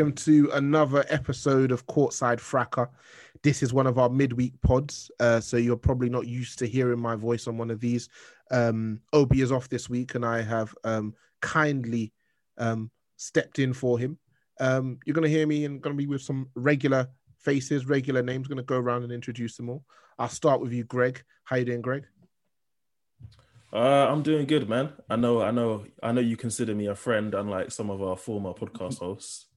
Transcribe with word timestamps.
Welcome 0.00 0.14
to 0.14 0.48
another 0.54 1.04
episode 1.10 1.70
of 1.70 1.86
Courtside 1.86 2.40
Fracas. 2.40 2.88
This 3.42 3.62
is 3.62 3.74
one 3.74 3.86
of 3.86 3.98
our 3.98 4.08
midweek 4.08 4.58
pods, 4.62 5.10
uh, 5.20 5.40
so 5.40 5.58
you're 5.58 5.76
probably 5.76 6.08
not 6.08 6.26
used 6.26 6.58
to 6.60 6.66
hearing 6.66 6.98
my 6.98 7.16
voice 7.16 7.46
on 7.46 7.58
one 7.58 7.70
of 7.70 7.80
these. 7.80 8.08
Um, 8.50 9.02
Obi 9.12 9.42
is 9.42 9.52
off 9.52 9.68
this 9.68 9.90
week, 9.90 10.14
and 10.14 10.24
I 10.24 10.40
have 10.40 10.74
um, 10.84 11.14
kindly 11.42 12.14
um, 12.56 12.90
stepped 13.18 13.58
in 13.58 13.74
for 13.74 13.98
him. 13.98 14.16
Um, 14.58 15.00
you're 15.04 15.12
going 15.12 15.30
to 15.30 15.36
hear 15.36 15.46
me 15.46 15.66
and 15.66 15.82
going 15.82 15.94
to 15.94 16.02
be 16.02 16.06
with 16.06 16.22
some 16.22 16.48
regular 16.54 17.06
faces, 17.36 17.84
regular 17.84 18.22
names. 18.22 18.48
Going 18.48 18.56
to 18.56 18.62
go 18.62 18.78
around 18.78 19.02
and 19.02 19.12
introduce 19.12 19.58
them 19.58 19.68
all. 19.68 19.84
I'll 20.18 20.30
start 20.30 20.62
with 20.62 20.72
you, 20.72 20.84
Greg. 20.84 21.22
How 21.44 21.56
you 21.56 21.66
doing, 21.66 21.82
Greg? 21.82 22.06
Uh, 23.70 24.08
I'm 24.08 24.22
doing 24.22 24.46
good, 24.46 24.66
man. 24.66 24.94
I 25.10 25.16
know, 25.16 25.42
I 25.42 25.50
know, 25.50 25.84
I 26.02 26.12
know. 26.12 26.22
You 26.22 26.38
consider 26.38 26.74
me 26.74 26.86
a 26.86 26.94
friend, 26.94 27.34
unlike 27.34 27.70
some 27.70 27.90
of 27.90 28.00
our 28.00 28.16
former 28.16 28.54
podcast 28.54 29.00
hosts. 29.00 29.49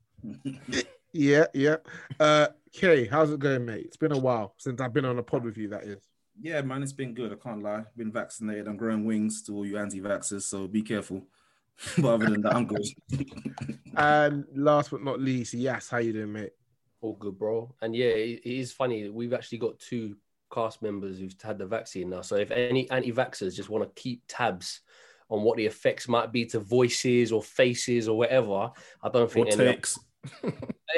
Yeah, 1.14 1.46
yeah. 1.54 1.78
Uh, 2.20 2.48
Kay, 2.72 3.06
how's 3.06 3.32
it 3.32 3.40
going, 3.40 3.66
mate? 3.66 3.86
It's 3.86 3.98
been 3.98 4.12
a 4.12 4.18
while 4.18 4.56
since 4.58 4.82
I've 4.82 4.94
been 4.94 5.06
on 5.06 5.20
a 5.20 5.24
pod 5.24 5.44
with 5.46 5.58
you. 5.58 5.70
That 5.70 5.84
is. 5.84 6.04
Yeah, 6.42 6.62
man, 6.62 6.82
it's 6.82 6.92
been 6.92 7.14
good. 7.14 7.32
I 7.32 7.36
can't 7.36 7.62
lie. 7.62 7.84
Been 7.96 8.12
vaccinated. 8.12 8.68
I'm 8.68 8.78
growing 8.78 9.06
wings 9.06 9.44
to 9.44 9.56
all 9.56 9.66
you 9.66 9.78
anti-vaxxers, 9.78 10.42
so 10.42 10.68
be 10.68 10.82
careful. 10.82 11.22
but 12.00 12.16
other 12.16 12.30
than 12.32 12.42
that, 12.42 12.56
I'm 12.56 12.66
good. 12.66 12.86
and 13.98 14.46
last 14.56 14.90
but 14.90 15.04
not 15.04 15.20
least, 15.22 15.54
Yas, 15.54 15.90
how 15.90 15.98
you 15.98 16.14
doing, 16.14 16.34
mate? 16.34 16.54
All 17.02 17.14
good, 17.14 17.38
bro. 17.38 17.76
And 17.84 17.96
yeah, 17.96 18.08
it, 18.08 18.42
it 18.44 18.60
is 18.60 18.72
funny. 18.72 19.08
We've 19.10 19.34
actually 19.34 19.60
got 19.60 19.78
two 19.78 20.16
cast 20.52 20.82
members 20.82 21.20
who've 21.20 21.36
had 21.44 21.60
the 21.60 21.68
vaccine 21.68 22.10
now. 22.10 22.22
So 22.22 22.38
if 22.38 22.50
any 22.50 22.90
anti-vaxxers 22.90 23.56
just 23.56 23.70
want 23.70 23.84
to 23.84 24.02
keep 24.02 24.24
tabs 24.28 24.82
on 25.30 25.44
what 25.44 25.58
the 25.58 25.66
effects 25.68 26.08
might 26.08 26.32
be 26.32 26.46
to 26.46 26.60
voices 26.60 27.32
or 27.32 27.44
faces 27.44 28.08
or 28.08 28.18
whatever, 28.18 28.72
I 29.04 29.10
don't 29.10 29.32
think 29.32 29.50
or 29.50 29.54
any 29.54 29.74
takes. 29.74 30.00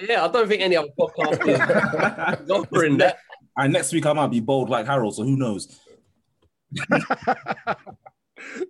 Yeah, 0.07 0.25
I 0.25 0.27
don't 0.27 0.47
think 0.47 0.61
any 0.61 0.75
other 0.75 0.89
podcast 0.97 2.43
is 2.43 2.49
offering 2.49 2.97
that. 2.97 3.17
And 3.57 3.73
next 3.73 3.93
week 3.93 4.05
I 4.05 4.13
might 4.13 4.27
be 4.27 4.39
bold 4.39 4.69
like 4.69 4.85
Harold, 4.85 5.15
so 5.15 5.23
who 5.23 5.37
knows? 5.37 5.79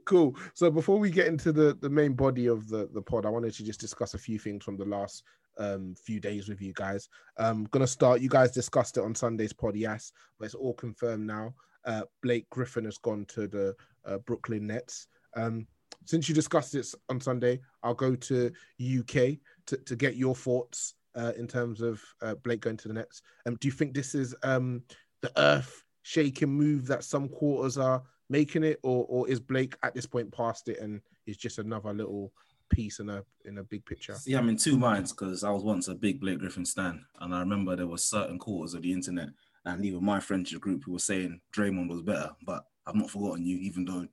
cool. 0.05 0.35
So 0.53 0.69
before 0.69 0.99
we 0.99 1.09
get 1.09 1.27
into 1.27 1.51
the, 1.51 1.77
the 1.81 1.89
main 1.89 2.13
body 2.13 2.47
of 2.47 2.67
the, 2.67 2.89
the 2.93 3.01
pod, 3.01 3.25
I 3.25 3.29
wanted 3.29 3.53
to 3.55 3.63
just 3.63 3.79
discuss 3.79 4.13
a 4.13 4.19
few 4.19 4.39
things 4.39 4.63
from 4.63 4.77
the 4.77 4.85
last 4.85 5.23
um, 5.57 5.95
few 5.95 6.19
days 6.19 6.47
with 6.47 6.61
you 6.61 6.73
guys. 6.73 7.09
I'm 7.37 7.65
gonna 7.65 7.87
start. 7.87 8.21
You 8.21 8.29
guys 8.29 8.51
discussed 8.51 8.97
it 8.97 9.03
on 9.03 9.15
Sunday's 9.15 9.53
pod, 9.53 9.75
yes, 9.75 10.11
but 10.39 10.45
it's 10.45 10.55
all 10.55 10.73
confirmed 10.73 11.25
now. 11.25 11.53
Uh, 11.85 12.01
Blake 12.23 12.49
Griffin 12.49 12.85
has 12.85 12.97
gone 12.97 13.25
to 13.29 13.47
the 13.47 13.75
uh, 14.05 14.17
Brooklyn 14.19 14.67
Nets. 14.67 15.07
Um, 15.35 15.67
since 16.05 16.29
you 16.29 16.35
discussed 16.35 16.73
this 16.73 16.95
on 17.09 17.19
Sunday, 17.19 17.59
I'll 17.83 17.93
go 17.93 18.15
to 18.15 18.51
UK 18.81 19.37
to, 19.67 19.77
to 19.77 19.95
get 19.95 20.15
your 20.15 20.35
thoughts 20.35 20.95
uh, 21.15 21.31
in 21.37 21.47
terms 21.47 21.81
of 21.81 22.01
uh, 22.21 22.35
Blake 22.35 22.61
going 22.61 22.77
to 22.77 22.87
the 22.87 22.93
Nets. 22.93 23.21
Um, 23.45 23.55
do 23.55 23.67
you 23.67 23.71
think 23.71 23.93
this 23.93 24.15
is 24.15 24.35
um, 24.43 24.83
the 25.21 25.31
earth 25.37 25.83
shaking 26.03 26.49
move 26.49 26.87
that 26.87 27.03
some 27.03 27.29
quarters 27.29 27.77
are 27.77 28.03
making 28.29 28.63
it, 28.63 28.79
or 28.83 29.05
or 29.07 29.27
is 29.27 29.39
Blake 29.39 29.75
at 29.83 29.95
this 29.95 30.05
point 30.05 30.31
past 30.31 30.67
it 30.67 30.79
and 30.79 31.01
is 31.25 31.37
just 31.37 31.59
another 31.59 31.93
little 31.93 32.33
piece 32.69 32.99
in 32.99 33.09
a 33.09 33.23
in 33.45 33.59
a 33.59 33.63
big 33.63 33.85
picture? 33.85 34.15
Yeah, 34.25 34.39
I'm 34.39 34.49
in 34.49 34.57
two 34.57 34.77
minds 34.77 35.11
because 35.11 35.43
I 35.43 35.51
was 35.51 35.63
once 35.63 35.87
a 35.87 35.95
big 35.95 36.19
Blake 36.19 36.39
Griffin 36.39 36.65
stan, 36.65 37.05
and 37.21 37.33
I 37.33 37.39
remember 37.39 37.75
there 37.75 37.87
were 37.87 37.97
certain 37.97 38.39
quarters 38.39 38.73
of 38.73 38.81
the 38.81 38.91
internet 38.91 39.29
and 39.65 39.83
even 39.83 40.03
my 40.03 40.19
friendship 40.19 40.61
group 40.61 40.83
who 40.83 40.93
were 40.93 40.99
saying 40.99 41.41
Draymond 41.55 41.89
was 41.89 42.01
better, 42.01 42.31
but 42.45 42.65
I've 42.85 42.95
not 42.95 43.09
forgotten 43.09 43.45
you, 43.45 43.57
even 43.57 43.85
though 43.85 44.07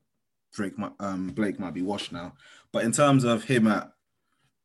Drake 0.52 0.78
might, 0.78 0.92
um, 0.98 1.28
Blake 1.28 1.60
might 1.60 1.74
be 1.74 1.82
washed 1.82 2.12
now. 2.12 2.34
But 2.72 2.84
in 2.84 2.92
terms 2.92 3.24
of 3.24 3.44
him 3.44 3.66
at 3.66 3.92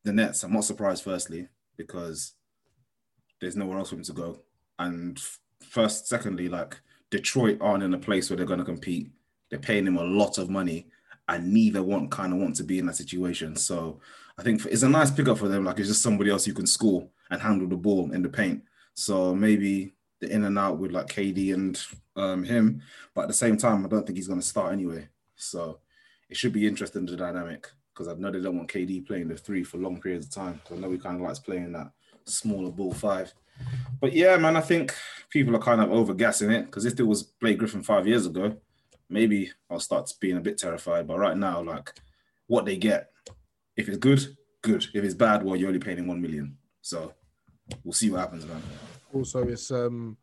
the 0.07 0.13
Nets, 0.13 0.43
I'm 0.43 0.53
not 0.53 0.63
surprised. 0.63 1.03
Firstly, 1.03 1.47
because 1.75 2.33
there's 3.39 3.55
nowhere 3.55 3.77
else 3.77 3.89
for 3.89 3.95
him 3.95 4.03
to 4.03 4.13
go, 4.13 4.39
and 4.79 5.21
first, 5.61 6.07
secondly, 6.07 6.49
like 6.49 6.79
Detroit 7.11 7.57
aren't 7.61 7.83
in 7.83 7.93
a 7.93 7.99
place 7.99 8.29
where 8.29 8.37
they're 8.37 8.45
going 8.45 8.59
to 8.59 8.65
compete. 8.65 9.11
They're 9.49 9.59
paying 9.59 9.85
him 9.85 9.97
a 9.97 10.03
lot 10.03 10.37
of 10.37 10.49
money, 10.49 10.87
and 11.27 11.53
neither 11.53 11.83
one 11.83 12.09
kind 12.09 12.33
of 12.33 12.39
want 12.39 12.55
to 12.55 12.63
be 12.63 12.79
in 12.79 12.85
that 12.87 12.95
situation. 12.95 13.55
So 13.55 13.99
I 14.37 14.43
think 14.43 14.65
it's 14.65 14.83
a 14.83 14.89
nice 14.89 15.11
pickup 15.11 15.37
for 15.37 15.47
them. 15.47 15.65
Like 15.65 15.79
it's 15.79 15.89
just 15.89 16.01
somebody 16.01 16.31
else 16.31 16.47
you 16.47 16.53
can 16.53 16.67
score 16.67 17.07
and 17.29 17.41
handle 17.41 17.67
the 17.67 17.75
ball 17.75 18.11
in 18.11 18.21
the 18.21 18.29
paint. 18.29 18.63
So 18.93 19.35
maybe 19.35 19.93
the 20.19 20.31
in 20.31 20.45
and 20.45 20.57
out 20.57 20.79
with 20.79 20.91
like 20.91 21.07
KD 21.07 21.53
and 21.53 21.79
um, 22.15 22.43
him, 22.43 22.81
but 23.13 23.23
at 23.23 23.27
the 23.27 23.33
same 23.33 23.57
time, 23.57 23.85
I 23.85 23.89
don't 23.89 24.05
think 24.05 24.17
he's 24.17 24.27
going 24.27 24.39
to 24.39 24.45
start 24.45 24.73
anyway. 24.73 25.09
So 25.35 25.79
it 26.29 26.37
should 26.37 26.53
be 26.53 26.65
interesting 26.65 27.05
the 27.05 27.15
dynamic 27.15 27.67
because 27.97 28.13
I 28.13 28.19
know 28.19 28.29
they 28.29 28.41
don't 28.41 28.57
want 28.57 28.69
KD 28.69 29.07
playing 29.07 29.27
the 29.27 29.35
three 29.35 29.63
for 29.63 29.77
long 29.77 29.99
periods 29.99 30.27
of 30.27 30.31
time. 30.31 30.61
So 30.67 30.75
I 30.75 30.77
know 30.77 30.91
he 30.91 30.99
kind 30.99 31.15
of 31.15 31.21
likes 31.23 31.39
playing 31.39 31.71
that 31.71 31.91
smaller 32.25 32.69
ball 32.69 32.93
five. 32.93 33.33
But 33.99 34.13
yeah, 34.13 34.37
man, 34.37 34.55
I 34.55 34.61
think 34.61 34.93
people 35.31 35.55
are 35.55 35.59
kind 35.59 35.81
of 35.81 35.91
over 35.91 36.13
gassing 36.13 36.51
it 36.51 36.65
because 36.65 36.85
if 36.85 36.99
it 36.99 37.03
was 37.03 37.23
Blake 37.23 37.57
Griffin 37.57 37.81
five 37.81 38.05
years 38.05 38.27
ago, 38.27 38.55
maybe 39.09 39.51
I'll 39.69 39.79
start 39.79 40.11
being 40.19 40.37
a 40.37 40.41
bit 40.41 40.59
terrified. 40.59 41.07
But 41.07 41.17
right 41.17 41.35
now, 41.35 41.63
like 41.63 41.91
what 42.45 42.65
they 42.65 42.77
get, 42.77 43.09
if 43.75 43.89
it's 43.89 43.97
good, 43.97 44.37
good. 44.61 44.85
If 44.93 45.03
it's 45.03 45.15
bad, 45.15 45.43
well, 45.43 45.55
you're 45.55 45.69
only 45.69 45.79
paying 45.79 45.97
him 45.97 46.07
one 46.07 46.21
million. 46.21 46.55
So 46.81 47.13
we'll 47.83 47.93
see 47.93 48.11
what 48.11 48.19
happens, 48.19 48.45
man. 48.45 48.61
Also, 49.11 49.47
it's 49.47 49.71
um 49.71 50.17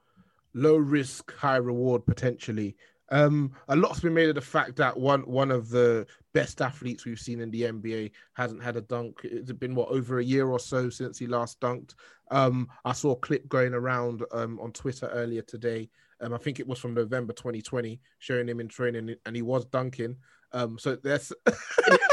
low 0.54 0.76
risk, 0.76 1.34
high 1.34 1.56
reward 1.56 2.06
potentially. 2.06 2.76
Um, 3.14 3.52
a 3.68 3.76
lot's 3.76 4.00
been 4.00 4.12
made 4.12 4.28
of 4.28 4.34
the 4.34 4.40
fact 4.40 4.74
that 4.76 4.98
one 4.98 5.20
one 5.20 5.52
of 5.52 5.70
the 5.70 6.04
best 6.32 6.60
athletes 6.60 7.04
we've 7.04 7.20
seen 7.20 7.40
in 7.40 7.50
the 7.52 7.62
NBA 7.62 8.10
hasn't 8.32 8.60
had 8.60 8.76
a 8.76 8.80
dunk. 8.80 9.20
It's 9.22 9.52
been 9.52 9.76
what 9.76 9.90
over 9.90 10.18
a 10.18 10.24
year 10.24 10.48
or 10.48 10.58
so 10.58 10.90
since 10.90 11.16
he 11.16 11.28
last 11.28 11.60
dunked. 11.60 11.94
Um, 12.32 12.68
I 12.84 12.92
saw 12.92 13.12
a 13.12 13.16
clip 13.16 13.48
going 13.48 13.72
around 13.72 14.24
um, 14.32 14.58
on 14.58 14.72
Twitter 14.72 15.06
earlier 15.06 15.42
today. 15.42 15.90
Um, 16.20 16.34
I 16.34 16.38
think 16.38 16.58
it 16.58 16.66
was 16.66 16.80
from 16.80 16.94
November 16.94 17.32
2020, 17.32 18.00
showing 18.18 18.48
him 18.48 18.58
in 18.58 18.66
training, 18.66 19.14
and 19.24 19.36
he 19.36 19.42
was 19.42 19.64
dunking. 19.66 20.16
Um, 20.50 20.76
so 20.76 20.96
that's 20.96 21.32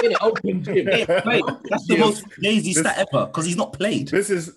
in, 0.04 0.12
in 0.12 0.18
open 0.22 0.64
gym. 0.64 0.86
Wait, 1.26 1.44
that's 1.64 1.88
the 1.88 1.98
most 1.98 2.26
lazy 2.38 2.74
stat 2.74 3.08
ever 3.12 3.26
because 3.26 3.46
he's 3.46 3.58
not 3.58 3.74
played. 3.74 4.10
This 4.10 4.30
is 4.30 4.56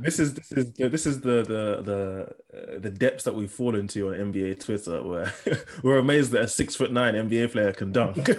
This 0.00 0.20
is 0.20 0.34
this 0.34 0.52
is 0.52 0.72
this 0.74 1.06
is 1.06 1.20
the 1.20 1.42
the 1.42 1.82
the 1.82 2.28
uh, 2.56 2.78
the 2.78 2.90
depths 2.90 3.24
that 3.24 3.34
we've 3.34 3.50
fallen 3.50 3.88
to 3.88 4.08
on 4.08 4.32
NBA 4.32 4.64
Twitter, 4.64 5.02
where 5.02 5.32
we're 5.82 5.98
amazed 5.98 6.30
that 6.32 6.42
a 6.42 6.48
six 6.48 6.76
foot 6.76 6.92
nine 6.92 7.14
NBA 7.14 7.50
player 7.50 7.72
can 7.72 7.90
dunk. 7.90 8.28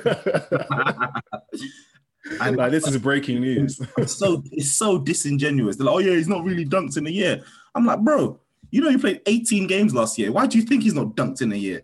and 2.41 2.50
like 2.57 2.71
this 2.71 2.88
is 2.88 2.97
breaking 2.97 3.41
news. 3.41 3.81
It's 3.97 4.15
so 4.15 4.41
it's 4.51 4.71
so 4.71 5.00
disingenuous. 5.00 5.75
They're 5.75 5.85
like, 5.85 5.95
oh 5.95 6.00
yeah, 6.00 6.13
he's 6.13 6.29
not 6.29 6.45
really 6.45 6.65
dunked 6.65 6.97
in 6.97 7.07
a 7.07 7.11
year. 7.11 7.44
I'm 7.75 7.85
like, 7.85 8.00
bro, 8.00 8.39
you 8.71 8.81
know, 8.81 8.89
he 8.89 8.97
played 8.97 9.21
18 9.25 9.67
games 9.67 9.94
last 9.94 10.17
year. 10.17 10.31
Why 10.31 10.47
do 10.47 10.57
you 10.57 10.63
think 10.63 10.83
he's 10.83 10.94
not 10.94 11.15
dunked 11.15 11.41
in 11.41 11.51
a 11.51 11.57
year? 11.57 11.81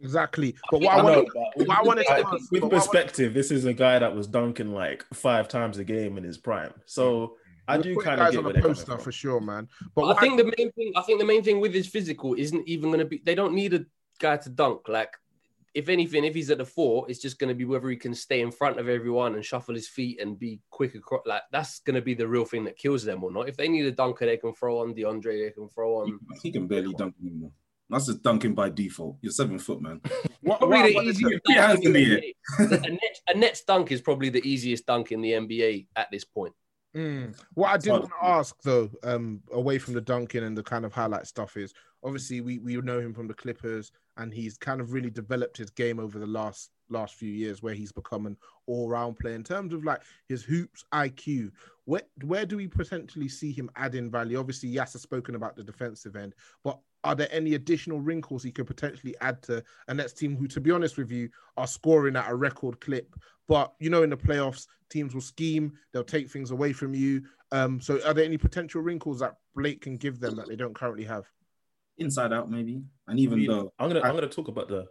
Exactly. 0.00 0.54
But 0.70 0.82
what 0.82 0.94
I, 0.94 0.98
I 0.98 1.02
wanted, 1.02 1.28
what 1.54 1.70
I 1.70 1.82
wanted 1.82 2.06
to 2.06 2.12
ask, 2.12 2.52
with 2.52 2.68
perspective, 2.68 3.32
this 3.32 3.50
is 3.50 3.64
a 3.64 3.72
guy 3.72 3.98
that 3.98 4.14
was 4.14 4.26
dunking 4.26 4.72
like 4.72 5.04
five 5.14 5.48
times 5.48 5.78
a 5.78 5.84
game 5.84 6.18
in 6.18 6.24
his 6.24 6.36
prime. 6.36 6.74
So 6.84 7.36
I 7.66 7.78
do 7.78 7.96
kind 7.96 8.20
of 8.20 8.32
get 8.32 8.44
on 8.44 8.56
a 8.56 8.60
poster 8.60 8.98
for 8.98 9.12
sure, 9.12 9.40
man. 9.40 9.68
But, 9.94 10.02
but 10.02 10.16
I 10.16 10.20
think 10.20 10.34
I, 10.34 10.36
the 10.42 10.54
main 10.56 10.72
thing, 10.72 10.92
I 10.96 11.02
think 11.02 11.20
the 11.20 11.26
main 11.26 11.42
thing 11.42 11.60
with 11.60 11.74
his 11.74 11.86
physical 11.86 12.34
isn't 12.34 12.68
even 12.68 12.90
going 12.90 12.98
to 13.00 13.04
be. 13.04 13.22
They 13.24 13.34
don't 13.34 13.54
need 13.54 13.74
a 13.74 13.86
guy 14.18 14.36
to 14.36 14.50
dunk. 14.50 14.88
Like, 14.88 15.14
if 15.74 15.88
anything, 15.88 16.24
if 16.24 16.34
he's 16.34 16.50
at 16.50 16.58
the 16.58 16.64
four, 16.64 17.06
it's 17.08 17.20
just 17.20 17.38
going 17.38 17.48
to 17.48 17.54
be 17.54 17.64
whether 17.64 17.88
he 17.88 17.96
can 17.96 18.14
stay 18.14 18.40
in 18.40 18.52
front 18.52 18.78
of 18.78 18.88
everyone 18.88 19.34
and 19.34 19.44
shuffle 19.44 19.74
his 19.74 19.88
feet 19.88 20.20
and 20.20 20.38
be 20.38 20.60
quick 20.70 20.94
across. 20.94 21.22
Like, 21.26 21.42
that's 21.50 21.80
going 21.80 21.96
to 21.96 22.02
be 22.02 22.14
the 22.14 22.28
real 22.28 22.44
thing 22.44 22.64
that 22.64 22.78
kills 22.78 23.04
them 23.04 23.24
or 23.24 23.32
not. 23.32 23.48
If 23.48 23.56
they 23.56 23.68
need 23.68 23.86
a 23.86 23.92
dunker, 23.92 24.26
they 24.26 24.36
can 24.36 24.54
throw 24.54 24.80
on 24.80 24.94
DeAndre. 24.94 25.46
They 25.46 25.50
can 25.50 25.68
throw 25.68 26.02
on. 26.02 26.20
He, 26.34 26.48
he 26.48 26.52
can 26.52 26.66
barely 26.66 26.94
dunk 26.94 27.14
anymore. 27.20 27.50
That's 27.90 28.06
just 28.06 28.22
dunking 28.22 28.54
by 28.54 28.70
default. 28.70 29.18
You're 29.20 29.32
seven 29.32 29.58
foot, 29.58 29.80
man. 29.82 30.00
what, 30.40 30.58
probably 30.58 30.94
what, 30.94 31.04
the 31.04 31.10
easiest 31.10 31.44
dunk 31.44 31.84
in 31.84 31.92
the 31.92 32.04
NBA. 32.04 32.34
a, 32.58 32.90
net, 32.90 33.20
a 33.28 33.36
net 33.36 33.62
dunk 33.66 33.92
is 33.92 34.00
probably 34.00 34.30
the 34.30 34.46
easiest 34.48 34.86
dunk 34.86 35.12
in 35.12 35.20
the 35.20 35.32
NBA 35.32 35.88
at 35.96 36.10
this 36.10 36.24
point. 36.24 36.54
Mm. 36.94 37.36
What 37.54 37.70
I 37.70 37.76
did 37.76 37.90
want 37.90 38.04
to 38.04 38.12
ask 38.22 38.56
though, 38.62 38.88
um, 39.02 39.42
away 39.52 39.78
from 39.78 39.94
the 39.94 40.00
dunking 40.00 40.44
and 40.44 40.56
the 40.56 40.62
kind 40.62 40.84
of 40.84 40.92
highlight 40.92 41.26
stuff 41.26 41.56
is 41.56 41.74
obviously 42.04 42.40
we, 42.40 42.58
we 42.58 42.76
know 42.76 43.00
him 43.00 43.14
from 43.14 43.26
the 43.26 43.34
Clippers 43.34 43.90
and 44.16 44.32
he's 44.32 44.56
kind 44.56 44.80
of 44.80 44.92
really 44.92 45.10
developed 45.10 45.56
his 45.56 45.70
game 45.70 45.98
over 45.98 46.18
the 46.18 46.26
last 46.26 46.70
last 46.90 47.14
few 47.14 47.32
years 47.32 47.62
where 47.62 47.74
he's 47.74 47.92
become 47.92 48.26
an 48.26 48.36
all-round 48.66 49.18
player 49.18 49.34
in 49.34 49.42
terms 49.42 49.72
of 49.72 49.84
like 49.84 50.02
his 50.28 50.42
hoops 50.44 50.84
IQ 50.92 51.50
where 51.86 52.02
where 52.24 52.44
do 52.44 52.58
we 52.58 52.68
potentially 52.68 53.28
see 53.28 53.50
him 53.52 53.70
adding 53.74 54.10
value 54.10 54.38
obviously 54.38 54.68
Yas 54.68 54.92
has 54.92 55.00
spoken 55.00 55.34
about 55.34 55.56
the 55.56 55.64
defensive 55.64 56.14
end 56.14 56.34
but 56.62 56.78
are 57.04 57.14
there 57.14 57.28
any 57.30 57.54
additional 57.54 58.00
wrinkles 58.00 58.42
he 58.42 58.50
could 58.50 58.66
potentially 58.66 59.14
add 59.20 59.42
to 59.42 59.62
a 59.88 59.94
Nets 59.94 60.14
team 60.14 60.36
who, 60.36 60.48
to 60.48 60.60
be 60.60 60.70
honest 60.70 60.96
with 60.96 61.10
you, 61.10 61.28
are 61.58 61.66
scoring 61.66 62.16
at 62.16 62.30
a 62.30 62.34
record 62.34 62.80
clip? 62.80 63.14
But 63.46 63.74
you 63.78 63.90
know, 63.90 64.02
in 64.02 64.10
the 64.10 64.16
playoffs, 64.16 64.66
teams 64.88 65.14
will 65.14 65.20
scheme, 65.20 65.74
they'll 65.92 66.02
take 66.02 66.30
things 66.30 66.50
away 66.50 66.72
from 66.72 66.94
you. 66.94 67.22
Um, 67.52 67.78
so, 67.80 68.00
are 68.06 68.14
there 68.14 68.24
any 68.24 68.38
potential 68.38 68.80
wrinkles 68.80 69.20
that 69.20 69.36
Blake 69.54 69.82
can 69.82 69.96
give 69.96 70.18
them 70.18 70.34
that 70.36 70.48
they 70.48 70.56
don't 70.56 70.74
currently 70.74 71.04
have? 71.04 71.30
Inside 71.98 72.32
out, 72.32 72.50
maybe. 72.50 72.82
And 73.06 73.18
even 73.20 73.38
mean, 73.38 73.48
though 73.48 73.72
I'm 73.78 73.88
gonna, 73.88 74.00
I, 74.00 74.08
am 74.08 74.16
going 74.16 74.28
to 74.28 74.34
talk 74.34 74.48
about 74.48 74.68
the. 74.68 74.86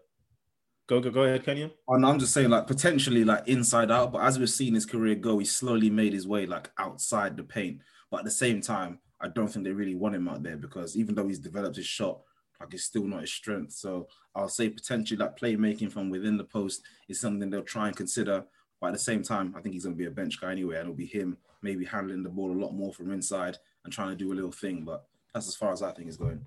Go, 0.87 0.99
go, 0.99 1.09
go 1.09 1.23
ahead, 1.23 1.45
Kenya. 1.45 1.71
And 1.87 2.05
oh, 2.05 2.09
I'm 2.09 2.19
just 2.19 2.33
saying, 2.33 2.49
like 2.49 2.67
potentially, 2.67 3.23
like 3.23 3.47
inside 3.47 3.91
out. 3.91 4.11
But 4.11 4.23
as 4.23 4.39
we've 4.39 4.49
seen 4.49 4.73
his 4.73 4.85
career 4.85 5.15
go, 5.15 5.39
he 5.39 5.45
slowly 5.45 5.89
made 5.89 6.13
his 6.13 6.27
way 6.27 6.45
like 6.45 6.71
outside 6.77 7.37
the 7.37 7.43
paint. 7.43 7.79
But 8.11 8.19
at 8.19 8.25
the 8.25 8.31
same 8.31 8.61
time, 8.61 8.99
I 9.21 9.29
don't 9.29 9.47
think 9.47 9.65
they 9.65 9.71
really 9.71 9.95
want 9.95 10.15
him 10.15 10.27
out 10.27 10.43
there 10.43 10.57
because 10.57 10.97
even 10.97 11.15
though 11.15 11.27
he's 11.27 11.39
developed 11.39 11.77
his 11.77 11.85
shot, 11.85 12.21
like 12.59 12.73
it's 12.73 12.83
still 12.83 13.05
not 13.05 13.21
his 13.21 13.33
strength. 13.33 13.73
So 13.73 14.07
I'll 14.35 14.49
say 14.49 14.69
potentially 14.69 15.17
that 15.17 15.39
playmaking 15.39 15.91
from 15.91 16.09
within 16.09 16.37
the 16.37 16.43
post 16.43 16.81
is 17.07 17.19
something 17.19 17.49
they'll 17.49 17.63
try 17.63 17.87
and 17.87 17.95
consider. 17.95 18.45
But 18.79 18.87
at 18.87 18.93
the 18.93 18.99
same 18.99 19.23
time, 19.23 19.53
I 19.57 19.61
think 19.61 19.73
he's 19.73 19.85
going 19.85 19.95
to 19.95 19.99
be 19.99 20.07
a 20.07 20.11
bench 20.11 20.39
guy 20.39 20.51
anyway, 20.51 20.75
and 20.75 20.83
it'll 20.83 20.93
be 20.93 21.05
him 21.05 21.37
maybe 21.61 21.85
handling 21.85 22.23
the 22.23 22.29
ball 22.29 22.51
a 22.51 22.59
lot 22.61 22.73
more 22.73 22.93
from 22.93 23.11
inside 23.11 23.57
and 23.83 23.93
trying 23.93 24.09
to 24.09 24.15
do 24.15 24.33
a 24.33 24.35
little 24.35 24.51
thing. 24.51 24.83
But 24.83 25.05
that's 25.33 25.47
as 25.47 25.55
far 25.55 25.71
as 25.71 25.81
I 25.81 25.91
think 25.91 26.09
is 26.09 26.17
going. 26.17 26.45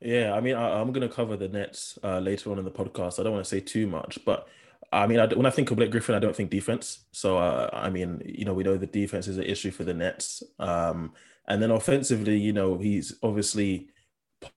Yeah, 0.00 0.34
I 0.34 0.40
mean, 0.40 0.54
I, 0.54 0.80
am 0.80 0.92
going 0.92 1.06
to 1.06 1.14
cover 1.14 1.36
the 1.36 1.48
Nets 1.48 1.98
uh, 2.04 2.20
later 2.20 2.52
on 2.52 2.58
in 2.58 2.64
the 2.64 2.70
podcast. 2.70 3.18
I 3.18 3.24
don't 3.24 3.32
want 3.32 3.44
to 3.44 3.48
say 3.48 3.60
too 3.60 3.88
much, 3.88 4.18
but 4.24 4.48
I 4.92 5.06
mean, 5.06 5.18
I, 5.18 5.26
when 5.26 5.46
I 5.46 5.50
think 5.50 5.70
of 5.70 5.76
Blake 5.76 5.90
Griffin, 5.90 6.14
I 6.14 6.20
don't 6.20 6.34
think 6.34 6.50
defense. 6.50 7.04
So, 7.12 7.36
uh, 7.38 7.68
I 7.72 7.90
mean, 7.90 8.22
you 8.24 8.44
know, 8.44 8.54
we 8.54 8.62
know 8.62 8.76
the 8.76 8.86
defense 8.86 9.26
is 9.26 9.38
an 9.38 9.44
issue 9.44 9.70
for 9.70 9.84
the 9.84 9.94
Nets. 9.94 10.42
Um, 10.58 11.12
and 11.48 11.60
then 11.60 11.72
offensively, 11.72 12.38
you 12.38 12.52
know, 12.52 12.78
he's 12.78 13.16
obviously 13.22 13.88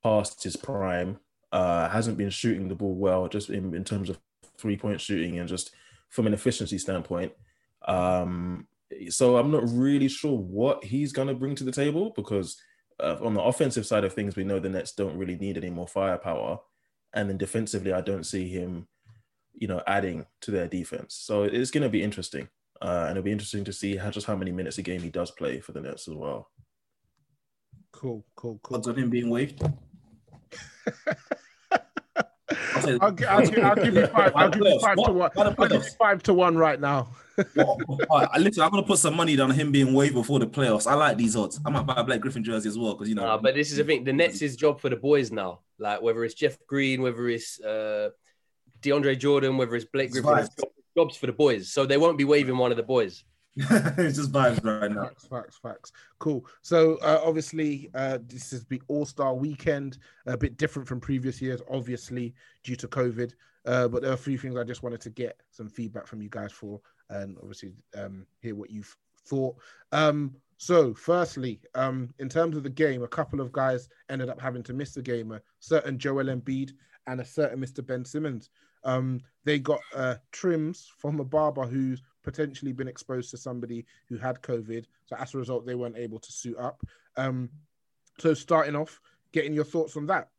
past 0.04 0.44
his 0.44 0.56
prime, 0.56 1.18
uh, 1.52 1.90
hasn't 1.90 2.18
been 2.18 2.30
shooting 2.30 2.68
the 2.68 2.76
ball 2.76 2.96
well, 2.96 3.28
just 3.28 3.50
in, 3.50 3.74
in 3.74 3.84
terms 3.84 4.10
of 4.10 4.20
three 4.58 4.78
point 4.78 5.02
shooting 5.02 5.40
and 5.40 5.50
just 5.50 5.72
from 6.10 6.28
an 6.28 6.34
efficiency 6.34 6.78
standpoint. 6.78 7.32
Um, 7.88 8.68
so, 9.10 9.38
I'm 9.38 9.52
not 9.52 9.64
really 9.68 10.08
sure 10.08 10.38
what 10.38 10.84
he's 10.84 11.14
going 11.14 11.30
to 11.30 11.34
bring 11.34 11.56
to 11.56 11.64
the 11.64 11.72
table 11.72 12.14
because 12.16 12.62
uh, 13.02 13.18
on 13.22 13.34
the 13.34 13.42
offensive 13.42 13.86
side 13.86 14.04
of 14.04 14.14
things, 14.14 14.36
we 14.36 14.44
know 14.44 14.60
the 14.60 14.70
Nets 14.70 14.94
don't 14.94 15.18
really 15.18 15.36
need 15.36 15.58
any 15.58 15.70
more 15.70 15.88
firepower. 15.88 16.60
And 17.14 17.30
then 17.30 17.38
defensively, 17.38 17.92
I 17.92 18.02
don't 18.02 18.26
see 18.26 18.48
him 18.48 18.88
you 19.54 19.68
know, 19.68 19.82
adding 19.88 20.26
to 20.42 20.52
their 20.52 20.68
defense. 20.68 21.16
So 21.16 21.44
it's 21.44 21.72
going 21.72 21.84
to 21.84 21.90
be 21.90 22.04
interesting. 22.04 22.48
Uh, 22.82 23.06
and 23.08 23.12
it'll 23.12 23.24
be 23.24 23.32
interesting 23.32 23.64
to 23.66 23.74
see 23.74 23.96
how 23.96 24.10
just 24.10 24.26
how 24.26 24.36
many 24.36 24.52
minutes 24.52 24.80
a 24.80 24.82
game 24.82 25.02
he 25.02 25.10
does 25.10 25.30
play 25.32 25.60
for 25.60 25.72
the 25.72 25.82
Nets 25.82 26.08
as 26.08 26.16
well. 26.16 26.50
Cool, 27.92 28.26
cool, 28.36 28.60
cool. 28.64 28.78
Odds 28.78 28.88
on 28.88 28.96
him 28.96 29.10
being 29.10 29.30
waived. 29.30 29.62
I'll, 32.86 33.02
I'll, 33.02 33.16
I'll, 33.30 33.66
I'll, 33.66 33.76
give 33.76 33.96
you 33.96 34.08
five. 34.08 34.32
I'll 34.36 34.50
give 34.50 34.64
you 34.64 34.80
five 34.80 34.98
what? 34.98 35.08
to 35.08 35.14
one. 35.14 35.32
I'll 35.38 35.68
give 35.68 35.84
you 35.84 35.90
five 36.00 36.24
to 36.24 36.34
one 36.34 36.58
right 36.58 36.80
now. 36.80 37.10
right, 37.38 38.30
listen, 38.40 38.64
I'm 38.64 38.70
gonna 38.72 38.84
put 38.84 39.00
some 39.00 39.16
money 39.16 39.36
down 39.36 39.52
on 39.52 39.56
him 39.56 39.72
being 39.72 39.94
waived 39.94 40.14
before 40.14 40.40
the 40.40 40.48
playoffs. 40.48 40.90
I 40.90 40.96
like 40.96 41.18
these 41.18 41.36
odds. 41.36 41.60
I 41.66 41.70
might 41.70 41.86
buy 41.86 41.96
a 41.98 42.04
Blake 42.04 42.22
Griffin 42.22 42.44
jersey 42.44 42.70
as 42.70 42.78
well 42.78 42.94
because 42.94 43.10
you 43.10 43.16
know. 43.16 43.26
Uh, 43.26 43.38
but 43.38 43.56
this 43.56 43.72
is 43.72 43.78
the 43.78 43.84
thing. 43.84 44.04
The 44.04 44.14
Nets 44.14 44.42
is 44.42 44.56
job 44.56 44.80
for 44.80 44.90
the 44.90 44.96
boys 44.96 45.32
now. 45.32 45.60
Like 45.80 46.02
whether 46.02 46.24
it's 46.24 46.34
Jeff 46.34 46.58
Green, 46.68 47.02
whether 47.02 47.28
it's 47.30 47.60
uh, 47.62 48.10
DeAndre 48.82 49.18
Jordan, 49.18 49.58
whether 49.58 49.76
it's 49.76 49.86
Blake 49.86 50.12
Griffin, 50.12 50.38
it's 50.40 50.56
jobs 50.96 51.16
for 51.16 51.28
the 51.28 51.34
boys. 51.34 51.72
So 51.72 51.86
they 51.86 51.98
won't 51.98 52.18
be 52.18 52.26
waving 52.26 52.58
one 52.58 52.72
of 52.72 52.78
the 52.78 52.84
boys. 52.84 53.24
it's 53.56 54.18
just 54.18 54.32
vibes 54.32 54.64
right 54.64 54.92
now. 54.92 55.06
Facts, 55.06 55.26
facts, 55.26 55.58
facts. 55.58 55.92
Cool. 56.20 56.46
So 56.62 56.96
uh, 57.02 57.22
obviously, 57.24 57.90
uh, 57.94 58.20
this 58.28 58.54
is 58.54 58.66
the 58.66 58.82
All 58.88 59.06
Star 59.06 59.34
Weekend, 59.34 59.98
a 60.26 60.38
bit 60.38 60.58
different 60.58 60.88
from 60.88 61.02
previous 61.02 61.42
years, 61.42 61.62
obviously 61.70 62.34
due 62.64 62.78
to 62.78 62.88
COVID. 62.88 63.34
Uh, 63.66 63.88
but 63.88 64.02
there 64.02 64.12
are 64.12 64.16
a 64.16 64.18
few 64.18 64.38
things 64.38 64.56
I 64.56 64.64
just 64.64 64.84
wanted 64.84 65.02
to 65.02 65.10
get 65.10 65.40
some 65.52 65.70
feedback 65.70 66.08
from 66.08 66.22
you 66.22 66.30
guys 66.30 66.52
for, 66.52 66.80
and 67.10 67.38
obviously 67.40 67.76
um, 67.96 68.26
hear 68.40 68.56
what 68.56 68.72
you've 68.72 68.96
thought. 69.26 69.56
Um, 69.92 70.36
so, 70.58 70.94
firstly, 70.94 71.60
um, 71.76 72.14
in 72.20 72.30
terms 72.30 72.56
of 72.56 72.64
the 72.64 72.70
game, 72.70 73.04
a 73.04 73.08
couple 73.08 73.42
of 73.42 73.52
guys 73.52 73.90
ended 74.10 74.30
up 74.30 74.40
having 74.40 74.64
to 74.64 74.74
miss 74.74 74.94
the 74.94 75.02
game. 75.02 75.32
A 75.32 75.42
certain 75.60 75.98
Joel 75.98 76.26
Embiid 76.26 76.72
and 77.08 77.20
a 77.20 77.26
certain 77.26 77.60
Mr. 77.60 77.86
Ben 77.86 78.06
Simmons. 78.06 78.50
Um, 78.84 79.22
they 79.44 79.60
got 79.60 79.80
uh, 79.96 80.16
trims 80.32 80.92
from 80.98 81.20
a 81.20 81.24
barber 81.24 81.66
who's 81.66 82.02
potentially 82.24 82.72
been 82.72 82.88
exposed 82.88 83.32
to 83.32 83.38
somebody 83.38 83.86
who 84.10 84.18
had 84.18 84.42
COVID. 84.42 84.86
So 85.06 85.16
as 85.18 85.34
a 85.34 85.38
result, 85.38 85.66
they 85.66 85.76
weren't 85.76 85.98
able 85.98 86.20
to 86.20 86.32
suit 86.32 86.58
up. 86.58 86.82
Um, 87.18 87.50
so 88.20 88.34
starting 88.34 88.76
off, 88.76 89.00
getting 89.32 89.54
your 89.54 89.64
thoughts 89.64 89.98
on 89.98 90.06
that. 90.08 90.30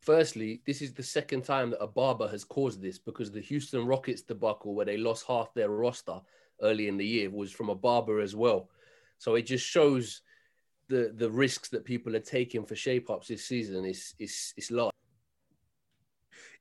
Firstly, 0.00 0.62
this 0.66 0.82
is 0.82 0.92
the 0.92 1.02
second 1.02 1.44
time 1.44 1.70
that 1.70 1.82
a 1.82 1.86
barber 1.86 2.26
has 2.28 2.42
caused 2.42 2.82
this 2.82 2.98
because 2.98 3.30
the 3.30 3.40
Houston 3.40 3.86
Rockets 3.86 4.22
debacle, 4.22 4.74
where 4.74 4.86
they 4.86 4.96
lost 4.96 5.26
half 5.28 5.54
their 5.54 5.70
roster 5.70 6.20
early 6.60 6.88
in 6.88 6.96
the 6.96 7.06
year, 7.06 7.30
was 7.30 7.52
from 7.52 7.68
a 7.68 7.74
barber 7.74 8.20
as 8.20 8.34
well. 8.34 8.68
So 9.18 9.36
it 9.36 9.42
just 9.42 9.64
shows 9.64 10.22
the 10.88 11.12
the 11.14 11.30
risks 11.30 11.68
that 11.68 11.84
people 11.84 12.16
are 12.16 12.20
taking 12.20 12.64
for 12.64 12.74
shape 12.74 13.08
ups 13.08 13.28
this 13.28 13.44
season 13.44 13.84
is 13.84 14.14
is 14.18 14.52
is 14.56 14.70
large 14.72 14.92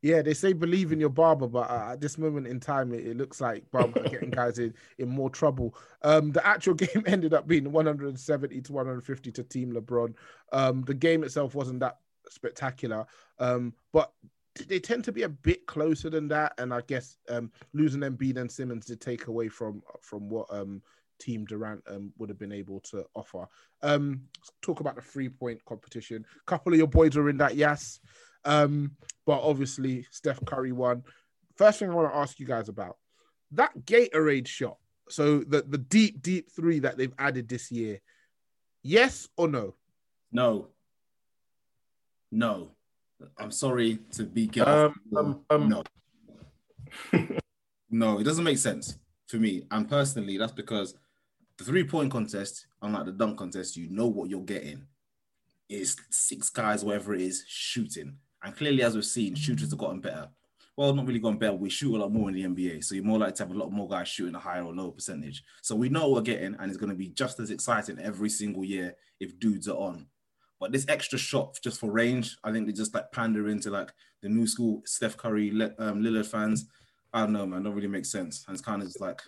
yeah, 0.02 0.22
they 0.22 0.34
say 0.34 0.54
believe 0.54 0.92
in 0.92 1.00
your 1.00 1.10
barber, 1.10 1.48
but 1.48 1.70
uh, 1.70 1.92
at 1.92 2.02
this 2.02 2.18
moment 2.18 2.48
in 2.48 2.60
time, 2.60 2.92
it, 2.94 3.06
it 3.06 3.18
looks 3.18 3.40
like 3.40 3.70
barbers 3.72 4.06
are 4.06 4.10
getting 4.10 4.32
guys 4.32 4.58
in, 4.58 4.74
in 4.98 5.10
more 5.10 5.30
trouble. 5.30 5.76
Um, 6.02 6.32
the 6.32 6.46
actual 6.46 6.74
game 6.76 7.04
ended 7.06 7.34
up 7.34 7.48
being 7.48 7.72
170 7.72 8.62
to 8.62 8.74
150 8.74 9.32
to 9.32 9.44
Team 9.44 9.74
LeBron. 9.74 10.14
Um, 10.52 10.84
the 10.84 10.94
game 10.94 11.24
itself 11.24 11.54
wasn't 11.54 11.82
that 11.82 11.98
spectacular, 12.30 13.06
um, 13.40 13.74
but 13.94 14.12
they 14.68 14.80
tend 14.80 15.04
to 15.06 15.12
be 15.12 15.24
a 15.24 15.30
bit 15.30 15.66
closer 15.68 16.10
than 16.10 16.28
that. 16.30 16.54
And 16.58 16.74
I 16.74 16.82
guess 16.82 17.18
um, 17.30 17.52
losing 17.74 18.02
Embiid 18.02 18.38
and 18.38 18.52
Simmons 18.52 18.88
did 18.88 19.02
take 19.02 19.28
away 19.28 19.50
from 19.50 19.84
from 20.02 20.30
what 20.30 20.48
um, 20.50 20.82
Team 21.20 21.46
Durant 21.46 21.84
um, 21.88 22.12
would 22.18 22.30
have 22.30 22.40
been 22.40 22.52
able 22.52 22.80
to 22.82 23.06
offer. 23.14 23.48
Um, 23.84 24.22
talk 24.62 24.80
about 24.80 24.96
the 24.96 25.02
three 25.02 25.30
point 25.30 25.64
competition. 25.66 26.26
A 26.36 26.46
couple 26.46 26.74
of 26.74 26.80
your 26.80 26.88
boys 26.88 27.16
are 27.16 27.30
in 27.30 27.38
that, 27.38 27.56
yes. 27.56 28.00
Um, 28.46 28.96
but 29.26 29.42
obviously 29.42 30.06
Steph 30.12 30.44
Curry 30.46 30.72
won. 30.72 31.04
First 31.58 31.80
thing 31.80 31.90
I 31.90 31.94
want 31.94 32.12
to 32.12 32.18
ask 32.18 32.40
you 32.40 32.46
guys 32.46 32.70
about 32.70 32.98
that 33.52 33.86
Gatorade 33.86 34.48
shot. 34.48 34.78
So 35.10 35.40
the 35.40 35.62
the 35.62 35.78
deep 35.78 36.22
deep 36.22 36.52
three 36.52 36.80
that 36.80 36.98
they've 36.98 37.14
added 37.20 37.48
this 37.48 37.72
year. 37.72 38.02
Yes 38.84 39.28
or 39.38 39.48
no? 39.48 39.76
No. 40.32 40.70
No. 42.32 42.72
I'm 43.38 43.52
sorry 43.52 44.00
to 44.12 44.24
be. 44.24 44.50
Um, 44.62 44.96
um, 45.16 45.42
um. 45.50 45.70
No. 45.70 45.84
no, 47.92 48.20
it 48.20 48.24
doesn't 48.24 48.44
make 48.44 48.58
sense 48.58 48.98
for 49.28 49.38
me. 49.38 49.64
And 49.70 49.88
personally, 49.88 50.38
that's 50.38 50.52
because 50.52 50.96
the 51.58 51.64
three 51.64 51.84
point 51.84 52.12
contest, 52.12 52.68
unlike 52.82 53.06
the 53.06 53.12
dunk 53.12 53.38
contest, 53.38 53.78
you 53.78 53.90
know 53.90 54.08
what 54.08 54.30
you're 54.30 54.42
getting. 54.42 54.86
Is 55.70 55.96
six 56.10 56.50
guys, 56.50 56.84
whatever 56.84 57.14
it 57.14 57.22
is, 57.22 57.46
shooting. 57.48 58.18
And 58.44 58.56
clearly, 58.56 58.84
as 58.84 58.96
we've 58.96 59.06
seen, 59.06 59.36
shooters 59.36 59.70
have 59.70 59.80
gotten 59.80 60.00
better. 60.00 60.30
Well, 60.78 60.94
not 60.94 61.06
really 61.06 61.20
gotten 61.20 61.38
better. 61.38 61.54
We 61.54 61.70
shoot 61.70 61.96
a 61.96 62.00
lot 62.00 62.12
more 62.12 62.30
in 62.30 62.36
the 62.36 62.44
NBA. 62.44 62.84
So 62.84 62.96
you're 62.96 63.04
more 63.04 63.20
likely 63.20 63.36
to 63.36 63.44
have 63.44 63.52
a 63.52 63.58
lot 63.58 63.72
more 63.72 63.88
guys 63.88 64.08
shooting 64.08 64.36
a 64.36 64.40
higher 64.40 64.64
or 64.64 64.74
lower 64.74 64.92
percentage. 64.92 65.44
So 65.62 65.76
we 65.76 65.90
know 65.90 66.08
what 66.08 66.16
we're 66.16 66.34
getting, 66.34 66.56
and 66.60 66.70
it's 66.70 66.78
going 66.78 66.90
to 66.90 66.96
be 66.96 67.10
just 67.10 67.40
as 67.40 67.52
exciting 67.52 68.00
every 68.00 68.30
single 68.30 68.64
year 68.64 68.96
if 69.20 69.38
dudes 69.40 69.68
are 69.68 69.78
on. 69.78 70.08
But 70.60 70.72
this 70.72 70.86
extra 70.88 71.20
shot 71.20 71.60
just 71.64 71.80
for 71.80 71.92
range, 71.92 72.38
I 72.44 72.52
think 72.52 72.68
they 72.68 72.74
just 72.74 72.94
like 72.94 73.12
pander 73.12 73.50
into 73.50 73.70
like 73.70 73.92
the 74.22 74.30
new 74.30 74.48
school 74.48 74.82
Steph 74.86 75.18
Curry, 75.18 75.50
um, 75.80 76.02
Lillard 76.02 76.28
fans. 76.28 76.68
I 77.14 77.22
don't 77.22 77.34
know, 77.34 77.46
man. 77.46 77.64
Don't 77.64 77.76
really 77.76 77.88
make 77.88 78.06
sense. 78.06 78.46
And 78.48 78.54
it's 78.56 78.64
kind 78.64 78.82
of 78.82 78.88
just 78.88 79.02
like 79.02 79.22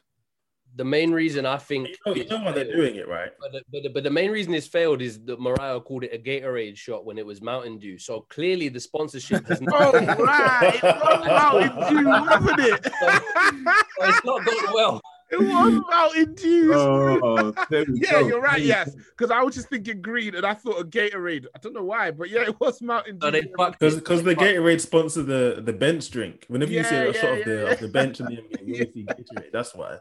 the 0.76 0.84
main 0.84 1.12
reason 1.12 1.46
I 1.46 1.58
think 1.58 1.90
you 1.90 1.96
know, 2.06 2.16
you 2.16 2.28
know 2.28 2.44
why 2.44 2.52
they're 2.52 2.72
doing 2.72 2.96
it, 2.96 3.08
right? 3.08 3.32
But 3.40 3.52
the, 3.52 3.62
but, 3.72 3.84
the, 3.84 3.90
but 3.90 4.04
the 4.04 4.10
main 4.10 4.32
reason 4.32 4.54
it's 4.54 4.68
failed 4.68 5.02
is 5.02 5.24
that 5.26 5.40
Morayo 5.40 5.84
called 5.84 6.04
it 6.04 6.14
a 6.14 6.18
Gatorade 6.18 6.78
shot 6.78 7.06
when 7.06 7.18
it 7.18 7.26
was 7.26 7.42
Mountain 7.42 7.80
Dew. 7.80 7.98
So 7.98 8.22
clearly 8.30 8.70
the 8.70 8.80
sponsorship 8.80 9.48
has 9.48 9.62
not. 9.62 9.94
oh 9.96 10.24
right, 10.24 10.76
it 10.76 10.84
was 10.84 11.26
Mountain 11.26 11.96
Dew, 11.96 12.10
wasn't 12.10 12.60
it? 12.60 12.86
so 13.00 14.08
it's 14.08 14.26
not 14.26 14.46
gone 14.46 14.74
well. 14.74 15.02
It 15.32 15.40
was 15.40 15.82
Mountain 15.90 16.36
Dew. 16.36 16.72
Oh, 16.76 17.54
yeah, 17.72 18.12
go. 18.12 18.28
you're 18.28 18.42
right. 18.42 18.62
Yes, 18.62 18.96
because 19.18 19.32
I 19.32 19.42
was 19.42 19.56
just 19.56 19.68
thinking 19.68 20.00
green, 20.02 20.36
and 20.36 20.46
I 20.46 20.54
thought 20.54 20.80
a 20.80 20.84
Gatorade. 20.84 21.46
I 21.56 21.60
don't 21.60 21.74
know 21.74 21.84
why, 21.84 22.12
but 22.12 22.30
yeah, 22.30 22.42
it 22.42 22.60
was 22.60 22.82
Mountain 22.82 23.18
Dew. 23.18 23.32
Because 23.58 23.96
because 23.96 24.24
the 24.24 24.36
Gatorade 24.36 24.82
sponsor 24.82 25.24
the 25.24 25.62
the 25.64 25.74
bench 25.74 26.12
drink. 26.12 26.46
Whenever 26.50 26.72
yeah, 26.72 26.80
you 26.80 26.86
see 26.86 26.96
a 26.96 27.06
yeah, 27.08 27.12
shot 27.14 27.24
yeah, 27.24 27.38
of 27.38 27.46
the 27.46 27.72
of 27.72 27.80
the 27.80 27.88
bench 27.88 28.20
in 28.20 28.26
the 28.28 28.32
NBA, 28.38 28.68
you 28.68 28.92
see 28.94 29.06
Gatorade. 29.06 29.52
That's 29.52 29.74
why. 29.74 29.98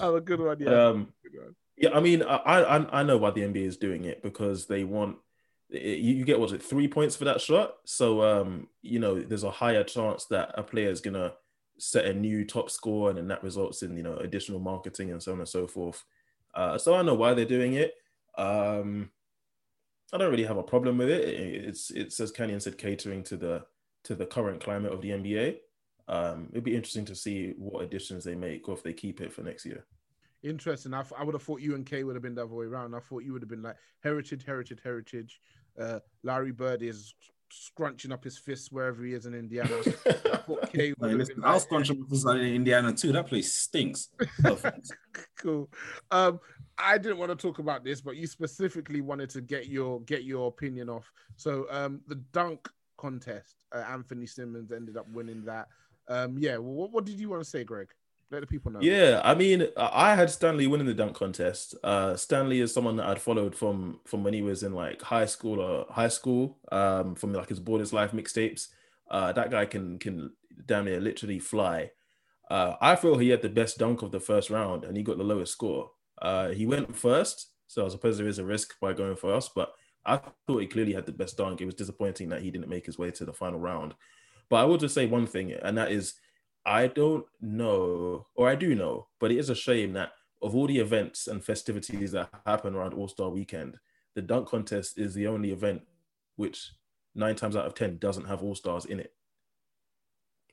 Oh, 0.00 0.16
a 0.16 0.20
good 0.20 0.40
one. 0.40 0.58
Yeah. 0.60 0.88
Um, 0.88 1.12
good 1.22 1.40
one. 1.42 1.54
Yeah, 1.76 1.90
I 1.94 2.00
mean, 2.00 2.22
I, 2.22 2.36
I 2.36 3.00
I 3.00 3.02
know 3.02 3.18
why 3.18 3.30
the 3.30 3.42
NBA 3.42 3.64
is 3.64 3.76
doing 3.76 4.04
it 4.04 4.22
because 4.22 4.66
they 4.66 4.84
want 4.84 5.18
it, 5.70 5.98
you 5.98 6.24
get 6.24 6.40
what's 6.40 6.52
it 6.52 6.62
three 6.62 6.88
points 6.88 7.16
for 7.16 7.24
that 7.26 7.40
shot. 7.40 7.74
So 7.84 8.22
um, 8.22 8.68
you 8.82 8.98
know, 8.98 9.20
there's 9.20 9.44
a 9.44 9.50
higher 9.50 9.84
chance 9.84 10.24
that 10.26 10.52
a 10.54 10.62
player 10.62 10.90
is 10.90 11.00
gonna 11.00 11.34
set 11.78 12.06
a 12.06 12.12
new 12.12 12.44
top 12.44 12.70
score, 12.70 13.10
and 13.10 13.18
then 13.18 13.28
that 13.28 13.44
results 13.44 13.82
in 13.82 13.96
you 13.96 14.02
know 14.02 14.16
additional 14.16 14.60
marketing 14.60 15.10
and 15.12 15.22
so 15.22 15.32
on 15.32 15.38
and 15.38 15.48
so 15.48 15.66
forth. 15.66 16.04
Uh, 16.54 16.78
so 16.78 16.94
I 16.94 17.02
know 17.02 17.14
why 17.14 17.34
they're 17.34 17.44
doing 17.44 17.74
it. 17.74 17.94
Um, 18.36 19.10
I 20.12 20.18
don't 20.18 20.30
really 20.30 20.44
have 20.44 20.56
a 20.56 20.62
problem 20.62 20.98
with 20.98 21.10
it. 21.10 21.28
It's 21.28 21.90
it's 21.90 22.18
as 22.18 22.32
Canyon 22.32 22.60
said, 22.60 22.78
catering 22.78 23.22
to 23.24 23.36
the 23.36 23.64
to 24.04 24.14
the 24.14 24.26
current 24.26 24.62
climate 24.62 24.92
of 24.92 25.02
the 25.02 25.10
NBA 25.10 25.58
um, 26.08 26.48
it'd 26.52 26.64
be 26.64 26.74
interesting 26.74 27.04
to 27.06 27.14
see 27.14 27.54
what 27.58 27.84
additions 27.84 28.24
they 28.24 28.34
make 28.34 28.68
or 28.68 28.74
if 28.74 28.82
they 28.82 28.92
keep 28.92 29.20
it 29.20 29.32
for 29.32 29.42
next 29.42 29.64
year. 29.66 29.84
Interesting. 30.42 30.94
I, 30.94 31.04
I 31.18 31.24
would 31.24 31.34
have 31.34 31.42
thought 31.42 31.60
UNK 31.60 31.90
would 31.90 32.14
have 32.16 32.22
been 32.22 32.34
the 32.34 32.44
other 32.44 32.54
way 32.54 32.66
around. 32.66 32.94
I 32.94 33.00
thought 33.00 33.24
you 33.24 33.32
would 33.32 33.42
have 33.42 33.50
been 33.50 33.62
like 33.62 33.76
heritage, 34.02 34.44
heritage, 34.46 34.80
heritage. 34.82 35.40
Uh, 35.78 35.98
Larry 36.22 36.52
Bird 36.52 36.82
is 36.82 37.14
scrunching 37.50 38.12
up 38.12 38.24
his 38.24 38.38
fists 38.38 38.70
wherever 38.70 39.02
he 39.04 39.14
is 39.14 39.26
in 39.26 39.34
Indiana. 39.34 39.70
I 40.06 40.36
thought 40.36 40.72
K 40.72 40.94
would 40.98 41.10
hey, 41.10 41.16
listen, 41.16 41.42
I'll 41.44 41.60
scrunch 41.60 41.90
up 41.90 41.96
his 42.08 42.24
in 42.24 42.38
Indiana 42.38 42.92
too. 42.92 43.12
That 43.12 43.26
place 43.26 43.52
stinks. 43.52 44.08
cool. 45.38 45.68
Um, 46.10 46.40
I 46.76 46.98
didn't 46.98 47.18
want 47.18 47.30
to 47.30 47.36
talk 47.36 47.58
about 47.58 47.84
this, 47.84 48.00
but 48.00 48.16
you 48.16 48.26
specifically 48.26 49.00
wanted 49.00 49.30
to 49.30 49.40
get 49.40 49.66
your 49.66 50.00
get 50.02 50.24
your 50.24 50.48
opinion 50.48 50.88
off. 50.88 51.10
So 51.36 51.66
um, 51.70 52.00
the 52.06 52.16
dunk 52.32 52.68
contest, 52.96 53.64
uh, 53.72 53.82
Anfernee 53.82 54.28
Simons 54.28 54.72
ended 54.72 54.96
up 54.96 55.08
winning 55.10 55.44
that. 55.44 55.68
Um, 56.08 56.38
yeah, 56.38 56.56
well, 56.56 56.74
what, 56.74 56.92
what 56.92 57.04
did 57.04 57.20
you 57.20 57.28
want 57.28 57.42
to 57.42 57.48
say, 57.48 57.64
Greg? 57.64 57.88
Let 58.30 58.40
the 58.40 58.46
people 58.46 58.70
know. 58.70 58.80
Yeah, 58.80 59.22
I 59.24 59.34
mean, 59.34 59.68
I 59.76 60.14
had 60.14 60.28
Stanley 60.28 60.66
winning 60.66 60.86
the 60.86 60.92
dunk 60.92 61.14
contest. 61.14 61.74
Uh, 61.82 62.14
Stanley 62.14 62.60
is 62.60 62.74
someone 62.74 62.96
that 62.96 63.06
I'd 63.06 63.20
followed 63.20 63.54
from 63.54 64.00
from 64.04 64.22
when 64.22 64.34
he 64.34 64.42
was 64.42 64.62
in 64.62 64.74
like 64.74 65.00
high 65.00 65.24
school 65.24 65.60
or 65.60 65.86
high 65.88 66.08
school, 66.08 66.58
um, 66.70 67.14
from 67.14 67.32
like 67.32 67.48
his 67.48 67.60
Ballislife 67.60 68.10
mixtapes. 68.10 68.68
Uh, 69.10 69.32
that 69.32 69.50
guy 69.50 69.64
can 69.64 69.98
can 69.98 70.30
damn 70.66 70.84
near 70.84 71.00
literally 71.00 71.38
fly. 71.38 71.90
Uh, 72.50 72.74
I 72.80 72.96
feel 72.96 73.16
he 73.16 73.30
had 73.30 73.40
the 73.40 73.48
best 73.48 73.78
dunk 73.78 74.02
of 74.02 74.10
the 74.10 74.20
first 74.20 74.50
round, 74.50 74.84
and 74.84 74.96
he 74.96 75.02
got 75.02 75.16
the 75.16 75.24
lowest 75.24 75.52
score. 75.52 75.90
Uh, 76.20 76.48
he 76.48 76.66
went 76.66 76.94
first, 76.96 77.52
so 77.66 77.86
I 77.86 77.88
suppose 77.88 78.18
there 78.18 78.28
is 78.28 78.38
a 78.38 78.44
risk 78.44 78.78
by 78.80 78.92
going 78.92 79.16
first, 79.16 79.54
but 79.54 79.72
I 80.04 80.20
thought 80.46 80.60
he 80.60 80.66
clearly 80.66 80.92
had 80.92 81.06
the 81.06 81.12
best 81.12 81.36
dunk. 81.36 81.60
It 81.60 81.66
was 81.66 81.74
disappointing 81.74 82.28
that 82.30 82.42
he 82.42 82.50
didn't 82.50 82.68
make 82.68 82.86
his 82.86 82.98
way 82.98 83.10
to 83.12 83.24
the 83.24 83.32
final 83.32 83.60
round. 83.60 83.94
But 84.50 84.56
I 84.56 84.64
will 84.64 84.78
just 84.78 84.94
say 84.94 85.06
one 85.06 85.26
thing, 85.26 85.52
and 85.52 85.76
that 85.76 85.90
is, 85.90 86.14
I 86.64 86.86
don't 86.86 87.26
know, 87.40 88.26
or 88.34 88.48
I 88.48 88.54
do 88.54 88.74
know, 88.74 89.08
but 89.20 89.30
it 89.30 89.38
is 89.38 89.50
a 89.50 89.54
shame 89.54 89.92
that 89.94 90.12
of 90.40 90.54
all 90.54 90.66
the 90.66 90.78
events 90.78 91.26
and 91.26 91.44
festivities 91.44 92.12
that 92.12 92.30
happen 92.46 92.74
around 92.74 92.94
All 92.94 93.08
Star 93.08 93.28
Weekend, 93.28 93.76
the 94.14 94.22
dunk 94.22 94.48
contest 94.48 94.98
is 94.98 95.14
the 95.14 95.26
only 95.26 95.50
event 95.50 95.82
which 96.36 96.72
nine 97.14 97.34
times 97.34 97.56
out 97.56 97.66
of 97.66 97.74
ten 97.74 97.98
doesn't 97.98 98.26
have 98.26 98.42
All 98.42 98.54
Stars 98.54 98.84
in 98.84 99.00
it. 99.00 99.12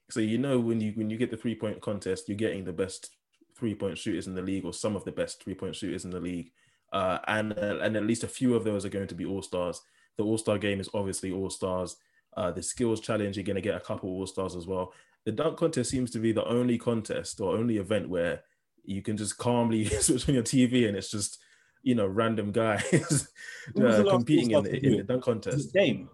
So 0.10 0.20
you 0.20 0.38
know 0.38 0.60
when 0.60 0.82
you 0.82 0.92
when 0.96 1.10
you 1.10 1.18
get 1.18 1.32
the 1.32 1.38
three 1.38 1.56
point 1.56 1.82
contest, 1.82 2.28
you're 2.28 2.38
getting 2.38 2.64
the 2.64 2.74
best 2.74 3.16
three 3.58 3.76
point 3.76 3.98
shooters 3.98 4.28
in 4.28 4.36
the 4.36 4.42
league, 4.42 4.66
or 4.66 4.74
some 4.74 4.96
of 4.96 5.06
the 5.06 5.12
best 5.12 5.44
three 5.44 5.56
point 5.56 5.76
shooters 5.76 6.06
in 6.06 6.12
the 6.12 6.20
league, 6.20 6.52
uh, 6.94 7.20
and 7.28 7.54
and 7.54 7.96
at 7.96 8.06
least 8.06 8.24
a 8.24 8.28
few 8.28 8.56
of 8.56 8.64
those 8.64 8.86
are 8.86 8.90
going 8.90 9.08
to 9.08 9.16
be 9.16 9.26
All 9.26 9.42
Stars. 9.42 9.82
The 10.18 10.24
All 10.24 10.38
Star 10.38 10.58
game 10.58 10.80
is 10.80 10.90
obviously 10.94 11.32
All 11.32 11.50
Stars. 11.50 11.98
Uh, 12.36 12.52
the 12.52 12.62
skills 12.62 13.00
challenge, 13.00 13.38
you're 13.38 13.44
going 13.44 13.56
to 13.56 13.62
get 13.62 13.76
a 13.76 13.80
couple 13.80 14.10
all 14.10 14.28
stars 14.28 14.56
as 14.56 14.68
well. 14.68 14.94
The 15.26 15.32
dunk 15.32 15.58
contest 15.58 15.90
seems 15.90 16.12
to 16.12 16.20
be 16.20 16.32
the 16.32 16.46
only 16.46 16.78
contest 16.78 17.40
or 17.40 17.56
only 17.56 17.78
event 17.78 18.10
where 18.10 18.42
you 18.84 19.02
can 19.02 19.18
just 19.18 19.38
calmly 19.38 19.86
switch 20.02 20.28
on 20.28 20.36
your 20.36 20.44
TV 20.44 20.88
and 20.88 20.96
it's 20.96 21.10
just, 21.10 21.40
you 21.82 21.96
know, 21.96 22.06
random 22.06 22.52
guys 22.52 23.28
uh, 23.82 24.04
competing 24.10 24.52
in 24.52 24.64
the, 24.64 24.86
in 24.86 24.98
the 24.98 25.04
dunk 25.04 25.24
contest. 25.24 25.74
Game. 25.74 26.10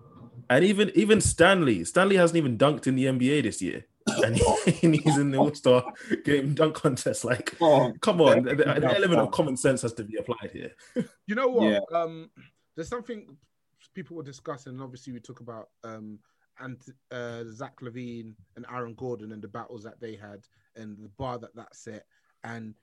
And 0.50 0.66
even 0.66 0.92
even 0.96 1.22
Stanley, 1.22 1.84
Stanley 1.86 2.18
hasn't 2.18 2.38
even 2.38 2.58
dunked 2.58 2.88
in 2.88 2.96
the 2.96 3.06
NBA 3.06 3.44
this 3.44 3.62
year. 3.62 3.86
and, 4.26 4.36
he's 4.36 5.18
in 5.18 5.32
the 5.32 5.38
All 5.38 5.54
Star 5.54 5.86
game 6.26 6.54
dunk 6.54 6.76
contest. 6.76 7.24
Like, 7.24 7.56
oh, 7.62 7.94
come 8.02 8.20
on, 8.20 8.44
the, 8.44 8.56
the, 8.56 8.96
element 8.96 9.22
of 9.22 9.32
common 9.32 9.56
sense 9.56 9.84
has 9.84 9.94
to 9.94 10.04
be 10.04 10.18
applied 10.18 10.52
here. 10.52 10.72
You 11.28 11.36
know 11.36 11.48
what? 11.48 11.72
Yeah. 11.72 11.80
Um, 11.94 12.32
there's 12.76 12.90
something 12.90 13.38
people 13.94 14.16
were 14.18 14.24
discussing, 14.24 14.74
and 14.74 14.82
obviously 14.82 15.14
we 15.14 15.20
talk 15.20 15.40
about 15.40 15.70
um, 15.84 16.20
and 16.60 16.82
uh, 17.12 17.44
Zach 17.50 17.80
LaVine 17.82 18.34
and 18.56 18.66
Aaron 18.72 18.94
Gordon 18.96 19.32
and 19.32 19.42
the 19.42 19.48
battles 19.48 19.84
that 19.84 20.00
they 20.00 20.16
had 20.16 20.46
and 20.76 20.98
the 21.04 21.10
bar 21.18 21.38
that 21.40 21.56
that 21.56 21.76
set. 21.76 22.06
And 22.44 22.76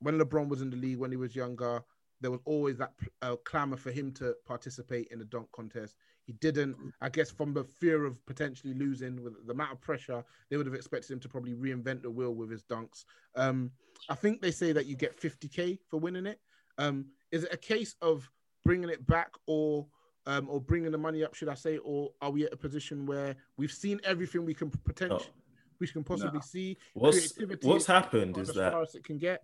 when 0.00 0.18
LeBron 0.18 0.48
was 0.48 0.62
in 0.62 0.70
the 0.70 0.76
league 0.76 0.98
when 0.98 1.10
he 1.10 1.16
was 1.16 1.34
younger, 1.34 1.82
there 2.20 2.30
was 2.30 2.40
always 2.44 2.78
that 2.78 2.92
uh, 3.22 3.36
clamor 3.44 3.76
for 3.76 3.90
him 3.90 4.12
to 4.12 4.34
participate 4.46 5.08
in 5.10 5.18
the 5.18 5.24
dunk 5.24 5.50
contest. 5.52 5.96
He 6.26 6.32
didn't, 6.34 6.76
I 7.00 7.08
guess, 7.08 7.30
from 7.30 7.54
the 7.54 7.64
fear 7.64 8.04
of 8.04 8.24
potentially 8.26 8.74
losing, 8.74 9.22
with 9.22 9.46
the 9.46 9.52
amount 9.52 9.72
of 9.72 9.80
pressure, 9.80 10.24
they 10.50 10.56
would 10.56 10.66
have 10.66 10.74
expected 10.74 11.12
him 11.12 11.20
to 11.20 11.28
probably 11.28 11.54
reinvent 11.54 12.02
the 12.02 12.10
wheel 12.10 12.34
with 12.34 12.50
his 12.50 12.64
dunks. 12.64 13.04
Um, 13.34 13.70
I 14.08 14.14
think 14.14 14.42
they 14.42 14.50
say 14.50 14.72
that 14.72 14.86
you 14.86 14.96
get 14.96 15.20
50k 15.20 15.78
for 15.88 15.98
winning 15.98 16.26
it. 16.26 16.40
Um, 16.76 17.06
is 17.32 17.44
it 17.44 17.54
a 17.54 17.56
case 17.56 17.94
of 18.02 18.28
bringing 18.64 18.90
it 18.90 19.06
back, 19.06 19.30
or 19.46 19.86
um, 20.28 20.46
or 20.50 20.60
bringing 20.60 20.92
the 20.92 20.98
money 20.98 21.24
up, 21.24 21.34
should 21.34 21.48
I 21.48 21.54
say, 21.54 21.78
or 21.78 22.10
are 22.20 22.30
we 22.30 22.44
at 22.44 22.52
a 22.52 22.56
position 22.56 23.06
where 23.06 23.34
we've 23.56 23.72
seen 23.72 23.98
everything 24.04 24.44
we 24.44 24.52
can 24.52 24.70
potentially, 24.84 25.24
oh. 25.26 25.42
we 25.80 25.86
can 25.86 26.04
possibly 26.04 26.38
no. 26.38 26.40
see? 26.40 26.76
What's 26.92 27.32
what's 27.62 27.86
happened 27.86 28.36
is 28.36 28.48
that 28.48 28.74
as 28.74 28.94
it 28.94 29.04
can 29.04 29.16
get. 29.16 29.42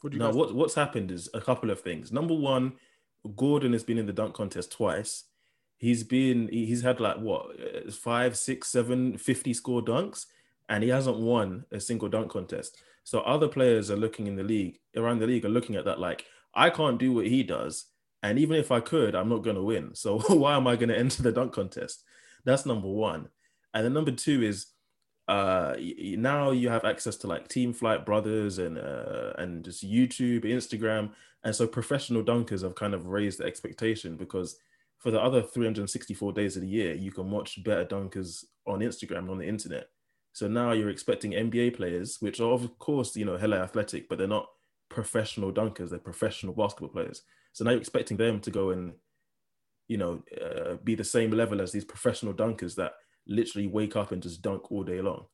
What 0.00 0.14
no, 0.14 0.30
what 0.30 0.52
what's 0.52 0.74
happened 0.74 1.12
is 1.12 1.30
a 1.32 1.40
couple 1.40 1.70
of 1.70 1.80
things. 1.80 2.10
Number 2.10 2.34
one, 2.34 2.72
Gordon 3.36 3.72
has 3.72 3.84
been 3.84 3.98
in 3.98 4.06
the 4.06 4.12
dunk 4.12 4.34
contest 4.34 4.72
twice. 4.72 5.24
He's 5.76 6.02
been 6.02 6.48
he's 6.48 6.82
had 6.82 6.98
like 6.98 7.18
what 7.18 7.92
five, 7.94 8.36
six, 8.36 8.68
seven, 8.68 9.16
50 9.16 9.54
score 9.54 9.80
dunks, 9.80 10.26
and 10.68 10.82
he 10.82 10.90
hasn't 10.90 11.18
won 11.18 11.66
a 11.70 11.78
single 11.78 12.08
dunk 12.08 12.32
contest. 12.32 12.82
So 13.04 13.20
other 13.20 13.46
players 13.46 13.92
are 13.92 13.96
looking 13.96 14.26
in 14.26 14.34
the 14.34 14.42
league 14.42 14.80
around 14.96 15.20
the 15.20 15.26
league 15.28 15.44
are 15.44 15.50
looking 15.50 15.76
at 15.76 15.84
that 15.84 16.00
like 16.00 16.24
I 16.52 16.70
can't 16.70 16.98
do 16.98 17.12
what 17.12 17.26
he 17.26 17.44
does 17.44 17.86
and 18.24 18.38
even 18.38 18.56
if 18.56 18.72
I 18.72 18.80
could, 18.80 19.14
I'm 19.14 19.28
not 19.28 19.42
going 19.42 19.56
to 19.56 19.62
win. 19.62 19.94
So 19.94 20.18
why 20.28 20.56
am 20.56 20.66
I 20.66 20.76
going 20.76 20.88
to 20.88 20.98
enter 20.98 21.22
the 21.22 21.30
dunk 21.30 21.52
contest? 21.52 22.02
That's 22.44 22.64
number 22.64 22.88
one. 22.88 23.28
And 23.74 23.84
then 23.84 23.92
number 23.92 24.12
two 24.12 24.42
is 24.42 24.66
uh, 25.28 25.74
now 25.78 26.50
you 26.50 26.70
have 26.70 26.86
access 26.86 27.16
to 27.16 27.26
like 27.26 27.48
Team 27.48 27.74
Flight 27.74 28.06
Brothers 28.06 28.58
and 28.58 28.78
uh, 28.78 29.34
and 29.36 29.62
just 29.62 29.84
YouTube, 29.84 30.44
Instagram, 30.44 31.10
and 31.44 31.54
so 31.54 31.66
professional 31.66 32.22
dunkers 32.22 32.62
have 32.62 32.74
kind 32.74 32.94
of 32.94 33.06
raised 33.06 33.40
the 33.40 33.44
expectation 33.44 34.16
because 34.16 34.56
for 34.98 35.10
the 35.10 35.20
other 35.20 35.42
364 35.42 36.32
days 36.32 36.56
of 36.56 36.62
the 36.62 36.68
year, 36.68 36.94
you 36.94 37.10
can 37.12 37.30
watch 37.30 37.62
better 37.62 37.84
dunkers 37.84 38.44
on 38.66 38.80
Instagram 38.80 39.30
on 39.30 39.38
the 39.38 39.46
internet. 39.46 39.88
So 40.32 40.48
now 40.48 40.72
you're 40.72 40.90
expecting 40.90 41.32
NBA 41.32 41.76
players, 41.76 42.18
which 42.20 42.40
are 42.40 42.52
of 42.52 42.78
course 42.78 43.16
you 43.16 43.26
know 43.26 43.36
hella 43.36 43.58
athletic, 43.58 44.08
but 44.08 44.16
they're 44.16 44.26
not 44.28 44.48
professional 44.88 45.52
dunkers; 45.52 45.90
they're 45.90 45.98
professional 45.98 46.54
basketball 46.54 46.88
players. 46.88 47.22
So 47.54 47.64
now 47.64 47.70
you're 47.70 47.80
expecting 47.80 48.16
them 48.16 48.40
to 48.40 48.50
go 48.50 48.70
and, 48.70 48.92
you 49.88 49.96
know, 49.96 50.22
uh, 50.44 50.74
be 50.82 50.96
the 50.96 51.04
same 51.04 51.30
level 51.30 51.62
as 51.62 51.70
these 51.72 51.84
professional 51.84 52.34
dunkers 52.34 52.74
that 52.74 52.92
literally 53.26 53.68
wake 53.68 53.96
up 53.96 54.12
and 54.12 54.22
just 54.22 54.42
dunk 54.42 54.70
all 54.70 54.82
day 54.82 55.00
long. 55.00 55.24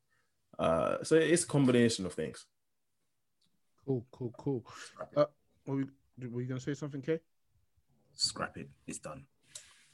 Uh, 0.58 1.02
so 1.02 1.16
it's 1.16 1.44
a 1.44 1.46
combination 1.46 2.04
of 2.04 2.12
things. 2.12 2.44
Cool, 3.86 4.06
cool, 4.12 4.34
cool. 4.38 4.66
Uh, 5.16 5.24
were, 5.66 5.76
we, 6.18 6.28
were 6.28 6.42
you 6.42 6.46
going 6.46 6.60
to 6.60 6.64
say 6.64 6.74
something, 6.74 7.00
Kay? 7.00 7.20
Scrap 8.12 8.58
it. 8.58 8.68
It's 8.86 8.98
done. 8.98 9.24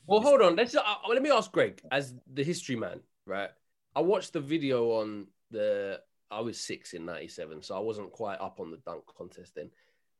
Well, 0.07 0.21
hold 0.21 0.43
on. 0.43 0.57
Let's 0.57 0.75
uh, 0.75 0.83
let 1.09 1.23
me 1.23 1.31
ask 1.31 1.51
Greg 1.53 1.81
as 1.91 2.15
the 2.33 2.43
history 2.43 2.77
man, 2.77 3.01
right? 3.25 3.51
I 3.95 4.01
watched 4.01 4.33
the 4.33 4.41
video 4.41 5.01
on 5.01 5.29
the. 5.51 6.01
I 6.31 6.41
was 6.41 6.61
six 6.61 6.93
in 6.93 7.05
'97, 7.05 7.63
so 7.63 7.77
I 7.77 7.81
wasn't 7.81 8.13
quite 8.13 8.41
up 8.41 8.59
on 8.61 8.71
the 8.71 8.79
dunk 8.79 9.05
contest 9.17 9.55
then. 9.55 9.71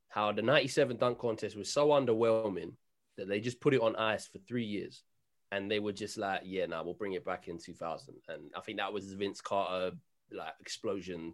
How 0.09 0.31
the 0.31 0.41
'97 0.41 0.97
dunk 0.97 1.19
contest 1.19 1.55
was 1.55 1.71
so 1.71 1.89
underwhelming 1.89 2.73
that 3.17 3.27
they 3.27 3.39
just 3.39 3.59
put 3.59 3.73
it 3.73 3.81
on 3.81 3.95
ice 3.95 4.27
for 4.27 4.39
three 4.39 4.65
years, 4.65 5.03
and 5.51 5.69
they 5.69 5.79
were 5.79 5.91
just 5.91 6.17
like, 6.17 6.41
"Yeah, 6.45 6.65
now 6.65 6.77
nah, 6.77 6.83
we'll 6.83 6.93
bring 6.93 7.13
it 7.13 7.25
back 7.25 7.47
in 7.47 7.57
2000." 7.57 8.15
And 8.27 8.51
I 8.55 8.61
think 8.61 8.77
that 8.77 8.93
was 8.93 9.13
Vince 9.13 9.41
Carter 9.41 9.95
like 10.31 10.53
explosion 10.59 11.33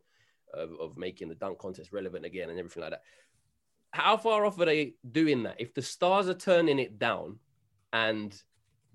of, 0.53 0.71
of 0.79 0.97
making 0.97 1.29
the 1.29 1.35
dunk 1.35 1.59
contest 1.59 1.91
relevant 1.91 2.25
again 2.25 2.49
and 2.49 2.59
everything 2.59 2.81
like 2.81 2.91
that. 2.91 3.03
How 3.91 4.17
far 4.17 4.45
off 4.45 4.59
are 4.59 4.65
they 4.65 4.95
doing 5.09 5.43
that? 5.43 5.59
If 5.59 5.73
the 5.73 5.81
stars 5.81 6.27
are 6.27 6.33
turning 6.33 6.79
it 6.79 6.97
down, 6.97 7.39
and 7.91 8.35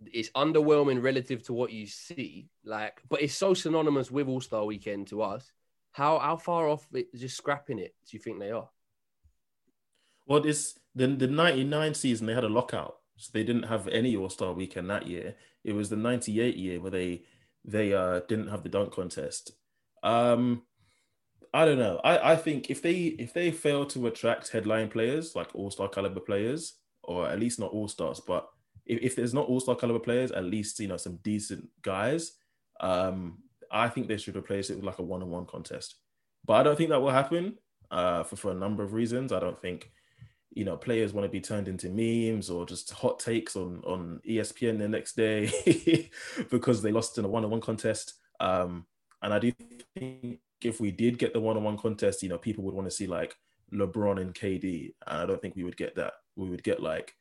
it's 0.06 0.30
underwhelming 0.30 1.02
relative 1.02 1.42
to 1.44 1.52
what 1.52 1.73
you 1.73 1.87
see, 1.87 2.49
like, 2.64 3.00
but 3.08 3.23
it's 3.23 3.35
so 3.35 3.54
synonymous 3.54 4.11
with 4.11 4.28
All 4.28 4.40
Star 4.40 4.64
Weekend 4.64 5.08
to 5.08 5.23
us. 5.23 5.52
How 5.92 6.18
how 6.18 6.37
far 6.37 6.68
off 6.68 6.87
it, 6.92 7.14
just 7.14 7.37
scrapping 7.37 7.78
it 7.78 7.94
do 8.08 8.16
you 8.16 8.23
think 8.23 8.38
they 8.38 8.50
are? 8.50 8.68
Well, 10.28 10.40
this 10.40 10.78
the 10.94 11.08
the 11.08 11.26
'99 11.26 11.94
season 11.94 12.26
they 12.26 12.35
had 12.35 12.44
a 12.44 12.49
lockout, 12.49 12.99
so 13.16 13.30
they 13.32 13.42
didn't 13.42 13.64
have 13.64 13.88
any 13.88 14.16
All 14.16 14.30
Star 14.30 14.52
Weekend 14.52 14.88
that 14.90 15.06
year. 15.08 15.35
It 15.64 15.73
was 15.73 15.88
the 15.88 15.97
'98 15.97 16.56
year 16.56 16.80
where 16.80 16.92
they 16.92 17.25
they 17.64 17.92
uh, 17.92 18.20
didn't 18.28 18.49
have 18.49 18.62
the 18.62 18.68
dunk 18.68 18.92
contest. 18.92 19.52
Um, 20.04 20.62
I 21.52 21.64
don't 21.64 21.78
know. 21.78 22.00
I, 22.04 22.32
I 22.32 22.37
think 22.37 22.70
if 22.70 22.82
they 22.82 23.16
if 23.18 23.32
they 23.32 23.50
fail 23.50 23.85
to 23.87 24.06
attract 24.06 24.52
headline 24.52 24.88
players 24.88 25.35
like 25.35 25.49
All 25.54 25.70
Star 25.70 25.88
caliber 25.88 26.20
players, 26.20 26.75
or 27.02 27.28
at 27.28 27.40
least 27.40 27.58
not 27.58 27.73
All 27.73 27.88
Stars, 27.88 28.20
but 28.20 28.49
if, 28.88 29.02
if 29.02 29.16
there's 29.16 29.35
not 29.35 29.47
all 29.47 29.61
star 29.61 29.76
caliber 29.76 30.00
players, 30.00 30.32
at 30.32 30.44
least 30.44 30.80
you 30.80 30.88
know 30.88 30.97
some 30.97 31.18
decent 31.23 31.68
guys. 31.82 32.32
Um, 32.80 33.38
I 33.70 33.88
think 33.88 34.08
they 34.08 34.16
should 34.16 34.37
replace 34.37 34.70
it 34.70 34.76
with 34.76 34.85
like 34.85 34.99
a 34.99 35.02
one 35.02 35.23
on 35.23 35.30
one 35.30 35.47
contest. 35.47 35.97
But 36.44 36.54
I 36.54 36.62
don't 36.62 36.76
think 36.76 36.90
that 36.90 37.00
will 37.00 37.11
happen 37.11 37.58
uh, 37.90 38.25
for 38.25 38.37
for 38.37 38.50
a 38.50 38.54
number 38.54 38.82
of 38.82 38.94
reasons. 38.94 39.32
I 39.32 39.40
don't 39.40 39.61
think 39.61 39.90
you 40.52 40.64
know 40.64 40.76
players 40.76 41.12
want 41.12 41.25
to 41.25 41.31
be 41.31 41.40
turned 41.40 41.69
into 41.69 41.88
memes 41.88 42.50
or 42.50 42.64
just 42.64 42.90
hot 42.90 43.19
takes 43.19 43.57
on 43.57 43.83
on 43.85 44.21
ESPN 44.28 44.78
the 44.78 44.88
next 44.88 45.17
day 45.17 46.11
because 46.50 46.83
they 46.83 46.93
lost 46.93 47.19
in 47.19 47.25
a 47.25 47.28
one 47.28 47.45
on 47.45 47.50
one 47.50 47.61
contest. 47.61 48.14
Um, 48.40 48.87
and 49.23 49.35
I 49.35 49.38
do 49.38 49.52
think 49.97 50.40
if 50.62 50.81
we 50.81 50.90
did 50.90 51.19
get 51.19 51.33
the 51.33 51.40
one 51.40 51.57
on 51.57 51.64
one 51.64 51.76
contest, 51.76 52.23
you 52.23 52.28
know, 52.28 52.38
people 52.38 52.64
would 52.64 52.75
want 52.75 52.87
to 52.87 52.95
see 52.95 53.07
like 53.07 53.37
LeBron 53.73 54.21
and 54.21 54.35
KD. 54.35 54.95
And 55.07 55.19
I 55.19 55.26
don't 55.26 55.40
think 55.40 55.57
we 55.57 55.64
would 55.64 55.76
get 55.76 55.97
that. 55.97 56.14
We 56.37 56.49
would 56.49 56.62
get 56.62 56.83
like 56.83 57.14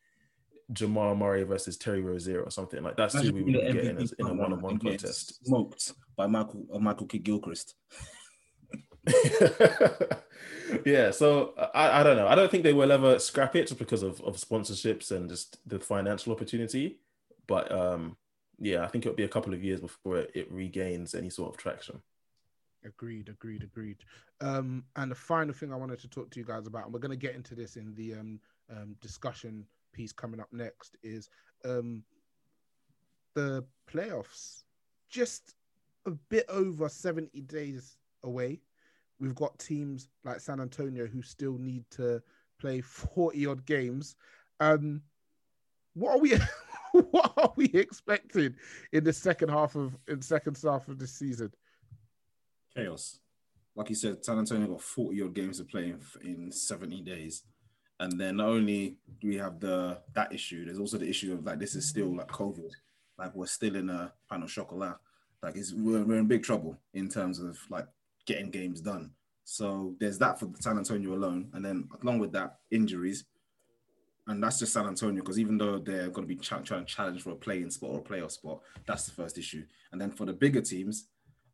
Jamal 0.73 1.15
Murray 1.15 1.43
versus 1.43 1.77
Terry 1.77 2.01
Rozier 2.01 2.41
or 2.41 2.51
something 2.51 2.83
like 2.83 2.97
that's 2.97 3.15
who 3.15 3.33
we 3.33 3.43
would 3.43 3.53
get 3.53 3.77
in, 3.77 3.97
a, 3.97 4.01
in 4.19 4.27
a 4.27 4.33
one-on-one 4.33 4.79
contest. 4.79 5.45
Smoked 5.45 5.93
by 6.15 6.27
Michael 6.27 6.65
uh, 6.73 6.79
Michael 6.79 7.07
Kidd 7.07 7.23
Gilchrist. 7.23 7.75
yeah, 10.85 11.11
so 11.11 11.53
I, 11.73 12.01
I 12.01 12.03
don't 12.03 12.17
know. 12.17 12.27
I 12.27 12.35
don't 12.35 12.51
think 12.51 12.63
they 12.63 12.73
will 12.73 12.91
ever 12.91 13.19
scrap 13.19 13.55
it 13.55 13.67
just 13.67 13.79
because 13.79 14.03
of, 14.03 14.21
of 14.21 14.37
sponsorships 14.37 15.11
and 15.11 15.29
just 15.29 15.57
the 15.67 15.79
financial 15.79 16.33
opportunity. 16.33 16.99
But 17.47 17.71
um, 17.71 18.17
yeah, 18.59 18.83
I 18.83 18.87
think 18.87 19.05
it'll 19.05 19.15
be 19.15 19.23
a 19.23 19.29
couple 19.29 19.53
of 19.53 19.63
years 19.63 19.79
before 19.79 20.17
it, 20.17 20.31
it 20.33 20.51
regains 20.51 21.15
any 21.15 21.29
sort 21.29 21.49
of 21.49 21.57
traction. 21.57 22.01
Agreed, 22.85 23.29
agreed, 23.29 23.63
agreed. 23.63 23.97
Um, 24.41 24.83
and 24.95 25.11
the 25.11 25.15
final 25.15 25.53
thing 25.53 25.73
I 25.73 25.77
wanted 25.77 25.99
to 25.99 26.07
talk 26.07 26.29
to 26.31 26.39
you 26.39 26.45
guys 26.45 26.67
about, 26.67 26.85
and 26.85 26.93
we're 26.93 26.99
going 26.99 27.17
to 27.17 27.17
get 27.17 27.35
into 27.35 27.55
this 27.55 27.75
in 27.75 27.93
the 27.95 28.13
um, 28.13 28.39
um, 28.69 28.95
discussion 29.01 29.65
piece 29.93 30.11
coming 30.11 30.39
up 30.39 30.51
next 30.51 30.95
is 31.03 31.29
um, 31.65 32.03
the 33.33 33.65
playoffs. 33.91 34.63
Just 35.09 35.55
a 36.05 36.11
bit 36.11 36.45
over 36.49 36.89
70 36.89 37.41
days 37.41 37.97
away. 38.23 38.61
We've 39.19 39.35
got 39.35 39.57
teams 39.59 40.09
like 40.23 40.39
San 40.39 40.59
Antonio 40.59 41.07
who 41.07 41.21
still 41.21 41.57
need 41.57 41.85
to 41.91 42.21
play 42.59 42.81
40 42.81 43.45
odd 43.47 43.65
games. 43.65 44.15
Um, 44.59 45.01
what 45.93 46.15
are 46.15 46.19
we 46.19 46.37
what 46.91 47.33
are 47.37 47.53
we 47.55 47.65
expecting 47.65 48.55
in 48.91 49.03
the 49.03 49.13
second 49.13 49.49
half 49.49 49.75
of 49.75 49.97
in 50.07 50.21
second 50.21 50.57
half 50.63 50.87
of 50.87 50.99
the 50.99 51.07
season? 51.07 51.51
Chaos. 52.75 53.19
Like 53.75 53.89
you 53.89 53.95
said, 53.95 54.25
San 54.25 54.39
Antonio 54.39 54.67
got 54.67 54.81
40 54.81 55.21
odd 55.21 55.33
games 55.35 55.59
to 55.59 55.65
play 55.65 55.85
in, 55.85 56.01
in 56.23 56.51
70 56.51 57.01
days. 57.01 57.43
And 57.99 58.19
then 58.19 58.37
not 58.37 58.49
only 58.49 58.97
do 59.19 59.27
we 59.27 59.37
have 59.37 59.59
the 59.59 59.99
that 60.13 60.33
issue, 60.33 60.65
there's 60.65 60.79
also 60.79 60.97
the 60.97 61.09
issue 61.09 61.33
of 61.33 61.43
like 61.43 61.59
this 61.59 61.75
is 61.75 61.87
still 61.87 62.15
like 62.15 62.27
COVID, 62.27 62.71
like 63.17 63.35
we're 63.35 63.47
still 63.47 63.75
in 63.75 63.89
a 63.89 64.13
pan 64.29 64.43
of 64.43 64.49
chocolate. 64.49 64.95
Like 65.41 65.55
it's 65.55 65.73
we're, 65.73 66.03
we're 66.03 66.19
in 66.19 66.27
big 66.27 66.43
trouble 66.43 66.77
in 66.93 67.09
terms 67.09 67.39
of 67.39 67.57
like 67.69 67.87
getting 68.27 68.51
games 68.51 68.81
done. 68.81 69.11
So 69.43 69.95
there's 69.99 70.19
that 70.19 70.39
for 70.39 70.51
San 70.59 70.77
Antonio 70.77 71.13
alone, 71.15 71.49
and 71.53 71.65
then 71.65 71.87
along 72.03 72.19
with 72.19 72.33
that, 72.33 72.57
injuries, 72.69 73.25
and 74.27 74.43
that's 74.43 74.59
just 74.59 74.73
San 74.73 74.85
Antonio 74.85 75.23
because 75.23 75.39
even 75.39 75.57
though 75.57 75.79
they're 75.79 76.09
going 76.09 76.27
to 76.27 76.33
be 76.33 76.35
ch- 76.35 76.49
trying 76.49 76.63
to 76.63 76.85
challenge 76.85 77.21
for 77.21 77.31
a 77.31 77.35
playing 77.35 77.71
spot 77.71 77.91
or 77.91 77.99
a 77.99 78.01
playoff 78.01 78.31
spot, 78.31 78.59
that's 78.85 79.05
the 79.05 79.11
first 79.11 79.37
issue. 79.37 79.63
And 79.91 80.01
then 80.01 80.11
for 80.11 80.25
the 80.25 80.33
bigger 80.33 80.61
teams, 80.61 81.07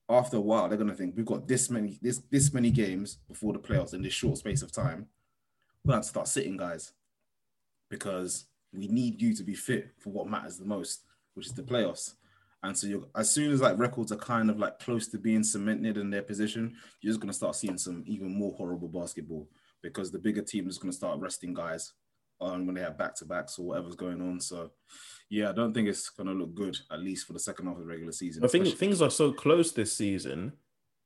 after 0.09 0.37
a 0.37 0.41
while, 0.41 0.67
they're 0.67 0.77
going 0.77 0.89
to 0.89 0.95
think 0.95 1.15
we've 1.15 1.25
got 1.25 1.47
this 1.47 1.69
many 1.69 1.99
this 2.01 2.21
this 2.31 2.51
many 2.51 2.71
games 2.71 3.19
before 3.27 3.53
the 3.53 3.59
playoffs 3.59 3.93
in 3.93 4.01
this 4.01 4.13
short 4.13 4.37
space 4.39 4.63
of 4.63 4.71
time 4.71 5.07
We're 5.85 5.93
have 5.93 6.03
to 6.03 6.09
start 6.09 6.27
sitting 6.27 6.57
guys 6.57 6.93
because 7.89 8.45
we 8.73 8.87
need 8.87 9.21
you 9.21 9.35
to 9.35 9.43
be 9.43 9.53
fit 9.53 9.91
for 9.99 10.09
what 10.09 10.27
matters 10.27 10.57
the 10.57 10.65
most, 10.65 11.03
which 11.35 11.45
is 11.45 11.53
the 11.53 11.61
playoffs. 11.61 12.15
And 12.63 12.77
so 12.77 12.87
you're 12.87 13.05
as 13.15 13.29
soon 13.29 13.51
as 13.51 13.61
like 13.61 13.77
records 13.77 14.11
are 14.11 14.17
kind 14.17 14.49
of 14.49 14.57
like 14.57 14.79
close 14.79 15.07
to 15.09 15.17
being 15.17 15.43
cemented 15.43 15.97
in 15.97 16.09
their 16.09 16.21
position, 16.21 16.75
you're 17.01 17.11
just 17.11 17.19
gonna 17.19 17.33
start 17.33 17.55
seeing 17.55 17.77
some 17.77 18.03
even 18.07 18.33
more 18.33 18.53
horrible 18.53 18.87
basketball 18.87 19.49
because 19.81 20.11
the 20.11 20.19
bigger 20.19 20.41
team 20.41 20.67
is 20.67 20.77
gonna 20.77 20.93
start 20.93 21.19
resting 21.19 21.53
guys 21.53 21.93
um, 22.39 22.65
when 22.65 22.75
they 22.75 22.81
have 22.81 22.97
back 22.97 23.15
to 23.15 23.25
backs 23.25 23.59
or 23.59 23.65
whatever's 23.65 23.95
going 23.95 24.21
on. 24.21 24.39
So 24.39 24.71
yeah, 25.29 25.49
I 25.49 25.53
don't 25.53 25.73
think 25.73 25.89
it's 25.89 26.09
gonna 26.09 26.33
look 26.33 26.55
good, 26.55 26.77
at 26.91 26.99
least 26.99 27.27
for 27.27 27.33
the 27.33 27.39
second 27.39 27.67
half 27.67 27.75
of 27.75 27.81
the 27.81 27.87
regular 27.87 28.13
season. 28.13 28.45
I 28.45 28.47
think 28.47 28.67
things 28.77 29.01
are 29.01 29.11
so 29.11 29.33
close 29.33 29.73
this 29.73 29.95
season. 29.95 30.53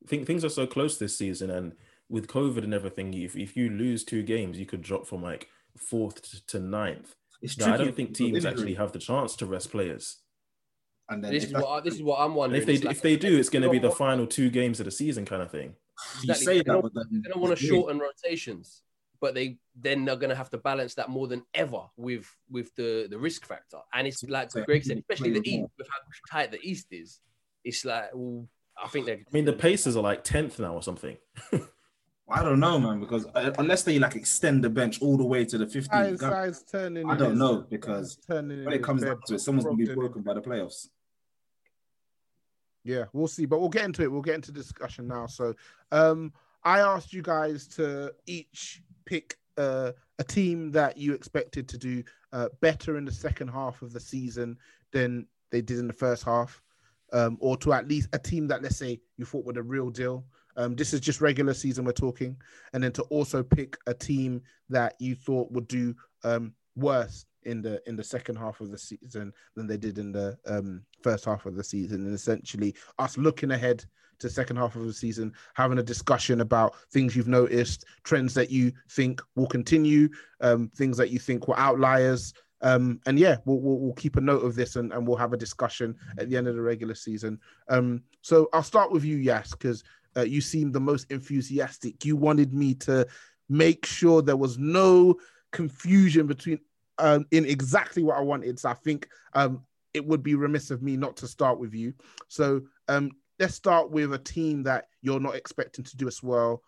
I 0.05 0.07
think 0.07 0.27
things 0.27 0.45
are 0.45 0.49
so 0.49 0.67
close 0.67 0.97
this 0.97 1.17
season 1.17 1.49
and 1.49 1.73
with 2.09 2.27
COVID 2.27 2.63
and 2.63 2.73
everything, 2.73 3.13
if, 3.13 3.35
if 3.35 3.57
you 3.57 3.69
lose 3.69 4.03
two 4.03 4.23
games, 4.23 4.57
you 4.57 4.65
could 4.65 4.81
drop 4.81 5.05
from 5.05 5.21
like 5.21 5.49
fourth 5.75 6.45
to 6.47 6.59
ninth. 6.59 7.15
It's 7.41 7.57
Now, 7.57 7.73
I 7.73 7.77
don't 7.77 7.95
think 7.95 8.15
teams 8.15 8.45
actually 8.45 8.73
have 8.75 8.91
the 8.91 8.99
chance 8.99 9.35
to 9.37 9.45
rest 9.45 9.71
players. 9.71 10.17
And 11.09 11.23
then 11.23 11.31
this 11.31 11.45
is 11.45 11.53
what 11.53 11.83
this 11.83 11.95
is 11.95 12.03
what 12.03 12.19
I'm 12.19 12.35
wondering. 12.35 12.61
If 12.61 12.67
they 12.67 12.77
like, 12.79 12.97
if 12.97 13.01
they 13.01 13.15
do, 13.15 13.37
it's 13.37 13.49
going 13.49 13.63
to 13.63 13.69
be 13.69 13.79
the 13.79 13.91
final 13.91 14.27
two 14.27 14.49
games 14.49 14.79
of 14.79 14.85
the 14.85 14.91
season, 14.91 15.25
kind 15.25 15.41
of 15.41 15.49
thing. 15.49 15.73
Exactly. 16.21 16.27
You 16.27 16.35
say 16.35 16.63
that, 16.63 16.81
but 16.81 16.93
then 16.93 17.21
they 17.23 17.29
don't 17.29 17.41
want 17.41 17.57
to 17.57 17.65
shorten 17.65 17.99
rotations, 17.99 18.83
but 19.21 19.33
they 19.33 19.57
then 19.75 20.03
they're 20.05 20.17
going 20.17 20.29
to 20.29 20.35
have 20.35 20.49
to 20.49 20.57
balance 20.57 20.95
that 20.95 21.09
more 21.09 21.27
than 21.27 21.43
ever 21.53 21.83
with 21.95 22.29
with 22.49 22.75
the 22.75 23.07
the 23.09 23.17
risk 23.17 23.45
factor. 23.45 23.79
And 23.93 24.05
it's 24.05 24.21
like 24.23 24.51
Greg 24.51 24.83
said, 24.83 24.97
especially 24.97 25.31
the 25.31 25.49
East, 25.49 25.69
with 25.77 25.87
how 25.89 25.97
tight 26.29 26.51
the 26.51 26.59
East 26.61 26.87
is. 26.91 27.19
It's 27.63 27.85
like, 27.85 28.09
well, 28.13 28.47
I 28.81 28.87
think 28.87 29.05
they. 29.05 29.13
I 29.13 29.17
mean, 29.31 29.45
the 29.45 29.53
Pacers 29.53 29.95
are 29.95 30.03
like 30.03 30.23
tenth 30.23 30.59
now 30.59 30.73
or 30.73 30.83
something. 30.83 31.17
I 32.29 32.43
don't 32.43 32.59
know, 32.59 32.77
man, 32.77 32.99
because 32.99 33.25
uh, 33.35 33.53
unless 33.57 33.83
they 33.83 33.99
like 33.99 34.15
extend 34.15 34.61
the 34.61 34.69
bench 34.69 35.01
all 35.01 35.15
the 35.15 35.23
way 35.23 35.45
to 35.45 35.57
the 35.57 35.65
15th, 35.65 35.89
guys, 35.89 36.19
guys 36.19 36.63
turning 36.69 37.09
I 37.09 37.15
don't 37.15 37.37
know 37.37 37.65
because 37.69 38.17
when 38.27 38.67
it 38.73 38.83
comes 38.83 39.03
down 39.03 39.19
to 39.27 39.35
it, 39.35 39.39
someone's 39.39 39.63
gonna 39.63 39.77
be 39.77 39.93
broken 39.93 40.23
by 40.23 40.33
the 40.33 40.41
playoffs. 40.41 40.89
Yeah, 42.87 43.03
we'll 43.11 43.27
see, 43.27 43.45
but 43.45 43.59
we'll 43.59 43.67
get 43.67 43.83
into 43.83 44.01
it. 44.03 44.09
We'll 44.11 44.21
get 44.21 44.35
into 44.35 44.53
discussion 44.53 45.09
now. 45.09 45.27
So, 45.27 45.53
um, 45.91 46.31
I 46.63 46.79
asked 46.79 47.11
you 47.11 47.21
guys 47.21 47.67
to 47.75 48.13
each 48.27 48.81
pick 49.05 49.35
uh, 49.57 49.91
a 50.19 50.23
team 50.23 50.71
that 50.71 50.95
you 50.95 51.13
expected 51.13 51.67
to 51.67 51.77
do 51.77 52.01
uh, 52.31 52.47
better 52.61 52.97
in 52.97 53.03
the 53.03 53.11
second 53.11 53.49
half 53.49 53.81
of 53.81 53.91
the 53.91 53.99
season 53.99 54.57
than 54.93 55.27
they 55.51 55.61
did 55.61 55.79
in 55.79 55.87
the 55.87 55.93
first 55.93 56.23
half, 56.23 56.61
um, 57.11 57.37
or 57.41 57.57
to 57.57 57.73
at 57.73 57.89
least 57.89 58.07
a 58.13 58.19
team 58.19 58.47
that 58.47 58.63
let's 58.63 58.77
say 58.77 59.01
you 59.17 59.25
thought 59.25 59.45
were 59.45 59.51
the 59.51 59.61
real 59.61 59.89
deal. 59.89 60.23
Um, 60.55 60.73
this 60.73 60.93
is 60.93 61.01
just 61.01 61.19
regular 61.19 61.53
season 61.53 61.83
we're 61.83 61.91
talking, 61.91 62.37
and 62.71 62.81
then 62.81 62.93
to 62.93 63.03
also 63.03 63.43
pick 63.43 63.77
a 63.85 63.93
team 63.93 64.41
that 64.69 64.95
you 64.99 65.13
thought 65.13 65.51
would 65.51 65.67
do 65.67 65.93
um, 66.23 66.53
worse 66.77 67.25
in 67.43 67.61
the 67.61 67.81
in 67.87 67.95
the 67.95 68.03
second 68.03 68.35
half 68.35 68.61
of 68.61 68.71
the 68.71 68.77
season 68.77 69.33
than 69.55 69.67
they 69.67 69.77
did 69.77 69.97
in 69.97 70.11
the 70.11 70.37
um, 70.45 70.83
first 71.01 71.25
half 71.25 71.45
of 71.45 71.55
the 71.55 71.63
season, 71.63 72.05
and 72.05 72.13
essentially 72.13 72.75
us 72.99 73.17
looking 73.17 73.51
ahead 73.51 73.85
to 74.19 74.29
second 74.29 74.55
half 74.55 74.75
of 74.75 74.85
the 74.85 74.93
season, 74.93 75.33
having 75.53 75.77
a 75.79 75.83
discussion 75.83 76.41
about 76.41 76.75
things 76.91 77.15
you've 77.15 77.27
noticed, 77.27 77.85
trends 78.03 78.33
that 78.33 78.49
you 78.49 78.71
think 78.89 79.21
will 79.35 79.47
continue, 79.47 80.09
um, 80.41 80.69
things 80.75 80.97
that 80.97 81.11
you 81.11 81.19
think 81.19 81.47
were 81.47 81.59
outliers. 81.59 82.33
Um, 82.61 82.99
and 83.05 83.19
yeah, 83.19 83.37
we'll, 83.45 83.59
we'll, 83.59 83.77
we'll, 83.77 83.93
keep 83.93 84.15
a 84.15 84.21
note 84.21 84.43
of 84.43 84.55
this 84.55 84.75
and, 84.77 84.91
and 84.91 85.07
we'll 85.07 85.17
have 85.17 85.33
a 85.33 85.37
discussion 85.37 85.95
at 86.17 86.27
the 86.27 86.37
end 86.37 86.47
of 86.47 86.55
the 86.55 86.61
regular 86.61 86.95
season. 86.95 87.39
Um, 87.69 88.01
so 88.21 88.49
I'll 88.51 88.63
start 88.63 88.91
with 88.91 89.03
you, 89.03 89.17
Yas, 89.17 89.51
because 89.51 89.83
uh, 90.15 90.21
you 90.21 90.41
seemed 90.41 90.73
the 90.73 90.79
most 90.79 91.11
enthusiastic. 91.11 92.03
You 92.03 92.15
wanted 92.15 92.53
me 92.55 92.73
to 92.75 93.05
make 93.47 93.85
sure 93.85 94.23
there 94.23 94.35
was 94.35 94.57
no 94.57 95.15
confusion 95.51 96.25
between 96.25 96.59
um, 96.97 97.27
in 97.29 97.45
exactly 97.45 98.01
what 98.01 98.17
I 98.17 98.21
wanted. 98.21 98.59
So 98.59 98.69
I 98.69 98.73
think 98.73 99.07
um, 99.33 99.63
it 99.93 100.05
would 100.05 100.23
be 100.23 100.35
remiss 100.35 100.71
of 100.71 100.81
me 100.81 100.97
not 100.97 101.17
to 101.17 101.27
start 101.27 101.59
with 101.59 101.73
you. 101.73 101.93
So 102.27 102.61
um, 102.87 103.11
let's 103.39 103.55
start 103.55 103.91
with 103.91 104.13
a 104.13 104.17
team 104.17 104.63
that 104.63 104.87
you're 105.01 105.19
not 105.19 105.35
expecting 105.35 105.85
to 105.85 105.97
do 105.97 106.07
as 106.07 106.21
well, 106.21 106.63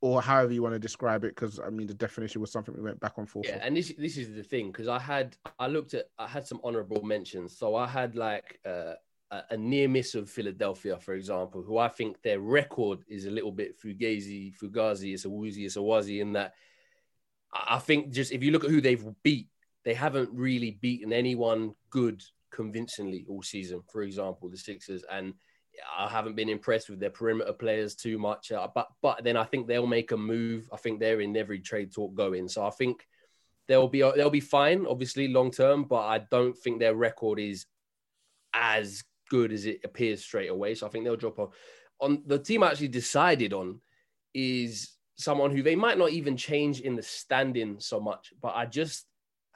or 0.00 0.22
however 0.22 0.52
you 0.52 0.62
want 0.62 0.74
to 0.74 0.78
describe 0.78 1.24
it. 1.24 1.34
Because 1.34 1.60
I 1.60 1.70
mean, 1.70 1.86
the 1.86 1.94
definition 1.94 2.40
was 2.40 2.52
something 2.52 2.74
we 2.74 2.82
went 2.82 3.00
back 3.00 3.18
and 3.18 3.28
forth. 3.28 3.46
Yeah, 3.46 3.60
and 3.62 3.76
this 3.76 3.92
this 3.98 4.16
is 4.16 4.34
the 4.34 4.42
thing 4.42 4.68
because 4.68 4.88
I 4.88 4.98
had 4.98 5.36
I 5.58 5.66
looked 5.68 5.94
at 5.94 6.06
I 6.18 6.26
had 6.26 6.46
some 6.46 6.60
honorable 6.64 7.02
mentions. 7.02 7.56
So 7.56 7.74
I 7.74 7.86
had 7.86 8.16
like 8.16 8.58
uh, 8.66 8.94
a, 9.30 9.42
a 9.50 9.56
near 9.56 9.88
miss 9.88 10.14
of 10.14 10.30
Philadelphia, 10.30 10.98
for 10.98 11.14
example, 11.14 11.62
who 11.62 11.78
I 11.78 11.88
think 11.88 12.22
their 12.22 12.40
record 12.40 13.00
is 13.08 13.26
a 13.26 13.30
little 13.30 13.52
bit 13.52 13.80
fugazi, 13.80 14.54
fugazi, 14.56 15.14
it's 15.14 15.24
a 15.24 15.30
woozy, 15.30 15.64
it's 15.64 15.76
a 15.76 15.80
wazzy 15.80 16.20
in 16.20 16.32
that. 16.34 16.54
I 17.52 17.78
think 17.78 18.10
just 18.12 18.32
if 18.32 18.42
you 18.42 18.50
look 18.50 18.64
at 18.64 18.70
who 18.70 18.80
they've 18.80 19.06
beat, 19.22 19.48
they 19.84 19.94
haven't 19.94 20.30
really 20.32 20.72
beaten 20.72 21.12
anyone 21.12 21.74
good 21.90 22.22
convincingly 22.56 23.26
all 23.28 23.42
season. 23.42 23.82
For 23.92 24.02
example, 24.02 24.48
the 24.48 24.56
Sixers, 24.56 25.04
and 25.12 25.34
I 25.96 26.08
haven't 26.08 26.36
been 26.36 26.48
impressed 26.48 26.88
with 26.88 26.98
their 26.98 27.10
perimeter 27.10 27.52
players 27.52 27.94
too 27.94 28.18
much. 28.18 28.50
Uh, 28.50 28.68
but 28.74 28.88
but 29.02 29.22
then 29.22 29.36
I 29.36 29.44
think 29.44 29.66
they'll 29.66 29.86
make 29.86 30.12
a 30.12 30.16
move. 30.16 30.68
I 30.72 30.78
think 30.78 30.98
they're 30.98 31.20
in 31.20 31.36
every 31.36 31.60
trade 31.60 31.92
talk 31.92 32.14
going. 32.14 32.48
So 32.48 32.66
I 32.66 32.70
think 32.70 33.06
they'll 33.68 33.88
be 33.88 34.00
they'll 34.00 34.30
be 34.30 34.40
fine, 34.40 34.86
obviously 34.86 35.28
long 35.28 35.50
term. 35.50 35.84
But 35.84 36.06
I 36.06 36.18
don't 36.30 36.56
think 36.56 36.80
their 36.80 36.94
record 36.94 37.38
is 37.38 37.66
as 38.54 39.04
good 39.28 39.52
as 39.52 39.66
it 39.66 39.80
appears 39.84 40.24
straight 40.24 40.50
away. 40.50 40.74
So 40.74 40.86
I 40.86 40.90
think 40.90 41.04
they'll 41.04 41.16
drop 41.16 41.38
off. 41.38 41.50
On 42.00 42.22
the 42.26 42.38
team 42.38 42.62
I 42.62 42.70
actually 42.70 42.88
decided 42.88 43.52
on 43.52 43.80
is 44.34 44.96
someone 45.16 45.50
who 45.50 45.62
they 45.62 45.76
might 45.76 45.98
not 45.98 46.10
even 46.10 46.36
change 46.36 46.80
in 46.80 46.96
the 46.96 47.02
standing 47.02 47.76
so 47.80 48.00
much, 48.00 48.32
but 48.40 48.54
I 48.54 48.66
just 48.66 49.06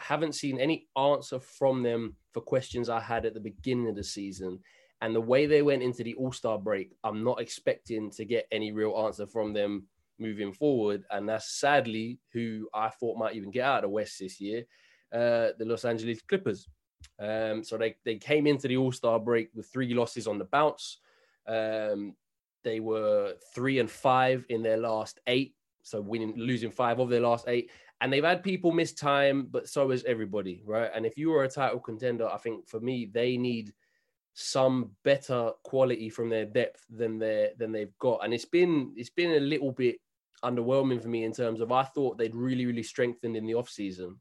haven't 0.00 0.34
seen 0.34 0.58
any 0.58 0.88
answer 0.96 1.40
from 1.40 1.82
them 1.82 2.16
for 2.32 2.40
questions 2.40 2.88
I 2.88 3.00
had 3.00 3.26
at 3.26 3.34
the 3.34 3.40
beginning 3.40 3.88
of 3.88 3.96
the 3.96 4.04
season. 4.04 4.58
And 5.02 5.14
the 5.14 5.20
way 5.20 5.46
they 5.46 5.62
went 5.62 5.82
into 5.82 6.04
the 6.04 6.14
All 6.14 6.32
Star 6.32 6.58
break, 6.58 6.94
I'm 7.04 7.24
not 7.24 7.40
expecting 7.40 8.10
to 8.12 8.24
get 8.24 8.46
any 8.52 8.72
real 8.72 9.02
answer 9.06 9.26
from 9.26 9.52
them 9.52 9.86
moving 10.18 10.52
forward. 10.52 11.04
And 11.10 11.28
that's 11.28 11.58
sadly 11.58 12.18
who 12.32 12.68
I 12.74 12.90
thought 12.90 13.18
might 13.18 13.34
even 13.34 13.50
get 13.50 13.64
out 13.64 13.78
of 13.78 13.82
the 13.82 13.88
West 13.88 14.18
this 14.18 14.40
year, 14.40 14.64
uh, 15.12 15.56
the 15.58 15.64
Los 15.64 15.84
Angeles 15.84 16.20
Clippers. 16.22 16.68
Um, 17.18 17.64
so 17.64 17.78
they, 17.78 17.96
they 18.04 18.16
came 18.16 18.46
into 18.46 18.68
the 18.68 18.76
All 18.76 18.92
Star 18.92 19.18
break 19.18 19.48
with 19.54 19.72
three 19.72 19.94
losses 19.94 20.26
on 20.26 20.38
the 20.38 20.44
bounce. 20.44 20.98
Um, 21.46 22.14
they 22.62 22.80
were 22.80 23.34
three 23.54 23.78
and 23.78 23.90
five 23.90 24.44
in 24.50 24.62
their 24.62 24.76
last 24.76 25.18
eight, 25.26 25.54
so 25.82 26.00
winning, 26.00 26.34
losing 26.36 26.70
five 26.70 26.98
of 26.98 27.08
their 27.08 27.20
last 27.20 27.48
eight. 27.48 27.70
And 28.00 28.12
they've 28.12 28.24
had 28.24 28.42
people 28.42 28.72
miss 28.72 28.94
time, 28.94 29.48
but 29.50 29.68
so 29.68 29.90
has 29.90 30.04
everybody, 30.04 30.62
right? 30.64 30.90
And 30.94 31.04
if 31.04 31.18
you 31.18 31.32
are 31.34 31.44
a 31.44 31.50
title 31.50 31.80
contender, 31.80 32.26
I 32.28 32.38
think 32.38 32.66
for 32.66 32.80
me 32.80 33.10
they 33.12 33.36
need 33.36 33.72
some 34.32 34.92
better 35.04 35.50
quality 35.64 36.08
from 36.08 36.28
their 36.28 36.46
depth 36.46 36.84
than 36.88 37.18
they 37.18 37.50
than 37.58 37.72
they've 37.72 37.96
got. 37.98 38.24
And 38.24 38.32
it's 38.32 38.46
been 38.46 38.94
it's 38.96 39.10
been 39.10 39.32
a 39.32 39.40
little 39.40 39.72
bit 39.72 39.96
underwhelming 40.42 41.02
for 41.02 41.08
me 41.08 41.24
in 41.24 41.32
terms 41.32 41.60
of 41.60 41.72
I 41.72 41.82
thought 41.82 42.16
they'd 42.16 42.34
really 42.34 42.64
really 42.64 42.82
strengthened 42.82 43.36
in 43.36 43.46
the 43.46 43.54
off 43.54 43.68
season, 43.68 44.18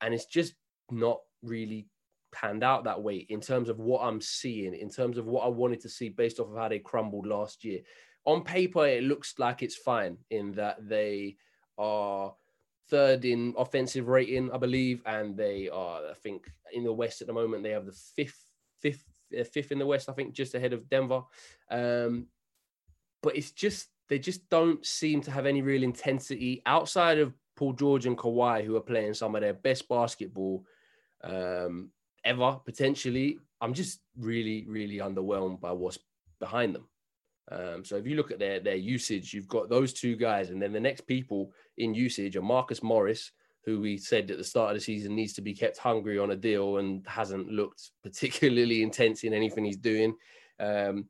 and 0.00 0.12
it's 0.12 0.26
just 0.26 0.54
not 0.90 1.20
really 1.42 1.86
panned 2.32 2.64
out 2.64 2.84
that 2.84 3.02
way 3.02 3.26
in 3.28 3.40
terms 3.40 3.68
of 3.68 3.78
what 3.78 4.02
I'm 4.02 4.20
seeing, 4.20 4.74
in 4.74 4.90
terms 4.90 5.18
of 5.18 5.26
what 5.26 5.44
I 5.44 5.48
wanted 5.48 5.80
to 5.82 5.88
see 5.88 6.08
based 6.08 6.40
off 6.40 6.50
of 6.50 6.56
how 6.56 6.68
they 6.68 6.78
crumbled 6.78 7.26
last 7.26 7.64
year. 7.64 7.80
On 8.24 8.42
paper, 8.42 8.86
it 8.86 9.04
looks 9.04 9.34
like 9.38 9.62
it's 9.62 9.76
fine 9.76 10.16
in 10.30 10.52
that 10.52 10.88
they 10.88 11.36
are 11.76 12.32
third 12.92 13.24
in 13.24 13.54
offensive 13.56 14.08
rating, 14.08 14.52
I 14.52 14.58
believe, 14.58 15.02
and 15.06 15.34
they 15.34 15.70
are, 15.70 16.10
I 16.10 16.14
think, 16.22 16.52
in 16.74 16.84
the 16.84 16.92
West 16.92 17.22
at 17.22 17.26
the 17.26 17.32
moment, 17.32 17.62
they 17.62 17.70
have 17.70 17.86
the 17.86 17.98
fifth, 18.16 18.44
fifth, 18.80 19.04
uh, 19.38 19.44
fifth 19.44 19.72
in 19.72 19.78
the 19.78 19.86
West, 19.86 20.10
I 20.10 20.12
think, 20.12 20.34
just 20.34 20.54
ahead 20.54 20.74
of 20.74 20.90
Denver. 20.90 21.22
Um, 21.70 22.26
but 23.22 23.34
it's 23.34 23.50
just 23.50 23.88
they 24.10 24.18
just 24.18 24.46
don't 24.50 24.84
seem 24.84 25.22
to 25.22 25.30
have 25.30 25.46
any 25.46 25.62
real 25.62 25.82
intensity 25.82 26.60
outside 26.66 27.18
of 27.18 27.32
Paul 27.56 27.72
George 27.72 28.04
and 28.04 28.18
Kawhi, 28.18 28.62
who 28.62 28.76
are 28.76 28.88
playing 28.92 29.14
some 29.14 29.34
of 29.34 29.40
their 29.40 29.54
best 29.54 29.88
basketball 29.88 30.66
um, 31.24 31.90
ever 32.26 32.60
potentially. 32.62 33.38
I'm 33.62 33.72
just 33.72 34.00
really, 34.18 34.66
really 34.68 34.98
underwhelmed 34.98 35.60
by 35.60 35.72
what's 35.72 35.98
behind 36.40 36.74
them. 36.74 36.88
Um, 37.50 37.84
so 37.84 37.96
if 37.96 38.06
you 38.06 38.16
look 38.16 38.30
at 38.30 38.38
their 38.38 38.60
their 38.60 38.76
usage, 38.76 39.34
you've 39.34 39.48
got 39.48 39.68
those 39.68 39.92
two 39.92 40.16
guys, 40.16 40.50
and 40.50 40.62
then 40.62 40.72
the 40.72 40.80
next 40.80 41.06
people 41.06 41.52
in 41.78 41.94
usage 41.94 42.36
are 42.36 42.42
Marcus 42.42 42.82
Morris, 42.82 43.32
who 43.64 43.80
we 43.80 43.96
said 43.96 44.30
at 44.30 44.38
the 44.38 44.44
start 44.44 44.70
of 44.70 44.76
the 44.76 44.84
season 44.84 45.14
needs 45.14 45.32
to 45.34 45.42
be 45.42 45.54
kept 45.54 45.78
hungry 45.78 46.18
on 46.18 46.32
a 46.32 46.36
deal 46.36 46.78
and 46.78 47.06
hasn't 47.06 47.48
looked 47.48 47.90
particularly 48.02 48.82
intense 48.82 49.24
in 49.24 49.32
anything 49.32 49.64
he's 49.64 49.76
doing. 49.76 50.14
Um, 50.58 51.06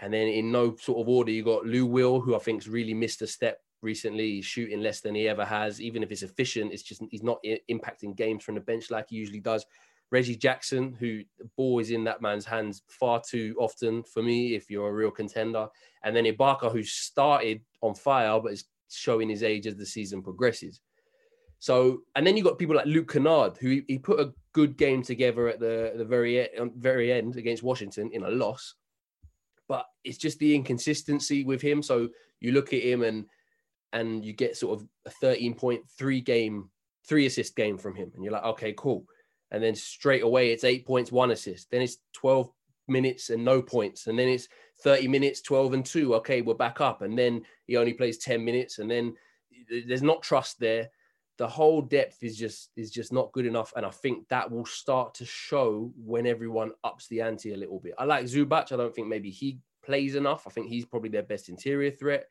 and 0.00 0.12
then 0.12 0.28
in 0.28 0.52
no 0.52 0.76
sort 0.76 1.00
of 1.00 1.08
order, 1.08 1.32
you 1.32 1.42
got 1.42 1.66
Lou 1.66 1.84
Will, 1.84 2.20
who 2.20 2.36
I 2.36 2.38
think's 2.38 2.68
really 2.68 2.94
missed 2.94 3.22
a 3.22 3.26
step 3.26 3.60
recently. 3.82 4.36
He's 4.36 4.44
shooting 4.44 4.80
less 4.80 5.00
than 5.00 5.14
he 5.14 5.28
ever 5.28 5.44
has. 5.44 5.80
Even 5.80 6.04
if 6.04 6.12
it's 6.12 6.22
efficient, 6.22 6.72
it's 6.72 6.84
just 6.84 7.02
he's 7.10 7.24
not 7.24 7.44
impacting 7.68 8.16
games 8.16 8.44
from 8.44 8.54
the 8.54 8.60
bench 8.60 8.90
like 8.90 9.06
he 9.08 9.16
usually 9.16 9.40
does. 9.40 9.66
Reggie 10.10 10.36
Jackson, 10.36 10.94
who 10.98 11.22
the 11.38 11.48
ball 11.56 11.78
is 11.80 11.90
in 11.90 12.04
that 12.04 12.22
man's 12.22 12.46
hands 12.46 12.82
far 12.88 13.20
too 13.20 13.54
often 13.58 14.02
for 14.02 14.22
me, 14.22 14.54
if 14.54 14.70
you're 14.70 14.88
a 14.88 14.92
real 14.92 15.10
contender. 15.10 15.68
And 16.02 16.16
then 16.16 16.24
Ibaka, 16.24 16.72
who 16.72 16.82
started 16.82 17.60
on 17.82 17.94
fire, 17.94 18.40
but 18.40 18.52
is 18.52 18.64
showing 18.90 19.28
his 19.28 19.42
age 19.42 19.66
as 19.66 19.76
the 19.76 19.84
season 19.84 20.22
progresses. 20.22 20.80
So, 21.58 22.02
and 22.16 22.26
then 22.26 22.36
you 22.36 22.44
got 22.44 22.58
people 22.58 22.76
like 22.76 22.86
Luke 22.86 23.12
Kennard, 23.12 23.58
who 23.58 23.82
he 23.86 23.98
put 23.98 24.20
a 24.20 24.32
good 24.52 24.76
game 24.78 25.02
together 25.02 25.48
at 25.48 25.60
the, 25.60 25.92
the 25.96 26.04
very, 26.04 26.56
um, 26.56 26.72
very 26.76 27.12
end 27.12 27.36
against 27.36 27.62
Washington 27.62 28.10
in 28.12 28.22
a 28.22 28.30
loss. 28.30 28.74
But 29.66 29.84
it's 30.04 30.18
just 30.18 30.38
the 30.38 30.54
inconsistency 30.54 31.44
with 31.44 31.60
him. 31.60 31.82
So 31.82 32.08
you 32.40 32.52
look 32.52 32.72
at 32.72 32.82
him 32.82 33.02
and 33.02 33.26
and 33.94 34.22
you 34.22 34.34
get 34.34 34.56
sort 34.56 34.78
of 34.78 34.86
a 35.06 35.10
13.3 35.24 36.24
game, 36.24 36.68
three 37.06 37.24
assist 37.24 37.56
game 37.56 37.78
from 37.78 37.94
him. 37.94 38.12
And 38.14 38.22
you're 38.22 38.34
like, 38.34 38.44
okay, 38.44 38.74
cool 38.76 39.06
and 39.50 39.62
then 39.62 39.74
straight 39.74 40.22
away 40.22 40.50
it's 40.50 40.64
eight 40.64 40.86
points, 40.86 41.12
one 41.12 41.30
assist. 41.30 41.70
Then 41.70 41.82
it's 41.82 41.98
12 42.14 42.50
minutes 42.88 43.30
and 43.30 43.44
no 43.44 43.62
points. 43.62 44.06
And 44.06 44.18
then 44.18 44.28
it's 44.28 44.48
30 44.82 45.08
minutes, 45.08 45.40
12 45.42 45.72
and 45.74 45.84
two. 45.84 46.14
Okay, 46.16 46.42
we're 46.42 46.54
back 46.54 46.80
up. 46.80 47.02
And 47.02 47.18
then 47.18 47.42
he 47.66 47.76
only 47.76 47.92
plays 47.92 48.18
10 48.18 48.44
minutes. 48.44 48.78
And 48.78 48.90
then 48.90 49.14
there's 49.86 50.02
not 50.02 50.22
trust 50.22 50.58
there. 50.60 50.90
The 51.36 51.46
whole 51.46 51.82
depth 51.82 52.22
is 52.22 52.36
just 52.36 52.70
is 52.76 52.90
just 52.90 53.12
not 53.12 53.32
good 53.32 53.46
enough. 53.46 53.72
And 53.76 53.86
I 53.86 53.90
think 53.90 54.28
that 54.28 54.50
will 54.50 54.66
start 54.66 55.14
to 55.14 55.24
show 55.24 55.92
when 55.96 56.26
everyone 56.26 56.72
ups 56.82 57.06
the 57.08 57.20
ante 57.20 57.52
a 57.52 57.56
little 57.56 57.78
bit. 57.78 57.94
I 57.96 58.04
like 58.04 58.24
Zubac. 58.24 58.72
I 58.72 58.76
don't 58.76 58.94
think 58.94 59.06
maybe 59.06 59.30
he 59.30 59.60
plays 59.84 60.16
enough. 60.16 60.46
I 60.46 60.50
think 60.50 60.68
he's 60.68 60.84
probably 60.84 61.10
their 61.10 61.22
best 61.22 61.48
interior 61.48 61.92
threat. 61.92 62.26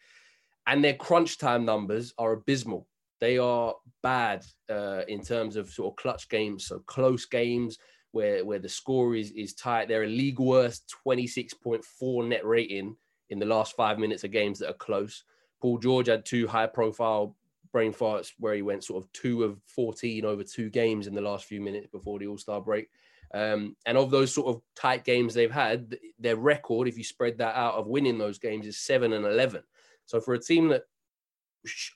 And 0.66 0.84
their 0.84 0.96
crunch 0.96 1.38
time 1.38 1.64
numbers 1.64 2.14
are 2.18 2.34
abysmal 2.34 2.86
they 3.20 3.38
are 3.38 3.74
bad 4.04 4.46
uh, 4.70 5.02
in 5.08 5.22
terms 5.22 5.56
of 5.56 5.70
sort 5.70 5.94
of 5.94 5.96
clutch 5.96 6.30
games, 6.30 6.66
so 6.66 6.80
close 6.86 7.26
games 7.26 7.78
where 8.12 8.46
where 8.46 8.60
the 8.60 8.70
score 8.70 9.16
is 9.16 9.32
is 9.32 9.54
tight. 9.54 9.88
They're 9.88 10.04
a 10.04 10.08
league 10.08 10.40
worst 10.40 10.94
26.4 11.06 12.28
net 12.28 12.46
rating 12.46 12.96
in 13.30 13.40
the 13.40 13.46
last 13.46 13.76
five 13.76 14.00
minutes 14.00 14.24
of 14.24 14.32
games 14.32 14.60
that 14.60 14.70
are 14.70 14.74
close. 14.74 15.24
Paul 15.62 15.78
George 15.80 16.08
had 16.08 16.26
two 16.26 16.48
high 16.48 16.68
profile 16.68 17.36
brain 17.72 17.94
farts 17.94 18.32
where 18.40 18.54
he 18.54 18.62
went 18.62 18.84
sort 18.84 19.04
of 19.04 19.12
two 19.12 19.44
of 19.44 19.60
14 19.68 20.26
over 20.26 20.44
two 20.44 20.70
games 20.70 21.08
in 21.08 21.14
the 21.14 21.22
last 21.22 21.46
few 21.46 21.62
minutes 21.62 21.88
before 21.92 22.20
the 22.20 22.28
All 22.28 22.38
Star 22.38 22.62
break. 22.62 22.90
Um, 23.34 23.76
and 23.86 23.98
of 23.98 24.10
those 24.10 24.34
sort 24.34 24.48
of 24.48 24.62
tight 24.76 25.04
games 25.04 25.34
they've 25.34 25.52
had, 25.52 25.98
their 26.18 26.38
record, 26.38 26.88
if 26.88 26.98
you 26.98 27.04
spread 27.04 27.40
that 27.40 27.56
out 27.56 27.74
of 27.74 27.88
winning 27.88 28.18
those 28.18 28.40
games, 28.40 28.66
is 28.66 28.80
seven 28.80 29.12
and 29.14 29.26
11. 29.26 29.64
So 30.06 30.22
for 30.22 30.34
a 30.34 30.40
team 30.40 30.70
that 30.70 30.84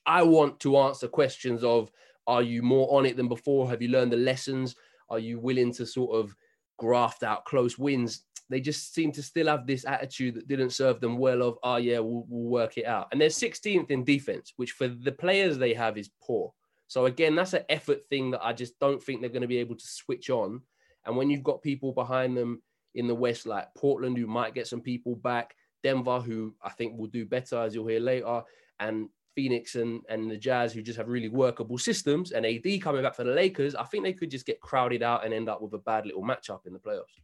I 0.05 0.23
want 0.23 0.60
to 0.62 0.77
answer 0.77 1.07
questions 1.07 1.63
of 1.63 1.91
are 2.27 2.43
you 2.43 2.62
more 2.62 2.88
on 2.97 3.05
it 3.05 3.17
than 3.17 3.27
before? 3.27 3.69
Have 3.69 3.81
you 3.81 3.89
learned 3.89 4.12
the 4.12 4.17
lessons? 4.17 4.75
Are 5.10 5.19
you 5.19 5.39
willing 5.39 5.73
to 5.73 5.86
sort 5.86 6.15
of 6.15 6.36
graft 6.77 7.23
out 7.23 7.45
close 7.45 7.77
wins? 7.77 8.23
They 8.49 8.60
just 8.60 8.93
seem 8.93 9.12
to 9.13 9.23
still 9.23 9.47
have 9.47 9.65
this 9.65 9.86
attitude 9.86 10.36
that 10.36 10.47
didn't 10.47 10.71
serve 10.71 10.99
them 10.99 11.17
well 11.17 11.41
of, 11.41 11.57
oh, 11.63 11.77
yeah, 11.77 11.99
we'll, 11.99 12.25
we'll 12.27 12.49
work 12.49 12.77
it 12.77 12.86
out. 12.86 13.07
And 13.12 13.19
they're 13.19 13.29
16th 13.29 13.89
in 13.89 14.03
defense, 14.03 14.53
which 14.57 14.71
for 14.71 14.88
the 14.88 15.12
players 15.12 15.57
they 15.57 15.73
have 15.73 15.97
is 15.97 16.10
poor. 16.21 16.53
So 16.88 17.05
again, 17.05 17.36
that's 17.36 17.53
an 17.53 17.63
effort 17.69 18.03
thing 18.03 18.31
that 18.31 18.43
I 18.43 18.51
just 18.51 18.77
don't 18.77 19.01
think 19.01 19.21
they're 19.21 19.29
going 19.29 19.41
to 19.41 19.47
be 19.47 19.60
able 19.60 19.75
to 19.75 19.88
switch 19.88 20.29
on. 20.29 20.62
And 21.05 21.15
when 21.15 21.29
you've 21.29 21.43
got 21.43 21.62
people 21.62 21.93
behind 21.93 22.36
them 22.36 22.62
in 22.93 23.07
the 23.07 23.15
West, 23.15 23.45
like 23.45 23.73
Portland, 23.75 24.17
who 24.17 24.27
might 24.27 24.53
get 24.53 24.67
some 24.67 24.81
people 24.81 25.15
back, 25.15 25.55
Denver, 25.84 26.19
who 26.19 26.53
I 26.62 26.69
think 26.69 26.97
will 26.97 27.07
do 27.07 27.25
better, 27.25 27.62
as 27.62 27.73
you'll 27.73 27.88
hear 27.88 28.01
later, 28.01 28.43
and 28.79 29.07
Phoenix 29.35 29.75
and, 29.75 30.01
and 30.09 30.29
the 30.29 30.37
Jazz, 30.37 30.73
who 30.73 30.81
just 30.81 30.97
have 30.97 31.07
really 31.07 31.29
workable 31.29 31.77
systems, 31.77 32.31
and 32.31 32.45
AD 32.45 32.81
coming 32.81 33.03
back 33.03 33.15
for 33.15 33.23
the 33.23 33.31
Lakers, 33.31 33.75
I 33.75 33.83
think 33.83 34.03
they 34.03 34.13
could 34.13 34.31
just 34.31 34.45
get 34.45 34.61
crowded 34.61 35.03
out 35.03 35.25
and 35.25 35.33
end 35.33 35.49
up 35.49 35.61
with 35.61 35.73
a 35.73 35.77
bad 35.79 36.05
little 36.05 36.23
matchup 36.23 36.65
in 36.65 36.73
the 36.73 36.79
playoffs. 36.79 37.19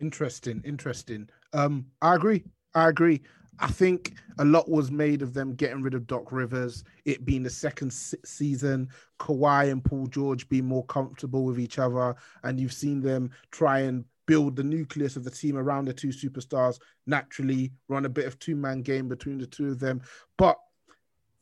Interesting, 0.00 0.62
interesting. 0.64 1.28
Um, 1.52 1.86
I 2.02 2.14
agree. 2.14 2.44
I 2.74 2.88
agree. 2.88 3.22
I 3.58 3.68
think 3.68 4.14
a 4.38 4.44
lot 4.44 4.68
was 4.68 4.90
made 4.90 5.22
of 5.22 5.32
them 5.32 5.54
getting 5.54 5.80
rid 5.82 5.94
of 5.94 6.06
Doc 6.06 6.30
Rivers, 6.30 6.84
it 7.06 7.24
being 7.24 7.42
the 7.42 7.50
second 7.50 7.90
se- 7.90 8.18
season, 8.24 8.88
Kawhi 9.18 9.70
and 9.72 9.82
Paul 9.82 10.06
George 10.08 10.46
being 10.50 10.66
more 10.66 10.84
comfortable 10.84 11.44
with 11.44 11.58
each 11.58 11.78
other, 11.78 12.14
and 12.42 12.60
you've 12.60 12.72
seen 12.72 13.00
them 13.00 13.30
try 13.50 13.80
and 13.80 14.04
build 14.26 14.56
the 14.56 14.64
nucleus 14.64 15.16
of 15.16 15.24
the 15.24 15.30
team 15.30 15.56
around 15.56 15.86
the 15.86 15.92
two 15.92 16.08
superstars 16.08 16.78
naturally, 17.06 17.72
run 17.88 18.04
a 18.04 18.10
bit 18.10 18.26
of 18.26 18.38
two 18.38 18.56
man 18.56 18.82
game 18.82 19.08
between 19.08 19.38
the 19.38 19.46
two 19.46 19.68
of 19.68 19.78
them. 19.78 20.02
But 20.36 20.58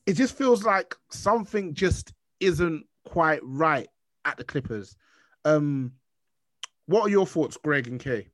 it 0.07 0.15
just 0.15 0.37
feels 0.37 0.65
like 0.65 0.95
something 1.11 1.75
just 1.75 2.13
isn't 2.41 2.87
quite 3.05 3.41
right 3.43 3.89
at 4.25 4.37
the 4.37 4.45
Clippers. 4.45 4.97
Um, 5.45 5.93
what 6.87 7.03
are 7.03 7.11
your 7.11 7.27
thoughts, 7.27 7.57
Greg 7.57 7.89
and 7.89 8.01
Kay? 8.01 8.29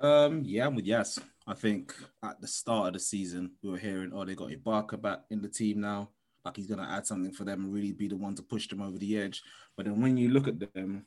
Um, 0.00 0.42
yeah, 0.44 0.66
I'm 0.66 0.74
with 0.74 0.86
yes. 0.86 1.18
I 1.46 1.54
think 1.54 1.94
at 2.22 2.40
the 2.40 2.46
start 2.46 2.88
of 2.88 2.92
the 2.94 3.00
season, 3.00 3.52
we 3.62 3.70
were 3.70 3.78
hearing, 3.78 4.12
oh, 4.14 4.24
they 4.24 4.34
got 4.34 4.50
Ibaka 4.50 5.00
back 5.00 5.20
in 5.30 5.42
the 5.42 5.48
team 5.48 5.80
now. 5.80 6.10
Like 6.44 6.56
he's 6.56 6.66
going 6.66 6.80
to 6.80 6.90
add 6.90 7.06
something 7.06 7.32
for 7.32 7.44
them 7.44 7.64
and 7.64 7.74
really 7.74 7.92
be 7.92 8.08
the 8.08 8.16
one 8.16 8.34
to 8.36 8.42
push 8.42 8.68
them 8.68 8.80
over 8.80 8.96
the 8.96 9.18
edge. 9.18 9.42
But 9.76 9.86
then 9.86 10.00
when 10.00 10.16
you 10.16 10.28
look 10.28 10.46
at 10.46 10.74
them, 10.74 11.06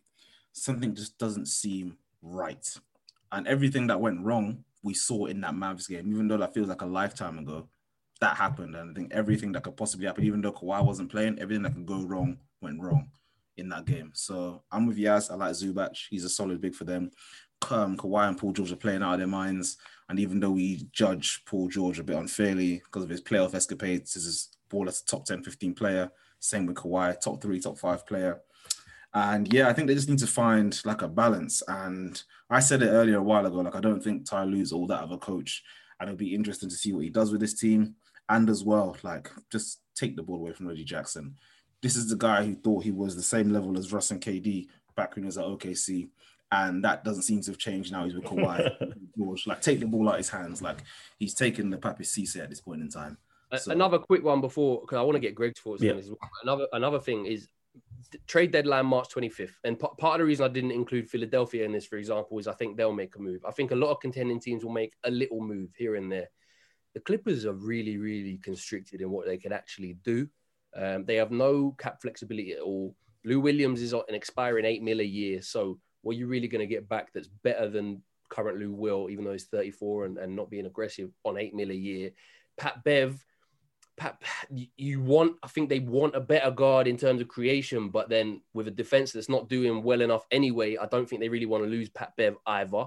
something 0.51 0.93
just 0.93 1.17
doesn't 1.17 1.47
seem 1.47 1.97
right. 2.21 2.67
And 3.31 3.47
everything 3.47 3.87
that 3.87 4.01
went 4.01 4.23
wrong, 4.23 4.63
we 4.83 4.93
saw 4.93 5.25
in 5.25 5.41
that 5.41 5.53
Mavs 5.53 5.87
game, 5.87 6.11
even 6.11 6.27
though 6.27 6.37
that 6.37 6.53
feels 6.53 6.69
like 6.69 6.81
a 6.81 6.85
lifetime 6.85 7.39
ago, 7.39 7.67
that 8.19 8.37
happened. 8.37 8.75
And 8.75 8.91
I 8.91 8.93
think 8.93 9.13
everything 9.13 9.51
that 9.53 9.63
could 9.63 9.77
possibly 9.77 10.05
happen, 10.05 10.23
even 10.23 10.41
though 10.41 10.51
Kawhi 10.51 10.85
wasn't 10.85 11.11
playing, 11.11 11.39
everything 11.39 11.63
that 11.63 11.73
could 11.73 11.85
go 11.85 12.01
wrong 12.01 12.37
went 12.61 12.81
wrong 12.81 13.09
in 13.57 13.69
that 13.69 13.85
game. 13.85 14.11
So 14.13 14.63
I'm 14.71 14.85
with 14.87 14.97
Yas. 14.97 15.29
I 15.29 15.35
like 15.35 15.51
Zubac. 15.51 15.97
He's 16.09 16.25
a 16.25 16.29
solid 16.29 16.61
big 16.61 16.75
for 16.75 16.85
them. 16.85 17.11
Um, 17.69 17.95
Kawhi 17.95 18.27
and 18.27 18.37
Paul 18.37 18.53
George 18.53 18.71
are 18.71 18.77
playing 18.77 19.03
out 19.03 19.13
of 19.13 19.19
their 19.19 19.27
minds. 19.27 19.77
And 20.09 20.19
even 20.19 20.39
though 20.39 20.51
we 20.51 20.87
judge 20.91 21.43
Paul 21.45 21.67
George 21.69 21.99
a 21.99 22.03
bit 22.03 22.17
unfairly 22.17 22.81
because 22.85 23.03
of 23.03 23.09
his 23.09 23.21
playoff 23.21 23.53
escapades, 23.53 24.13
this 24.13 24.25
is 24.25 24.49
ball 24.69 24.87
as 24.87 25.01
a 25.01 25.05
top 25.05 25.25
10, 25.25 25.43
15 25.43 25.73
player. 25.73 26.11
Same 26.39 26.65
with 26.65 26.75
Kawhi, 26.75 27.19
top 27.19 27.41
three, 27.41 27.59
top 27.59 27.77
five 27.77 28.05
player. 28.05 28.41
And 29.13 29.51
yeah, 29.53 29.67
I 29.67 29.73
think 29.73 29.87
they 29.87 29.95
just 29.95 30.09
need 30.09 30.19
to 30.19 30.27
find 30.27 30.79
like 30.85 31.01
a 31.01 31.07
balance. 31.07 31.61
And 31.67 32.21
I 32.49 32.59
said 32.59 32.81
it 32.81 32.89
earlier 32.89 33.17
a 33.17 33.23
while 33.23 33.45
ago, 33.45 33.57
like 33.57 33.75
I 33.75 33.81
don't 33.81 34.01
think 34.01 34.25
Ty 34.25 34.45
Lue's 34.45 34.71
all 34.71 34.87
that 34.87 35.03
of 35.03 35.11
a 35.11 35.17
coach. 35.17 35.63
And 35.99 36.09
it'll 36.09 36.17
be 36.17 36.33
interesting 36.33 36.69
to 36.69 36.75
see 36.75 36.93
what 36.93 37.03
he 37.03 37.09
does 37.09 37.31
with 37.31 37.41
this 37.41 37.59
team. 37.59 37.95
And 38.29 38.49
as 38.49 38.63
well, 38.63 38.95
like 39.03 39.29
just 39.51 39.81
take 39.95 40.15
the 40.15 40.23
ball 40.23 40.37
away 40.37 40.53
from 40.53 40.67
Reggie 40.67 40.85
Jackson. 40.85 41.35
This 41.81 41.95
is 41.95 42.09
the 42.09 42.15
guy 42.15 42.45
who 42.45 42.55
thought 42.55 42.83
he 42.83 42.91
was 42.91 43.15
the 43.15 43.23
same 43.23 43.51
level 43.51 43.77
as 43.77 43.91
Russ 43.91 44.11
and 44.11 44.21
KD 44.21 44.67
back 44.95 45.15
when 45.15 45.23
he 45.23 45.27
was 45.27 45.37
at 45.37 45.45
OKC 45.45 46.09
and 46.51 46.83
that 46.83 47.03
doesn't 47.03 47.23
seem 47.23 47.41
to 47.41 47.51
have 47.51 47.57
changed 47.57 47.91
now. 47.91 48.03
He's 48.03 48.13
with 48.13 48.23
Kawhi. 48.25 48.93
George, 49.17 49.47
like 49.47 49.61
take 49.61 49.79
the 49.79 49.85
ball 49.85 50.09
out 50.09 50.15
of 50.15 50.19
his 50.19 50.29
hands. 50.29 50.61
Like 50.61 50.83
he's 51.17 51.33
taken 51.33 51.69
the 51.69 51.77
Papiss 51.77 52.17
Cisse 52.17 52.41
at 52.41 52.49
this 52.49 52.61
point 52.61 52.81
in 52.81 52.89
time. 52.89 53.17
So. 53.57 53.71
Another 53.71 53.99
quick 53.99 54.23
one 54.23 54.39
before, 54.39 54.81
because 54.81 54.97
I 54.97 55.01
want 55.01 55.15
to 55.15 55.19
get 55.19 55.35
Greg's 55.35 55.59
thoughts 55.59 55.81
yeah. 55.81 55.91
on 55.91 55.97
this. 55.97 56.09
Another 56.43 56.67
another 56.71 56.99
thing 56.99 57.25
is 57.25 57.47
trade 58.27 58.51
deadline 58.51 58.85
March 58.85 59.09
25th, 59.09 59.53
and 59.63 59.79
p- 59.79 59.87
part 59.97 60.15
of 60.15 60.19
the 60.19 60.25
reason 60.25 60.45
I 60.45 60.49
didn't 60.49 60.71
include 60.71 61.09
Philadelphia 61.09 61.65
in 61.65 61.71
this, 61.71 61.85
for 61.85 61.97
example, 61.97 62.39
is 62.39 62.47
I 62.47 62.53
think 62.53 62.77
they'll 62.77 62.93
make 62.93 63.15
a 63.15 63.21
move. 63.21 63.43
I 63.45 63.51
think 63.51 63.71
a 63.71 63.75
lot 63.75 63.91
of 63.91 63.99
contending 63.99 64.39
teams 64.39 64.63
will 64.63 64.71
make 64.71 64.93
a 65.03 65.11
little 65.11 65.41
move 65.41 65.69
here 65.77 65.95
and 65.95 66.11
there. 66.11 66.29
The 66.93 66.99
Clippers 66.99 67.45
are 67.45 67.53
really, 67.53 67.97
really 67.97 68.37
constricted 68.37 69.01
in 69.01 69.09
what 69.09 69.25
they 69.25 69.37
can 69.37 69.53
actually 69.53 69.97
do. 70.03 70.27
Um, 70.75 71.05
they 71.05 71.15
have 71.15 71.31
no 71.31 71.75
cap 71.77 72.01
flexibility 72.01 72.53
at 72.53 72.61
all. 72.61 72.95
Lou 73.23 73.39
Williams 73.39 73.81
is 73.81 73.93
an 73.93 74.01
expiring 74.09 74.65
eight 74.65 74.81
mil 74.81 74.99
a 74.99 75.03
year, 75.03 75.41
so 75.41 75.79
what 76.01 76.15
are 76.15 76.19
you're 76.19 76.27
really 76.27 76.47
going 76.47 76.67
to 76.67 76.73
get 76.73 76.89
back 76.89 77.13
that's 77.13 77.27
better 77.27 77.69
than 77.69 78.01
current 78.29 78.57
Lou 78.57 78.73
Will, 78.73 79.09
even 79.09 79.23
though 79.23 79.33
he's 79.33 79.45
34 79.45 80.05
and, 80.05 80.17
and 80.17 80.35
not 80.35 80.49
being 80.49 80.65
aggressive 80.65 81.11
on 81.23 81.37
eight 81.37 81.53
mil 81.53 81.69
a 81.69 81.75
year. 81.75 82.11
Pat 82.57 82.83
Bev, 82.83 83.23
you 84.49 85.01
want, 85.01 85.37
I 85.43 85.47
think 85.47 85.69
they 85.69 85.79
want 85.79 86.15
a 86.15 86.21
better 86.21 86.51
guard 86.51 86.87
in 86.87 86.97
terms 86.97 87.21
of 87.21 87.27
creation, 87.27 87.89
but 87.89 88.09
then 88.09 88.41
with 88.53 88.67
a 88.67 88.71
defense 88.71 89.11
that's 89.11 89.29
not 89.29 89.49
doing 89.49 89.83
well 89.83 90.01
enough 90.01 90.25
anyway, 90.31 90.77
I 90.77 90.85
don't 90.87 91.07
think 91.07 91.21
they 91.21 91.29
really 91.29 91.45
want 91.45 91.63
to 91.63 91.69
lose 91.69 91.89
Pat 91.89 92.13
Bev 92.17 92.35
either. 92.45 92.85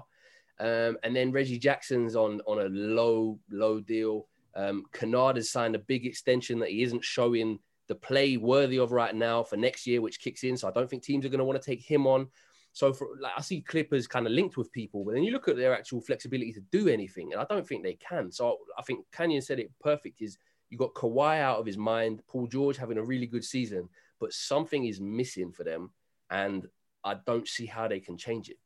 Um, 0.59 0.97
and 1.03 1.15
then 1.15 1.31
Reggie 1.31 1.59
Jackson's 1.59 2.15
on 2.15 2.41
on 2.47 2.59
a 2.59 2.69
low, 2.69 3.39
low 3.51 3.81
deal. 3.81 4.27
Um, 4.55 4.85
Kennard 4.93 5.35
has 5.35 5.51
signed 5.51 5.75
a 5.75 5.79
big 5.79 6.05
extension 6.05 6.59
that 6.59 6.69
he 6.69 6.81
isn't 6.83 7.03
showing 7.03 7.59
the 7.87 7.95
play 7.95 8.37
worthy 8.37 8.79
of 8.79 8.91
right 8.91 9.13
now 9.13 9.43
for 9.43 9.57
next 9.57 9.85
year, 9.85 10.01
which 10.01 10.21
kicks 10.21 10.43
in. 10.43 10.57
So 10.57 10.67
I 10.67 10.71
don't 10.71 10.89
think 10.89 11.03
teams 11.03 11.25
are 11.25 11.29
going 11.29 11.39
to 11.39 11.45
want 11.45 11.61
to 11.61 11.65
take 11.65 11.81
him 11.81 12.07
on. 12.07 12.27
So 12.71 12.91
for 12.91 13.07
like 13.21 13.33
I 13.37 13.41
see 13.41 13.61
Clippers 13.61 14.07
kind 14.07 14.27
of 14.27 14.33
linked 14.33 14.57
with 14.57 14.71
people, 14.71 15.05
but 15.05 15.13
then 15.13 15.23
you 15.23 15.31
look 15.31 15.47
at 15.47 15.55
their 15.55 15.73
actual 15.73 16.01
flexibility 16.01 16.51
to 16.53 16.61
do 16.71 16.89
anything, 16.89 17.31
and 17.31 17.41
I 17.41 17.45
don't 17.45 17.65
think 17.65 17.83
they 17.83 17.93
can. 17.93 18.31
So 18.31 18.57
I 18.77 18.81
think 18.81 19.05
Canyon 19.13 19.41
said 19.41 19.59
it 19.59 19.71
perfect. 19.79 20.21
Is 20.21 20.37
you 20.69 20.77
got 20.77 20.93
Kawhi 20.93 21.39
out 21.39 21.59
of 21.59 21.65
his 21.65 21.77
mind, 21.77 22.21
Paul 22.27 22.47
George 22.47 22.77
having 22.77 22.97
a 22.97 23.03
really 23.03 23.27
good 23.27 23.43
season, 23.43 23.89
but 24.19 24.33
something 24.33 24.85
is 24.85 24.99
missing 24.99 25.51
for 25.51 25.63
them, 25.63 25.91
and 26.29 26.67
I 27.03 27.15
don't 27.25 27.47
see 27.47 27.65
how 27.65 27.87
they 27.87 27.99
can 27.99 28.17
change 28.17 28.49
it. 28.49 28.57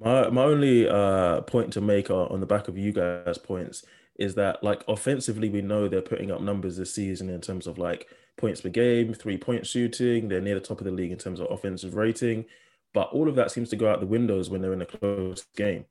My 0.00 0.28
my 0.30 0.42
only 0.42 0.88
uh, 0.88 1.42
point 1.42 1.72
to 1.74 1.80
make 1.80 2.10
on 2.10 2.40
the 2.40 2.46
back 2.46 2.68
of 2.68 2.76
you 2.76 2.92
guys' 2.92 3.38
points 3.38 3.84
is 4.18 4.34
that 4.34 4.62
like 4.62 4.82
offensively, 4.88 5.48
we 5.48 5.62
know 5.62 5.88
they're 5.88 6.02
putting 6.02 6.30
up 6.30 6.40
numbers 6.40 6.76
this 6.76 6.94
season 6.94 7.30
in 7.30 7.40
terms 7.40 7.66
of 7.66 7.78
like 7.78 8.06
points 8.36 8.60
per 8.60 8.68
game, 8.68 9.14
three 9.14 9.36
point 9.36 9.66
shooting. 9.66 10.28
They're 10.28 10.40
near 10.40 10.54
the 10.54 10.60
top 10.60 10.80
of 10.80 10.84
the 10.84 10.90
league 10.90 11.12
in 11.12 11.18
terms 11.18 11.40
of 11.40 11.50
offensive 11.50 11.94
rating. 11.94 12.44
But 12.92 13.10
all 13.12 13.28
of 13.28 13.34
that 13.36 13.50
seems 13.50 13.70
to 13.70 13.76
go 13.76 13.90
out 13.90 14.00
the 14.00 14.06
windows 14.06 14.50
when 14.50 14.60
they're 14.60 14.72
in 14.72 14.82
a 14.82 14.86
close 14.86 15.46
game. 15.56 15.84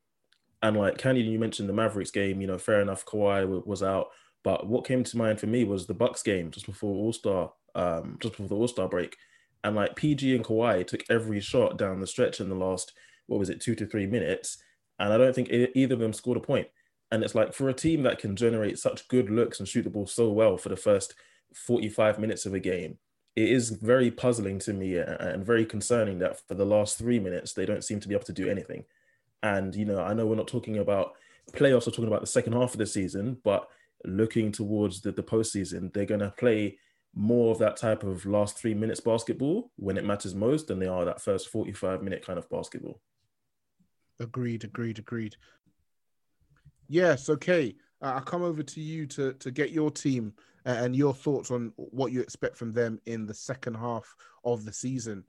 And 0.62 0.78
like 0.78 0.98
Canyon, 0.98 1.28
you 1.28 1.38
mentioned 1.38 1.68
the 1.68 1.74
Mavericks 1.74 2.12
game, 2.12 2.40
you 2.40 2.48
know, 2.48 2.58
fair 2.58 2.80
enough, 2.80 3.06
Kawhi 3.06 3.66
was 3.66 3.84
out. 3.84 4.08
But 4.44 4.68
what 4.68 4.86
came 4.86 5.04
to 5.04 5.18
mind 5.18 5.40
for 5.40 5.48
me 5.48 5.64
was 5.64 5.86
the 5.86 5.94
Bucks 5.94 6.22
game 6.22 6.52
just 6.52 6.66
before 6.66 6.94
All 6.94 7.14
Star, 7.14 7.52
um, 7.76 8.18
just 8.22 8.34
before 8.34 8.48
the 8.48 8.56
All 8.56 8.68
Star 8.68 8.88
break. 8.88 9.16
And 9.64 9.76
like 9.76 9.96
PG 9.96 10.36
and 10.36 10.44
Kawhi 10.44 10.86
took 10.86 11.04
every 11.10 11.40
shot 11.40 11.78
down 11.78 12.02
the 12.02 12.08
stretch 12.08 12.42
in 12.42 12.50
the 12.50 12.56
last, 12.56 12.92
what 13.28 13.40
was 13.40 13.50
it, 13.50 13.62
two 13.62 13.76
to 13.76 13.86
three 13.86 14.06
minutes. 14.06 14.62
And 15.00 15.14
I 15.14 15.18
don't 15.18 15.34
think 15.34 15.50
either 15.50 15.94
of 15.94 16.00
them 16.00 16.14
scored 16.14 16.38
a 16.38 16.42
point. 16.42 16.68
And 17.12 17.24
it's 17.24 17.36
like 17.36 17.54
for 17.54 17.70
a 17.70 17.74
team 17.74 18.04
that 18.04 18.20
can 18.20 18.36
generate 18.36 18.80
such 18.80 19.08
good 19.08 19.30
looks 19.30 19.60
and 19.60 19.68
shoot 19.68 19.84
the 19.84 19.90
ball 19.90 20.08
so 20.08 20.32
well 20.32 20.58
for 20.58 20.70
the 20.70 20.76
first 20.76 21.14
45 21.54 22.20
minutes 22.20 22.46
of 22.46 22.54
a 22.54 22.60
game, 22.60 22.98
it 23.36 23.50
is 23.50 23.70
very 23.70 24.12
puzzling 24.12 24.60
to 24.60 24.74
me 24.74 24.98
and 24.98 25.46
very 25.46 25.66
concerning 25.66 26.20
that 26.20 26.46
for 26.48 26.56
the 26.56 26.66
last 26.66 26.98
three 26.98 27.20
minutes, 27.20 27.54
they 27.54 27.66
don't 27.66 27.84
seem 27.84 28.00
to 28.00 28.08
be 28.08 28.16
able 28.16 28.26
to 28.26 28.34
do 28.34 28.50
anything. 28.50 28.84
And, 29.42 29.76
you 29.76 29.86
know, 29.86 30.00
I 30.00 30.14
know 30.14 30.26
we're 30.26 30.36
not 30.36 30.48
talking 30.48 30.78
about 30.78 31.14
playoffs, 31.52 31.86
we're 31.86 31.92
talking 31.92 32.08
about 32.08 32.22
the 32.22 32.28
second 32.28 32.54
half 32.54 32.74
of 32.74 32.78
the 32.78 32.86
season, 32.86 33.38
but 33.44 33.68
looking 34.06 34.52
towards 34.52 35.02
the, 35.02 35.12
the 35.12 35.24
postseason, 35.24 35.94
they're 35.94 36.06
going 36.06 36.20
to 36.20 36.34
play 36.38 36.78
more 37.16 37.52
of 37.52 37.60
that 37.60 37.78
type 37.78 38.04
of 38.04 38.26
last 38.26 38.58
three 38.58 38.74
minutes 38.74 39.00
basketball 39.00 39.72
when 39.76 39.98
it 39.98 40.06
matters 40.06 40.34
most 40.34 40.68
than 40.68 40.80
they 40.80 40.88
are 40.88 41.06
that 41.06 41.22
first 41.22 41.50
45 41.50 42.02
minute 42.02 42.26
kind 42.26 42.40
of 42.40 42.50
basketball. 42.50 43.00
Agreed, 44.20 44.64
agreed, 44.64 45.00
agreed. 45.00 45.36
Yes, 46.88 47.30
okay. 47.30 47.76
Uh, 48.02 48.14
I'll 48.16 48.22
come 48.22 48.42
over 48.42 48.64
to 48.64 48.82
you 48.82 49.06
to, 49.08 49.34
to 49.34 49.52
get 49.52 49.72
your 49.72 49.92
team 49.92 50.34
and 50.66 50.96
your 50.96 51.14
thoughts 51.14 51.52
on 51.52 51.74
what 51.76 52.12
you 52.12 52.22
expect 52.22 52.58
from 52.58 52.72
them 52.72 53.00
in 53.06 53.26
the 53.26 53.34
second 53.34 53.76
half 53.76 54.16
of 54.44 54.66
the 54.66 54.74
season. 54.74 55.24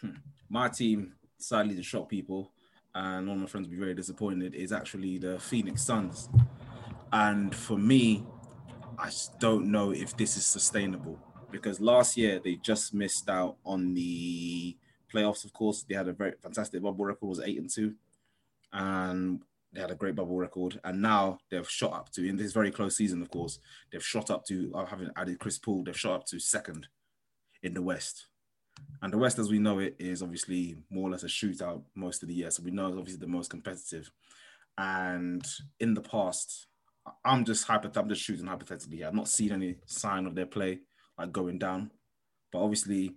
Hmm. 0.00 0.10
My 0.48 0.68
team, 0.68 1.14
sadly 1.38 1.76
to 1.76 1.82
shock 1.82 2.08
people, 2.08 2.52
and 2.94 3.28
all 3.28 3.36
my 3.36 3.46
friends 3.46 3.66
will 3.66 3.74
be 3.74 3.80
very 3.80 3.94
disappointed, 3.94 4.54
is 4.54 4.72
actually 4.72 5.18
the 5.18 5.38
Phoenix 5.38 5.82
Suns. 5.82 6.28
And 7.12 7.54
for 7.54 7.78
me, 7.78 8.24
I 8.98 9.10
don't 9.38 9.66
know 9.66 9.92
if 9.92 10.16
this 10.16 10.36
is 10.36 10.46
sustainable 10.46 11.18
because 11.50 11.80
last 11.80 12.16
year 12.16 12.40
they 12.42 12.56
just 12.56 12.94
missed 12.94 13.28
out 13.28 13.56
on 13.64 13.94
the 13.94 14.76
playoffs. 15.12 15.44
Of 15.44 15.52
course, 15.52 15.84
they 15.88 15.94
had 15.94 16.08
a 16.08 16.12
very 16.12 16.32
fantastic 16.42 16.82
bubble 16.82 17.04
record, 17.04 17.28
was 17.28 17.40
eight 17.40 17.58
and 17.58 17.70
two, 17.70 17.94
and 18.72 19.42
they 19.72 19.80
had 19.80 19.90
a 19.90 19.96
great 19.96 20.14
bubble 20.14 20.36
record, 20.36 20.80
and 20.84 21.00
now 21.00 21.38
they've 21.50 21.68
shot 21.68 21.92
up 21.92 22.10
to 22.12 22.28
in 22.28 22.36
this 22.36 22.52
very 22.52 22.70
close 22.70 22.96
season. 22.96 23.22
Of 23.22 23.30
course, 23.30 23.58
they've 23.90 24.04
shot 24.04 24.30
up 24.30 24.44
to. 24.46 24.72
Uh, 24.74 24.82
I 24.82 24.86
haven't 24.86 25.12
added 25.16 25.38
Chris 25.38 25.58
Paul. 25.58 25.84
They've 25.84 25.98
shot 25.98 26.14
up 26.20 26.26
to 26.26 26.38
second 26.38 26.88
in 27.62 27.74
the 27.74 27.82
West, 27.82 28.26
and 29.02 29.12
the 29.12 29.18
West, 29.18 29.38
as 29.38 29.50
we 29.50 29.58
know 29.58 29.78
it, 29.78 29.96
is 29.98 30.22
obviously 30.22 30.76
more 30.90 31.08
or 31.08 31.12
less 31.12 31.22
a 31.22 31.26
shootout 31.26 31.82
most 31.94 32.22
of 32.22 32.28
the 32.28 32.34
year. 32.34 32.50
So 32.50 32.62
we 32.62 32.70
know 32.70 32.88
it's 32.88 32.96
obviously 32.96 33.20
the 33.20 33.26
most 33.26 33.50
competitive. 33.50 34.10
And 34.76 35.46
in 35.78 35.94
the 35.94 36.00
past, 36.00 36.66
I'm 37.24 37.44
just 37.44 37.66
hypothetically, 37.66 38.02
I'm 38.02 38.08
just 38.08 38.22
shooting 38.22 38.46
hypothetically 38.46 38.98
here. 38.98 39.06
I've 39.06 39.14
not 39.14 39.28
seen 39.28 39.52
any 39.52 39.76
sign 39.86 40.26
of 40.26 40.34
their 40.34 40.46
play 40.46 40.80
like 41.18 41.32
going 41.32 41.58
down, 41.58 41.90
but 42.52 42.60
obviously, 42.60 43.14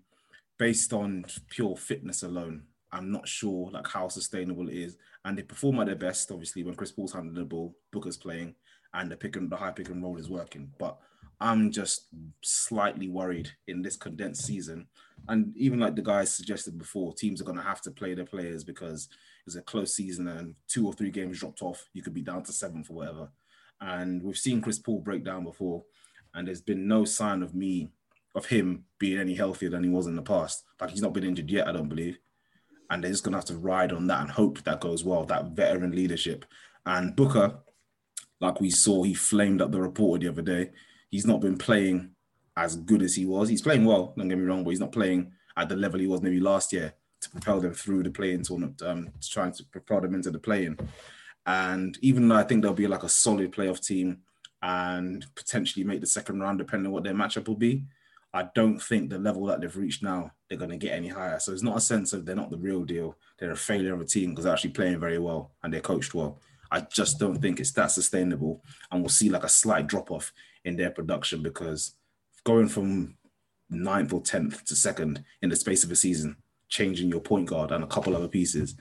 based 0.58 0.94
on 0.94 1.26
pure 1.50 1.76
fitness 1.76 2.24
alone, 2.24 2.64
I'm 2.92 3.12
not 3.12 3.28
sure 3.28 3.70
like 3.72 3.88
how 3.88 4.08
sustainable 4.08 4.70
it 4.70 4.76
is. 4.76 4.98
And 5.26 5.38
they 5.38 5.44
perform 5.44 5.80
at 5.80 5.88
their 5.88 5.96
best, 5.96 6.32
obviously, 6.32 6.64
when 6.64 6.76
Chris 6.76 6.92
Paul's 6.92 7.14
handling 7.14 7.36
the 7.36 7.46
ball, 7.46 7.76
Booker's 7.92 8.18
playing, 8.18 8.56
and 8.94 9.12
the 9.12 9.18
pick 9.18 9.36
and 9.36 9.50
the 9.50 9.58
high 9.58 9.72
pick 9.72 9.90
and 9.90 10.02
roll 10.02 10.18
is 10.18 10.30
working. 10.30 10.72
But 10.80 10.98
I'm 11.40 11.72
just 11.72 12.08
slightly 12.42 13.10
worried 13.10 13.50
in 13.68 13.82
this 13.82 13.98
condensed 13.98 14.46
season. 14.46 14.88
And 15.28 15.56
even 15.58 15.80
like 15.80 15.96
the 15.96 16.02
guys 16.02 16.34
suggested 16.34 16.78
before, 16.78 17.14
teams 17.14 17.42
are 17.42 17.46
going 17.46 17.58
to 17.58 17.64
have 17.64 17.82
to 17.82 17.92
play 17.92 18.14
their 18.14 18.26
players 18.26 18.64
because 18.64 19.10
it's 19.46 19.56
a 19.56 19.62
close 19.62 19.94
season 19.94 20.28
and 20.28 20.56
two 20.68 20.88
or 20.88 20.94
three 20.94 21.12
games 21.12 21.40
dropped 21.40 21.62
off. 21.62 21.88
You 21.94 22.02
could 22.02 22.14
be 22.14 22.22
down 22.22 22.44
to 22.44 22.54
seventh 22.54 22.90
or 22.90 22.94
whatever. 22.94 23.30
And 23.82 24.24
we've 24.24 24.38
seen 24.38 24.62
Chris 24.62 24.80
Paul 24.80 25.00
break 25.00 25.24
down 25.24 25.44
before, 25.44 25.84
and 26.34 26.48
there's 26.48 26.62
been 26.62 26.88
no 26.88 27.06
sign 27.06 27.44
of 27.44 27.54
me, 27.54 27.90
of 28.36 28.46
him 28.46 28.86
being 29.00 29.20
any 29.20 29.36
healthier 29.36 29.70
than 29.70 29.84
he 29.84 29.90
was 29.90 30.08
in 30.08 30.16
the 30.16 30.22
past. 30.22 30.64
Like 30.80 30.92
he's 30.92 31.02
not 31.02 31.14
been 31.14 31.24
injured 31.24 31.50
yet, 31.50 31.68
I 31.68 31.72
don't 31.72 31.90
believe. 31.90 32.18
And 32.90 33.04
they're 33.04 33.12
just 33.12 33.24
gonna 33.24 33.38
have 33.38 33.46
to 33.46 33.58
ride 33.58 33.92
on 33.92 34.08
that 34.08 34.22
and 34.22 34.32
hope 34.32 34.64
that 34.64 34.82
goes 34.82 35.04
well, 35.04 35.26
that 35.26 35.52
veteran 35.52 35.92
leadership. 35.92 36.46
And 36.86 37.16
Booker, 37.16 37.60
like 38.40 38.62
we 38.62 38.70
saw, 38.70 39.04
he 39.04 39.14
flamed 39.14 39.62
up 39.62 39.72
the 39.72 39.82
reporter 39.82 40.24
the 40.24 40.32
other 40.32 40.42
day. 40.42 40.72
He's 41.10 41.26
not 41.26 41.42
been 41.42 41.58
playing 41.58 42.12
as 42.56 42.76
good 42.76 43.02
as 43.02 43.16
he 43.16 43.26
was. 43.26 43.50
He's 43.50 43.62
playing 43.62 43.86
well, 43.86 44.14
don't 44.18 44.28
get 44.28 44.38
me 44.38 44.46
wrong, 44.46 44.64
but 44.64 44.72
he's 44.72 44.80
not 44.80 44.92
playing 44.92 45.32
at 45.56 45.70
the 45.70 45.76
level 45.76 46.00
he 46.00 46.08
was 46.08 46.22
maybe 46.22 46.40
last 46.40 46.72
year 46.74 46.94
to 47.22 47.30
propel 47.30 47.60
them 47.60 47.74
through 47.74 48.04
the 48.04 48.12
play-in 48.12 48.44
tournament, 48.44 48.82
um, 48.84 49.10
trying 49.22 49.52
to 49.52 49.64
propel 49.66 50.02
them 50.02 50.14
into 50.14 50.32
the 50.32 50.40
play-in. 50.40 50.78
And 51.48 51.98
even 52.02 52.28
though 52.28 52.36
I 52.36 52.44
think 52.44 52.62
they'll 52.62 52.74
be 52.74 52.88
like 52.88 53.04
a 53.04 53.10
solid 53.10 53.54
playoff 53.54 53.84
team 53.84 54.20
and 54.62 55.26
potentially 55.34 55.86
make 55.86 56.02
the 56.02 56.08
second 56.08 56.42
round, 56.42 56.60
depending 56.60 56.88
on 56.88 56.92
what 56.92 57.04
their 57.04 57.14
matchup 57.14 57.48
will 57.48 57.56
be, 57.56 57.86
I 58.34 58.50
don't 58.54 58.80
think 58.80 59.10
the 59.10 59.18
level 59.18 59.46
that 59.46 59.62
they've 59.62 59.76
reached 59.76 60.04
now, 60.04 60.32
they're 60.48 60.58
going 60.58 60.72
to 60.72 60.78
get 60.78 60.94
any 60.94 61.08
higher. 61.08 61.40
So 61.40 61.54
it's 61.54 61.64
not 61.64 61.78
a 61.78 61.82
sense 61.82 62.12
of 62.12 62.26
they're 62.26 62.36
not 62.36 62.52
the 62.52 62.58
real 62.58 62.84
deal. 62.84 63.16
They're 63.40 63.52
a 63.52 63.58
failure 63.58 63.94
of 63.94 64.02
a 64.02 64.06
team 64.06 64.32
because 64.32 64.44
they're 64.44 64.54
actually 64.54 64.72
playing 64.72 65.00
very 65.00 65.20
well 65.20 65.52
and 65.64 65.74
they're 65.74 65.82
coached 65.82 66.14
well. 66.14 66.40
I 66.70 66.82
just 66.82 67.18
don't 67.18 67.42
think 67.42 67.62
it's 67.62 67.72
that 67.72 67.92
sustainable. 67.92 68.62
And 68.92 69.02
we'll 69.02 69.10
see 69.10 69.30
like 69.30 69.46
a 69.46 69.50
slight 69.50 69.88
drop 69.88 70.12
off 70.12 70.34
in 70.66 70.76
their 70.76 70.92
production 70.92 71.42
because 71.42 71.94
going 72.44 72.68
from 72.68 73.16
ninth 73.70 74.12
or 74.12 74.22
10th 74.22 74.64
to 74.66 74.76
second 74.76 75.24
in 75.42 75.50
the 75.50 75.56
space 75.56 75.86
of 75.86 75.92
a 75.92 75.96
season, 75.96 76.36
changing 76.68 77.08
your 77.08 77.22
point 77.22 77.48
guard 77.48 77.72
and 77.72 77.84
a 77.84 77.88
couple 77.88 78.16
other 78.16 78.28
pieces, 78.28 78.76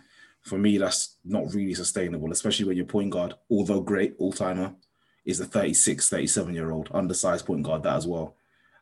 for 0.47 0.59
me, 0.59 0.79
that's 0.79 1.17
not 1.25 1.53
really 1.53 1.75
sustainable, 1.75 2.31
especially 2.31 2.67
when 2.67 2.77
your 2.77 2.87
point 2.87 3.11
guard, 3.11 3.35
although 3.51 3.81
great 3.81 4.15
all 4.19 4.33
timer, 4.33 4.75
is 5.25 5.41
a 5.41 5.45
36, 5.45 6.09
37 6.09 6.55
year 6.55 6.71
old 6.71 6.89
undersized 6.93 7.47
point 7.47 7.65
guard, 7.65 7.83
that 7.83 7.97
as 7.97 8.07
well. 8.07 8.37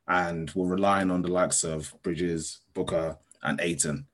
And 0.07 0.53
we're 0.55 0.69
relying 0.69 1.11
on 1.11 1.23
the 1.23 1.29
likes 1.29 1.65
of 1.65 1.95
Bridges, 2.03 2.61
Booker, 2.75 3.17
and 3.43 3.59
Ayton. 3.63 4.07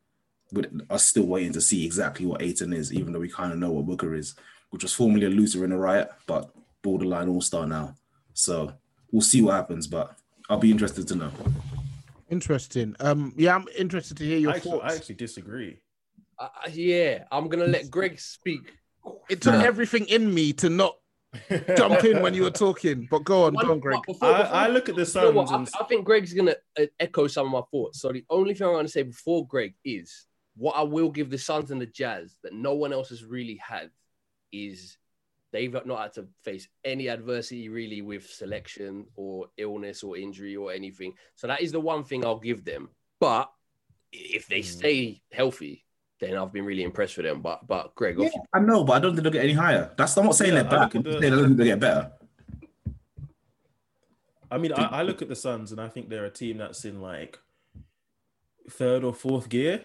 But 0.52 0.70
are 0.88 0.98
still 0.98 1.26
waiting 1.26 1.52
to 1.54 1.60
see 1.60 1.84
exactly 1.84 2.24
what 2.24 2.40
Ayton 2.40 2.72
is, 2.72 2.92
even 2.92 3.12
though 3.12 3.18
we 3.18 3.28
kind 3.28 3.52
of 3.52 3.58
know 3.58 3.72
what 3.72 3.86
Booker 3.86 4.14
is, 4.14 4.36
which 4.70 4.84
was 4.84 4.94
formerly 4.94 5.26
a 5.26 5.30
loser 5.30 5.64
in 5.64 5.72
a 5.72 5.78
riot, 5.78 6.10
but 6.28 6.54
borderline 6.82 7.28
all 7.28 7.40
star 7.40 7.66
now. 7.66 7.96
So 8.32 8.72
we'll 9.10 9.22
see 9.22 9.42
what 9.42 9.54
happens, 9.54 9.88
but 9.88 10.16
I'll 10.48 10.58
be 10.58 10.70
interested 10.70 11.08
to 11.08 11.16
know. 11.16 11.32
Interesting. 12.30 12.94
Um, 13.00 13.34
yeah, 13.36 13.56
I'm 13.56 13.66
interested 13.76 14.16
to 14.18 14.24
hear 14.24 14.38
your 14.38 14.52
I 14.52 14.56
actually, 14.56 14.70
thoughts. 14.70 14.92
I 14.92 14.96
actually 14.96 15.14
disagree. 15.16 15.80
Uh, 16.40 16.48
yeah, 16.72 17.24
I'm 17.30 17.48
gonna 17.48 17.66
let 17.66 17.90
Greg 17.90 18.18
speak. 18.18 18.72
It 19.28 19.42
took 19.42 19.54
everything 19.62 20.06
in 20.06 20.32
me 20.32 20.54
to 20.54 20.70
not 20.70 20.96
jump 21.76 22.02
in 22.04 22.22
when 22.22 22.32
you 22.32 22.42
were 22.42 22.50
talking. 22.50 23.06
But 23.10 23.24
go 23.24 23.44
on, 23.44 23.54
go 23.54 23.72
on, 23.72 23.78
Greg. 23.80 24.00
Before- 24.06 24.28
I, 24.28 24.42
before- 24.42 24.54
I 24.56 24.68
look 24.68 24.88
at 24.88 24.96
the 24.96 25.04
You 25.26 25.32
know 25.32 25.40
and 25.46 25.68
I, 25.74 25.80
I 25.80 25.84
think 25.84 26.04
Greg's 26.06 26.32
gonna 26.32 26.56
uh, 26.78 26.86
echo 26.98 27.26
some 27.26 27.46
of 27.46 27.52
my 27.52 27.60
thoughts. 27.70 28.00
So 28.00 28.10
the 28.10 28.24
only 28.30 28.54
thing 28.54 28.66
I'm 28.66 28.72
gonna 28.74 28.88
say 28.88 29.02
before 29.02 29.46
Greg 29.46 29.74
is 29.84 30.26
what 30.56 30.76
I 30.76 30.82
will 30.82 31.10
give 31.10 31.30
the 31.30 31.38
Suns 31.38 31.70
and 31.70 31.80
the 31.80 31.86
Jazz 31.86 32.36
that 32.42 32.54
no 32.54 32.74
one 32.74 32.92
else 32.92 33.10
has 33.10 33.22
really 33.24 33.56
had 33.62 33.90
is 34.50 34.96
they've 35.52 35.72
not 35.84 36.00
had 36.00 36.12
to 36.14 36.26
face 36.42 36.66
any 36.84 37.08
adversity 37.08 37.68
really 37.68 38.02
with 38.02 38.26
selection 38.26 39.06
or 39.14 39.46
illness 39.58 40.02
or 40.02 40.16
injury 40.16 40.56
or 40.56 40.72
anything. 40.72 41.12
So 41.36 41.46
that 41.48 41.60
is 41.60 41.72
the 41.72 41.80
one 41.80 42.04
thing 42.04 42.24
I'll 42.24 42.38
give 42.38 42.64
them. 42.64 42.88
But 43.20 43.50
if 44.12 44.48
they 44.48 44.62
stay 44.62 45.22
healthy, 45.32 45.84
then 46.20 46.36
I've 46.36 46.52
been 46.52 46.64
really 46.64 46.82
impressed 46.84 47.16
with 47.16 47.26
them. 47.26 47.40
But 47.40 47.66
but 47.66 47.94
Greg, 47.94 48.16
Yeah, 48.18 48.26
you- 48.26 48.42
I 48.52 48.60
know, 48.60 48.84
but 48.84 48.92
I 48.94 48.98
don't 49.00 49.12
think 49.14 49.22
they'll 49.24 49.32
get 49.32 49.44
any 49.44 49.54
higher. 49.54 49.90
That's 49.96 50.16
I'm 50.16 50.24
not 50.26 50.36
saying 50.36 50.54
Yeah, 50.54 50.62
they're 50.62 50.78
I 50.80 50.86
bad. 50.86 50.94
look 50.94 51.06
I'm 51.06 51.12
at 51.14 51.20
saying 51.20 51.32
I 51.32 51.36
don't 51.36 51.44
think 51.46 51.56
they'll 51.56 51.66
get 51.66 51.80
better. 51.80 52.12
I 54.52 54.58
mean, 54.58 54.72
I, 54.72 54.82
I 54.84 55.02
look 55.02 55.22
at 55.22 55.28
the 55.28 55.36
Suns 55.36 55.70
and 55.72 55.80
I 55.80 55.88
think 55.88 56.08
they're 56.08 56.24
a 56.24 56.30
team 56.30 56.58
that's 56.58 56.84
in 56.84 57.00
like 57.00 57.38
third 58.68 59.04
or 59.04 59.14
fourth 59.14 59.48
gear, 59.48 59.84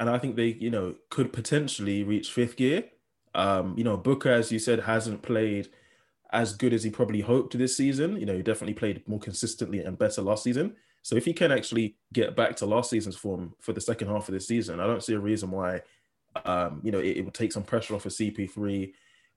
and 0.00 0.08
I 0.08 0.18
think 0.18 0.36
they, 0.36 0.48
you 0.48 0.70
know, 0.70 0.94
could 1.10 1.32
potentially 1.32 2.02
reach 2.02 2.30
fifth 2.32 2.56
gear. 2.56 2.84
Um, 3.34 3.74
you 3.76 3.84
know, 3.84 3.96
Booker, 3.96 4.30
as 4.30 4.50
you 4.50 4.58
said, 4.58 4.80
hasn't 4.80 5.22
played 5.22 5.68
as 6.32 6.54
good 6.54 6.72
as 6.72 6.82
he 6.82 6.90
probably 6.90 7.20
hoped 7.20 7.56
this 7.58 7.76
season. 7.76 8.16
You 8.16 8.26
know, 8.26 8.34
he 8.36 8.42
definitely 8.42 8.74
played 8.74 9.06
more 9.06 9.18
consistently 9.20 9.80
and 9.80 9.98
better 9.98 10.22
last 10.22 10.44
season. 10.44 10.76
So 11.04 11.14
if 11.14 11.24
he 11.24 11.32
can 11.32 11.52
actually 11.52 11.94
get 12.12 12.34
back 12.34 12.56
to 12.56 12.66
last 12.66 12.90
season's 12.90 13.16
form 13.16 13.54
for 13.60 13.72
the 13.72 13.80
second 13.80 14.08
half 14.08 14.28
of 14.28 14.34
this 14.34 14.48
season, 14.48 14.80
I 14.80 14.88
don't 14.88 15.04
see 15.04 15.14
a 15.14 15.20
reason 15.20 15.52
why, 15.52 15.82
um, 16.44 16.80
you 16.82 16.90
know, 16.90 16.98
it, 16.98 17.18
it 17.18 17.24
would 17.24 17.34
take 17.34 17.52
some 17.52 17.62
pressure 17.62 17.94
off 17.94 18.06
of 18.06 18.12
CP3 18.12 18.92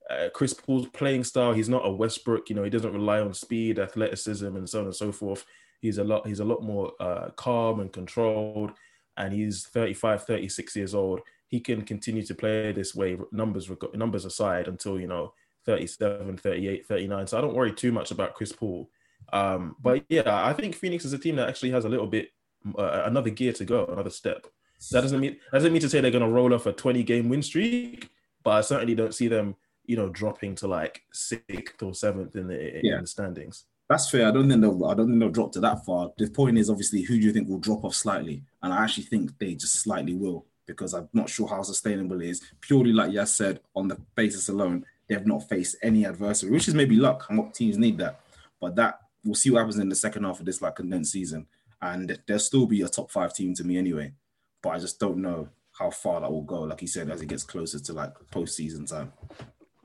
uh, 0.10 0.30
Chris 0.34 0.54
Paul's 0.54 0.88
playing 0.88 1.24
style, 1.24 1.54
he's 1.54 1.70
not 1.70 1.86
a 1.86 1.92
Westbrook. 1.92 2.50
You 2.50 2.56
know, 2.56 2.64
he 2.64 2.70
doesn't 2.70 2.94
rely 2.94 3.20
on 3.20 3.34
speed, 3.34 3.80
athleticism, 3.80 4.46
and 4.46 4.70
so 4.70 4.80
on 4.80 4.86
and 4.86 4.96
so 4.96 5.12
forth. 5.12 5.46
He's 5.82 5.98
a 5.98 6.04
lot. 6.04 6.26
He's 6.26 6.40
a 6.40 6.46
lot 6.46 6.64
more 6.64 6.94
uh, 7.00 7.30
calm 7.36 7.80
and 7.80 7.92
controlled. 7.92 8.72
And 9.18 9.34
he's 9.34 9.66
35, 9.68 10.24
36 10.24 10.76
years 10.76 10.96
old. 10.96 11.22
He 11.48 11.60
can 11.60 11.82
continue 11.82 12.24
to 12.24 12.36
play 12.36 12.72
this 12.72 12.94
way, 12.94 13.18
numbers 13.32 13.70
numbers 13.94 14.26
aside, 14.26 14.68
until 14.68 15.00
you 15.00 15.08
know 15.08 15.34
37, 15.66 16.38
38, 16.38 16.88
39. 16.88 17.28
So 17.28 17.38
I 17.38 17.42
don't 17.42 17.56
worry 17.56 17.74
too 17.74 17.92
much 17.92 18.12
about 18.12 18.36
Chris 18.36 18.52
Paul. 18.52 18.90
Um, 19.34 19.76
but 19.82 20.04
yeah, 20.10 20.24
I 20.46 20.54
think 20.54 20.76
Phoenix 20.76 21.06
is 21.06 21.14
a 21.14 21.18
team 21.18 21.36
that 21.38 21.50
actually 21.50 21.72
has 21.72 21.86
a 21.86 21.90
little 21.90 22.08
bit 22.08 22.30
uh, 22.78 23.04
another 23.06 23.30
gear 23.30 23.54
to 23.54 23.66
go, 23.66 23.86
another 23.86 24.10
step. 24.10 24.48
That 24.92 25.02
doesn't 25.02 25.20
mean 25.20 25.38
that 25.52 25.58
doesn't 25.60 25.74
mean 25.74 25.82
to 25.82 25.90
say 25.90 26.02
they're 26.02 26.12
going 26.12 26.24
to 26.24 26.30
roll 26.30 26.54
off 26.54 26.66
a 26.66 26.74
20 26.74 27.04
game 27.04 27.30
win 27.30 27.42
streak, 27.42 28.10
but 28.44 28.52
I 28.52 28.62
certainly 28.62 28.96
don't 28.96 29.14
see 29.16 29.28
them 29.28 29.56
you 29.86 29.96
know, 29.96 30.10
dropping 30.10 30.54
to 30.54 30.68
like 30.68 31.02
sixth 31.14 31.82
or 31.82 31.94
seventh 31.94 32.36
in 32.36 32.48
the, 32.48 32.82
Yeah. 32.84 32.96
in 32.96 33.02
the 33.02 33.08
standings. 33.08 33.64
That's 33.90 34.10
fair. 34.10 34.28
I 34.28 34.32
don't 34.32 34.50
think 34.50 34.60
they'll. 34.60 34.86
I 34.86 34.94
don't 34.94 35.08
think 35.08 35.20
they'll 35.22 35.30
drop 35.30 35.54
to 35.54 35.62
that 35.62 35.86
far. 35.86 36.12
The 36.18 36.30
point 36.30 36.58
is 36.58 36.70
obviously 36.70 37.04
who 37.04 37.18
do 37.18 37.26
you 37.26 37.32
think 37.32 37.48
will 37.48 37.58
drop 37.58 37.86
off 37.86 37.96
slightly, 37.96 38.44
and 38.62 38.74
I 38.74 38.84
actually 38.84 39.06
think 39.06 39.38
they 39.40 39.54
just 39.56 39.76
slightly 39.76 40.14
will 40.14 40.46
because 40.66 40.94
I'm 40.94 41.08
not 41.14 41.30
sure 41.30 41.48
how 41.48 41.62
sustainable 41.62 42.20
it 42.22 42.28
is. 42.28 42.42
Purely 42.60 42.92
like 42.92 43.14
Yas 43.14 43.34
said, 43.34 43.62
on 43.78 43.88
the 43.88 43.96
basis 44.16 44.50
alone, 44.50 44.86
they 45.08 45.16
have 45.16 45.26
not 45.26 45.48
faced 45.48 45.78
any 45.82 46.06
adversary, 46.06 46.52
which 46.52 46.68
is 46.68 46.74
maybe 46.76 46.98
luck, 46.98 47.26
and 47.30 47.38
what 47.38 47.54
teams 47.54 47.78
need 47.78 47.98
that. 48.00 48.20
But 48.60 48.76
that 48.76 49.00
we'll 49.28 49.36
see 49.36 49.52
what 49.52 49.60
happens 49.60 49.78
in 49.78 49.90
the 49.90 49.96
second 49.96 50.24
half 50.24 50.40
of 50.40 50.46
this 50.46 50.62
like 50.62 50.78
condensed 50.78 51.12
season, 51.12 51.46
and 51.82 52.18
they'll 52.26 52.40
still 52.40 52.66
be 52.66 52.82
a 52.82 52.88
top 52.88 53.12
five 53.12 53.34
team 53.34 53.54
to 53.56 53.64
me 53.64 53.78
anyway. 53.78 54.14
But 54.62 54.70
I 54.70 54.80
just 54.80 55.00
don't 55.00 55.18
know 55.18 55.50
how 55.78 55.92
far 55.92 56.22
that 56.22 56.32
will 56.32 56.44
go. 56.44 56.62
Like 56.62 56.80
he 56.80 56.88
said, 56.88 57.12
as 57.12 57.22
it 57.22 57.28
gets 57.28 57.44
closer 57.44 57.80
to 57.80 57.94
like 57.94 58.14
postseason 58.32 58.90
time. 58.90 59.14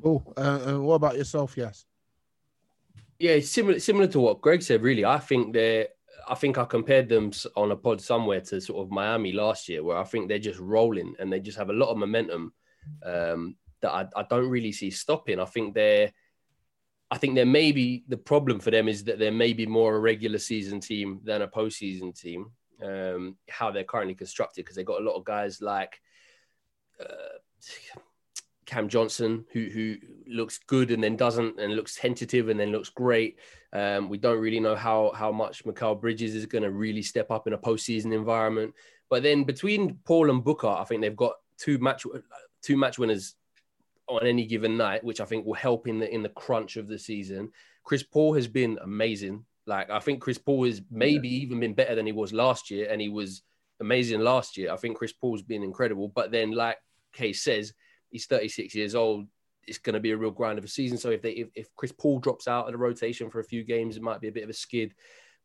Oh, 0.05 0.23
uh, 0.37 0.61
uh, 0.67 0.81
what 0.81 0.95
about 0.95 1.17
yourself? 1.17 1.57
Yas. 1.57 1.85
Yeah, 3.19 3.39
similar 3.41 3.79
similar 3.79 4.07
to 4.09 4.21
what 4.21 4.41
Greg 4.41 4.63
said. 4.63 4.83
Really, 4.83 5.05
I 5.05 5.19
think 5.19 5.53
they're. 5.53 5.89
I 6.29 6.37
think 6.37 6.57
I 6.57 6.65
compared 6.65 7.09
them 7.09 7.33
on 7.57 7.73
a 7.73 7.77
pod 7.77 8.01
somewhere 8.01 8.41
to 8.43 8.61
sort 8.61 8.81
of 8.81 8.93
Miami 8.93 9.33
last 9.33 9.69
year, 9.69 9.83
where 9.83 9.97
I 9.97 10.05
think 10.05 10.29
they're 10.29 10.39
just 10.39 10.61
rolling 10.61 11.15
and 11.19 11.33
they 11.33 11.41
just 11.41 11.59
have 11.59 11.71
a 11.71 11.75
lot 11.75 11.91
of 11.91 11.99
momentum 11.99 12.53
um, 13.05 13.57
that 13.81 13.91
I, 13.91 14.07
I 14.15 14.23
don't 14.31 14.49
really 14.49 14.71
see 14.71 14.91
stopping. 14.91 15.41
I 15.41 15.45
think 15.47 15.75
they're. 15.75 16.13
I 17.13 17.19
think 17.19 17.35
there 17.35 17.45
may 17.45 17.73
be 17.73 18.05
the 18.09 18.17
problem 18.17 18.59
for 18.59 18.71
them 18.71 18.89
is 18.89 19.05
that 19.05 19.19
they're 19.19 19.31
maybe 19.31 19.67
more 19.67 19.95
a 19.95 20.01
regular 20.01 20.39
season 20.39 20.81
team 20.81 21.21
than 21.23 21.43
a 21.43 21.49
postseason 21.49 22.19
team. 22.19 22.51
Um, 22.83 23.37
how 23.51 23.71
they're 23.71 23.85
currently 23.85 24.15
constructed 24.15 24.65
because 24.65 24.77
they've 24.77 24.87
got 24.87 25.03
a 25.03 25.05
lot 25.05 25.17
of 25.17 25.25
guys 25.25 25.61
like 25.61 26.01
uh, 26.99 27.37
Cam 28.65 28.89
Johnson, 28.89 29.45
who 29.53 29.69
who 29.69 29.97
looks 30.27 30.59
good 30.67 30.91
and 30.91 31.05
then 31.05 31.15
doesn't, 31.17 31.61
and 31.61 31.77
looks 31.77 31.97
tentative 31.97 32.49
and 32.49 32.59
then 32.59 32.73
looks 32.73 32.89
great. 32.89 33.39
Um, 33.75 34.09
we 34.09 34.17
don't 34.17 34.41
really 34.41 34.59
know 34.59 34.75
how 34.75 35.13
how 35.15 35.31
much 35.31 35.65
Mikal 35.65 36.01
Bridges 36.01 36.35
is 36.35 36.47
going 36.47 36.65
to 36.65 36.71
really 36.71 37.03
step 37.03 37.31
up 37.31 37.47
in 37.47 37.53
a 37.53 37.59
postseason 37.59 38.15
environment. 38.15 38.75
But 39.11 39.23
then 39.23 39.45
between 39.45 39.99
Paul 40.07 40.31
and 40.31 40.43
Booker, 40.43 40.69
I 40.69 40.85
think 40.85 41.03
they've 41.03 41.15
got 41.15 41.35
two 41.59 41.77
match 41.77 42.07
two 42.63 42.79
match 42.79 42.99
winners 42.99 43.35
on 44.21 44.27
any 44.27 44.47
given 44.47 44.77
night, 44.77 45.05
which 45.05 45.21
I 45.21 45.25
think 45.25 45.47
will 45.47 45.55
help 45.55 45.87
in 45.87 45.99
the 45.99 46.13
in 46.13 46.23
the 46.23 46.29
crunch 46.29 46.77
of 46.77 46.89
the 46.89 46.99
season. 46.99 47.51
Chris 47.85 48.03
Paul 48.03 48.35
has 48.35 48.47
been 48.47 48.79
amazing. 48.83 49.45
Like 49.67 49.91
I 49.91 50.01
think 50.01 50.21
Chris 50.21 50.39
Paul 50.39 50.65
has 50.67 50.83
maybe 50.91 51.29
even 51.29 51.61
been 51.61 51.75
better 51.75 51.95
than 51.95 52.07
he 52.07 52.13
was 52.13 52.33
last 52.33 52.71
year, 52.71 52.89
and 52.91 53.01
he 53.01 53.09
was 53.09 53.43
amazing 53.81 54.21
last 54.21 54.57
year. 54.57 54.73
I 54.73 54.77
think 54.77 54.97
Chris 54.97 55.13
Paul's 55.13 55.43
been 55.43 55.63
incredible. 55.63 56.09
But 56.09 56.31
then, 56.31 56.53
like 56.53 56.79
Kay 57.13 57.33
says, 57.33 57.73
he's 58.11 58.27
36 58.27 58.75
years 58.75 58.95
old. 58.95 59.27
It's 59.67 59.79
going 59.79 59.95
to 59.95 60.01
be 60.01 60.11
a 60.11 60.17
real 60.17 60.31
grind 60.31 60.59
of 60.59 60.65
a 60.65 60.69
season. 60.69 60.99
So 60.99 61.11
if 61.11 61.23
they 61.23 61.33
if, 61.33 61.49
if 61.55 61.69
Chris 61.77 61.93
Paul 61.93 62.19
drops 62.19 62.49
out 62.49 62.67
of 62.67 62.73
the 62.73 62.79
rotation 62.79 63.31
for 63.31 63.41
a 63.41 63.45
few 63.45 63.65
games, 63.65 63.97
it 63.97 64.03
might 64.03 64.21
be 64.21 64.29
a 64.29 64.33
bit 64.33 64.45
of 64.45 64.51
a 64.51 64.55
skid. 64.55 64.95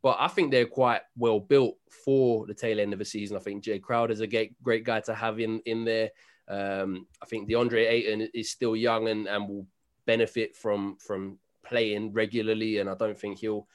But 0.03 0.17
I 0.19 0.27
think 0.27 0.51
they're 0.51 0.65
quite 0.65 1.01
well 1.17 1.39
built 1.39 1.75
for 2.05 2.45
the 2.45 2.53
tail 2.53 2.79
end 2.79 2.93
of 2.93 2.99
the 2.99 3.05
season. 3.05 3.35
I 3.35 3.39
think 3.39 3.63
Jae 3.63 3.81
Crowder's 3.81 4.19
a 4.19 4.27
great, 4.27 4.61
great 4.61 4.83
guy 4.83 5.01
to 5.01 5.13
have 5.13 5.39
in 5.39 5.59
in 5.65 5.85
there. 5.85 6.11
Um, 6.47 7.07
I 7.21 7.25
think 7.25 7.49
DeAndre 7.49 7.89
Ayton 7.89 8.29
is 8.33 8.49
still 8.49 8.75
young 8.75 9.07
and, 9.07 9.27
and 9.27 9.47
will 9.47 9.67
benefit 10.05 10.55
from 10.55 10.97
from 10.97 11.39
playing 11.65 12.13
regularly. 12.13 12.79
And 12.79 12.89
I 12.89 12.95
don't 12.95 13.17
think 13.17 13.39
he'll 13.39 13.67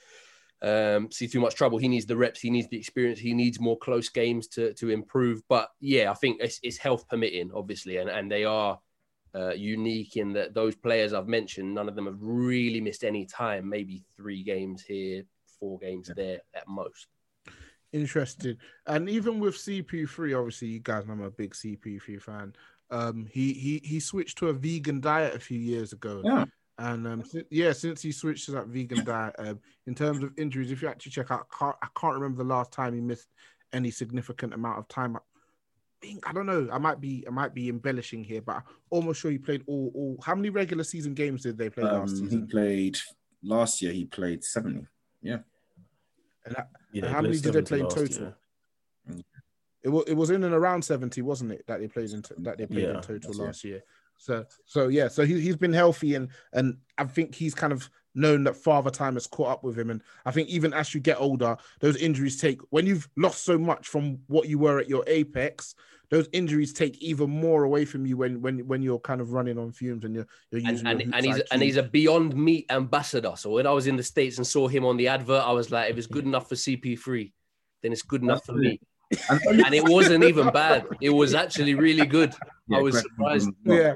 um, 0.62 1.10
see 1.10 1.28
too 1.28 1.40
much 1.40 1.54
trouble. 1.54 1.78
He 1.78 1.88
needs 1.88 2.06
the 2.06 2.16
reps, 2.16 2.40
he 2.40 2.50
needs 2.50 2.68
the 2.68 2.78
experience, 2.78 3.18
he 3.18 3.34
needs 3.34 3.60
more 3.60 3.78
close 3.78 4.08
games 4.08 4.46
to 4.48 4.72
to 4.74 4.90
improve. 4.90 5.42
But 5.48 5.70
yeah, 5.80 6.10
I 6.10 6.14
think 6.14 6.40
it's, 6.40 6.60
it's 6.62 6.78
health 6.78 7.08
permitting, 7.08 7.50
obviously, 7.54 7.98
and 7.98 8.08
and 8.08 8.30
they 8.30 8.44
are 8.44 8.78
uh, 9.34 9.52
unique 9.52 10.16
in 10.16 10.32
that 10.34 10.54
those 10.54 10.76
players 10.76 11.12
I've 11.12 11.28
mentioned, 11.28 11.74
none 11.74 11.88
of 11.88 11.94
them 11.94 12.06
have 12.06 12.18
really 12.20 12.80
missed 12.80 13.04
any 13.04 13.26
time. 13.26 13.68
Maybe 13.68 14.04
three 14.16 14.42
games 14.42 14.82
here, 14.82 15.24
four 15.58 15.78
games 15.78 16.10
there 16.14 16.40
at 16.54 16.68
most. 16.68 17.08
Interesting. 17.93 18.57
And 18.86 19.09
even 19.09 19.38
with 19.38 19.55
CP3, 19.55 20.38
obviously, 20.38 20.68
you 20.68 20.80
guys 20.80 21.07
know 21.07 21.12
I'm 21.12 21.22
a 21.22 21.30
big 21.30 21.53
CP3 21.53 22.20
fan. 22.22 22.55
Um, 22.90 23.26
he 23.30 23.53
he 23.53 23.80
he 23.84 24.01
switched 24.01 24.38
to 24.38 24.49
a 24.49 24.53
vegan 24.53 25.01
diet 25.01 25.34
a 25.34 25.40
few 25.40 25.59
years 25.59 25.93
ago. 25.93 26.22
Yeah. 26.24 26.45
And 26.78 27.07
um, 27.07 27.22
yeah, 27.51 27.72
since 27.72 28.03
he 28.03 28.12
switched 28.12 28.47
to 28.47 28.53
that 28.53 28.66
vegan 28.66 29.05
diet, 29.05 29.34
um, 29.38 29.61
in 29.86 29.95
terms 29.95 30.22
of 30.22 30.32
injuries, 30.38 30.70
if 30.70 30.82
you 30.82 30.88
actually 30.88 31.12
check 31.12 31.30
out, 31.30 31.47
I 31.53 31.57
can't, 31.59 31.76
I 31.82 31.86
can't 31.99 32.14
remember 32.14 32.43
the 32.43 32.49
last 32.49 32.72
time 32.72 32.95
he 32.95 33.01
missed 33.01 33.28
any 33.72 33.90
significant 33.90 34.55
amount 34.55 34.78
of 34.78 34.88
time. 34.88 35.16
I 35.16 35.20
think 36.01 36.28
I 36.28 36.32
don't 36.32 36.47
know. 36.47 36.68
I 36.72 36.78
might 36.78 37.01
be 37.01 37.24
I 37.26 37.30
might 37.30 37.55
be 37.55 37.68
embellishing 37.68 38.24
here, 38.24 38.40
but 38.40 38.57
I'm 38.57 38.62
almost 38.90 39.20
sure 39.20 39.30
he 39.30 39.38
played 39.38 39.62
all. 39.66 39.93
all 39.95 40.18
how 40.24 40.34
many 40.34 40.49
regular 40.51 40.84
season 40.84 41.14
games 41.14 41.43
did 41.43 41.59
they 41.59 41.70
play 41.70 41.84
last 41.84 42.20
Um, 42.20 42.28
he 42.28 42.38
played 42.40 42.99
last 43.43 43.80
year. 43.82 43.93
He 43.93 44.07
played 44.07 44.43
seventy. 44.43 44.86
Yeah. 45.20 45.38
And 46.47 46.57
that- 46.57 46.68
Yeah, 46.93 47.09
how 47.09 47.22
many 47.22 47.38
did 47.38 47.53
they 47.55 47.62
play 47.62 47.78
in 47.80 47.84
last 47.84 47.97
total? 47.97 48.34
It 49.82 49.88
was 49.88 50.05
it 50.07 50.14
was 50.14 50.30
in 50.30 50.45
and 50.45 50.55
around 50.55 50.84
seventy, 50.84 51.22
wasn't 51.22 51.53
it? 51.53 51.66
That 51.66 51.80
they 51.80 51.88
played 51.88 52.11
in 52.11 52.22
that 52.38 52.59
they 52.59 52.66
played 52.66 52.84
Yeah, 52.84 52.95
in 52.97 53.01
total 53.01 53.32
it. 53.32 53.38
last 53.38 53.64
year. 53.64 53.82
So 54.16 54.45
so 54.64 54.88
yeah, 54.88 55.09
so 55.09 55.24
he 55.24 55.40
he's 55.40 55.57
been 55.57 55.72
healthy 55.72 56.14
and 56.14 56.28
and 56.53 56.76
I 56.99 57.05
think 57.05 57.34
he's 57.34 57.55
kind 57.55 57.72
of 57.72 57.90
known 58.14 58.45
that 58.45 58.57
father 58.57 58.90
time 58.90 59.14
has 59.14 59.26
caught 59.26 59.49
up 59.49 59.64
with 59.64 59.76
him. 59.76 59.90
And 59.90 60.03
I 60.24 60.30
think 60.30 60.49
even 60.49 60.72
as 60.72 60.95
you 60.95 61.01
get 61.01 61.20
older, 61.20 61.57
those 61.80 61.97
injuries 61.97 62.40
take 62.40 62.61
when 62.70 62.86
you've 62.86 63.09
lost 63.16 63.45
so 63.45 63.59
much 63.59 63.88
from 63.88 64.18
what 64.26 64.49
you 64.49 64.59
were 64.59 64.78
at 64.78 64.88
your 64.88 65.03
apex. 65.07 65.74
Those 66.12 66.28
injuries 66.32 66.74
take 66.74 67.02
even 67.02 67.30
more 67.30 67.64
away 67.64 67.86
from 67.86 68.04
you 68.04 68.18
when 68.18 68.42
when 68.42 68.58
when 68.68 68.82
you're 68.82 68.98
kind 68.98 69.22
of 69.22 69.32
running 69.32 69.56
on 69.56 69.72
fumes 69.72 70.04
and 70.04 70.14
you're 70.14 70.26
you're 70.50 70.60
using 70.60 70.86
and, 70.86 71.00
your 71.00 71.10
and 71.14 71.24
he's 71.24 71.36
IQ. 71.36 71.42
and 71.50 71.62
he's 71.62 71.76
a 71.78 71.82
Beyond 71.82 72.36
Meat 72.36 72.66
ambassador. 72.68 73.32
So 73.34 73.52
when 73.52 73.66
I 73.66 73.70
was 73.70 73.86
in 73.86 73.96
the 73.96 74.02
states 74.02 74.36
and 74.36 74.46
saw 74.46 74.68
him 74.68 74.84
on 74.84 74.98
the 74.98 75.08
advert, 75.08 75.42
I 75.42 75.52
was 75.52 75.70
like, 75.70 75.90
if 75.90 75.96
it's 75.96 76.06
good 76.06 76.26
enough 76.26 76.50
for 76.50 76.54
CP3, 76.54 77.32
then 77.82 77.92
it's 77.92 78.02
good 78.02 78.20
enough 78.20 78.44
for 78.44 78.52
me. 78.52 78.78
And 79.40 79.74
it 79.74 79.88
wasn't 79.88 80.24
even 80.24 80.50
bad. 80.50 80.86
It 81.00 81.08
was 81.08 81.32
actually 81.32 81.76
really 81.76 82.04
good. 82.04 82.34
I 82.70 82.82
was 82.82 83.00
surprised. 83.00 83.48
Mm-hmm. 83.48 83.72
yeah. 83.72 83.94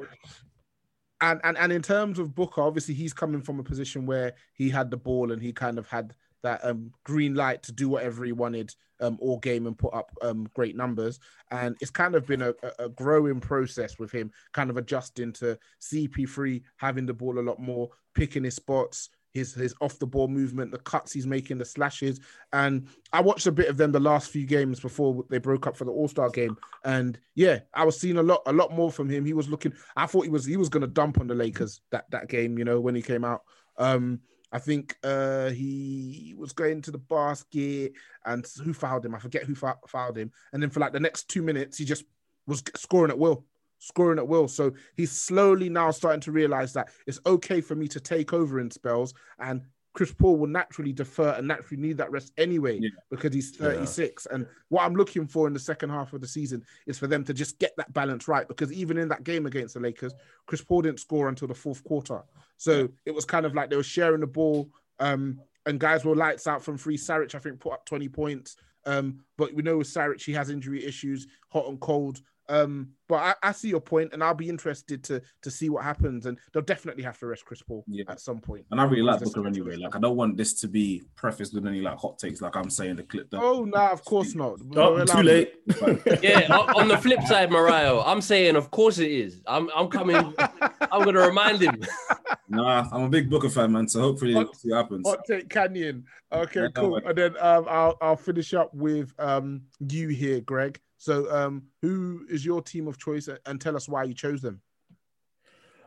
And, 1.21 1.39
and 1.45 1.59
and 1.59 1.71
in 1.71 1.83
terms 1.83 2.19
of 2.19 2.35
Booker, 2.35 2.63
obviously 2.63 2.95
he's 2.95 3.13
coming 3.13 3.43
from 3.43 3.61
a 3.61 3.63
position 3.63 4.07
where 4.07 4.33
he 4.55 4.71
had 4.71 4.91
the 4.91 4.97
ball 4.97 5.33
and 5.33 5.43
he 5.43 5.53
kind 5.53 5.79
of 5.79 5.87
had 5.87 6.15
that 6.47 6.65
um, 6.65 6.93
green 7.03 7.35
light 7.35 7.61
to 7.65 7.73
do 7.73 7.89
whatever 7.89 8.25
he 8.25 8.31
wanted 8.31 8.73
um, 9.01 9.19
all 9.21 9.39
game 9.39 9.67
and 9.67 9.77
put 9.77 9.93
up 9.93 10.11
um, 10.23 10.49
great 10.55 10.77
numbers. 10.77 11.19
And 11.51 11.77
it's 11.81 11.91
kind 11.91 12.15
of 12.15 12.25
been 12.25 12.43
a, 12.43 12.55
a- 12.79 12.89
growing 12.89 13.41
process 13.41 13.99
with 13.99 14.13
him, 14.13 14.31
kind 14.53 14.71
of 14.71 14.77
adjusting 14.77 15.33
to 15.35 15.59
CP3 15.83 16.63
having 16.77 17.05
the 17.05 17.13
ball 17.13 17.41
a 17.41 17.41
lot 17.41 17.59
more, 17.59 17.91
picking 18.15 18.45
his 18.45 18.55
spots, 18.55 19.11
his 19.33 19.55
his 19.55 19.75
off 19.81 19.99
the 19.99 20.07
ball 20.07 20.29
movement, 20.29 20.71
the 20.71 20.79
cuts 20.79 21.13
he's 21.13 21.27
making, 21.27 21.59
the 21.59 21.65
slashes. 21.65 22.21
And 22.53 22.87
I 23.13 23.21
watched 23.21 23.49
a 23.49 23.53
bit 23.53 23.69
of 23.69 23.77
them 23.77 23.91
the 23.91 23.99
last 23.99 24.31
few 24.31 24.47
games 24.47 24.79
before 24.79 25.25
they 25.29 25.39
broke 25.39 25.67
up 25.67 25.77
for 25.77 25.85
the 25.85 25.91
All 25.91 26.09
Star 26.09 26.31
game. 26.31 26.57
And 26.85 27.19
yeah, 27.35 27.59
I 27.75 27.85
was 27.85 27.99
seeing 27.99 28.19
a 28.19 28.23
lot 28.23 28.43
a 28.47 28.53
lot 28.53 28.73
more 28.73 28.93
from 28.93 29.09
him. 29.09 29.25
He 29.25 29.35
was 29.35 29.49
looking. 29.49 29.75
I 29.97 30.07
thought 30.07 30.25
he 30.25 30.31
was 30.31 30.45
he 30.45 30.57
was 30.57 30.69
going 30.69 30.83
to 30.83 30.87
dump 30.87 31.19
on 31.19 31.27
the 31.27 31.35
Lakers 31.35 31.81
that 31.91 32.09
that 32.13 32.29
game. 32.29 32.57
You 32.57 32.65
know 32.65 32.81
when 32.81 32.95
he 32.95 33.03
came 33.03 33.25
out. 33.25 33.43
Um, 33.79 34.21
I 34.57 34.59
think 34.59 34.97
uh, 35.05 35.51
he 35.51 36.35
was 36.35 36.53
going 36.53 36.81
to 36.81 36.91
the 36.91 36.97
basket, 36.97 37.93
and 38.25 38.43
who 38.65 38.73
fouled 38.73 39.05
him? 39.05 39.15
I 39.15 39.19
forget 39.19 39.45
who 39.45 39.55
fouled 39.55 40.17
him. 40.17 40.33
And 40.55 40.63
then 40.63 40.71
for 40.71 40.81
like 40.81 40.95
the 40.95 40.99
next 40.99 41.29
two 41.29 41.43
minutes, 41.43 41.77
he 41.77 41.85
just 41.85 42.05
was 42.47 42.63
scoring 42.75 43.11
at 43.11 43.19
will, 43.19 43.45
scoring 43.81 44.19
at 44.19 44.27
will. 44.27 44.49
So 44.49 44.73
he's 44.95 45.13
slowly 45.13 45.69
now 45.69 45.91
starting 45.91 46.23
to 46.23 46.33
realize 46.33 46.73
that 46.73 46.89
it's 47.07 47.21
okay 47.27 47.61
for 47.61 47.75
me 47.75 47.87
to 47.89 48.01
take 48.01 48.33
over 48.33 48.59
in 48.59 48.71
spells, 48.71 49.13
and 49.39 49.61
Chris 49.97 50.13
Paul 50.13 50.37
will 50.37 50.47
naturally 50.47 50.93
defer 50.93 51.31
and 51.31 51.49
naturally 51.49 51.83
need 51.83 51.97
that 51.97 52.11
rest 52.11 52.31
anyway 52.37 52.79
Yeah. 52.79 52.91
because 53.11 53.33
he's 53.33 53.57
36. 53.57 54.27
And 54.27 54.47
what 54.69 54.85
I'm 54.85 54.95
looking 54.95 55.27
for 55.27 55.47
in 55.47 55.55
the 55.55 55.59
second 55.59 55.89
half 55.89 56.13
of 56.13 56.21
the 56.21 56.29
season 56.29 56.63
is 56.87 56.99
for 56.99 57.07
them 57.07 57.25
to 57.25 57.33
just 57.33 57.59
get 57.59 57.73
that 57.79 57.91
balance 57.95 58.29
right. 58.29 58.47
Because 58.47 58.71
even 58.75 58.99
in 58.99 59.09
that 59.09 59.25
game 59.25 59.47
against 59.47 59.73
the 59.73 59.81
Lakers, 59.81 60.13
Chris 60.45 60.61
Paul 60.63 60.83
didn't 60.83 61.01
score 61.01 61.31
until 61.31 61.49
the 61.49 61.55
fourth 61.55 61.83
quarter. 61.83 62.23
So 62.59 62.91
it 63.07 63.15
was 63.15 63.25
kind 63.25 63.47
of 63.47 63.55
like 63.55 63.71
they 63.71 63.77
were 63.77 63.83
sharing 63.83 64.21
the 64.21 64.27
ball. 64.27 64.69
Um, 65.01 65.41
and 65.65 65.81
guys 65.81 66.05
were 66.05 66.15
lights 66.15 66.47
out 66.47 66.63
from 66.63 66.77
free. 66.77 66.99
Saric, 66.99 67.35
I 67.35 67.39
think, 67.39 67.59
put 67.61 67.73
up 67.73 67.87
20 67.87 68.07
points. 68.11 68.57
Um, 68.85 69.21
but 69.39 69.55
we 69.55 69.63
know 69.63 69.79
with 69.79 69.89
Saric, 69.89 70.23
he 70.23 70.33
has 70.35 70.51
injury 70.51 70.85
issues, 70.85 71.27
hot 71.49 71.69
and 71.69 71.81
cold. 71.81 72.21
Um, 72.49 72.91
but 73.09 73.17
I, 73.17 73.35
I 73.43 73.53
see 73.53 73.69
your 73.69 73.81
point, 73.81 74.13
and 74.13 74.23
I'll 74.23 74.35
be 74.35 74.49
interested 74.49 75.03
to 75.05 75.21
to 75.43 75.51
see 75.51 75.69
what 75.69 75.85
happens. 75.85 76.27
And 76.27 76.39
they'll 76.53 76.63
definitely 76.63 77.03
have 77.05 77.19
to 77.21 77.27
rest 77.27 77.45
Chris 77.45 77.63
Paul 77.63 77.85
Yeah. 77.87 78.05
at 78.09 78.21
some 78.21 78.41
point. 78.41 78.67
And 78.71 78.81
I 78.81 78.85
really 78.85 79.03
like 79.03 79.21
Booker 79.21 79.41
anyway. 79.47 79.55
situation- 79.71 79.83
Like 79.83 79.97
I 79.97 79.99
don't 80.01 80.17
want 80.17 80.37
this 80.37 80.55
to 80.61 80.69
be 80.69 81.03
prefaced 81.15 81.55
with 81.55 81.67
any 81.67 81.81
like 81.81 81.97
hot 81.99 82.19
takes. 82.19 82.41
Like 82.41 82.57
I'm 82.57 82.71
saying 82.71 82.97
the 82.97 83.03
clip. 83.05 83.31
The, 83.31 83.41
Oh 83.41 83.65
no, 83.65 83.77
of 83.79 84.05
course 84.05 84.35
not. 84.35 84.59
Oh, 84.77 84.95
We're 84.95 85.05
too 85.07 85.23
late. 85.23 85.55
Yeah, 86.23 86.47
on, 86.55 86.83
on 86.83 86.89
the 86.89 86.99
flip 86.99 87.21
side, 87.23 87.51
Morayo, 87.51 88.03
I'm 88.07 88.21
saying, 88.21 88.57
of 88.57 88.71
course 88.71 88.99
it 88.99 89.11
is. 89.11 89.41
I'm, 89.47 89.69
I'm 89.75 89.89
coming. 89.89 90.17
I'm 90.17 91.03
going 91.03 91.15
to 91.15 91.21
remind 91.23 91.61
him. 91.61 91.81
Nah, 92.49 92.87
I'm 92.93 93.03
a 93.03 93.09
big 93.09 93.29
Booker 93.29 93.49
fan, 93.51 93.73
man. 93.73 93.89
So 93.89 94.01
hopefully 94.01 94.33
Hot- 94.35 94.45
we'll 94.47 94.55
see 94.55 94.71
happens. 94.73 95.05
Hot 95.09 95.19
take 95.27 95.49
Canyon. 95.49 96.05
Okay, 96.31 96.63
Yeah, 96.63 96.69
cool. 96.75 96.93
way. 96.93 97.01
And 97.05 97.19
then 97.19 97.35
um, 97.41 97.67
I'll 97.69 97.99
I'll 98.01 98.17
finish 98.17 98.55
up 98.55 98.73
with 98.73 99.13
um 99.19 99.63
you 99.81 100.09
here, 100.11 100.41
Greg. 100.41 100.81
So 100.99 101.31
um, 101.31 101.65
who 101.83 102.27
is 102.29 102.45
your 102.45 102.63
team 102.63 102.89
of 102.89 102.99
choice, 102.99 103.29
and 103.47 103.61
tell 103.61 103.77
us 103.77 103.89
why 103.89 104.05
you 104.05 104.15
chose 104.15 104.43
them. 104.43 104.61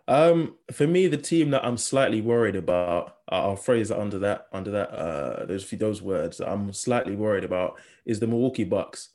Um, 0.08 0.56
for 0.72 0.88
me, 0.88 1.06
the 1.06 1.18
team 1.18 1.52
that 1.52 1.64
I'm 1.64 1.78
slightly 1.78 2.20
worried 2.20 2.56
about, 2.56 3.18
I'll 3.30 3.56
phrase 3.56 3.92
it 3.92 3.98
under 3.98 4.18
that 4.20 4.48
under 4.52 4.72
that 4.72 4.90
uh 4.90 5.46
those 5.46 5.64
few 5.64 5.78
those 5.78 6.02
words. 6.02 6.40
I'm 6.40 6.74
slightly 6.74 7.16
worried 7.16 7.44
about 7.44 7.80
is 8.06 8.20
the 8.20 8.28
Milwaukee 8.28 8.64
Bucks. 8.64 9.10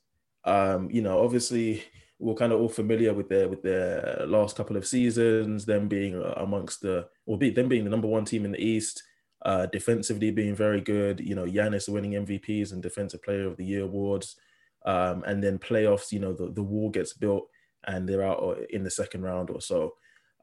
Um, 0.44 0.88
you 0.92 1.02
know, 1.02 1.24
obviously 1.24 1.82
we're 2.20 2.34
kind 2.34 2.52
of 2.52 2.60
all 2.60 2.68
familiar 2.68 3.12
with 3.12 3.28
their 3.28 3.48
with 3.48 3.62
their 3.62 4.24
last 4.26 4.56
couple 4.56 4.76
of 4.76 4.86
seasons, 4.86 5.64
them 5.64 5.88
being 5.88 6.14
uh, 6.14 6.34
amongst 6.36 6.80
the 6.82 7.08
or 7.26 7.36
be 7.36 7.50
them 7.50 7.68
being 7.68 7.84
the 7.84 7.90
number 7.90 8.06
one 8.08 8.24
team 8.24 8.44
in 8.44 8.52
the 8.52 8.64
East, 8.64 9.02
uh, 9.44 9.66
defensively 9.66 10.30
being 10.30 10.54
very 10.54 10.80
good. 10.80 11.18
You 11.18 11.34
know, 11.34 11.44
Giannis 11.44 11.88
winning 11.88 12.12
MVPs 12.12 12.72
and 12.72 12.80
Defensive 12.80 13.22
Player 13.22 13.46
of 13.46 13.56
the 13.56 13.64
Year 13.64 13.82
awards, 13.82 14.36
um, 14.84 15.24
and 15.26 15.42
then 15.42 15.58
playoffs. 15.58 16.12
You 16.12 16.20
know, 16.20 16.32
the 16.32 16.50
the 16.50 16.62
wall 16.62 16.90
gets 16.90 17.12
built 17.12 17.48
and 17.86 18.08
they're 18.08 18.22
out 18.22 18.42
uh, 18.42 18.54
in 18.70 18.84
the 18.84 18.90
second 18.90 19.22
round 19.22 19.50
or 19.50 19.60
so. 19.60 19.94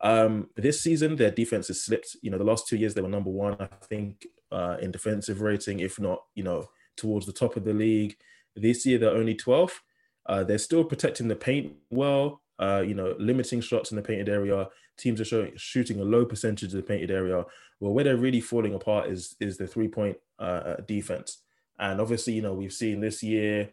Um, 0.02 0.50
this 0.56 0.82
season, 0.82 1.16
their 1.16 1.32
defense 1.32 1.68
has 1.68 1.84
slipped. 1.84 2.16
You 2.22 2.32
know, 2.32 2.38
the 2.38 2.44
last 2.44 2.68
two 2.68 2.78
years 2.78 2.94
they 2.94 3.02
were 3.02 3.10
number 3.10 3.30
one, 3.30 3.56
I 3.60 3.68
think, 3.84 4.26
uh, 4.52 4.78
in 4.82 4.92
defensive 4.92 5.42
rating, 5.42 5.80
if 5.80 6.00
not, 6.00 6.24
you 6.36 6.44
know, 6.44 6.70
towards 6.98 7.26
the 7.26 7.34
top 7.34 7.56
of 7.56 7.64
the 7.64 7.74
league. 7.74 8.16
This 8.56 8.86
year 8.86 8.98
they're 8.98 9.12
only 9.12 9.36
12th. 9.36 9.80
Uh, 10.26 10.44
they're 10.44 10.58
still 10.58 10.84
protecting 10.84 11.28
the 11.28 11.36
paint 11.36 11.74
well. 11.90 12.42
Uh, 12.60 12.84
you 12.86 12.94
know, 12.94 13.16
limiting 13.18 13.62
shots 13.62 13.92
in 13.92 13.96
the 13.96 14.04
painted 14.04 14.30
area. 14.30 14.68
Teams 14.98 15.20
are 15.20 15.26
showing, 15.26 15.52
shooting 15.56 16.00
a 16.00 16.04
low 16.04 16.26
percentage 16.26 16.70
of 16.70 16.72
the 16.74 16.84
painted 16.84 17.10
area. 17.10 17.44
Well, 17.80 17.94
where 17.94 18.04
they're 18.04 18.18
really 18.18 18.42
falling 18.42 18.76
apart 18.76 19.10
is 19.10 19.36
is 19.40 19.58
the 19.58 19.66
three 19.66 19.88
point 19.88 20.18
uh, 20.38 20.76
defense. 20.88 21.42
And 21.80 22.00
obviously, 22.00 22.34
you 22.34 22.44
know, 22.44 22.54
we've 22.54 22.74
seen 22.74 23.00
this 23.00 23.24
year. 23.24 23.70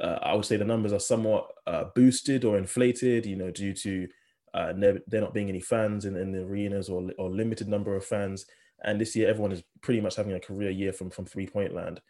Uh, 0.00 0.18
I 0.22 0.34
would 0.34 0.44
say 0.44 0.56
the 0.56 0.64
numbers 0.64 0.92
are 0.92 1.00
somewhat 1.00 1.50
uh, 1.66 1.84
boosted 1.94 2.44
or 2.44 2.58
inflated. 2.58 3.26
You 3.26 3.36
know, 3.36 3.50
due 3.50 3.74
to 3.74 4.08
uh, 4.54 4.72
there 4.76 5.20
not 5.20 5.34
being 5.34 5.48
any 5.48 5.60
fans 5.60 6.04
in, 6.04 6.16
in 6.16 6.32
the 6.32 6.42
arenas 6.42 6.88
or, 6.88 7.10
or 7.18 7.30
limited 7.30 7.68
number 7.68 7.94
of 7.94 8.04
fans. 8.04 8.46
And 8.84 9.00
this 9.00 9.16
year, 9.16 9.28
everyone 9.28 9.52
is 9.52 9.62
pretty 9.82 10.00
much 10.00 10.16
having 10.16 10.34
a 10.34 10.40
career 10.40 10.70
year 10.70 10.92
from, 10.92 11.10
from 11.10 11.26
three 11.26 11.46
point 11.46 11.74
land. 11.74 12.00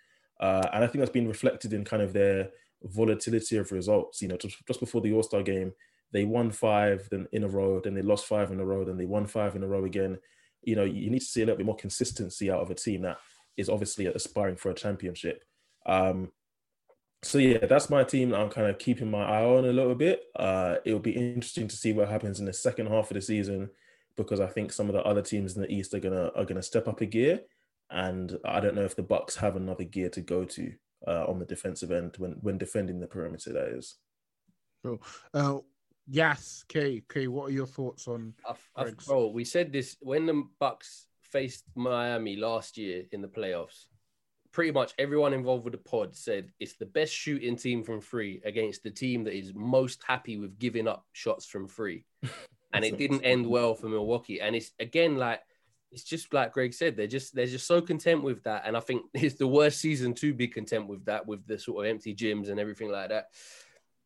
Uh, 0.40 0.66
and 0.72 0.84
I 0.84 0.86
think 0.86 1.00
that's 1.00 1.10
been 1.10 1.28
reflected 1.28 1.72
in 1.72 1.84
kind 1.84 2.02
of 2.02 2.12
their 2.12 2.50
volatility 2.82 3.56
of 3.56 3.72
results. 3.72 4.22
You 4.22 4.28
know, 4.28 4.36
just, 4.36 4.56
just 4.66 4.80
before 4.80 5.00
the 5.00 5.12
All 5.12 5.22
Star 5.22 5.42
game, 5.42 5.72
they 6.12 6.24
won 6.24 6.50
five 6.50 7.08
then 7.10 7.26
in 7.32 7.44
a 7.44 7.48
row, 7.48 7.80
then 7.80 7.94
they 7.94 8.02
lost 8.02 8.26
five 8.26 8.50
in 8.50 8.60
a 8.60 8.64
row, 8.64 8.84
then 8.84 8.96
they 8.96 9.04
won 9.04 9.26
five 9.26 9.56
in 9.56 9.62
a 9.62 9.66
row 9.66 9.84
again. 9.84 10.18
You 10.62 10.76
know, 10.76 10.84
you 10.84 11.10
need 11.10 11.20
to 11.20 11.24
see 11.24 11.42
a 11.42 11.46
little 11.46 11.58
bit 11.58 11.66
more 11.66 11.76
consistency 11.76 12.50
out 12.50 12.60
of 12.60 12.70
a 12.70 12.74
team 12.74 13.02
that 13.02 13.18
is 13.56 13.68
obviously 13.68 14.06
aspiring 14.06 14.56
for 14.56 14.70
a 14.70 14.74
championship. 14.74 15.44
Um, 15.86 16.30
so 17.22 17.38
yeah, 17.38 17.66
that's 17.66 17.90
my 17.90 18.04
team 18.04 18.30
that 18.30 18.40
I'm 18.40 18.50
kind 18.50 18.68
of 18.68 18.78
keeping 18.78 19.10
my 19.10 19.24
eye 19.24 19.44
on 19.44 19.64
a 19.64 19.72
little 19.72 19.94
bit. 19.94 20.22
Uh, 20.36 20.76
it'll 20.84 21.00
be 21.00 21.12
interesting 21.12 21.68
to 21.68 21.76
see 21.76 21.92
what 21.92 22.08
happens 22.08 22.38
in 22.38 22.46
the 22.46 22.52
second 22.52 22.86
half 22.86 23.10
of 23.10 23.14
the 23.14 23.22
season 23.22 23.70
because 24.16 24.40
I 24.40 24.46
think 24.46 24.72
some 24.72 24.88
of 24.88 24.94
the 24.94 25.02
other 25.02 25.22
teams 25.22 25.56
in 25.56 25.62
the 25.62 25.72
East 25.72 25.94
are 25.94 26.00
gonna 26.00 26.30
are 26.36 26.44
gonna 26.44 26.62
step 26.62 26.86
up 26.86 27.00
a 27.00 27.06
gear, 27.06 27.40
and 27.90 28.36
I 28.44 28.60
don't 28.60 28.74
know 28.74 28.84
if 28.84 28.96
the 28.96 29.02
Bucks 29.02 29.36
have 29.36 29.56
another 29.56 29.84
gear 29.84 30.10
to 30.10 30.20
go 30.20 30.44
to 30.44 30.72
uh, 31.06 31.24
on 31.26 31.38
the 31.38 31.46
defensive 31.46 31.90
end 31.90 32.16
when 32.18 32.32
when 32.40 32.58
defending 32.58 33.00
the 33.00 33.06
perimeter. 33.06 33.52
That 33.52 33.68
is. 33.68 33.96
So, 34.84 35.00
uh, 35.34 35.58
yes, 36.08 36.64
Kay, 36.68 37.02
Kay, 37.08 37.26
what 37.26 37.48
are 37.48 37.52
your 37.52 37.66
thoughts 37.66 38.06
on? 38.06 38.34
I've, 38.48 38.70
I've, 38.76 38.84
Greg's? 38.86 39.06
bro, 39.06 39.28
we 39.28 39.44
said 39.44 39.72
this 39.72 39.96
when 40.00 40.26
the 40.26 40.44
Bucks 40.60 41.06
faced 41.22 41.64
Miami 41.74 42.36
last 42.36 42.78
year 42.78 43.04
in 43.10 43.22
the 43.22 43.28
playoffs. 43.28 43.86
Pretty 44.52 44.72
much 44.72 44.94
everyone 44.98 45.34
involved 45.34 45.64
with 45.64 45.72
the 45.72 45.78
pod 45.78 46.16
said 46.16 46.50
it's 46.58 46.74
the 46.74 46.86
best 46.86 47.12
shooting 47.12 47.56
team 47.56 47.84
from 47.84 48.00
free 48.00 48.40
against 48.44 48.82
the 48.82 48.90
team 48.90 49.24
that 49.24 49.36
is 49.36 49.52
most 49.54 50.02
happy 50.06 50.36
with 50.36 50.58
giving 50.58 50.88
up 50.88 51.04
shots 51.12 51.46
from 51.46 51.68
free. 51.68 52.04
and 52.72 52.84
it 52.84 52.98
didn't 52.98 53.22
end 53.24 53.46
well 53.46 53.74
for 53.74 53.88
Milwaukee. 53.88 54.40
And 54.40 54.56
it's 54.56 54.72
again 54.80 55.16
like 55.16 55.40
it's 55.90 56.04
just 56.04 56.32
like 56.34 56.52
Greg 56.52 56.74
said, 56.74 56.96
they're 56.96 57.06
just 57.06 57.34
they're 57.34 57.46
just 57.46 57.66
so 57.66 57.80
content 57.80 58.22
with 58.22 58.42
that. 58.44 58.62
And 58.66 58.76
I 58.76 58.80
think 58.80 59.02
it's 59.14 59.36
the 59.36 59.46
worst 59.46 59.80
season 59.80 60.14
to 60.14 60.34
be 60.34 60.48
content 60.48 60.86
with 60.86 61.04
that, 61.06 61.26
with 61.26 61.46
the 61.46 61.58
sort 61.58 61.84
of 61.84 61.90
empty 61.90 62.14
gyms 62.14 62.48
and 62.48 62.60
everything 62.60 62.90
like 62.90 63.10
that. 63.10 63.28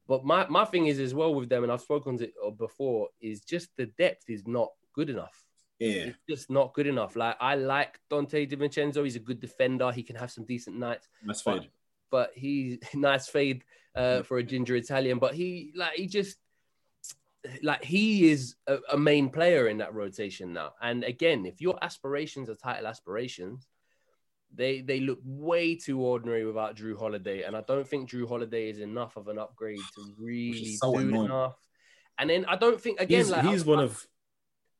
But 0.09 0.25
my, 0.25 0.47
my 0.49 0.65
thing 0.65 0.87
is 0.87 0.99
as 0.99 1.15
well 1.15 1.35
with 1.35 1.49
them, 1.49 1.63
and 1.63 1.73
I've 1.73 1.81
spoken 1.81 2.19
to 2.19 2.25
it 2.25 2.59
before, 2.59 3.09
is 3.21 3.41
just 3.43 3.69
the 3.77 3.87
depth 3.87 4.29
is 4.29 4.47
not 4.47 4.69
good 4.95 5.09
enough. 5.09 5.42
Yeah. 5.83 6.05
It's 6.05 6.19
just 6.29 6.51
not 6.51 6.75
good 6.75 6.87
enough. 6.87 7.17
Like 7.17 7.37
I 7.41 7.57
like 7.57 7.99
Donte 8.11 8.49
DiVincenzo. 8.49 9.03
He's 9.03 9.17
a 9.17 9.21
good 9.21 9.41
defender. 9.41 9.91
He 9.91 10.05
can 10.05 10.17
have 10.17 10.31
some 10.31 10.45
decent 10.45 10.79
nights. 10.79 11.09
Nice 11.25 11.43
but, 11.43 11.61
fade. 11.61 11.71
but 12.11 12.31
he 12.35 12.79
nice 12.95 13.29
fade 13.29 13.65
uh, 13.97 14.23
for 14.23 14.39
a 14.39 14.45
ginger 14.45 14.77
Italian. 14.77 15.19
But 15.19 15.35
he 15.35 15.73
like 15.75 15.95
he 15.95 16.07
just 16.07 16.37
like 17.65 17.85
he 17.85 18.31
is 18.31 18.55
a, 18.69 18.79
a, 18.93 18.97
main 18.97 19.29
player 19.29 19.67
in 19.67 19.79
that 19.79 19.93
rotation 19.93 20.53
now. 20.53 20.75
And 20.81 21.03
again, 21.03 21.45
if 21.47 21.61
your 21.61 21.77
aspirations 21.83 22.49
are 22.49 22.55
title 22.55 22.87
aspirations, 22.87 23.67
they 24.55 24.83
they 24.83 25.01
look 25.01 25.19
way 25.25 25.75
too 25.75 26.01
ordinary 26.01 26.47
without 26.47 26.77
Jrue 26.77 26.97
Holiday. 26.97 27.43
And 27.43 27.57
I 27.57 27.63
don't 27.63 27.89
think 27.89 28.09
Jrue 28.09 28.29
Holiday 28.29 28.71
is 28.71 28.79
enough 28.79 29.17
of 29.17 29.27
an 29.27 29.39
upgrade 29.39 29.81
to 29.97 30.15
really 30.19 30.77
so 30.77 30.93
do 30.93 31.01
annoying. 31.01 31.25
enough. 31.25 31.57
And 32.19 32.31
then 32.31 32.45
I 32.45 32.55
don't 32.55 32.81
think 32.81 33.01
again 33.01 33.19
He's, 33.19 33.31
like 33.31 33.45
he's 33.47 33.67
I, 33.67 33.71
one 33.71 33.81
of 33.81 34.07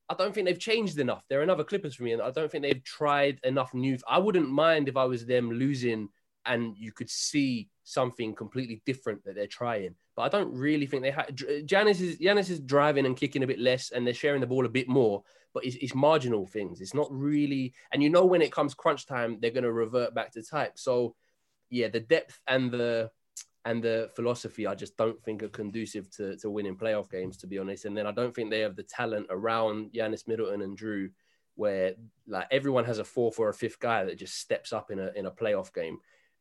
I 0.09 0.15
don't 0.15 0.35
think 0.35 0.47
they've 0.47 0.59
changed 0.59 0.99
enough. 0.99 1.25
They're 1.29 1.43
another 1.43 1.65
Clippers 1.65 1.95
for 1.95 2.03
me, 2.03 2.13
and 2.13 2.23
I 2.23 2.31
don't 2.31 2.51
think 2.51 2.63
they've 2.63 2.85
tried 2.85 3.41
enough 3.45 3.73
new. 3.73 3.97
I 4.09 4.19
wouldn't 4.19 4.51
mind 4.51 4.89
if 4.89 4.97
I 4.97 5.05
was 5.05 5.25
them 5.25 5.51
losing 5.51 6.09
and 6.45 6.77
you 6.77 6.93
could 6.93 7.09
see 7.09 7.69
something 7.85 8.35
completely 8.35 8.83
different 8.85 9.25
that 9.25 9.35
they're 9.35 9.47
trying. 9.47 9.95
But 10.17 10.23
I 10.23 10.29
don't 10.29 10.53
really 10.55 10.87
think 10.87 11.03
they 11.03 11.11
have. 11.11 11.27
Giannis 11.29 12.01
is 12.01 12.19
Giannis 12.19 12.51
is 12.51 12.61
driving 12.61 13.07
and 13.07 13.17
kicking 13.17 13.43
a 13.43 13.47
bit 13.47 13.59
less, 13.59 13.91
and 13.91 14.07
they're 14.07 14.15
sharing 14.15 14.41
the 14.41 14.47
ball 14.47 14.67
a 14.67 14.71
bit 14.71 14.89
more. 14.89 15.23
But 15.55 15.65
it's, 15.65 15.77
it's 15.77 15.95
marginal 15.95 16.47
things. 16.47 16.81
It's 16.81 16.95
not 16.95 17.09
really. 17.11 17.75
And 17.93 18.03
you 18.03 18.11
know 18.11 18.25
when 18.25 18.43
it 18.43 18.53
comes 18.53 18.75
crunch 18.75 19.07
time, 19.07 19.39
they're 19.41 19.51
going 19.51 19.65
to 19.65 19.73
revert 19.73 20.15
back 20.15 20.33
to 20.33 20.43
type. 20.43 20.79
So 20.79 21.15
yeah, 21.71 21.89
the 21.89 22.01
depth 22.01 22.41
and 22.47 22.71
the 22.71 23.11
and 23.65 23.83
the 23.83 24.11
philosophy, 24.15 24.67
I 24.67 24.75
just 24.75 24.97
don't 24.97 25.23
think 25.23 25.43
are 25.43 25.49
conducive 25.49 26.11
to, 26.17 26.37
to 26.39 26.51
winning 26.51 26.77
playoff 26.77 27.11
games, 27.11 27.37
to 27.39 27.47
be 27.47 27.59
honest. 27.59 27.85
And 27.85 27.97
then 27.97 28.07
I 28.07 28.13
don't 28.13 28.35
think 28.35 28.51
they 28.51 28.61
have 28.61 28.77
the 28.77 28.83
talent 28.83 29.27
around 29.31 29.93
Giannis 29.93 30.27
Middleton 30.27 30.63
and 30.63 30.77
Jrue, 30.77 31.11
where 31.55 31.95
like 32.27 32.49
everyone 32.51 32.85
has 32.85 32.99
a 32.99 33.05
fourth 33.05 33.39
or 33.39 33.49
a 33.49 33.55
fifth 33.55 33.79
guy 33.79 34.05
that 34.05 34.19
just 34.19 34.39
steps 34.39 34.73
up 34.73 34.91
in 34.91 34.99
a 34.99 35.13
in 35.15 35.27
a 35.27 35.31
playoff 35.31 35.73
game. 35.73 35.99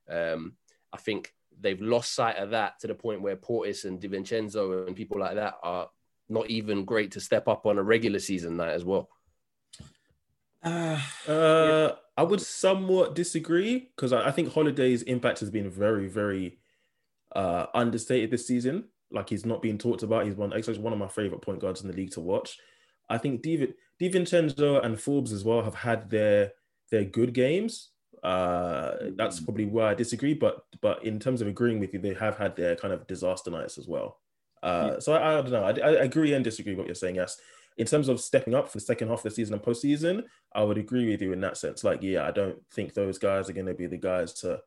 Um, 0.10 0.54
I 0.92 0.98
think 0.98 1.34
they've 1.60 1.82
lost 1.82 2.14
sight 2.14 2.38
of 2.38 2.52
that 2.52 2.80
to 2.80 2.88
the 2.88 2.96
point 2.96 3.22
where 3.22 3.36
Portis 3.36 3.86
and 3.86 4.02
DiVincenzo 4.02 4.88
and 4.88 4.96
people 4.96 5.20
like 5.20 5.36
that 5.36 5.56
are 5.62 5.90
not 6.28 6.50
even 6.50 6.86
great 6.86 7.12
to 7.12 7.20
step 7.20 7.48
up 7.48 7.66
on 7.66 7.78
a 7.78 7.84
regular 7.84 8.20
season 8.20 8.58
night 8.58 8.74
as 8.74 8.86
well. 8.86 9.10
Uh, 10.64 11.00
Uh, 11.28 11.92
I 12.18 12.24
would 12.24 12.42
somewhat 12.42 13.16
disagree 13.16 13.92
because 13.96 14.14
I, 14.14 14.28
I 14.28 14.32
think 14.32 14.54
Holiday's 14.54 15.02
impact 15.04 15.40
has 15.40 15.50
been 15.50 15.70
very, 15.70 16.08
very 16.08 16.60
uh, 17.36 17.68
understated 17.74 18.32
this 18.32 18.48
season. 18.48 18.86
Like 19.12 19.30
he's 19.30 19.46
not 19.46 19.62
being 19.62 19.78
talked 19.78 20.04
about. 20.04 20.26
He's 20.26 20.36
one 20.36 20.54
actually 20.54 20.80
one 20.80 20.94
of 20.94 21.00
my 21.00 21.08
favorite 21.08 21.42
point 21.42 21.60
guards 21.60 21.82
in 21.82 21.88
the 21.88 21.96
league 21.96 22.12
to 22.12 22.22
watch. 22.22 22.58
I 23.10 23.18
think 23.18 23.42
Div- 23.42 23.74
DiVincenzo 24.02 24.84
and 24.86 25.00
Forbes 25.00 25.34
as 25.34 25.44
well 25.44 25.62
have 25.62 25.76
had 25.76 26.10
their 26.10 26.52
their 26.92 27.04
good 27.04 27.34
games. 27.34 27.90
Uh, 28.24 28.94
that's 29.16 29.40
probably 29.40 29.66
where 29.66 29.88
I 29.88 29.94
disagree. 29.94 30.34
But 30.34 30.64
but 30.82 31.04
in 31.04 31.20
terms 31.20 31.42
of 31.42 31.48
agreeing 31.48 31.80
with 31.80 31.94
you, 31.94 32.00
they 32.00 32.14
have 32.14 32.38
had 32.38 32.56
their 32.56 32.76
kind 32.76 32.94
of 32.94 33.08
disaster 33.08 33.52
nights 33.52 33.78
as 33.78 33.88
well. 33.88 34.20
Uh, 34.64 35.00
So 35.00 35.14
I, 35.14 35.40
I 35.40 35.42
don't 35.42 35.52
know. 35.52 35.64
I, 35.64 35.72
I 35.72 36.04
agree 36.04 36.34
and 36.34 36.44
disagree 36.44 36.74
with 36.74 36.80
what 36.80 36.88
you're 36.88 36.96
saying. 36.96 37.16
Yes, 37.16 37.38
in 37.78 37.88
terms 37.88 38.10
of 38.10 38.22
stepping 38.22 38.54
up 38.54 38.68
for 38.68 38.78
the 38.78 38.86
second 38.86 39.08
half 39.08 39.20
of 39.20 39.24
the 39.24 39.32
season 39.32 39.56
and 39.56 39.64
postseason, 39.64 40.24
I 40.54 40.64
would 40.64 40.78
agree 40.78 41.10
with 41.10 41.22
you 41.22 41.34
in 41.34 41.42
that 41.42 41.58
sense. 41.58 41.84
Like, 41.84 42.02
yeah, 42.02 42.28
I 42.28 42.32
don't 42.32 42.58
think 42.74 42.94
those 42.94 43.18
guys 43.18 43.50
are 43.50 43.54
going 43.54 43.66
to 43.66 43.74
be 43.74 43.88
the 43.88 43.98
guys 43.98 44.34
to 44.36 44.62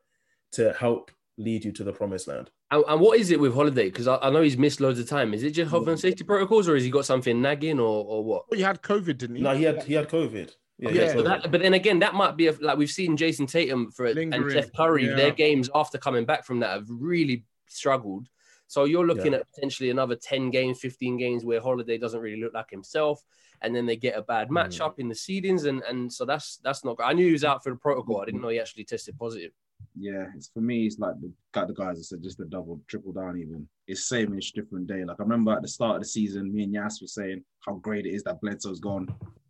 to 0.53 0.73
help 0.73 1.11
lead 1.37 1.65
you 1.65 1.71
to 1.73 1.83
the 1.83 1.91
promised 1.91 2.27
land. 2.27 2.49
And, 2.71 2.83
and 2.87 3.01
what 3.01 3.19
is 3.19 3.31
it 3.31 3.39
with 3.39 3.53
Holiday? 3.53 3.85
Because 3.85 4.07
I, 4.07 4.17
I 4.17 4.29
know 4.29 4.41
he's 4.41 4.57
missed 4.57 4.79
loads 4.79 4.99
of 4.99 5.07
time. 5.09 5.33
Is 5.33 5.43
it 5.43 5.51
just 5.51 5.69
health 5.71 5.87
and 5.87 5.99
safety 5.99 6.23
protocols, 6.23 6.67
or 6.69 6.75
has 6.75 6.83
he 6.83 6.89
got 6.89 7.05
something 7.05 7.41
nagging, 7.41 7.79
or 7.79 8.05
or 8.05 8.23
what? 8.23 8.45
Well, 8.49 8.57
he 8.57 8.63
had 8.63 8.81
COVID, 8.81 9.17
didn't 9.17 9.35
he? 9.37 9.41
No, 9.41 9.55
he 9.55 9.63
had 9.63 9.83
he 9.83 9.93
had 9.93 10.09
COVID. 10.09 10.51
Yeah, 10.77 10.89
he 10.89 10.97
Yeah, 10.97 11.05
had 11.07 11.15
But, 11.17 11.23
that, 11.23 11.51
but 11.51 11.61
then 11.61 11.73
again, 11.73 11.99
that 11.99 12.15
might 12.15 12.35
be 12.35 12.47
a, 12.47 12.51
like 12.59 12.77
we've 12.77 12.89
seen 12.89 13.15
Jayson 13.15 13.47
Tatum 13.47 13.91
for 13.91 14.07
and 14.07 14.15
Lingering, 14.15 14.49
Steph 14.49 14.73
Curry. 14.73 15.07
yeah. 15.07 15.15
Their 15.15 15.31
games 15.31 15.69
after 15.73 15.97
coming 15.97 16.25
back 16.25 16.45
from 16.45 16.59
that 16.59 16.71
have 16.71 16.87
really 16.89 17.45
struggled. 17.67 18.27
So 18.67 18.83
you're 18.85 19.05
looking 19.05 19.31
Yeah. 19.33 19.39
at 19.39 19.53
potentially 19.53 19.89
another 19.89 20.15
ten 20.15 20.49
games, 20.49 20.79
fifteen 20.79 21.17
games 21.17 21.45
where 21.45 21.61
Holiday 21.61 21.97
doesn't 21.97 22.19
really 22.19 22.41
look 22.41 22.53
like 22.53 22.71
himself, 22.71 23.23
and 23.61 23.75
then 23.75 23.85
they 23.85 23.95
get 23.95 24.17
a 24.17 24.21
bad 24.21 24.47
Hmm. 24.47 24.57
matchup 24.57 24.99
in 24.99 25.07
the 25.07 25.15
seedings, 25.15 25.65
and 25.65 25.81
and 25.83 26.11
so 26.11 26.25
that's 26.25 26.57
that's 26.57 26.83
not. 26.83 26.97
I 27.03 27.13
knew 27.13 27.25
he 27.27 27.31
was 27.31 27.43
out 27.45 27.63
for 27.63 27.69
the 27.71 27.75
protocol. 27.77 28.21
I 28.21 28.25
didn't 28.25 28.41
know 28.41 28.49
he 28.49 28.59
actually 28.59 28.85
tested 28.85 29.17
positive. 29.17 29.51
Yeah, 29.97 30.25
it's 30.35 30.49
for 30.53 30.59
me. 30.61 30.85
It's 30.85 30.99
like 30.99 31.19
the 31.21 31.31
got 31.53 31.67
the 31.67 31.73
guys 31.73 31.97
that 31.97 32.03
said 32.03 32.21
just 32.21 32.37
the 32.37 32.45
double, 32.45 32.81
triple 32.87 33.13
down. 33.13 33.39
Even 33.39 33.67
it's 33.87 34.07
same 34.07 34.37
ish, 34.37 34.51
different 34.51 34.87
day. 34.87 35.05
Like 35.05 35.17
I 35.19 35.23
remember 35.23 35.53
at 35.53 35.61
the 35.61 35.67
start 35.67 35.95
of 35.95 36.01
the 36.01 36.07
season, 36.07 36.53
me 36.53 36.63
and 36.63 36.73
Yas 36.73 36.99
were 37.01 37.07
saying 37.07 37.43
how 37.65 37.75
great 37.75 38.05
it 38.05 38.13
is 38.13 38.23
that 38.23 38.41
Bledsoe's 38.41 38.81
gone, 38.81 39.07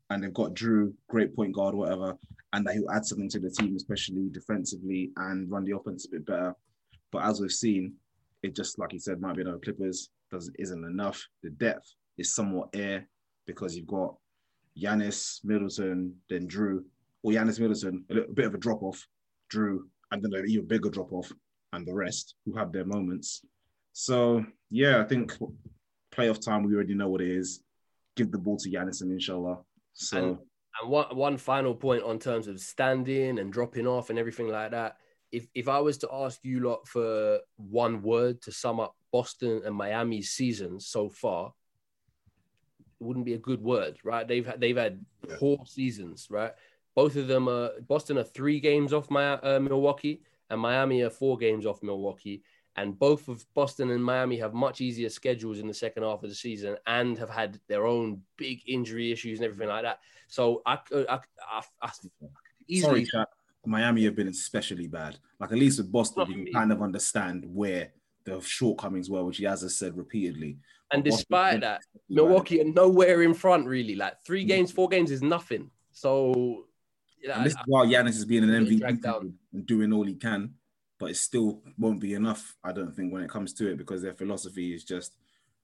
and 0.10 0.24
they've 0.24 0.34
got 0.34 0.54
Jrue, 0.54 0.94
great 1.10 1.36
point 1.36 1.54
guard, 1.54 1.74
whatever, 1.74 2.16
and 2.54 2.66
that 2.66 2.76
he'll 2.76 2.92
add 2.92 3.06
something 3.06 3.30
to 3.30 3.40
the 3.40 3.50
team, 3.50 3.76
especially 3.76 4.30
defensively, 4.32 5.12
and 5.18 5.50
run 5.50 5.66
the 5.66 5.76
offense 5.76 6.06
a 6.06 6.12
bit 6.12 6.26
better. 6.26 6.56
But 7.12 7.24
as 7.24 7.42
we've 7.42 7.52
seen, 7.52 7.94
it 8.44 8.56
just 8.56 8.78
like 8.78 8.92
he 8.92 9.00
said, 9.00 9.20
might 9.20 9.36
be 9.36 9.42
another 9.42 9.58
Clippers 9.58 10.10
doesn't 10.32 10.56
isn't 10.60 10.84
enough. 10.86 11.24
The 11.42 11.50
depth 11.50 11.92
is 12.20 12.36
somewhat 12.36 12.70
air 12.74 13.08
because 13.48 13.76
you've 13.76 13.88
got 13.88 14.16
Giannis, 14.80 15.40
Middleton, 15.44 16.16
then 16.30 16.48
Jrue, 16.48 16.84
or 17.24 17.32
Giannis 17.32 17.60
Middleton, 17.60 18.06
a 18.12 18.14
little 18.14 18.34
bit 18.34 18.46
of 18.46 18.54
a 18.54 18.60
drop 18.60 18.84
off, 18.84 19.08
Jrue, 19.52 19.80
and 20.16 20.24
then 20.34 20.40
an 20.40 20.50
even 20.50 20.66
bigger 20.66 20.90
drop 20.90 21.12
off, 21.12 21.32
and 21.74 21.86
the 21.86 21.94
rest 21.94 22.36
who 22.46 22.56
have 22.56 22.72
their 22.72 22.86
moments. 22.86 23.44
So 23.94 24.46
yeah, 24.70 25.02
I 25.02 25.04
think 25.04 25.34
playoff 26.12 26.44
time 26.44 26.64
we 26.64 26.74
already 26.74 26.96
know 26.96 27.10
what 27.10 27.22
it 27.22 27.30
is. 27.30 27.62
Give 28.16 28.32
the 28.32 28.38
ball 28.38 28.58
to 28.58 28.70
Giannis 28.70 29.02
and 29.02 29.12
inshallah. 29.12 29.58
So 29.94 30.18
And- 30.18 30.38
And 30.82 30.90
one 30.92 31.16
one 31.16 31.38
final 31.38 31.74
point 31.74 32.04
on 32.04 32.20
terms 32.20 32.48
of 32.48 32.60
standing 32.60 33.40
and 33.40 33.52
dropping 33.54 33.88
off 33.88 34.10
and 34.10 34.20
everything 34.20 34.50
like 34.50 34.72
that. 34.72 34.98
If 35.32 35.48
if 35.54 35.68
I 35.70 35.80
was 35.80 35.98
to 36.00 36.10
ask 36.12 36.40
you 36.44 36.60
lot 36.60 36.86
for 36.88 37.40
one 37.58 38.02
word 38.02 38.42
to 38.44 38.52
sum 38.52 38.80
up 38.82 38.94
Boston 39.12 39.62
and 39.66 39.74
Miami's 39.76 40.30
seasons 40.32 40.88
so 40.88 41.08
far, 41.10 41.54
it 43.00 43.04
wouldn't 43.06 43.26
be 43.26 43.34
a 43.36 43.38
good 43.50 43.62
word, 43.62 43.98
right? 44.04 44.28
They've 44.28 44.46
had 44.46 44.60
they've 44.60 44.76
had 44.86 45.04
poor 45.40 45.58
seasons, 45.66 46.28
right? 46.30 46.54
Both 46.96 47.16
of 47.18 47.28
them 47.28 47.48
are 47.50 47.72
Boston 47.88 48.18
are 48.18 48.24
three 48.24 48.60
games 48.60 48.94
off 48.94 49.10
my 49.12 49.34
uh, 49.34 49.60
Milwaukee, 49.60 50.22
and 50.50 50.60
Miami 50.62 51.02
are 51.02 51.10
four 51.10 51.38
games 51.38 51.66
off 51.66 51.84
Milwaukee. 51.84 52.42
And 52.78 52.98
both 53.00 53.30
of 53.30 53.46
Boston 53.54 53.92
and 53.92 54.04
Miami 54.04 54.38
have 54.40 54.54
much 54.54 54.82
easier 54.82 55.10
schedules 55.10 55.60
in 55.60 55.68
the 55.68 55.74
second 55.74 56.04
half 56.04 56.24
of 56.24 56.30
the 56.30 56.36
season, 56.36 56.76
and 56.88 57.18
have 57.18 57.30
had 57.30 57.60
their 57.68 57.86
own 57.86 58.22
big 58.38 58.62
injury 58.68 59.12
issues 59.12 59.40
and 59.40 59.46
everything 59.46 59.70
like 59.70 59.84
that. 59.84 60.00
So 60.28 60.62
I, 60.66 60.78
could- 60.78 61.08
I, 61.08 61.20
I, 61.50 61.62
I 61.82 61.92
easily 62.68 63.06
sorry. 63.06 63.26
Miami 63.66 64.04
have 64.04 64.16
been 64.16 64.28
especially 64.28 64.88
bad. 64.88 65.18
Like 65.40 65.52
at 65.52 65.58
least 65.58 65.80
with 65.80 65.92
Boston, 65.92 66.28
you 66.30 66.44
can 66.46 66.54
kind 66.54 66.72
of 66.72 66.82
understand 66.82 67.46
where 67.48 67.92
the 68.26 68.40
shortcomings 68.42 69.10
were, 69.10 69.24
which 69.24 69.38
he 69.38 69.46
has 69.46 69.78
said 69.78 69.98
repeatedly. 69.98 70.58
And 70.92 71.04
Boston- 71.04 71.18
despite 71.18 71.62
that, 71.62 71.82
Milwaukee 72.10 72.62
are 72.62 72.66
nowhere 72.66 73.24
in 73.24 73.34
front, 73.34 73.68
really. 73.68 73.96
Like 73.96 74.22
three 74.26 74.44
games, 74.46 74.72
four 74.72 74.88
games 74.88 75.12
is 75.12 75.22
nothing. 75.22 75.72
So, 75.92 76.66
yeah, 77.26 77.38
And 77.38 77.46
this 77.46 77.54
is 77.54 77.60
while 77.66 77.86
Giannis 77.86 78.10
is 78.18 78.26
being 78.26 78.44
an 78.44 78.50
Getting 78.52 78.80
MVP 79.00 79.34
and 79.54 79.66
doing 79.66 79.92
all 79.94 80.04
he 80.06 80.16
can, 80.16 80.54
but 81.00 81.10
it 81.10 81.18
still 81.18 81.62
won't 81.78 82.00
be 82.00 82.14
enough. 82.14 82.56
I 82.64 82.72
don't 82.72 82.96
think 82.96 83.12
when 83.12 83.24
it 83.24 83.30
comes 83.30 83.54
to 83.56 83.72
it 83.72 83.78
because 83.78 84.02
their 84.02 84.14
philosophy 84.14 84.74
is 84.74 84.84
just 84.84 85.18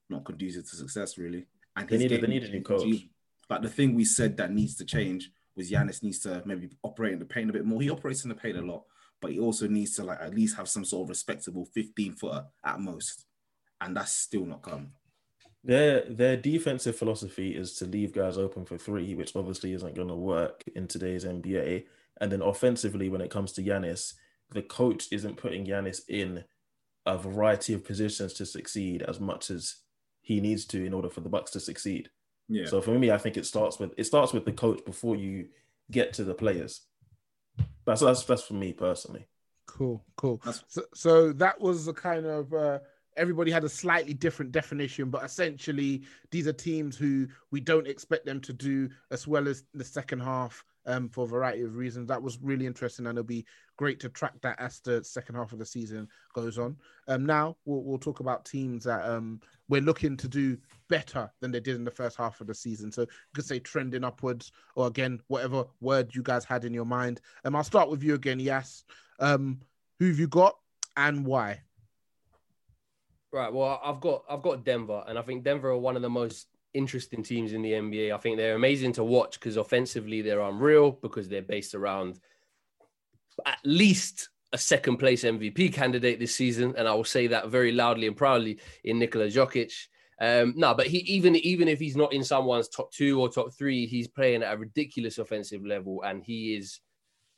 not 0.10 0.26
conducive 0.26 0.70
to 0.70 0.76
success, 0.76 1.18
really. 1.18 1.46
And 1.76 1.88
They 1.88 1.98
his 1.98 2.12
need- 2.12 2.22
they 2.22 2.28
need 2.28 2.44
a 2.44 2.52
new 2.52 2.62
coach. 2.62 3.10
Like 3.50 3.62
the 3.62 3.70
thing 3.70 3.96
we 3.96 4.06
said 4.06 4.38
that 4.38 4.52
needs 4.52 4.76
to 4.76 4.86
change 4.86 5.32
was 5.56 5.70
Giannis 5.70 6.02
needs 6.04 6.20
to 6.20 6.42
maybe 6.46 6.70
operate 6.84 7.14
in 7.14 7.20
the 7.20 7.26
paint 7.26 7.50
a 7.50 7.54
bit 7.54 7.66
more. 7.66 7.82
He 7.82 7.90
operates 7.90 8.24
in 8.24 8.30
the 8.30 8.36
paint 8.36 8.58
a 8.58 8.62
lot, 8.62 8.86
but 9.22 9.32
he 9.32 9.40
also 9.40 9.68
needs 9.68 9.96
to 9.98 10.04
like 10.04 10.20
at 10.22 10.34
least 10.34 10.56
have 10.58 10.70
some 10.70 10.86
sort 10.86 11.04
of 11.06 11.10
respectable 11.10 11.66
15 11.66 12.14
footer 12.14 12.46
at 12.64 12.80
most, 12.80 13.26
and 13.82 13.96
that's 13.96 14.14
still 14.14 14.46
not 14.46 14.62
come. 14.62 14.94
Their 15.64 16.02
their 16.10 16.38
defensive 16.38 16.96
philosophy 16.96 17.56
is 17.56 17.74
to 17.76 17.86
leave 17.86 18.14
guys 18.14 18.38
open 18.38 18.66
for 18.66 18.78
three, 18.78 19.14
which 19.14 19.36
obviously 19.36 19.74
isn't 19.74 19.96
going 19.96 20.08
to 20.08 20.16
work 20.16 20.64
in 20.76 20.88
today's 20.88 21.24
NBA. 21.24 21.86
And 22.20 22.32
then 22.32 22.42
offensively, 22.42 23.10
when 23.10 23.22
it 23.22 23.32
comes 23.32 23.52
to 23.54 23.64
Giannis, 23.64 24.14
the 24.52 24.62
coach 24.62 25.08
isn't 25.12 25.38
putting 25.38 25.66
Giannis 25.66 26.02
in 26.08 26.44
a 27.06 27.18
variety 27.18 27.74
of 27.74 27.86
positions 27.86 28.34
to 28.34 28.46
succeed 28.46 29.02
as 29.04 29.20
much 29.20 29.50
as 29.50 29.78
he 30.22 30.40
needs 30.40 30.66
to 30.66 30.86
in 30.86 30.94
order 30.94 31.10
for 31.10 31.22
the 31.22 31.30
Bucks 31.30 31.52
to 31.52 31.60
succeed. 31.60 32.10
Yeah. 32.48 32.66
So 32.66 32.82
for 32.82 32.98
me, 32.98 33.12
I 33.12 33.18
think 33.18 33.38
it 33.38 33.46
starts 33.46 33.80
with 33.80 33.94
it 33.98 34.06
starts 34.06 34.34
with 34.34 34.46
the 34.46 34.52
coach 34.52 34.84
before 34.86 35.16
you 35.16 35.48
get 35.90 36.14
to 36.14 36.24
the 36.24 36.34
players. 36.34 36.82
That's 37.86 38.02
that's 38.02 38.24
that's 38.24 38.44
for 38.44 38.54
me 38.54 38.74
personally. 38.74 39.28
Cool, 39.68 40.04
cool. 40.18 40.42
So, 40.68 40.84
so 40.94 41.34
that 41.34 41.62
was 41.62 41.86
the 41.86 41.94
kind 41.94 42.26
of 42.26 42.54
uh, 42.54 42.80
everybody 43.18 43.52
had 43.52 43.64
a 43.64 43.70
slightly 43.70 44.14
different 44.14 44.52
definition, 44.52 45.10
but 45.10 45.24
essentially 45.24 46.04
these 46.32 46.48
are 46.48 46.54
teams 46.54 46.98
who 46.98 47.28
we 47.52 47.60
don't 47.60 47.88
expect 47.88 48.26
them 48.26 48.40
to 48.42 48.54
do 48.54 48.90
as 49.12 49.28
well 49.28 49.48
as 49.48 49.64
the 49.74 49.84
second 49.84 50.20
half 50.20 50.64
um, 50.86 51.10
for 51.10 51.26
a 51.26 51.28
variety 51.28 51.64
of 51.64 51.76
reasons. 51.76 52.08
That 52.08 52.22
was 52.22 52.40
really 52.42 52.66
interesting, 52.66 53.06
and 53.06 53.18
it'll 53.18 53.28
be 53.28 53.46
great 53.78 54.00
to 54.00 54.10
track 54.10 54.34
that 54.42 54.60
as 54.60 54.80
the 54.80 55.04
second 55.04 55.36
half 55.36 55.54
of 55.54 55.60
the 55.60 55.66
season 55.66 56.08
goes 56.34 56.58
on. 56.58 56.78
Um, 57.08 57.26
now 57.26 57.58
we'll, 57.66 57.84
we'll 57.84 57.98
talk 57.98 58.20
about 58.20 58.46
teams 58.46 58.84
that 58.86 59.08
um, 59.08 59.40
we're 59.70 59.82
looking 59.82 60.18
to 60.18 60.28
do 60.28 60.58
better 60.90 61.32
than 61.40 61.52
they 61.52 61.60
did 61.60 61.76
in 61.76 61.84
the 61.84 61.92
first 61.92 62.18
half 62.18 62.42
of 62.42 62.48
the 62.48 62.56
season. 62.56 62.92
So 62.92 63.02
you 63.02 63.08
could 63.36 63.46
say 63.46 63.60
trending 63.60 64.04
upwards, 64.04 64.52
or 64.76 64.88
again, 64.88 65.20
whatever 65.28 65.66
word 65.80 66.14
you 66.16 66.24
guys 66.24 66.46
had 66.46 66.66
in 66.66 66.74
your 66.74 66.86
mind. 66.86 67.22
Um, 67.46 67.56
I'll 67.56 67.64
start 67.64 67.90
with 67.90 68.04
you 68.04 68.16
again, 68.16 68.40
Yas. 68.40 68.84
Um, 69.20 69.62
who 70.00 70.08
have 70.08 70.20
you 70.20 70.28
got 70.28 70.58
and 70.98 71.26
why? 71.26 71.62
Right. 73.34 73.52
Well, 73.52 73.80
I've 73.84 74.02
got 74.02 74.24
I've 74.30 74.42
got 74.42 74.66
Denver, 74.66 75.04
and 75.08 75.18
I 75.18 75.22
think 75.22 75.44
Denver 75.44 75.70
are 75.70 75.78
one 75.78 75.96
of 75.96 76.02
the 76.02 76.10
most 76.10 76.48
interesting 76.74 77.24
teams 77.24 77.54
in 77.54 77.62
the 77.62 77.72
NBA. 77.72 78.14
I 78.14 78.18
think 78.18 78.38
they're 78.38 78.56
amazing 78.56 78.94
to 78.94 79.04
watch 79.04 79.40
because 79.40 79.56
offensively 79.56 80.22
they're 80.22 80.42
unreal 80.42 80.92
because 80.92 81.30
they're 81.30 81.42
based 81.42 81.74
around 81.74 82.20
at 83.46 83.60
least 83.64 84.30
a 84.54 84.58
second 84.58 84.98
place 84.98 85.24
MVP 85.24 85.74
candidate 85.74 86.20
this 86.20 86.36
season, 86.36 86.74
and 86.78 86.90
I 86.90 86.94
will 86.94 87.06
say 87.06 87.28
that 87.28 87.48
very 87.48 87.72
loudly 87.72 88.08
and 88.08 88.18
proudly 88.18 88.60
in 88.84 89.00
Nikola 89.00 89.28
Jokic. 89.28 89.72
Um, 90.20 90.54
no, 90.58 90.74
but 90.74 90.88
he 90.88 90.98
even 91.00 91.38
even 91.38 91.70
if 91.70 91.80
he's 91.80 91.96
not 91.96 92.12
in 92.12 92.26
someone's 92.26 92.68
top 92.68 92.92
two 92.92 93.22
or 93.22 93.30
top 93.30 93.54
three, 93.54 93.86
he's 93.86 94.10
playing 94.10 94.44
at 94.44 94.54
a 94.54 94.58
ridiculous 94.58 95.20
offensive 95.20 95.66
level, 95.66 96.04
and 96.04 96.22
he 96.22 96.56
is 96.56 96.82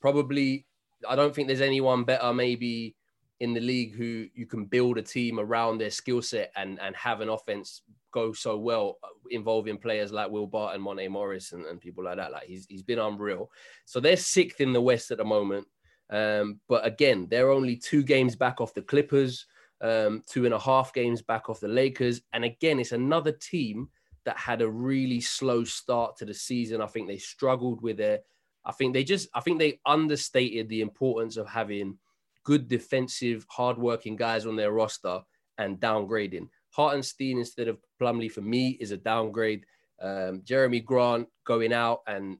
probably. 0.00 0.66
I 1.08 1.16
don't 1.16 1.34
think 1.34 1.48
there's 1.48 1.60
anyone 1.60 2.04
better, 2.04 2.32
maybe 2.32 2.96
in 3.44 3.54
the 3.54 3.60
league 3.60 3.94
who 3.94 4.26
you 4.34 4.46
can 4.46 4.64
build 4.64 4.98
a 4.98 5.02
team 5.02 5.38
around 5.38 5.78
their 5.78 5.90
skill 5.90 6.20
set 6.20 6.50
and 6.56 6.80
and 6.80 6.96
have 6.96 7.20
an 7.20 7.28
offense 7.28 7.82
go 8.10 8.32
so 8.32 8.56
well 8.56 8.98
uh, 9.02 9.08
involving 9.30 9.76
players 9.76 10.12
like 10.12 10.30
Will 10.30 10.46
Barton, 10.46 10.80
Monte 10.80 11.08
Morris, 11.08 11.52
and, 11.52 11.66
and 11.66 11.80
people 11.80 12.04
like 12.04 12.16
that. 12.16 12.32
Like 12.32 12.44
he's 12.44 12.64
he's 12.68 12.82
been 12.82 12.98
unreal. 12.98 13.50
So 13.84 14.00
they're 14.00 14.16
sixth 14.16 14.60
in 14.60 14.72
the 14.72 14.80
West 14.80 15.10
at 15.10 15.18
the 15.18 15.24
moment. 15.24 15.66
Um, 16.10 16.60
but 16.68 16.86
again, 16.86 17.26
they're 17.30 17.50
only 17.50 17.76
two 17.76 18.02
games 18.02 18.36
back 18.36 18.60
off 18.60 18.74
the 18.74 18.82
Clippers, 18.82 19.46
um, 19.80 20.22
two 20.26 20.44
and 20.44 20.54
a 20.54 20.58
half 20.58 20.92
games 20.94 21.22
back 21.22 21.50
off 21.50 21.60
the 21.60 21.68
Lakers. 21.68 22.22
And 22.32 22.44
again, 22.44 22.78
it's 22.78 22.92
another 22.92 23.32
team 23.32 23.88
that 24.24 24.38
had 24.38 24.62
a 24.62 24.70
really 24.70 25.20
slow 25.20 25.64
start 25.64 26.16
to 26.16 26.24
the 26.24 26.34
season. 26.34 26.80
I 26.80 26.86
think 26.86 27.08
they 27.08 27.18
struggled 27.18 27.82
with 27.82 27.98
their. 27.98 28.20
I 28.64 28.72
think 28.72 28.94
they 28.94 29.04
just. 29.04 29.28
I 29.34 29.40
think 29.40 29.58
they 29.58 29.80
understated 29.84 30.68
the 30.68 30.80
importance 30.80 31.36
of 31.36 31.48
having 31.48 31.98
good 32.44 32.68
defensive, 32.68 33.46
hardworking 33.48 34.16
guys 34.16 34.46
on 34.46 34.56
their 34.56 34.72
roster 34.72 35.20
and 35.58 35.80
downgrading. 35.80 36.48
Hartenstein 36.70 37.38
instead 37.38 37.68
of 37.68 37.78
Plumlee 38.00 38.30
for 38.30 38.42
me 38.42 38.70
is 38.80 38.90
a 38.90 38.96
downgrade. 38.96 39.64
Um, 40.00 40.42
Jerami 40.44 40.84
Grant 40.84 41.28
going 41.44 41.72
out 41.72 42.00
and 42.06 42.38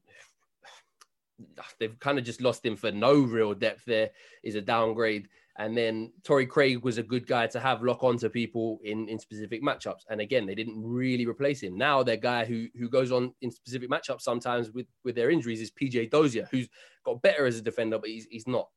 they've 1.80 1.98
kind 2.00 2.18
of 2.18 2.24
just 2.24 2.40
lost 2.40 2.64
him 2.64 2.76
for 2.76 2.90
no 2.90 3.14
real 3.14 3.54
depth 3.54 3.84
there 3.86 4.10
is 4.42 4.54
a 4.54 4.60
downgrade. 4.60 5.28
And 5.56 5.76
then 5.76 6.12
Torrey 6.24 6.46
Craig 6.46 6.82
was 6.82 6.98
a 6.98 7.02
good 7.02 7.28
guy 7.28 7.46
to 7.46 7.60
have 7.60 7.84
lock 7.84 8.02
onto 8.02 8.28
people 8.28 8.80
in, 8.82 9.08
in 9.08 9.20
specific 9.20 9.62
matchups. 9.62 10.00
And 10.10 10.20
again, 10.20 10.46
they 10.46 10.56
didn't 10.56 10.82
really 10.82 11.26
replace 11.26 11.62
him. 11.62 11.78
Now 11.78 12.02
their 12.02 12.16
guy 12.16 12.44
who 12.44 12.66
who 12.76 12.88
goes 12.88 13.12
on 13.12 13.32
in 13.40 13.52
specific 13.52 13.88
matchups 13.88 14.22
sometimes 14.22 14.72
with, 14.72 14.86
with 15.04 15.14
their 15.14 15.30
injuries 15.30 15.60
is 15.60 15.70
PJ 15.70 16.10
Dozier, 16.10 16.48
who's 16.50 16.68
got 17.04 17.22
better 17.22 17.46
as 17.46 17.56
a 17.56 17.62
defender, 17.62 18.00
but 18.00 18.08
he's, 18.08 18.26
he's 18.28 18.48
not 18.48 18.68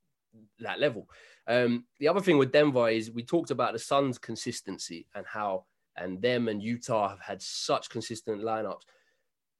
that 0.59 0.79
level. 0.79 1.09
Um, 1.47 1.85
the 1.99 2.07
other 2.07 2.21
thing 2.21 2.38
with 2.38 2.51
Denver 2.51 2.89
is 2.89 3.11
we 3.11 3.23
talked 3.23 3.51
about 3.51 3.73
the 3.73 3.79
Suns' 3.79 4.17
consistency 4.17 5.07
and 5.15 5.25
how 5.25 5.65
and 5.95 6.21
them 6.21 6.47
and 6.47 6.61
Utah 6.61 7.09
have 7.09 7.19
had 7.19 7.41
such 7.41 7.89
consistent 7.89 8.41
lineups. 8.41 8.83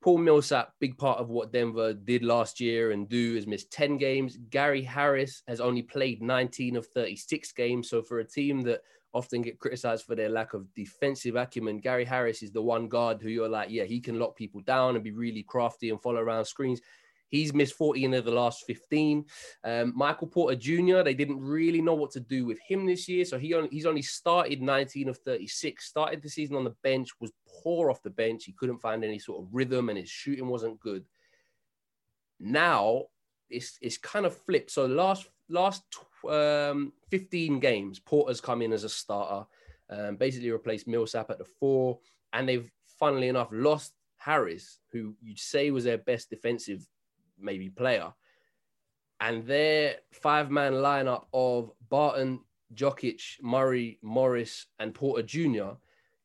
Paul 0.02 0.20
Millsap, 0.20 0.74
big 0.80 0.98
part 0.98 1.20
of 1.20 1.30
what 1.30 1.52
Denver 1.52 1.94
did 1.94 2.24
last 2.24 2.60
year 2.60 2.92
and 2.92 3.10
do, 3.10 3.36
has 3.36 3.48
missed 3.48 3.72
10 3.72 3.98
games. 3.98 4.38
Gary 4.50 4.84
Harris 4.84 5.42
has 5.48 5.60
only 5.60 5.82
played 5.82 6.22
19 6.22 6.76
of 6.76 6.86
36 6.88 7.52
games. 7.54 7.90
So 7.90 8.04
for 8.04 8.20
a 8.20 8.24
team 8.24 8.62
that 8.62 8.82
often 9.14 9.42
get 9.42 9.58
criticized 9.58 10.06
for 10.06 10.14
their 10.14 10.30
lack 10.30 10.54
of 10.54 10.72
defensive 10.76 11.36
acumen, 11.36 11.80
Gary 11.80 12.06
Harris 12.06 12.44
is 12.44 12.52
the 12.52 12.62
one 12.62 12.88
guard 12.88 13.22
who 13.22 13.30
you're 13.30 13.50
like, 13.50 13.72
yeah, 13.72 13.86
he 13.86 14.00
can 14.00 14.20
lock 14.20 14.36
people 14.36 14.62
down 14.62 14.96
and 14.96 15.04
be 15.04 15.12
really 15.12 15.44
crafty 15.44 15.90
and 15.90 16.02
follow 16.02 16.20
around 16.20 16.46
screens. 16.46 16.80
He's 17.30 17.54
missed 17.54 17.76
14 17.76 18.14
of 18.14 18.26
the 18.26 18.32
last 18.32 18.66
15. 18.66 19.26
Um, 19.64 19.94
Michael 19.96 20.28
Porter 20.28 20.56
Jr., 20.56 21.02
they 21.02 21.14
didn't 21.14 21.40
really 21.40 21.82
know 21.82 21.94
what 21.94 22.12
to 22.12 22.20
do 22.20 22.46
with 22.46 22.60
him 22.60 22.86
this 22.86 23.08
year. 23.08 23.26
So 23.26 23.38
he 23.38 23.54
only, 23.54 23.70
he's 23.70 23.86
only 23.86 24.02
started 24.02 24.62
19 24.62 25.10
of 25.10 25.18
36, 25.18 25.86
started 25.86 26.22
the 26.22 26.30
season 26.30 26.56
on 26.56 26.64
the 26.64 26.76
bench, 26.84 27.10
was 27.20 27.32
poor 27.64 27.90
off 27.90 28.04
the 28.04 28.10
bench. 28.10 28.46
He 28.46 28.54
couldn't 28.54 28.80
find 28.80 29.04
any 29.04 29.20
sort 29.20 29.42
of 29.42 29.50
rhythm 29.52 29.90
and 29.90 29.98
his 29.98 30.10
shooting 30.10 30.48
wasn't 30.48 30.80
good. 30.80 31.04
Now 32.40 33.06
it's, 33.50 33.78
it's 33.82 33.98
kind 33.98 34.26
of 34.26 34.36
flipped. 34.36 34.72
So 34.72 34.86
last, 34.86 35.28
last 35.50 35.84
um, 36.30 36.94
15 37.10 37.60
games, 37.60 38.00
Porter's 38.00 38.42
come 38.42 38.62
in 38.62 38.72
as 38.72 38.86
a 38.86 38.90
starter, 38.90 39.46
um, 39.90 40.16
basically 40.16 40.52
replaced 40.52 40.88
Millsap 40.88 41.30
at 41.30 41.40
the 41.40 41.46
four. 41.46 42.00
And 42.32 42.48
they've, 42.48 42.70
funnily 43.00 43.28
enough, 43.28 43.50
lost 43.52 43.94
Harris, 44.18 44.80
who 44.92 45.16
you'd 45.22 45.40
say 45.40 45.72
was 45.72 45.84
their 45.84 45.98
best 45.98 46.30
defensive 46.30 46.88
maybe 47.40 47.70
player. 47.70 48.14
And 49.20 49.46
their 49.46 49.96
five 50.14 50.52
man 50.52 50.74
lineup 50.74 51.26
of 51.34 51.72
Barton, 51.90 52.42
Jokic, 52.76 53.22
Murray, 53.42 54.00
Morris, 54.02 54.68
and 54.80 54.94
Porter 54.94 55.24
Jr. 55.24 55.72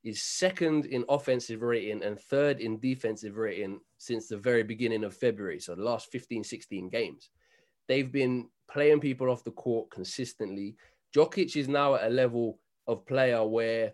is 0.05 0.23
second 0.23 0.87
in 0.87 1.05
offensive 1.09 1.63
rating 1.63 2.03
and 2.03 2.21
third 2.21 2.61
in 2.61 2.79
defensive 2.79 3.37
rating 3.37 3.81
since 3.99 4.29
the 4.29 4.37
very 4.37 4.63
beginning 4.63 5.05
of 5.05 5.17
February. 5.17 5.61
So 5.61 5.75
the 5.75 5.83
last 5.83 6.11
15, 6.13 6.45
16 6.45 6.89
games. 6.91 7.31
They've 7.89 8.11
been 8.11 8.49
playing 8.71 9.01
people 9.01 9.31
off 9.31 9.45
the 9.45 9.53
court 9.53 9.91
consistently. 9.91 10.77
Jokic 11.15 11.57
is 11.57 11.69
now 11.69 11.95
at 11.95 12.07
a 12.07 12.15
level 12.15 12.59
of 12.87 13.07
player 13.07 13.47
where 13.47 13.93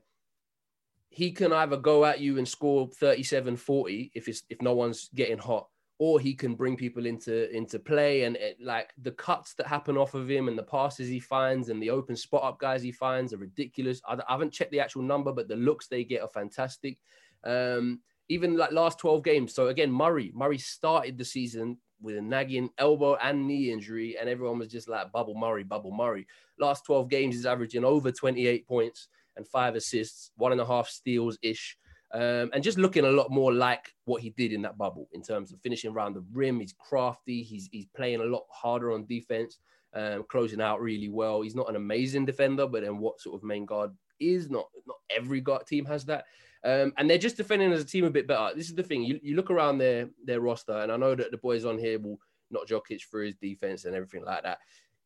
he 1.11 1.31
can 1.31 1.53
either 1.53 1.77
go 1.77 2.05
at 2.05 2.21
you 2.21 2.39
and 2.39 2.47
score 2.47 2.89
37 2.89 3.57
40 3.57 4.13
if 4.15 4.29
it's 4.29 4.43
if 4.51 4.61
no 4.63 4.75
one's 4.75 5.09
getting 5.15 5.39
hot 5.39 5.67
or 5.99 6.21
he 6.21 6.33
can 6.33 6.55
bring 6.55 6.77
people 6.77 7.07
into 7.07 7.51
into 7.55 7.79
play 7.79 8.23
and 8.23 8.37
it, 8.37 8.57
like 8.61 8.93
the 9.03 9.11
cuts 9.13 9.55
that 9.55 9.67
happen 9.67 9.97
off 9.97 10.15
of 10.15 10.31
him 10.31 10.47
and 10.47 10.57
the 10.57 10.63
passes 10.63 11.09
he 11.09 11.19
finds 11.19 11.69
and 11.69 11.83
the 11.83 11.91
open 11.91 12.15
spot 12.15 12.45
up 12.45 12.61
guys 12.61 12.83
he 12.83 12.93
finds 12.93 13.33
are 13.33 13.39
ridiculous. 13.39 14.01
I, 14.07 14.15
I 14.15 14.33
haven't 14.33 14.53
checked 14.53 14.71
the 14.71 14.81
actual 14.81 15.03
number, 15.03 15.33
but 15.33 15.49
the 15.49 15.57
looks 15.57 15.89
they 15.89 16.05
get 16.05 16.23
are 16.23 16.29
fantastic. 16.29 16.99
Um, 17.45 18.01
even 18.29 18.57
like 18.57 18.73
last 18.73 18.99
12 18.99 19.25
games. 19.25 19.55
So 19.55 19.69
again, 19.69 19.91
Murray, 19.91 20.31
Murray 20.35 20.59
started 20.59 21.19
the 21.19 21.25
season 21.25 21.79
with 22.01 22.17
a 22.17 22.23
nagging 22.23 22.71
elbow 22.79 23.17
and 23.17 23.47
knee 23.47 23.73
injury, 23.73 24.17
and 24.19 24.29
everyone 24.29 24.59
was 24.59 24.69
just 24.69 24.89
like 24.89 25.11
bubble 25.11 25.35
Murray, 25.35 25.65
bubble 25.65 25.93
Murray. 25.93 26.27
Last 26.61 26.85
12 26.85 27.09
games, 27.09 27.35
he's 27.35 27.47
averaging 27.47 27.85
over 27.85 28.13
28 28.13 28.69
points 28.69 29.09
and 29.37 29.49
five 29.49 29.75
assists, 29.75 30.31
one 30.37 30.53
and 30.53 30.61
a 30.61 30.67
half 30.67 30.89
steals 30.89 31.39
ish 31.43 31.77
um, 32.13 32.51
and 32.55 32.63
just 32.63 32.79
looking 32.79 33.05
a 33.05 33.11
lot 33.11 33.31
more 33.31 33.53
like 33.53 33.95
what 34.07 34.23
he 34.23 34.31
did 34.31 34.53
in 34.53 34.63
that 34.63 34.79
bubble 34.79 35.09
in 35.13 35.23
terms 35.23 35.53
of 35.53 35.61
finishing 35.61 35.93
around 35.93 36.15
the 36.15 36.25
rim. 36.33 36.61
He's 36.61 36.75
crafty. 36.79 37.43
He's 37.43 37.69
he's 37.71 37.87
playing 37.95 38.21
a 38.21 38.25
lot 38.25 38.45
harder 38.51 38.93
on 38.93 39.07
defense, 39.07 39.59
um, 39.95 40.25
closing 40.29 40.61
out 40.61 40.81
really 40.81 41.09
well. 41.09 41.43
He's 41.43 41.55
not 41.55 41.69
an 41.69 41.77
amazing 41.77 42.25
defender, 42.25 42.67
but 42.67 42.83
then 42.83 42.99
what 42.99 43.21
sort 43.21 43.37
of 43.37 43.45
main 43.45 43.67
guard 43.67 43.91
is 44.21 44.49
not 44.51 44.67
not 44.87 44.97
every 45.15 45.41
guard 45.41 45.67
team 45.67 45.85
has 45.85 46.05
that. 46.07 46.25
Um, 46.65 46.93
and 46.97 47.09
they're 47.09 47.19
just 47.19 47.37
defending 47.37 47.73
as 47.73 47.83
a 47.83 47.87
team 47.87 48.05
a 48.05 48.11
bit 48.11 48.27
better. 48.27 48.55
This 48.57 48.69
is 48.69 48.75
the 48.75 48.83
thing. 48.83 49.05
You, 49.05 49.21
you 49.23 49.37
look 49.37 49.51
around 49.51 49.79
their 49.79 50.09
their 50.25 50.41
roster, 50.41 50.79
and 50.79 50.91
I 50.91 50.97
know 50.97 51.15
that 51.15 51.31
the 51.31 51.39
boys 51.39 51.65
on 51.65 51.79
here 51.79 51.99
will 51.99 52.19
not 52.51 52.67
Jokic 52.67 53.03
for 53.03 53.23
his 53.23 53.37
defense 53.37 53.85
and 53.85 53.95
everything 53.95 54.25
like 54.25 54.43
that. 54.43 54.59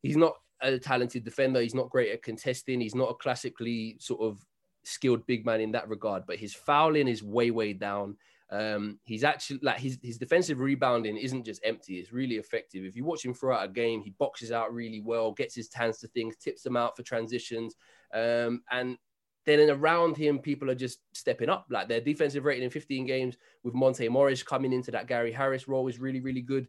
He's 0.03 0.16
not 0.16 0.34
a 0.61 0.78
talented 0.78 1.24
defender. 1.24 1.61
He's 1.61 1.74
not 1.74 1.90
great 1.90 2.12
at 2.12 2.22
contesting. 2.22 2.80
He's 2.80 2.94
not 2.94 3.11
a 3.11 3.14
classically 3.14 3.96
sort 3.98 4.20
of 4.22 4.44
skilled 4.85 5.26
big 5.26 5.45
man 5.45 5.61
in 5.61 5.72
that 5.72 5.89
regard, 5.89 6.24
but 6.26 6.37
his 6.37 6.55
fouling 6.55 7.09
is 7.09 7.22
way, 7.22 7.51
way 7.51 7.72
down. 7.72 8.16
Um, 8.51 8.99
he's 9.05 9.24
actually 9.24 9.61
like 9.62 9.78
his, 9.78 9.99
his 10.03 10.18
defensive 10.18 10.61
rebounding 10.61 11.16
isn't 11.16 11.45
just 11.45 11.62
empty, 11.64 11.97
it's 11.97 12.12
really 12.12 12.37
effective. 12.37 12.85
If 12.85 12.97
you 12.97 13.05
watch 13.05 13.24
him 13.24 13.33
throughout 13.33 13.64
a 13.64 13.72
game, 13.72 14.03
he 14.03 14.11
boxes 14.11 14.53
out 14.53 14.74
really 14.74 15.01
well, 15.01 15.33
gets 15.33 15.55
his 15.55 15.72
hands 15.72 15.99
to 15.99 16.09
things, 16.09 16.37
tips 16.37 16.62
them 16.62 16.76
out 16.76 16.95
for 16.97 17.03
transitions. 17.03 17.76
Um, 18.12 18.62
and 18.70 18.99
then 19.47 19.70
around 19.70 20.16
him, 20.16 20.39
people 20.39 20.70
are 20.70 20.74
just 20.74 21.01
stepping 21.12 21.49
up. 21.49 21.66
Like 21.70 21.89
their 21.89 22.01
defensive 22.01 22.45
rating 22.45 22.64
in 22.64 22.70
15 22.70 23.07
games 23.07 23.37
with 23.64 23.74
Monte 23.74 24.09
Morris 24.09 24.43
coming 24.43 24.72
into 24.72 24.91
that 24.91 25.09
Gary 25.09 25.33
Harris 25.33 25.66
role 25.66 25.89
is 25.89 25.99
really, 25.99 26.20
really 26.20 26.43
good. 26.43 26.68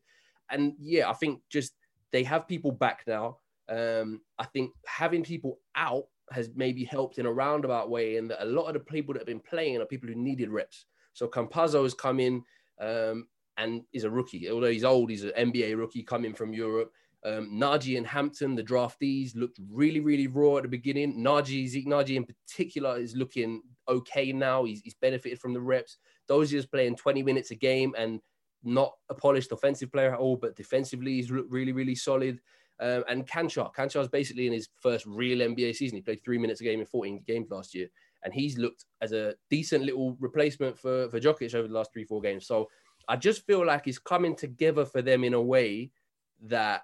And 0.49 0.73
yeah, 0.79 1.09
I 1.09 1.13
think 1.13 1.41
just 1.49 1.73
they 2.11 2.23
have 2.23 2.47
people 2.47 2.71
back 2.71 3.03
now. 3.05 3.39
Um, 3.69 4.21
I 4.39 4.45
think 4.45 4.71
having 4.85 5.23
people 5.23 5.59
out 5.75 6.05
has 6.33 6.49
maybe 6.55 6.83
helped 6.83 7.17
in 7.19 7.25
a 7.25 7.31
roundabout 7.31 7.89
way 7.89 8.17
in 8.17 8.27
that 8.27 8.43
a 8.43 8.45
lot 8.45 8.67
of 8.67 8.73
the 8.73 8.79
people 8.79 9.13
that 9.13 9.21
have 9.21 9.27
been 9.27 9.39
playing 9.39 9.81
are 9.81 9.85
people 9.85 10.09
who 10.09 10.15
needed 10.15 10.49
reps. 10.49 10.85
So 11.13 11.27
Campazzo 11.27 11.83
has 11.83 11.93
come 11.93 12.19
in 12.19 12.43
um, 12.81 13.27
and 13.57 13.83
is 13.93 14.03
a 14.03 14.09
rookie. 14.09 14.49
Although 14.49 14.71
he's 14.71 14.83
old, 14.83 15.09
he's 15.09 15.23
an 15.23 15.31
NBA 15.37 15.77
rookie 15.77 16.03
coming 16.03 16.33
from 16.33 16.53
Europe. 16.53 16.91
Um, 17.25 17.51
Nnaji 17.53 17.97
and 17.97 18.05
Hampton, 18.05 18.55
the 18.55 18.63
draftees, 18.63 19.35
looked 19.35 19.59
really, 19.71 20.01
really 20.01 20.27
raw 20.27 20.57
at 20.57 20.63
the 20.63 20.69
beginning. 20.69 21.23
Nnaji, 21.23 21.67
Zeke 21.67 21.87
Nnaji 21.87 22.15
in 22.15 22.25
particular, 22.25 22.97
is 22.97 23.15
looking 23.15 23.61
okay 23.87 24.33
now. 24.33 24.65
He's, 24.65 24.81
he's 24.81 24.95
benefited 24.95 25.39
from 25.39 25.53
the 25.53 25.61
reps. 25.61 25.97
Dozier's 26.29 26.65
playing 26.65 26.97
20 26.97 27.23
minutes 27.23 27.51
a 27.51 27.55
game 27.55 27.93
and 27.97 28.19
not 28.63 28.93
a 29.09 29.13
polished 29.13 29.51
offensive 29.51 29.91
player 29.91 30.13
at 30.13 30.19
all, 30.19 30.35
but 30.35 30.55
defensively, 30.55 31.13
he's 31.13 31.31
really, 31.31 31.71
really 31.71 31.95
solid. 31.95 32.39
Um, 32.83 33.05
and 33.07 33.25
Cancar, 33.25 33.73
Cancar's 33.73 34.09
basically 34.09 34.45
in 34.45 34.51
his 34.51 34.67
first 34.81 35.05
real 35.05 35.39
NBA 35.39 35.73
season. 35.73 35.95
He 35.95 36.01
played 36.01 36.23
three 36.23 36.37
minutes 36.37 36.59
a 36.59 36.65
game 36.65 36.81
in 36.81 36.85
14 36.85 37.23
games 37.25 37.49
last 37.49 37.73
year. 37.73 37.87
And 38.25 38.33
he's 38.33 38.57
looked 38.57 38.85
as 39.01 39.13
a 39.13 39.35
decent 39.49 39.85
little 39.85 40.17
replacement 40.19 40.77
for, 40.77 41.09
for 41.09 41.19
Jokic 41.19 41.55
over 41.55 41.67
the 41.67 41.73
last 41.73 41.93
three, 41.93 42.03
four 42.03 42.19
games. 42.19 42.45
So 42.45 42.67
I 43.07 43.15
just 43.15 43.45
feel 43.45 43.65
like 43.65 43.85
he's 43.85 43.99
coming 43.99 44.35
together 44.35 44.83
for 44.83 45.01
them 45.01 45.23
in 45.23 45.33
a 45.33 45.41
way 45.41 45.91
that 46.43 46.81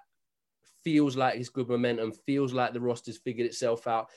feels 0.82 1.16
like 1.16 1.38
it's 1.38 1.50
good 1.50 1.68
momentum, 1.68 2.12
feels 2.24 2.54
like 2.54 2.72
the 2.72 2.80
roster's 2.80 3.18
figured 3.18 3.46
itself 3.46 3.86
out. 3.86 4.08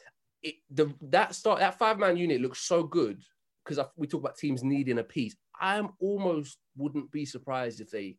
It, 0.41 0.55
the 0.69 0.93
that 1.01 1.36
start 1.36 1.59
that 1.59 1.77
five 1.77 1.99
man 1.99 2.17
unit 2.17 2.41
looks 2.41 2.59
so 2.59 2.84
good 2.84 3.21
because 3.63 3.86
we 3.95 4.07
talk 4.07 4.21
about 4.21 4.38
teams 4.38 4.63
needing 4.63 4.99
a 4.99 5.03
piece. 5.03 5.36
I 5.59 5.77
am 5.77 5.89
almost 5.99 6.57
wouldn't 6.77 7.11
be 7.11 7.25
surprised 7.25 7.79
if 7.79 7.89
they 7.91 8.17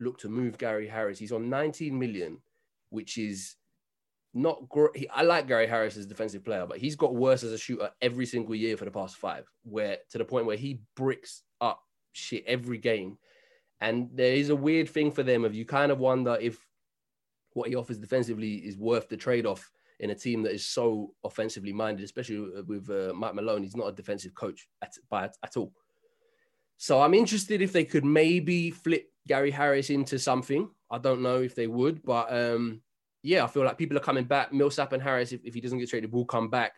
look 0.00 0.18
to 0.18 0.28
move 0.28 0.58
Gary 0.58 0.88
Harris. 0.88 1.18
He's 1.18 1.32
on 1.32 1.48
19 1.48 1.98
million, 1.98 2.38
which 2.94 3.18
is 3.18 3.56
not 4.32 4.68
great. 4.68 5.08
I 5.12 5.22
like 5.22 5.46
Gary 5.46 5.66
Harris 5.66 5.96
as 5.96 6.06
a 6.06 6.08
defensive 6.08 6.44
player, 6.44 6.66
but 6.66 6.78
he's 6.78 6.96
got 6.96 7.14
worse 7.14 7.42
as 7.42 7.52
a 7.52 7.58
shooter 7.58 7.90
every 8.00 8.26
single 8.26 8.54
year 8.54 8.76
for 8.76 8.84
the 8.84 8.90
past 8.90 9.16
five, 9.16 9.44
where 9.62 9.98
to 10.10 10.18
the 10.18 10.24
point 10.24 10.46
where 10.46 10.56
he 10.56 10.80
bricks 10.96 11.42
up 11.60 11.80
shit 12.12 12.44
every 12.46 12.78
game. 12.78 13.18
And 13.80 14.08
there 14.14 14.34
is 14.34 14.48
a 14.48 14.56
weird 14.56 14.88
thing 14.88 15.10
for 15.12 15.22
them 15.22 15.44
of 15.44 15.54
you 15.54 15.64
kind 15.64 15.92
of 15.92 15.98
wonder 15.98 16.38
if 16.40 16.58
what 17.52 17.68
he 17.68 17.76
offers 17.76 17.98
defensively 17.98 18.54
is 18.54 18.76
worth 18.76 19.08
the 19.08 19.16
trade 19.16 19.46
off 19.46 19.70
in 20.00 20.10
a 20.10 20.14
team 20.14 20.42
that 20.42 20.52
is 20.52 20.66
so 20.66 21.14
offensively 21.22 21.72
minded, 21.72 22.04
especially 22.04 22.62
with 22.66 22.90
uh, 22.90 23.12
Mike 23.14 23.34
Malone. 23.34 23.62
He's 23.62 23.76
not 23.76 23.88
a 23.88 23.92
defensive 23.92 24.34
coach 24.34 24.66
at, 24.82 24.92
by, 25.08 25.24
at 25.24 25.56
all. 25.56 25.72
So 26.76 27.00
I'm 27.00 27.14
interested 27.14 27.62
if 27.62 27.72
they 27.72 27.84
could 27.84 28.04
maybe 28.04 28.70
flip 28.70 29.06
Gary 29.26 29.50
Harris 29.50 29.90
into 29.90 30.18
something. 30.18 30.68
I 30.90 30.98
don't 30.98 31.22
know 31.22 31.42
if 31.42 31.54
they 31.54 31.66
would, 31.66 32.02
but 32.02 32.32
um, 32.32 32.82
yeah, 33.22 33.44
I 33.44 33.46
feel 33.46 33.64
like 33.64 33.78
people 33.78 33.96
are 33.96 34.00
coming 34.00 34.24
back. 34.24 34.52
Millsap 34.52 34.92
and 34.92 35.02
Harris, 35.02 35.32
if, 35.32 35.44
if 35.44 35.54
he 35.54 35.60
doesn't 35.60 35.78
get 35.78 35.88
traded, 35.88 36.12
will 36.12 36.26
come 36.26 36.50
back 36.50 36.74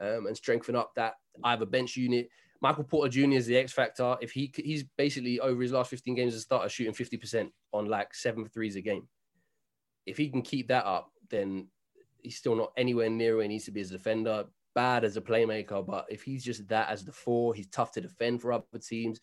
um, 0.00 0.26
and 0.26 0.36
strengthen 0.36 0.74
up 0.74 0.92
that 0.96 1.14
either 1.44 1.66
bench 1.66 1.96
unit. 1.96 2.28
Michael 2.62 2.84
Porter 2.84 3.10
Jr. 3.10 3.32
is 3.32 3.46
the 3.46 3.56
X 3.56 3.72
factor. 3.72 4.16
If 4.20 4.32
he 4.32 4.52
he's 4.54 4.84
basically 4.96 5.40
over 5.40 5.62
his 5.62 5.72
last 5.72 5.90
15 5.90 6.14
games 6.14 6.34
as 6.34 6.40
a 6.40 6.42
starter, 6.42 6.68
shooting 6.68 6.92
50% 6.92 7.50
on 7.72 7.86
like 7.86 8.14
seven 8.14 8.46
threes 8.46 8.76
a 8.76 8.80
game. 8.80 9.08
If 10.06 10.16
he 10.16 10.28
can 10.28 10.42
keep 10.42 10.68
that 10.68 10.84
up, 10.84 11.10
then 11.30 11.68
he's 12.22 12.36
still 12.36 12.56
not 12.56 12.72
anywhere 12.76 13.08
near 13.08 13.36
where 13.36 13.42
he 13.42 13.48
needs 13.48 13.64
to 13.66 13.70
be 13.70 13.80
as 13.80 13.90
a 13.90 13.94
defender. 13.94 14.44
Bad 14.74 15.04
as 15.04 15.16
a 15.16 15.20
playmaker, 15.20 15.84
but 15.84 16.06
if 16.08 16.22
he's 16.22 16.44
just 16.44 16.66
that 16.68 16.90
as 16.90 17.04
the 17.04 17.12
four, 17.12 17.54
he's 17.54 17.66
tough 17.68 17.92
to 17.92 18.00
defend 18.00 18.40
for 18.40 18.52
other 18.52 18.64
teams. 18.80 19.20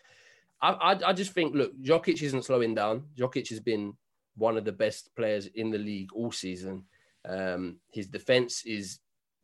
I, 0.61 0.71
I, 0.71 1.09
I 1.09 1.13
just 1.13 1.33
think, 1.33 1.53
look, 1.55 1.77
Jokic 1.81 2.21
isn't 2.21 2.45
slowing 2.45 2.75
down. 2.75 3.03
Jokic 3.17 3.49
has 3.49 3.59
been 3.59 3.93
one 4.35 4.57
of 4.57 4.65
the 4.65 4.71
best 4.71 5.15
players 5.15 5.47
in 5.47 5.71
the 5.71 5.77
league 5.77 6.09
all 6.13 6.31
season. 6.31 6.85
Um, 7.27 7.77
his 7.91 8.07
defense 8.07 8.63
is 8.65 8.99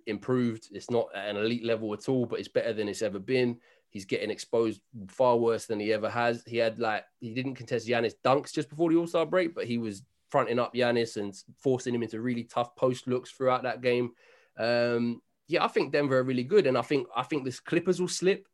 improved. 0.07 0.67
It's 0.71 0.89
not 0.89 1.07
at 1.15 1.29
an 1.29 1.37
elite 1.37 1.65
level 1.65 1.93
at 1.93 2.09
all, 2.09 2.25
but 2.25 2.39
it's 2.39 2.47
better 2.47 2.73
than 2.73 2.87
it's 2.87 3.01
ever 3.01 3.19
been. 3.19 3.57
He's 3.89 4.05
getting 4.05 4.31
exposed 4.31 4.81
far 5.07 5.37
worse 5.37 5.65
than 5.67 5.79
he 5.79 5.93
ever 5.93 6.09
has. 6.09 6.43
He 6.47 6.57
had 6.57 6.79
like 6.79 7.05
he 7.19 7.33
didn't 7.33 7.55
contest 7.55 7.87
Giannis 7.87 8.15
dunks 8.25 8.51
just 8.51 8.69
before 8.69 8.89
the 8.89 8.97
All 8.97 9.05
Star 9.05 9.25
break, 9.25 9.53
but 9.53 9.65
he 9.65 9.77
was 9.77 10.01
fronting 10.29 10.57
up 10.57 10.73
Giannis 10.73 11.17
and 11.17 11.35
forcing 11.59 11.93
him 11.93 12.01
into 12.01 12.19
really 12.19 12.43
tough 12.43 12.75
post 12.75 13.07
looks 13.07 13.29
throughout 13.29 13.63
that 13.63 13.81
game. 13.81 14.11
Um, 14.57 15.21
yeah, 15.47 15.63
I 15.63 15.67
think 15.67 15.91
Denver 15.91 16.17
are 16.17 16.23
really 16.23 16.43
good, 16.43 16.65
and 16.65 16.75
I 16.75 16.81
think 16.81 17.07
I 17.15 17.21
think 17.21 17.43
the 17.43 17.59
Clippers 17.65 18.01
will 18.01 18.07
slip. 18.07 18.47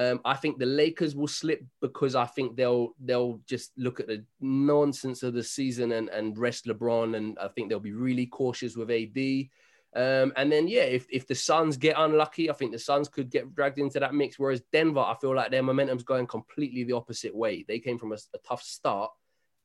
Um, 0.00 0.18
I 0.24 0.34
think 0.34 0.58
the 0.58 0.64
Lakers 0.64 1.14
will 1.14 1.28
slip 1.28 1.62
because 1.82 2.14
I 2.14 2.24
think 2.24 2.56
they'll 2.56 2.94
they'll 3.04 3.42
just 3.46 3.72
look 3.76 4.00
at 4.00 4.06
the 4.06 4.24
nonsense 4.40 5.22
of 5.22 5.34
the 5.34 5.44
season 5.44 5.92
and, 5.92 6.08
and 6.08 6.38
rest 6.38 6.64
LeBron, 6.64 7.18
and 7.18 7.38
I 7.38 7.48
think 7.48 7.68
they'll 7.68 7.80
be 7.80 7.92
really 7.92 8.24
cautious 8.24 8.76
with 8.76 8.90
AD. 8.90 9.48
Um, 9.94 10.32
and 10.36 10.50
then, 10.50 10.68
yeah, 10.68 10.84
if, 10.84 11.06
if 11.10 11.26
the 11.26 11.34
Suns 11.34 11.76
get 11.76 11.96
unlucky, 11.98 12.48
I 12.48 12.54
think 12.54 12.72
the 12.72 12.78
Suns 12.78 13.08
could 13.08 13.28
get 13.28 13.54
dragged 13.54 13.78
into 13.78 14.00
that 14.00 14.14
mix. 14.14 14.38
Whereas 14.38 14.62
Denver, 14.72 15.00
I 15.00 15.16
feel 15.20 15.34
like 15.34 15.50
their 15.50 15.62
momentum's 15.62 16.04
going 16.04 16.28
completely 16.28 16.84
the 16.84 16.94
opposite 16.94 17.34
way. 17.34 17.66
They 17.68 17.78
came 17.78 17.98
from 17.98 18.12
a, 18.12 18.18
a 18.34 18.38
tough 18.46 18.62
start. 18.62 19.10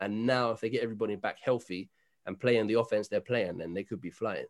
And 0.02 0.26
now, 0.26 0.52
if 0.52 0.60
they 0.60 0.70
get 0.70 0.84
everybody 0.84 1.16
back 1.16 1.38
healthy 1.42 1.90
and 2.26 2.38
playing 2.38 2.68
the 2.68 2.80
offense 2.80 3.08
they're 3.08 3.22
playing, 3.22 3.60
then 3.60 3.74
they 3.74 3.84
could 3.86 4.02
be 4.02 4.10
flying. 4.10 4.48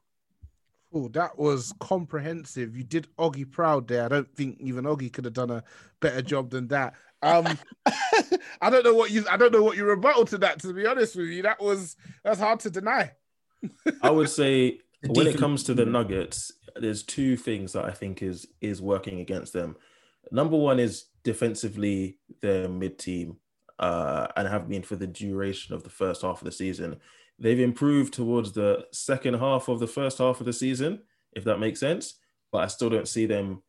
Oh, 0.93 1.07
that 1.09 1.38
was 1.38 1.73
comprehensive. 1.79 2.75
You 2.75 2.83
did 2.83 3.07
Oggy 3.17 3.49
proud 3.49 3.88
there. 3.88 4.05
I 4.05 4.07
don't 4.07 4.33
think 4.36 4.57
even 4.61 4.86
Oggy 4.86 5.11
could 5.11 5.25
have 5.25 5.33
done 5.33 5.51
a 5.51 5.63
better 5.99 6.21
job 6.21 6.49
than 6.51 6.67
that. 6.69 6.93
Um, 7.21 7.57
I 8.61 8.69
don't 8.69 8.83
know 8.83 8.93
what 8.93 9.11
you. 9.11 9.25
I 9.29 9.38
don't 9.38 9.51
know 9.51 9.63
what 9.63 9.77
you 9.77 9.86
rebuttal 9.86 10.25
to 10.25 10.38
that. 10.39 10.61
To 10.61 10.73
be 10.73 10.86
honest 10.86 11.15
with 11.15 11.27
you, 11.27 11.41
that 11.43 11.61
was 11.61 11.97
that's 12.23 12.39
hard 12.39 12.59
to 12.61 12.69
deny. 12.69 13.11
I 14.01 14.11
would 14.11 14.29
say 14.29 14.79
when 15.07 15.27
it 15.27 15.38
comes 15.38 15.63
to 15.63 15.73
the 15.73 15.86
Nuggets, 15.86 16.51
there's 16.75 17.03
two 17.03 17.36
things 17.36 17.73
that 17.73 17.86
I 17.86 17.91
think 17.91 18.21
is 18.21 18.47
is 18.61 18.81
working 18.81 19.19
against 19.19 19.53
them. 19.53 19.75
Number 20.31 20.57
one 20.57 20.79
is 20.79 21.05
defensively, 21.23 22.17
they're 22.41 22.69
mid 22.69 22.97
team 22.97 23.38
uh, 23.79 24.27
and 24.36 24.47
have 24.47 24.67
been 24.69 24.83
for 24.83 24.95
the 24.95 25.07
duration 25.07 25.73
of 25.75 25.83
the 25.83 25.89
first 25.89 26.21
half 26.21 26.41
of 26.41 26.45
the 26.45 26.51
season. 26.51 26.97
They've 27.38 27.59
improved 27.59 28.13
towards 28.13 28.53
the 28.53 28.86
second 28.91 29.36
half 29.36 29.67
of 29.67 29.79
the 29.79 29.88
first 29.88 30.19
half 30.19 30.39
of 30.39 30.45
the 30.45 30.53
season, 30.53 31.01
if 31.33 31.43
that 31.43 31.59
makes 31.59 31.79
sense. 31.79 32.15
But 32.51 32.59
I 32.59 32.67
still 32.67 32.89
don't 32.89 33.07
see 33.07 33.25
them, 33.25 33.63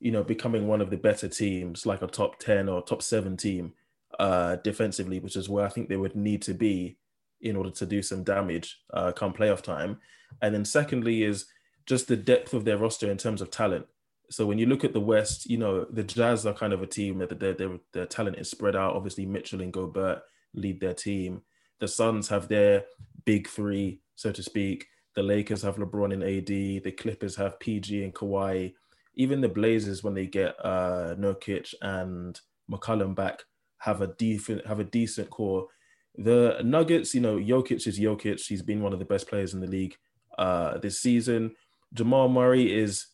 you 0.00 0.10
know, 0.10 0.24
becoming 0.24 0.66
one 0.66 0.80
of 0.80 0.90
the 0.90 0.96
better 0.96 1.28
teams, 1.28 1.86
like 1.86 2.02
a 2.02 2.06
top 2.06 2.38
ten 2.38 2.68
or 2.68 2.82
top 2.82 3.02
seven 3.02 3.36
team 3.36 3.74
uh, 4.18 4.56
defensively, 4.56 5.20
which 5.20 5.36
is 5.36 5.48
where 5.48 5.64
I 5.64 5.68
think 5.68 5.88
they 5.88 5.96
would 5.96 6.16
need 6.16 6.42
to 6.42 6.54
be 6.54 6.98
in 7.40 7.56
order 7.56 7.70
to 7.70 7.86
do 7.86 8.02
some 8.02 8.24
damage 8.24 8.80
uh, 8.92 9.12
come 9.12 9.32
playoff 9.32 9.60
time. 9.60 9.98
And 10.42 10.54
then 10.54 10.64
secondly 10.64 11.22
is 11.22 11.46
just 11.86 12.08
the 12.08 12.16
depth 12.16 12.54
of 12.54 12.64
their 12.64 12.78
roster 12.78 13.10
in 13.10 13.18
terms 13.18 13.40
of 13.40 13.50
talent. 13.50 13.86
So 14.30 14.46
when 14.46 14.58
you 14.58 14.66
look 14.66 14.84
at 14.84 14.94
the 14.94 15.00
West, 15.00 15.48
you 15.48 15.58
know 15.58 15.84
the 15.84 16.02
Jazz 16.02 16.46
are 16.46 16.54
kind 16.54 16.72
of 16.72 16.82
a 16.82 16.86
team 16.86 17.18
that 17.18 17.38
their, 17.38 17.52
their, 17.52 17.78
their 17.92 18.06
talent 18.06 18.38
is 18.38 18.50
spread 18.50 18.74
out. 18.74 18.96
Obviously, 18.96 19.26
Mitchell 19.26 19.60
and 19.60 19.72
Gobert 19.72 20.22
lead 20.54 20.80
their 20.80 20.94
team. 20.94 21.42
The 21.80 21.88
Suns 21.88 22.28
have 22.28 22.48
their 22.48 22.84
big 23.24 23.48
three, 23.48 24.00
so 24.14 24.32
to 24.32 24.42
speak. 24.42 24.86
The 25.14 25.22
Lakers 25.22 25.62
have 25.62 25.76
LeBron 25.76 26.12
and 26.12 26.22
AD. 26.22 26.84
The 26.84 26.92
Clippers 26.92 27.36
have 27.36 27.60
PG 27.60 28.04
and 28.04 28.14
Kawhi. 28.14 28.74
Even 29.14 29.40
the 29.40 29.48
Blazers, 29.48 30.02
when 30.02 30.14
they 30.14 30.26
get 30.26 30.56
uh, 30.64 31.14
Nurkic 31.16 31.72
and 31.82 32.40
McCollum 32.70 33.14
back, 33.14 33.42
have 33.78 34.00
a 34.00 34.08
decent 34.08 34.66
have 34.66 34.80
a 34.80 34.84
decent 34.84 35.30
core. 35.30 35.68
The 36.16 36.60
Nuggets, 36.64 37.14
you 37.14 37.20
know, 37.20 37.36
Jokic 37.36 37.86
is 37.86 37.98
Jokic. 37.98 38.44
He's 38.46 38.62
been 38.62 38.82
one 38.82 38.92
of 38.92 38.98
the 38.98 39.04
best 39.04 39.28
players 39.28 39.52
in 39.52 39.60
the 39.60 39.66
league 39.66 39.96
uh, 40.38 40.78
this 40.78 41.00
season. 41.00 41.54
Jamal 41.92 42.28
Murray 42.28 42.72
is 42.72 43.06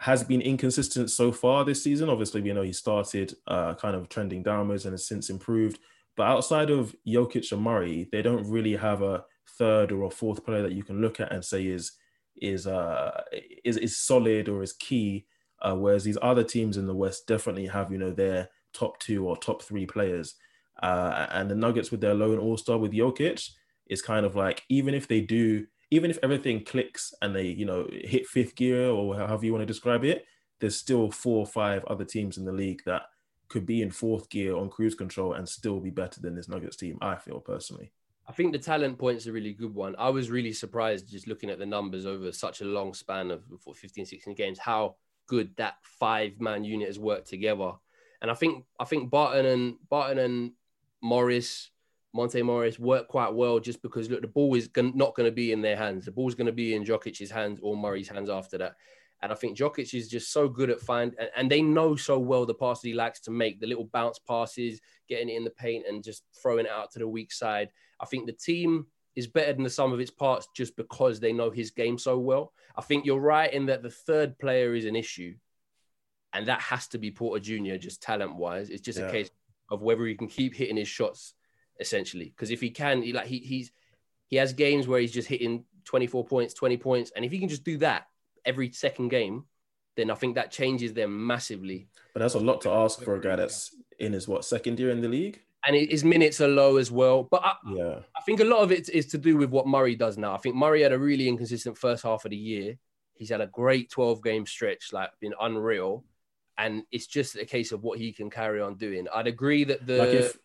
has 0.00 0.24
been 0.24 0.40
inconsistent 0.40 1.10
so 1.10 1.30
far 1.30 1.64
this 1.64 1.84
season. 1.84 2.08
Obviously, 2.08 2.40
we 2.40 2.52
know 2.52 2.62
he 2.62 2.72
started 2.72 3.34
uh, 3.46 3.74
kind 3.74 3.94
of 3.94 4.08
trending 4.08 4.42
downwards 4.42 4.84
and 4.84 4.94
has 4.94 5.06
since 5.06 5.28
improved. 5.30 5.78
But 6.16 6.26
outside 6.26 6.70
of 6.70 6.94
Jokic 7.06 7.52
and 7.52 7.62
Murray, 7.62 8.08
they 8.12 8.22
don't 8.22 8.48
really 8.48 8.76
have 8.76 9.02
a 9.02 9.24
third 9.58 9.92
or 9.92 10.04
a 10.04 10.10
fourth 10.10 10.44
player 10.44 10.62
that 10.62 10.72
you 10.72 10.82
can 10.82 11.00
look 11.00 11.20
at 11.20 11.32
and 11.32 11.44
say 11.44 11.66
is 11.66 11.92
is 12.40 12.66
uh, 12.66 13.22
is 13.64 13.76
is 13.76 13.98
solid 13.98 14.48
or 14.48 14.62
is 14.62 14.72
key. 14.72 15.26
Uh, 15.62 15.74
whereas 15.74 16.04
these 16.04 16.18
other 16.22 16.42
teams 16.42 16.78
in 16.78 16.86
the 16.86 16.94
West 16.94 17.26
definitely 17.26 17.66
have, 17.66 17.92
you 17.92 17.98
know, 17.98 18.10
their 18.10 18.48
top 18.72 18.98
two 18.98 19.26
or 19.26 19.36
top 19.36 19.62
three 19.62 19.84
players. 19.84 20.36
Uh, 20.82 21.26
and 21.32 21.50
the 21.50 21.54
Nuggets 21.54 21.90
with 21.90 22.00
their 22.00 22.14
lone 22.14 22.38
All 22.38 22.56
Star 22.56 22.78
with 22.78 22.92
Jokic 22.92 23.50
is 23.88 24.00
kind 24.00 24.24
of 24.24 24.36
like 24.36 24.62
even 24.70 24.94
if 24.94 25.06
they 25.06 25.20
do, 25.20 25.66
even 25.90 26.10
if 26.10 26.18
everything 26.22 26.64
clicks 26.64 27.12
and 27.20 27.34
they 27.34 27.46
you 27.46 27.66
know 27.66 27.86
hit 27.90 28.26
fifth 28.26 28.54
gear 28.54 28.88
or 28.88 29.16
however 29.16 29.44
you 29.44 29.52
want 29.52 29.62
to 29.62 29.66
describe 29.66 30.04
it, 30.04 30.24
there's 30.60 30.76
still 30.76 31.10
four 31.10 31.40
or 31.40 31.46
five 31.46 31.84
other 31.84 32.04
teams 32.04 32.38
in 32.38 32.44
the 32.44 32.52
league 32.52 32.80
that 32.86 33.02
could 33.50 33.66
be 33.66 33.82
in 33.82 33.90
fourth 33.90 34.30
gear 34.30 34.56
on 34.56 34.70
cruise 34.70 34.94
control 34.94 35.34
and 35.34 35.46
still 35.46 35.80
be 35.80 35.90
better 35.90 36.20
than 36.20 36.34
this 36.34 36.48
Nuggets 36.48 36.76
team. 36.76 36.96
I 37.02 37.16
feel 37.16 37.40
personally. 37.40 37.92
I 38.26 38.32
think 38.32 38.52
the 38.52 38.58
talent 38.58 38.96
point's 38.96 39.26
a 39.26 39.32
really 39.32 39.52
good 39.52 39.74
one. 39.74 39.96
I 39.98 40.08
was 40.08 40.30
really 40.30 40.52
surprised 40.52 41.10
just 41.10 41.26
looking 41.26 41.50
at 41.50 41.58
the 41.58 41.66
numbers 41.66 42.06
over 42.06 42.30
such 42.30 42.60
a 42.60 42.64
long 42.64 42.94
span 42.94 43.32
of 43.32 43.42
15, 43.74 44.06
16 44.06 44.34
games, 44.36 44.58
how 44.58 44.94
good 45.26 45.50
that 45.56 45.74
five 45.82 46.40
man 46.40 46.62
unit 46.62 46.86
has 46.86 46.98
worked 46.98 47.28
together. 47.28 47.72
And 48.22 48.30
I 48.30 48.34
think 48.34 48.64
I 48.78 48.84
think 48.84 49.10
Barton 49.10 49.46
and 49.46 49.74
Barton 49.88 50.18
and 50.18 50.52
Morris, 51.02 51.70
Monte 52.14 52.40
Morris 52.42 52.78
work 52.78 53.08
quite 53.08 53.34
well 53.34 53.58
just 53.58 53.82
because 53.82 54.08
look, 54.08 54.22
the 54.22 54.28
ball 54.28 54.54
is 54.54 54.70
not 54.76 55.16
going 55.16 55.28
to 55.28 55.34
be 55.34 55.50
in 55.50 55.60
their 55.60 55.76
hands. 55.76 56.04
The 56.04 56.12
ball's 56.12 56.36
going 56.36 56.46
to 56.46 56.52
be 56.52 56.74
in 56.76 56.84
Jokic's 56.84 57.32
hands 57.32 57.58
or 57.62 57.76
Murray's 57.76 58.08
hands 58.08 58.30
after 58.30 58.58
that. 58.58 58.76
And 59.22 59.30
I 59.30 59.34
think 59.34 59.58
Jokic 59.58 59.92
is 59.92 60.08
just 60.08 60.32
so 60.32 60.48
good 60.48 60.70
at 60.70 60.80
find, 60.80 61.14
and, 61.18 61.28
and 61.36 61.50
they 61.50 61.60
know 61.60 61.94
so 61.94 62.18
well 62.18 62.46
the 62.46 62.54
passes 62.54 62.82
he 62.84 62.94
likes 62.94 63.20
to 63.20 63.30
make, 63.30 63.60
the 63.60 63.66
little 63.66 63.84
bounce 63.92 64.18
passes, 64.18 64.80
getting 65.08 65.28
it 65.28 65.36
in 65.36 65.44
the 65.44 65.50
paint 65.50 65.86
and 65.86 66.02
just 66.02 66.24
throwing 66.40 66.64
it 66.66 66.72
out 66.72 66.90
to 66.92 66.98
the 66.98 67.08
weak 67.08 67.32
side. 67.32 67.68
I 68.00 68.06
think 68.06 68.26
the 68.26 68.32
team 68.32 68.86
is 69.14 69.26
better 69.26 69.52
than 69.52 69.64
the 69.64 69.70
sum 69.70 69.92
of 69.92 70.00
its 70.00 70.10
parts 70.10 70.48
just 70.56 70.74
because 70.76 71.20
they 71.20 71.32
know 71.32 71.50
his 71.50 71.70
game 71.70 71.98
so 71.98 72.18
well. 72.18 72.52
I 72.76 72.80
think 72.80 73.04
you're 73.04 73.20
right 73.20 73.52
in 73.52 73.66
that 73.66 73.82
the 73.82 73.90
third 73.90 74.38
player 74.38 74.74
is 74.74 74.86
an 74.86 74.96
issue, 74.96 75.34
and 76.32 76.46
that 76.46 76.60
has 76.62 76.86
to 76.88 76.98
be 76.98 77.10
Porter 77.10 77.40
Jr. 77.40 77.76
just 77.76 78.02
talent 78.02 78.36
wise. 78.36 78.70
It's 78.70 78.80
just 78.82 78.98
Yeah. 78.98 79.08
a 79.08 79.10
case 79.10 79.30
of 79.68 79.82
whether 79.82 80.06
he 80.06 80.14
can 80.14 80.28
keep 80.28 80.54
hitting 80.54 80.76
his 80.76 80.88
shots, 80.88 81.34
essentially. 81.78 82.26
Because 82.26 82.50
if 82.50 82.60
he 82.60 82.70
can, 82.70 83.02
he, 83.02 83.12
like 83.12 83.26
he 83.26 83.38
he's 83.38 83.70
he 84.28 84.36
has 84.36 84.52
games 84.52 84.86
where 84.86 85.00
he's 85.00 85.12
just 85.12 85.28
hitting 85.28 85.64
24 85.84 86.24
points, 86.24 86.54
20 86.54 86.76
points, 86.78 87.12
and 87.14 87.24
if 87.24 87.32
he 87.32 87.38
can 87.40 87.48
just 87.48 87.64
do 87.64 87.76
that 87.78 88.06
every 88.44 88.72
second 88.72 89.08
game, 89.08 89.44
then 89.96 90.10
I 90.10 90.14
think 90.14 90.34
that 90.36 90.50
changes 90.50 90.92
them 90.92 91.26
massively. 91.26 91.88
But 92.14 92.20
that's 92.20 92.34
a 92.34 92.40
lot 92.40 92.60
to 92.62 92.70
ask 92.70 93.02
for 93.02 93.16
a 93.16 93.20
guy 93.20 93.36
that's 93.36 93.74
in 93.98 94.12
his 94.12 94.26
what 94.26 94.44
second 94.44 94.78
year 94.80 94.90
in 94.90 95.00
the 95.00 95.08
league. 95.08 95.40
And 95.66 95.76
his 95.76 96.04
minutes 96.04 96.40
are 96.40 96.48
low 96.48 96.78
as 96.78 96.90
well. 96.90 97.24
But 97.24 97.44
I, 97.44 97.54
Yeah, 97.66 97.98
I 98.16 98.22
think 98.22 98.40
a 98.40 98.44
lot 98.44 98.62
of 98.62 98.72
it 98.72 98.88
is 98.88 99.06
to 99.08 99.18
do 99.18 99.36
with 99.36 99.50
what 99.50 99.66
Murray 99.66 99.94
does 99.94 100.16
now. 100.16 100.34
I 100.34 100.38
think 100.38 100.54
Murray 100.54 100.82
had 100.82 100.92
a 100.92 100.98
really 100.98 101.28
inconsistent 101.28 101.76
first 101.76 102.02
half 102.02 102.24
of 102.24 102.30
the 102.30 102.36
year. 102.36 102.78
He's 103.12 103.28
had 103.28 103.42
a 103.42 103.46
great 103.46 103.90
12 103.90 104.22
game 104.22 104.46
stretch, 104.46 104.94
like 104.94 105.10
been 105.20 105.34
unreal. 105.38 106.04
And 106.56 106.84
it's 106.90 107.06
just 107.06 107.36
a 107.36 107.44
case 107.44 107.72
of 107.72 107.82
what 107.82 107.98
he 107.98 108.12
can 108.12 108.30
carry 108.30 108.62
on 108.62 108.76
doing. 108.76 109.06
I'd 109.14 109.26
agree 109.26 109.64
that 109.64 109.86
the 109.86 109.96
like 109.98 110.08
if 110.08 110.38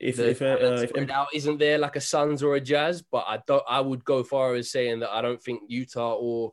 if 0.00 0.16
the 0.16 0.30
if, 0.30 0.42
uh, 0.42 0.56
if 0.82 0.88
spread 0.90 1.10
out 1.10 1.28
isn't 1.34 1.58
there 1.58 1.78
like 1.78 1.96
a 1.96 2.00
Suns 2.00 2.42
or 2.42 2.54
a 2.54 2.60
Jazz, 2.60 3.02
but 3.02 3.24
I 3.26 3.40
don't. 3.46 3.64
I 3.68 3.80
would 3.80 4.04
go 4.04 4.22
far 4.22 4.54
as 4.54 4.70
saying 4.70 5.00
that 5.00 5.10
I 5.10 5.22
don't 5.22 5.42
think 5.42 5.62
Utah 5.68 6.14
or 6.14 6.52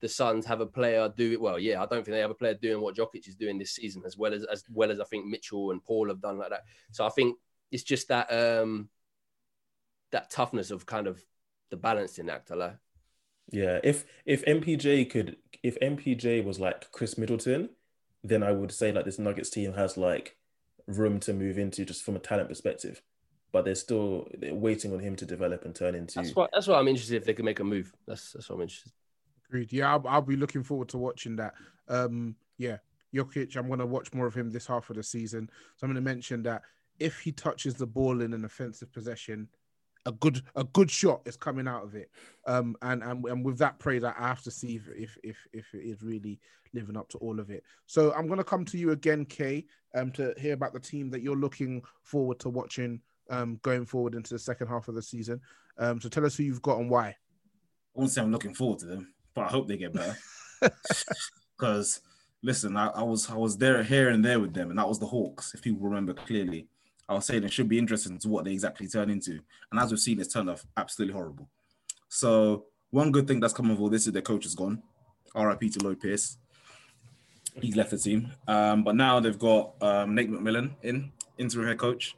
the 0.00 0.08
Suns 0.08 0.44
have 0.46 0.60
a 0.60 0.66
player 0.66 1.12
do 1.16 1.32
it 1.32 1.40
well. 1.40 1.58
Yeah, 1.58 1.82
I 1.82 1.86
don't 1.86 2.04
think 2.04 2.14
they 2.14 2.20
have 2.20 2.30
a 2.30 2.34
player 2.34 2.54
doing 2.54 2.82
what 2.82 2.96
Jokic 2.96 3.28
is 3.28 3.36
doing 3.36 3.58
this 3.58 3.72
season 3.72 4.02
as 4.06 4.16
well 4.16 4.34
as 4.34 4.44
as 4.44 4.64
well 4.70 4.90
as 4.90 5.00
I 5.00 5.04
think 5.04 5.26
Mitchell 5.26 5.70
and 5.70 5.82
Paul 5.82 6.08
have 6.08 6.20
done 6.20 6.38
like 6.38 6.50
that. 6.50 6.64
So 6.92 7.06
I 7.06 7.10
think 7.10 7.36
it's 7.70 7.82
just 7.82 8.08
that 8.08 8.32
um 8.32 8.88
that 10.12 10.30
toughness 10.30 10.70
of 10.70 10.86
kind 10.86 11.06
of 11.06 11.22
the 11.70 11.76
balancing 11.76 12.30
act. 12.30 12.50
I 12.50 12.54
like. 12.54 12.76
Yeah, 13.50 13.80
if 13.82 14.04
if 14.24 14.44
MPJ 14.44 15.10
could, 15.10 15.36
if 15.62 15.78
MPJ 15.80 16.44
was 16.44 16.58
like 16.58 16.90
Khris 16.92 17.18
Middleton, 17.18 17.70
then 18.22 18.42
I 18.42 18.52
would 18.52 18.72
say 18.72 18.92
like 18.92 19.04
this 19.04 19.18
Nuggets 19.18 19.50
team 19.50 19.74
has 19.74 19.96
like 19.96 20.36
room 20.86 21.20
to 21.20 21.32
move 21.32 21.58
into 21.58 21.84
just 21.84 22.02
from 22.02 22.16
a 22.16 22.20
talent 22.20 22.48
perspective. 22.48 23.02
But 23.52 23.64
they're 23.64 23.74
still 23.74 24.28
they're 24.36 24.54
waiting 24.54 24.92
on 24.92 25.00
him 25.00 25.14
to 25.16 25.26
develop 25.26 25.64
and 25.64 25.74
turn 25.74 25.94
into. 25.94 26.14
That's 26.16 26.34
what 26.34 26.50
that's 26.52 26.66
what 26.66 26.78
I'm 26.78 26.88
interested 26.88 27.16
if 27.16 27.24
they 27.24 27.34
can 27.34 27.44
make 27.44 27.60
a 27.60 27.64
move. 27.64 27.92
That's 28.06 28.32
that's 28.32 28.48
what 28.48 28.56
I'm 28.56 28.62
interested. 28.62 28.92
Agreed. 29.48 29.72
Yeah, 29.72 29.92
I'll, 29.92 30.04
I'll 30.08 30.22
be 30.22 30.36
looking 30.36 30.62
forward 30.62 30.88
to 30.90 30.98
watching 30.98 31.36
that. 31.36 31.54
Um, 31.88 32.36
yeah, 32.58 32.78
Jokic, 33.14 33.56
I'm 33.56 33.68
going 33.68 33.78
to 33.78 33.86
watch 33.86 34.12
more 34.12 34.26
of 34.26 34.34
him 34.34 34.50
this 34.50 34.66
half 34.66 34.90
of 34.90 34.96
the 34.96 35.02
season. 35.02 35.50
So 35.76 35.84
I'm 35.84 35.92
going 35.92 36.02
to 36.02 36.10
mention 36.10 36.42
that 36.44 36.62
if 36.98 37.20
he 37.20 37.32
touches 37.32 37.74
the 37.74 37.86
ball 37.86 38.20
in 38.22 38.32
an 38.32 38.44
offensive 38.44 38.92
possession, 38.92 39.48
a 40.06 40.12
good 40.12 40.42
a 40.54 40.64
good 40.64 40.90
shot 40.90 41.22
is 41.24 41.36
coming 41.36 41.66
out 41.66 41.82
of 41.82 41.94
it. 41.94 42.10
Um, 42.46 42.76
and 42.82 43.02
and, 43.02 43.24
and 43.24 43.44
with 43.44 43.58
that 43.58 43.78
praise, 43.78 44.04
I 44.04 44.12
have 44.12 44.42
to 44.42 44.50
see 44.50 44.76
if, 44.76 44.88
if 44.96 45.18
if 45.22 45.36
if 45.52 45.74
it 45.74 45.82
is 45.84 46.02
really 46.02 46.40
living 46.74 46.96
up 46.96 47.08
to 47.10 47.18
all 47.18 47.40
of 47.40 47.50
it. 47.50 47.62
So 47.86 48.12
I'm 48.12 48.26
going 48.26 48.38
to 48.38 48.44
come 48.44 48.64
to 48.66 48.76
you 48.76 48.90
again, 48.90 49.24
Kay, 49.24 49.64
um, 49.94 50.10
to 50.12 50.34
hear 50.36 50.54
about 50.54 50.72
the 50.72 50.80
team 50.80 51.08
that 51.10 51.22
you're 51.22 51.36
looking 51.36 51.82
forward 52.02 52.38
to 52.40 52.48
watching 52.48 53.00
um 53.30 53.58
going 53.62 53.86
forward 53.86 54.14
into 54.14 54.34
the 54.34 54.38
second 54.38 54.66
half 54.66 54.88
of 54.88 54.94
the 54.94 55.02
season. 55.02 55.40
Um, 55.78 56.00
so 56.00 56.08
tell 56.08 56.26
us 56.26 56.36
who 56.36 56.42
you've 56.42 56.62
got 56.62 56.78
and 56.78 56.90
why. 56.90 57.08
I 57.08 57.14
won't 57.94 58.10
say 58.10 58.20
I'm 58.20 58.32
looking 58.32 58.54
forward 58.54 58.80
to 58.80 58.86
them, 58.86 59.13
but 59.34 59.42
I 59.42 59.48
hope 59.48 59.68
they 59.68 59.76
get 59.76 59.92
better. 59.92 60.16
Because 61.56 62.00
listen, 62.42 62.76
I, 62.76 62.88
I 62.88 63.02
was 63.02 63.30
I 63.30 63.36
was 63.36 63.56
there 63.56 63.82
here 63.84 64.10
and 64.10 64.24
there 64.24 64.40
with 64.40 64.54
them, 64.54 64.70
and 64.70 64.78
that 64.78 64.88
was 64.88 64.98
the 64.98 65.06
Hawks. 65.06 65.54
If 65.54 65.62
people 65.62 65.86
remember 65.86 66.12
clearly, 66.12 66.66
I 67.08 67.14
was 67.14 67.26
saying 67.26 67.44
it 67.44 67.52
should 67.52 67.68
be 67.68 67.78
interesting 67.78 68.18
to 68.18 68.28
what 68.28 68.44
they 68.44 68.52
exactly 68.52 68.88
turn 68.88 69.10
into. 69.10 69.40
And 69.70 69.80
as 69.80 69.90
we've 69.90 70.00
seen, 70.00 70.20
it's 70.20 70.32
turned 70.32 70.50
off 70.50 70.66
absolutely 70.76 71.14
horrible. 71.14 71.48
So 72.08 72.66
one 72.90 73.12
good 73.12 73.26
thing 73.26 73.40
that's 73.40 73.52
come 73.52 73.70
of 73.70 73.80
all 73.80 73.88
this 73.88 74.06
is 74.06 74.12
their 74.12 74.22
coach 74.22 74.46
is 74.46 74.54
gone. 74.54 74.82
R.I.P. 75.34 75.70
to 75.70 75.84
Lloyd 75.84 76.00
Pierce. 76.00 76.38
He's 77.60 77.76
left 77.76 77.90
the 77.90 77.98
team, 77.98 78.32
um, 78.48 78.82
but 78.82 78.96
now 78.96 79.20
they've 79.20 79.38
got 79.38 79.74
um, 79.80 80.14
Nate 80.14 80.30
McMillan 80.30 80.72
in 80.82 81.12
interim 81.38 81.68
head 81.68 81.78
coach, 81.78 82.16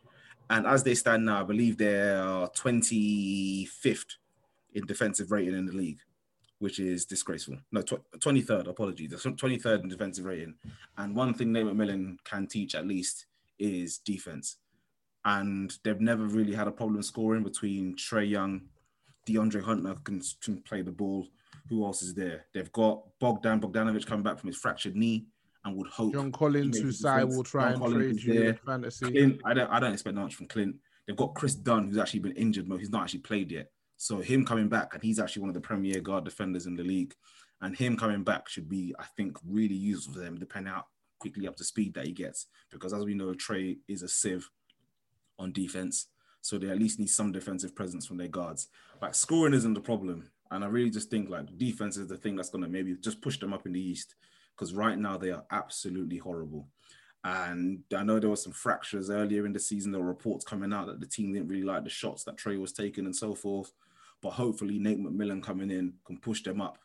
and 0.49 0.67
as 0.67 0.83
they 0.83 0.95
stand 0.95 1.27
now, 1.27 1.41
I 1.41 1.45
believe 1.45 1.77
they're 1.77 2.23
25th 2.57 4.17
in 4.75 4.87
defensive 4.87 5.31
rating 5.31 5.55
in 5.55 5.67
the 5.67 5.73
league, 5.73 5.99
which 6.59 6.79
is 6.79 7.05
disgraceful. 7.05 7.57
No, 7.73 7.83
tw- 7.83 8.03
23rd, 8.19 8.69
apologies. 8.69 9.11
They're 9.11 9.33
23rd 9.33 9.83
in 9.83 9.89
defensive 9.89 10.25
rating. 10.25 10.55
And 10.97 11.15
one 11.15 11.35
thing 11.35 11.53
Nate 11.53 11.67
McMillan 11.67 12.17
can 12.25 12.47
teach 12.47 12.75
at 12.75 12.87
least 12.87 13.27
is 13.59 13.99
defense. 13.99 14.57
And 15.25 15.77
they've 15.85 16.01
never 16.01 16.25
really 16.25 16.55
had 16.55 16.69
a 16.69 16.73
problem 16.73 17.03
scoring 17.03 17.43
between 17.43 17.97
Trae 17.97 18.29
Young, 18.29 18.63
DeAndre 19.27 19.63
Hunter 19.63 19.97
can, 20.05 20.23
can 20.41 20.63
play 20.63 20.83
the 20.83 20.93
ball. 20.93 21.27
Who 21.69 21.85
else 21.85 22.03
is 22.03 22.15
there? 22.15 22.47
They've 22.55 22.71
got 22.73 23.03
Bogdan 23.19 23.61
Bogdanovic 23.61 24.07
coming 24.07 24.23
back 24.23 24.39
from 24.39 24.47
his 24.47 24.57
fractured 24.57 24.95
knee 24.95 25.27
and 25.65 25.77
would 25.77 25.89
hope 25.89 26.13
John 26.13 26.31
Collins, 26.31 26.79
who 26.79 26.93
Sai 26.93 27.25
will 27.25 27.43
try 27.43 27.65
John 27.65 27.73
and 27.73 27.83
Collins 27.83 28.23
trade 28.23 28.35
you 28.35 28.43
there. 28.45 28.59
fantasy. 28.65 29.11
Clint, 29.11 29.41
I 29.45 29.53
don't, 29.53 29.69
I 29.71 29.81
don't 29.81 29.93
expect 29.93 30.17
much 30.17 30.37
from 30.37 30.47
Clint. 30.47 30.77
They've 31.07 31.17
got 31.17 31.35
Kris 31.35 31.57
Dunn, 31.57 31.89
who's 31.89 31.99
actually 31.99 32.21
been 32.21 32.37
injured, 32.37 32.69
but 32.69 32.79
he's 32.79 32.91
not 32.91 33.03
actually 33.03 33.21
played 33.21 33.51
yet. 33.51 33.71
So 33.97 34.19
him 34.19 34.45
coming 34.45 34.69
back, 34.69 34.95
and 34.95 35.03
he's 35.03 35.19
actually 35.19 35.41
one 35.41 35.51
of 35.51 35.55
the 35.55 35.61
premier 35.61 36.01
guard 36.01 36.25
defenders 36.25 36.67
in 36.67 36.77
the 36.77 36.83
league, 36.83 37.15
and 37.61 37.77
him 37.77 37.97
coming 37.97 38.23
back 38.23 38.49
should 38.49 38.69
be, 38.69 38.95
I 38.99 39.05
think, 39.17 39.39
really 39.47 39.75
useful 39.75 40.15
for 40.15 40.21
them, 40.21 40.39
depending 40.39 40.73
how 40.73 40.85
quickly 41.19 41.49
up 41.49 41.57
to 41.57 41.65
speed 41.65 41.95
that 41.95 42.07
he 42.07 42.13
gets. 42.13 42.47
Because 42.71 42.93
as 42.93 43.05
we 43.05 43.15
know, 43.15 43.33
Trae 43.33 43.79
is 43.89 44.03
a 44.03 44.09
sieve 44.09 44.51
on 45.39 45.53
defense, 45.53 46.09
so 46.43 46.59
they 46.59 46.69
at 46.69 46.79
least 46.79 46.99
need 46.99 47.11
some 47.11 47.33
defensive 47.33 47.75
presence 47.75 48.07
from 48.07 48.19
their 48.19 48.29
guards. 48.29 48.69
Like 49.01 49.15
scoring 49.15 49.55
isn't 49.55 49.75
the 49.75 49.81
problem, 49.81 50.31
and 50.51 50.63
I 50.63 50.69
really 50.69 50.91
just 50.91 51.11
think 51.11 51.31
like 51.31 51.57
defense 51.57 51.97
is 51.97 52.09
the 52.09 52.17
thing 52.17 52.37
that's 52.37 52.51
to 52.51 52.59
maybe 52.59 52.95
just 53.01 53.23
push 53.23 53.39
them 53.39 53.53
up 53.53 53.67
in 53.67 53.73
the 53.73 53.81
East. 53.81 54.15
Because 54.55 54.73
right 54.73 54.99
now 54.99 55.19
they 55.19 55.31
are 55.31 55.45
absolutely 55.51 56.17
horrible. 56.17 56.69
And 57.27 57.83
I 57.93 58.05
know 58.05 58.21
there 58.21 58.31
were 58.31 58.37
some 58.37 58.53
fractures 58.53 59.11
earlier 59.11 59.47
in 59.47 59.53
the 59.53 59.59
season. 59.59 59.91
There 59.91 60.01
were 60.01 60.07
reports 60.07 60.45
coming 60.45 60.73
out 60.73 60.87
that 60.87 61.01
the 61.01 61.07
team 61.07 61.33
didn't 61.33 61.49
really 61.49 61.65
like 61.65 61.83
the 61.83 61.91
shots 61.91 62.23
that 62.23 62.37
Trae 62.37 62.61
was 62.61 62.73
taking 62.73 63.05
and 63.05 63.17
so 63.17 63.35
forth. 63.35 63.73
But 64.23 64.31
hopefully, 64.31 64.79
Nate 64.79 65.01
McMillan 65.01 65.43
coming 65.43 65.73
in 65.73 65.95
can 66.05 66.19
push 66.19 66.45
them 66.45 66.61
up 66.61 66.79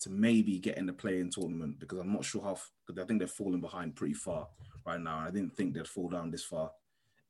to 0.00 0.10
maybe 0.10 0.58
get 0.58 0.76
in 0.76 0.84
the 0.84 0.92
play-in 0.92 1.30
tournament 1.30 1.78
because 1.78 1.98
I'm 1.98 2.12
not 2.12 2.26
sure 2.26 2.42
how. 2.42 2.58
Because 2.86 3.02
I 3.02 3.06
think 3.06 3.20
they're 3.20 3.26
falling 3.26 3.62
behind 3.62 3.96
pretty 3.96 4.12
far 4.12 4.48
right 4.84 5.00
now. 5.00 5.20
I 5.20 5.30
didn't 5.30 5.56
think 5.56 5.72
they'd 5.72 5.88
fall 5.88 6.10
down 6.10 6.30
this 6.30 6.44
far 6.44 6.72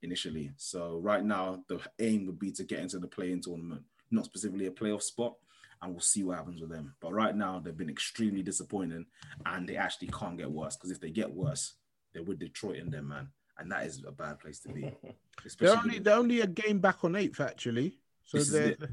initially. 0.03 0.51
So 0.57 0.99
right 0.99 1.25
now, 1.25 1.63
the 1.69 1.79
aim 2.01 2.27
would 2.27 2.41
be 2.41 2.51
to 2.51 2.65
get 2.65 2.81
into 2.81 2.99
the 2.99 3.07
play-in 3.07 3.43
tournament, 3.43 3.83
not 4.11 4.25
specifically 4.25 4.67
a 4.67 4.73
playoff 4.73 5.03
spot. 5.03 5.35
And 5.81 5.93
we'll 5.93 6.01
see 6.01 6.25
what 6.25 6.39
happens 6.39 6.61
with 6.61 6.71
them. 6.71 6.97
But 7.01 7.13
right 7.13 7.37
now, 7.37 7.61
they've 7.61 7.77
been 7.77 7.91
extremely 7.91 8.43
disappointing, 8.43 9.07
and 9.45 9.69
they 9.69 9.77
actually 9.77 10.09
can't 10.09 10.37
get 10.37 10.51
worse. 10.51 10.75
Because 10.75 10.91
if 10.91 11.01
they 11.01 11.11
get 11.11 11.33
worse, 11.33 11.75
they're 12.17 12.25
with 12.25 12.39
Detroit 12.39 12.77
in 12.77 12.89
them, 12.91 13.09
man, 13.09 13.29
and 13.59 13.71
that 13.71 13.85
is 13.85 14.03
a 14.09 14.11
bad 14.11 14.41
place 14.41 14.59
to 14.61 14.71
be. 14.71 14.81
They're 15.03 15.45
Especially 15.45 15.77
only 15.77 15.99
they're 15.99 16.17
only 16.17 16.41
a 16.41 16.47
game 16.47 16.79
back 16.79 17.05
on 17.05 17.15
eighth 17.15 17.41
actually, 17.41 17.99
so 18.25 18.39
This 18.39 18.49
they're 18.51 18.69
it. 18.71 18.81
they're 18.81 18.89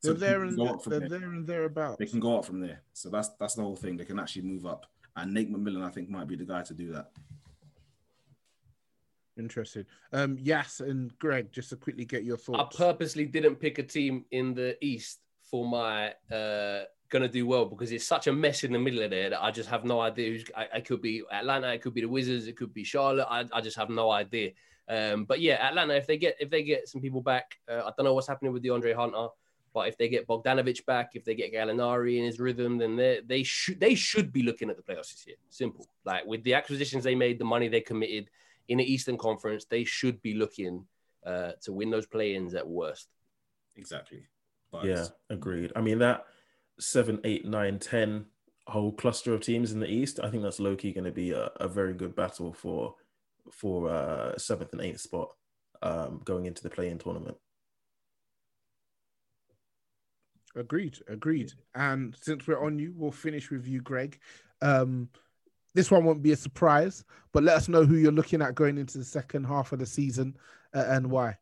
So 0.00 0.12
there 0.12 0.44
and 0.44 0.56
go 0.56 0.66
up 0.68 0.84
they're 0.84 1.00
there. 1.00 1.08
there 1.08 1.28
and 1.30 1.44
thereabouts. 1.46 1.98
they 1.98 2.06
can 2.06 2.20
go 2.20 2.38
up 2.38 2.44
from 2.44 2.60
there. 2.60 2.82
So 2.92 3.10
that's 3.10 3.30
that's 3.40 3.54
the 3.54 3.62
whole 3.62 3.74
thing. 3.74 3.96
They 3.96 4.04
can 4.04 4.20
actually 4.20 4.42
move 4.42 4.66
up, 4.66 4.86
and 5.16 5.34
Nate 5.34 5.52
McMillan, 5.52 5.82
I 5.84 5.90
think, 5.90 6.08
might 6.08 6.28
be 6.28 6.36
the 6.36 6.44
guy 6.44 6.62
to 6.62 6.72
do 6.74 6.92
that. 6.92 7.10
Interesting. 9.36 9.84
Um, 10.12 10.38
Yas 10.40 10.78
and 10.80 11.16
Greg, 11.18 11.50
just 11.50 11.70
to 11.70 11.76
quickly 11.76 12.04
get 12.04 12.22
your 12.24 12.36
thoughts. 12.36 12.76
I 12.76 12.84
purposely 12.84 13.24
didn't 13.26 13.56
pick 13.56 13.78
a 13.78 13.82
team 13.82 14.24
in 14.30 14.54
the 14.54 14.76
East 14.84 15.18
for 15.42 15.66
my 15.66 16.12
uh, 16.30 16.84
gonna 17.10 17.28
do 17.28 17.46
well 17.46 17.66
because 17.66 17.92
it's 17.92 18.06
such 18.06 18.26
a 18.26 18.32
mess 18.32 18.64
in 18.64 18.72
the 18.72 18.78
middle 18.78 19.02
of 19.02 19.10
there 19.10 19.30
that 19.30 19.42
I 19.42 19.50
just 19.50 19.68
have 19.68 19.84
no 19.84 20.00
idea 20.00 20.30
who's. 20.30 20.44
I, 20.56 20.68
I 20.74 20.80
could 20.80 21.02
be 21.02 21.22
Atlanta, 21.30 21.72
it 21.72 21.82
could 21.82 21.94
be 21.94 22.00
the 22.00 22.08
Wizards, 22.08 22.46
it 22.46 22.56
could 22.56 22.72
be 22.72 22.84
Charlotte. 22.84 23.26
I, 23.28 23.44
I 23.52 23.60
just 23.60 23.76
have 23.76 23.90
no 23.90 24.10
idea. 24.10 24.52
Um, 24.88 25.24
but 25.24 25.40
yeah, 25.40 25.66
Atlanta, 25.66 25.94
if 25.94 26.06
they 26.06 26.16
get 26.16 26.36
if 26.40 26.50
they 26.50 26.62
get 26.62 26.88
some 26.88 27.00
people 27.00 27.20
back, 27.20 27.58
uh, 27.68 27.82
I 27.84 27.92
don't 27.96 28.04
know 28.04 28.14
what's 28.14 28.28
happening 28.28 28.52
with 28.52 28.62
DeAndre 28.62 28.94
Hunter, 28.94 29.28
but 29.72 29.88
if 29.88 29.96
they 29.96 30.08
get 30.08 30.26
Bogdanovic 30.26 30.84
back, 30.86 31.10
if 31.14 31.24
they 31.24 31.34
get 31.34 31.52
Gallinari 31.52 32.18
in 32.18 32.24
his 32.24 32.40
rhythm, 32.40 32.78
then 32.78 32.96
they 32.96 33.20
they 33.24 33.42
should 33.42 33.78
they 33.78 33.94
should 33.94 34.32
be 34.32 34.42
looking 34.42 34.70
at 34.70 34.76
the 34.76 34.82
playoffs 34.82 35.12
this 35.12 35.24
year. 35.26 35.36
Simple. 35.48 35.86
Like 36.04 36.26
with 36.26 36.42
the 36.42 36.54
acquisitions 36.54 37.04
they 37.04 37.14
made, 37.14 37.38
the 37.38 37.44
money 37.44 37.68
they 37.68 37.80
committed 37.80 38.30
in 38.68 38.78
the 38.78 38.92
Eastern 38.92 39.16
Conference, 39.16 39.64
they 39.64 39.84
should 39.84 40.22
be 40.22 40.34
looking 40.34 40.86
uh, 41.26 41.52
to 41.62 41.72
win 41.72 41.90
those 41.90 42.06
play-ins 42.06 42.54
at 42.54 42.66
worst. 42.66 43.08
Exactly. 43.76 44.24
But 44.70 44.84
Yeah, 44.84 45.06
agreed. 45.28 45.72
I 45.74 45.80
mean 45.80 45.98
that 45.98 46.26
seven, 46.80 47.20
eight, 47.24 47.44
nine, 47.46 47.78
ten 47.78 48.26
whole 48.66 48.92
cluster 48.92 49.34
of 49.34 49.40
teams 49.40 49.72
in 49.72 49.80
the 49.80 49.90
East. 49.90 50.20
I 50.22 50.30
think 50.30 50.42
that's 50.42 50.60
low 50.60 50.76
key 50.76 50.92
going 50.92 51.04
to 51.04 51.10
be 51.10 51.32
a, 51.32 51.50
a 51.56 51.68
very 51.68 51.94
good 51.94 52.14
battle 52.14 52.52
for 52.52 52.94
for 53.52 53.90
uh, 53.90 54.38
seventh 54.38 54.72
and 54.72 54.82
eighth 54.82 55.00
spot 55.00 55.30
um, 55.82 56.20
going 56.24 56.46
into 56.46 56.62
the 56.62 56.70
play-in 56.70 56.98
tournament. 56.98 57.36
Agreed, 60.56 60.98
agreed. 61.08 61.52
And 61.74 62.16
since 62.20 62.46
we're 62.46 62.64
on 62.64 62.78
you, 62.78 62.92
we'll 62.96 63.12
finish 63.12 63.50
with 63.50 63.66
you, 63.66 63.80
Greg. 63.80 64.18
Um, 64.60 65.08
this 65.74 65.90
one 65.90 66.04
won't 66.04 66.22
be 66.22 66.32
a 66.32 66.36
surprise, 66.36 67.04
but 67.32 67.44
let 67.44 67.56
us 67.56 67.68
know 67.68 67.84
who 67.84 67.96
you're 67.96 68.10
looking 68.10 68.42
at 68.42 68.56
going 68.56 68.76
into 68.76 68.98
the 68.98 69.04
second 69.04 69.44
half 69.44 69.72
of 69.72 69.78
the 69.78 69.86
season 69.86 70.36
uh, 70.74 70.84
and 70.88 71.10
why. 71.10 71.36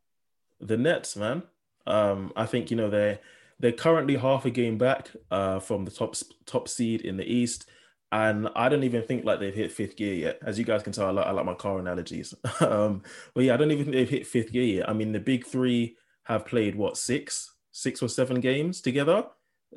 The 0.61 0.77
Nets, 0.77 1.15
man, 1.15 1.43
Um, 1.87 2.31
I 2.35 2.45
think 2.45 2.69
you 2.69 2.77
know 2.77 2.89
they're 2.89 3.19
they're 3.59 3.71
currently 3.71 4.15
half 4.15 4.45
a 4.45 4.49
game 4.49 4.77
back 4.77 5.09
uh, 5.31 5.59
from 5.59 5.85
the 5.85 5.91
top 5.91 6.15
top 6.45 6.67
seed 6.67 7.01
in 7.01 7.17
the 7.17 7.25
East, 7.25 7.69
and 8.11 8.49
I 8.55 8.69
don't 8.69 8.83
even 8.83 9.03
think 9.03 9.25
like 9.25 9.39
they've 9.39 9.53
hit 9.53 9.71
fifth 9.71 9.97
gear 9.97 10.13
yet. 10.13 10.39
As 10.43 10.57
you 10.57 10.65
guys 10.65 10.81
can 10.81 10.93
tell, 10.93 11.07
I 11.07 11.11
like, 11.11 11.27
I 11.27 11.31
like 11.31 11.45
my 11.45 11.53
car 11.53 11.77
analogies. 11.77 12.33
um, 12.61 13.03
but 13.35 13.43
yeah, 13.43 13.53
I 13.53 13.57
don't 13.57 13.71
even 13.71 13.85
think 13.85 13.95
they've 13.95 14.09
hit 14.09 14.27
fifth 14.27 14.51
gear 14.51 14.63
yet. 14.63 14.89
I 14.89 14.93
mean, 14.93 15.11
the 15.11 15.19
big 15.19 15.45
three 15.45 15.97
have 16.23 16.45
played 16.45 16.75
what 16.75 16.97
six, 16.97 17.53
six 17.71 18.01
or 18.01 18.07
seven 18.07 18.39
games 18.39 18.81
together. 18.81 19.25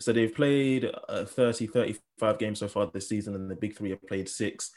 So 0.00 0.12
they've 0.12 0.34
played 0.34 0.90
uh, 1.08 1.26
30, 1.26 1.66
35 1.66 2.38
games 2.38 2.60
so 2.60 2.68
far 2.68 2.86
this 2.86 3.08
season, 3.08 3.34
and 3.34 3.50
the 3.50 3.56
big 3.56 3.76
three 3.76 3.90
have 3.90 4.06
played 4.06 4.28
six. 4.28 4.70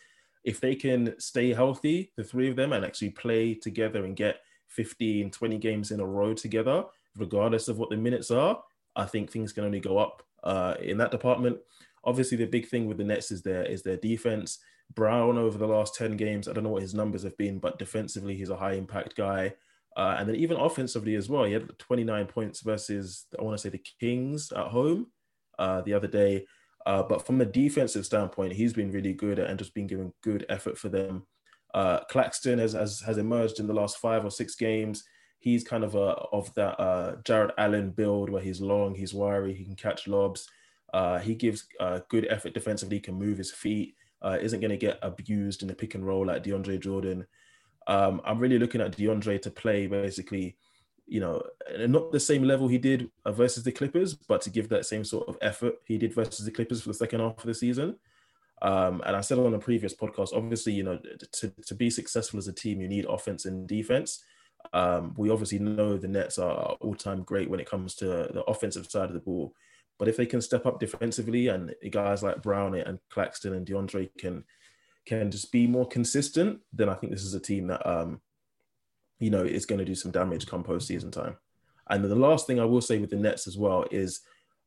If 0.43 0.59
they 0.59 0.75
can 0.75 1.15
stay 1.19 1.53
healthy, 1.53 2.11
the 2.17 2.23
three 2.23 2.49
of 2.49 2.57
them, 2.57 2.73
and 2.73 2.83
actually 2.83 3.11
play 3.11 3.53
together 3.53 4.03
and 4.03 4.15
get 4.15 4.41
15, 4.67 5.31
20 5.31 5.57
games 5.59 5.91
in 5.91 6.01
a 6.01 6.05
row 6.05 6.33
together, 6.33 6.83
regardless 7.17 7.69
of 7.69 7.77
what 7.77 7.89
the 7.89 7.95
minutes 7.95 8.29
are, 8.29 8.61
I 8.95 9.05
think 9.05 9.31
things 9.31 9.53
can 9.53 9.63
only 9.63 9.79
go 9.79 9.97
up 9.97 10.23
uh, 10.43 10.75
in 10.81 10.97
that 10.97 11.11
department. 11.11 11.57
Obviously, 12.03 12.37
the 12.37 12.45
big 12.45 12.67
thing 12.67 12.87
with 12.87 12.97
the 12.97 13.03
Nets 13.03 13.31
is 13.31 13.41
their 13.41 13.63
is 13.63 13.83
their 13.83 13.97
defense. 13.97 14.59
Brown 14.93 15.39
over 15.39 15.57
the 15.57 15.67
last 15.67 15.95
10 15.95 16.15
games, 16.15 16.47
I 16.47 16.53
don't 16.53 16.63
know 16.63 16.69
what 16.69 16.83
his 16.83 16.93
numbers 16.93 17.23
have 17.23 17.35
been, 17.37 17.57
but 17.57 17.79
defensively, 17.79 18.35
he's 18.35 18.51
a 18.51 18.55
high 18.55 18.73
impact 18.73 19.15
guy. 19.15 19.53
Uh, 19.97 20.15
and 20.19 20.29
then 20.29 20.35
even 20.35 20.57
offensively 20.57 21.15
as 21.15 21.29
well, 21.29 21.45
he 21.45 21.53
had 21.53 21.77
29 21.79 22.27
points 22.27 22.61
versus 22.61 23.25
I 23.37 23.41
want 23.41 23.57
to 23.57 23.61
say 23.61 23.69
the 23.69 23.83
Kings 23.99 24.51
at 24.51 24.67
home 24.67 25.07
uh, 25.57 25.81
the 25.81 25.93
other 25.93 26.07
day. 26.07 26.45
Uh, 26.85 27.01
but 27.01 27.25
from 27.25 27.41
a 27.41 27.45
defensive 27.45 28.05
standpoint, 28.05 28.53
he's 28.53 28.73
been 28.73 28.91
really 28.91 29.13
good 29.13 29.39
and 29.39 29.57
just 29.57 29.73
been 29.73 29.87
giving 29.87 30.13
good 30.21 30.45
effort 30.49 30.77
for 30.77 30.89
them. 30.89 31.25
Uh, 31.73 32.01
Claxton 32.11 32.59
has, 32.59 32.73
has, 32.73 33.01
has 33.01 33.17
emerged 33.17 33.59
in 33.59 33.67
the 33.67 33.73
last 33.73 33.97
five 33.97 34.23
or 34.23 34.31
six 34.31 34.55
games. 34.55 35.03
He's 35.45 35.63
kind 35.63 35.83
of 35.83 35.93
a 35.93 36.07
of 36.33 36.51
that 36.55 36.81
uh, 36.81 37.17
Jarrett 37.23 37.53
Allen 37.59 37.91
build 37.91 38.31
where 38.31 38.41
he's 38.41 38.61
long, 38.61 38.95
he's 38.95 39.13
wiry, 39.13 39.53
he 39.53 39.63
can 39.63 39.75
catch 39.75 40.07
lobs. 40.07 40.49
Uh, 40.91 41.19
he 41.19 41.35
gives 41.35 41.67
good 42.09 42.25
effort 42.31 42.55
defensively, 42.55 42.99
can 42.99 43.13
move 43.13 43.37
his 43.37 43.51
feet, 43.51 43.93
isn't 44.41 44.59
going 44.59 44.71
to 44.71 44.85
get 44.87 44.97
abused 45.03 45.61
in 45.61 45.67
the 45.67 45.75
pick 45.75 45.93
and 45.93 46.03
roll 46.03 46.25
like 46.25 46.43
DeAndre 46.43 46.79
Jordan. 46.79 47.27
Um, 47.85 48.21
I'm 48.25 48.39
really 48.39 48.57
looking 48.57 48.81
at 48.81 48.97
DeAndre 48.97 49.39
to 49.43 49.51
play 49.51 49.85
basically, 49.85 50.57
you 51.05 51.19
know, 51.19 51.43
not 51.77 52.11
the 52.11 52.19
same 52.19 52.43
level 52.43 52.67
he 52.67 52.79
did 52.79 53.11
versus 53.27 53.63
the 53.63 53.71
Clippers, 53.71 54.15
but 54.15 54.41
to 54.41 54.49
give 54.49 54.67
that 54.69 54.87
same 54.87 55.03
sort 55.03 55.27
of 55.29 55.37
effort 55.41 55.75
he 55.85 55.99
did 55.99 56.15
versus 56.15 56.43
the 56.43 56.51
Clippers 56.51 56.81
for 56.81 56.89
the 56.89 56.95
second 56.95 57.19
half 57.19 57.37
of 57.37 57.45
the 57.45 57.53
season. 57.53 57.97
Um, 58.63 59.03
and 59.05 59.15
I 59.15 59.21
said 59.21 59.37
on 59.37 59.53
a 59.53 59.59
previous 59.59 59.93
podcast, 59.93 60.33
obviously, 60.33 60.73
you 60.73 60.83
know, 60.83 60.97
to, 61.33 61.53
to 61.67 61.75
be 61.75 61.91
successful 61.91 62.39
as 62.39 62.47
a 62.47 62.53
team, 62.53 62.81
you 62.81 62.87
need 62.87 63.05
offense 63.05 63.45
and 63.45 63.67
defense. 63.67 64.23
Um, 64.73 65.13
we 65.17 65.29
obviously 65.29 65.59
know 65.59 65.97
the 65.97 66.07
Nets 66.07 66.37
are 66.37 66.77
all 66.79 66.95
time 66.95 67.23
great 67.23 67.49
when 67.49 67.59
it 67.59 67.69
comes 67.69 67.95
to 67.95 68.05
the 68.05 68.43
offensive 68.47 68.89
side 68.89 69.09
of 69.09 69.13
the 69.13 69.19
ball. 69.19 69.53
But 69.97 70.07
if 70.07 70.17
they 70.17 70.25
can 70.25 70.41
step 70.41 70.65
up 70.65 70.79
defensively 70.79 71.47
and 71.47 71.73
guys 71.89 72.21
like 72.21 72.41
Brown 72.41 72.75
and 72.75 72.99
Claxton 73.09 73.53
and 73.53 73.65
DeAndre 73.65 74.09
can 74.17 74.43
can 75.05 75.29
just 75.29 75.51
be 75.51 75.67
more 75.67 75.87
consistent, 75.87 76.59
then 76.73 76.89
I 76.89 76.95
think 76.95 77.13
this 77.13 77.23
is 77.23 77.35
a 77.35 77.39
team 77.39 77.67
that 77.67 77.87
um, 77.87 78.21
you 79.19 79.29
know 79.29 79.43
is 79.43 79.65
going 79.65 79.79
to 79.79 79.85
do 79.85 79.95
some 79.95 80.11
damage 80.11 80.47
come 80.47 80.63
postseason 80.63 81.11
time. 81.11 81.37
And 81.89 82.03
the 82.03 82.15
last 82.15 82.47
thing 82.47 82.59
I 82.59 82.65
will 82.65 82.81
say 82.81 82.97
with 82.97 83.11
the 83.11 83.15
Nets 83.15 83.47
as 83.47 83.57
well 83.57 83.85
is 83.91 84.21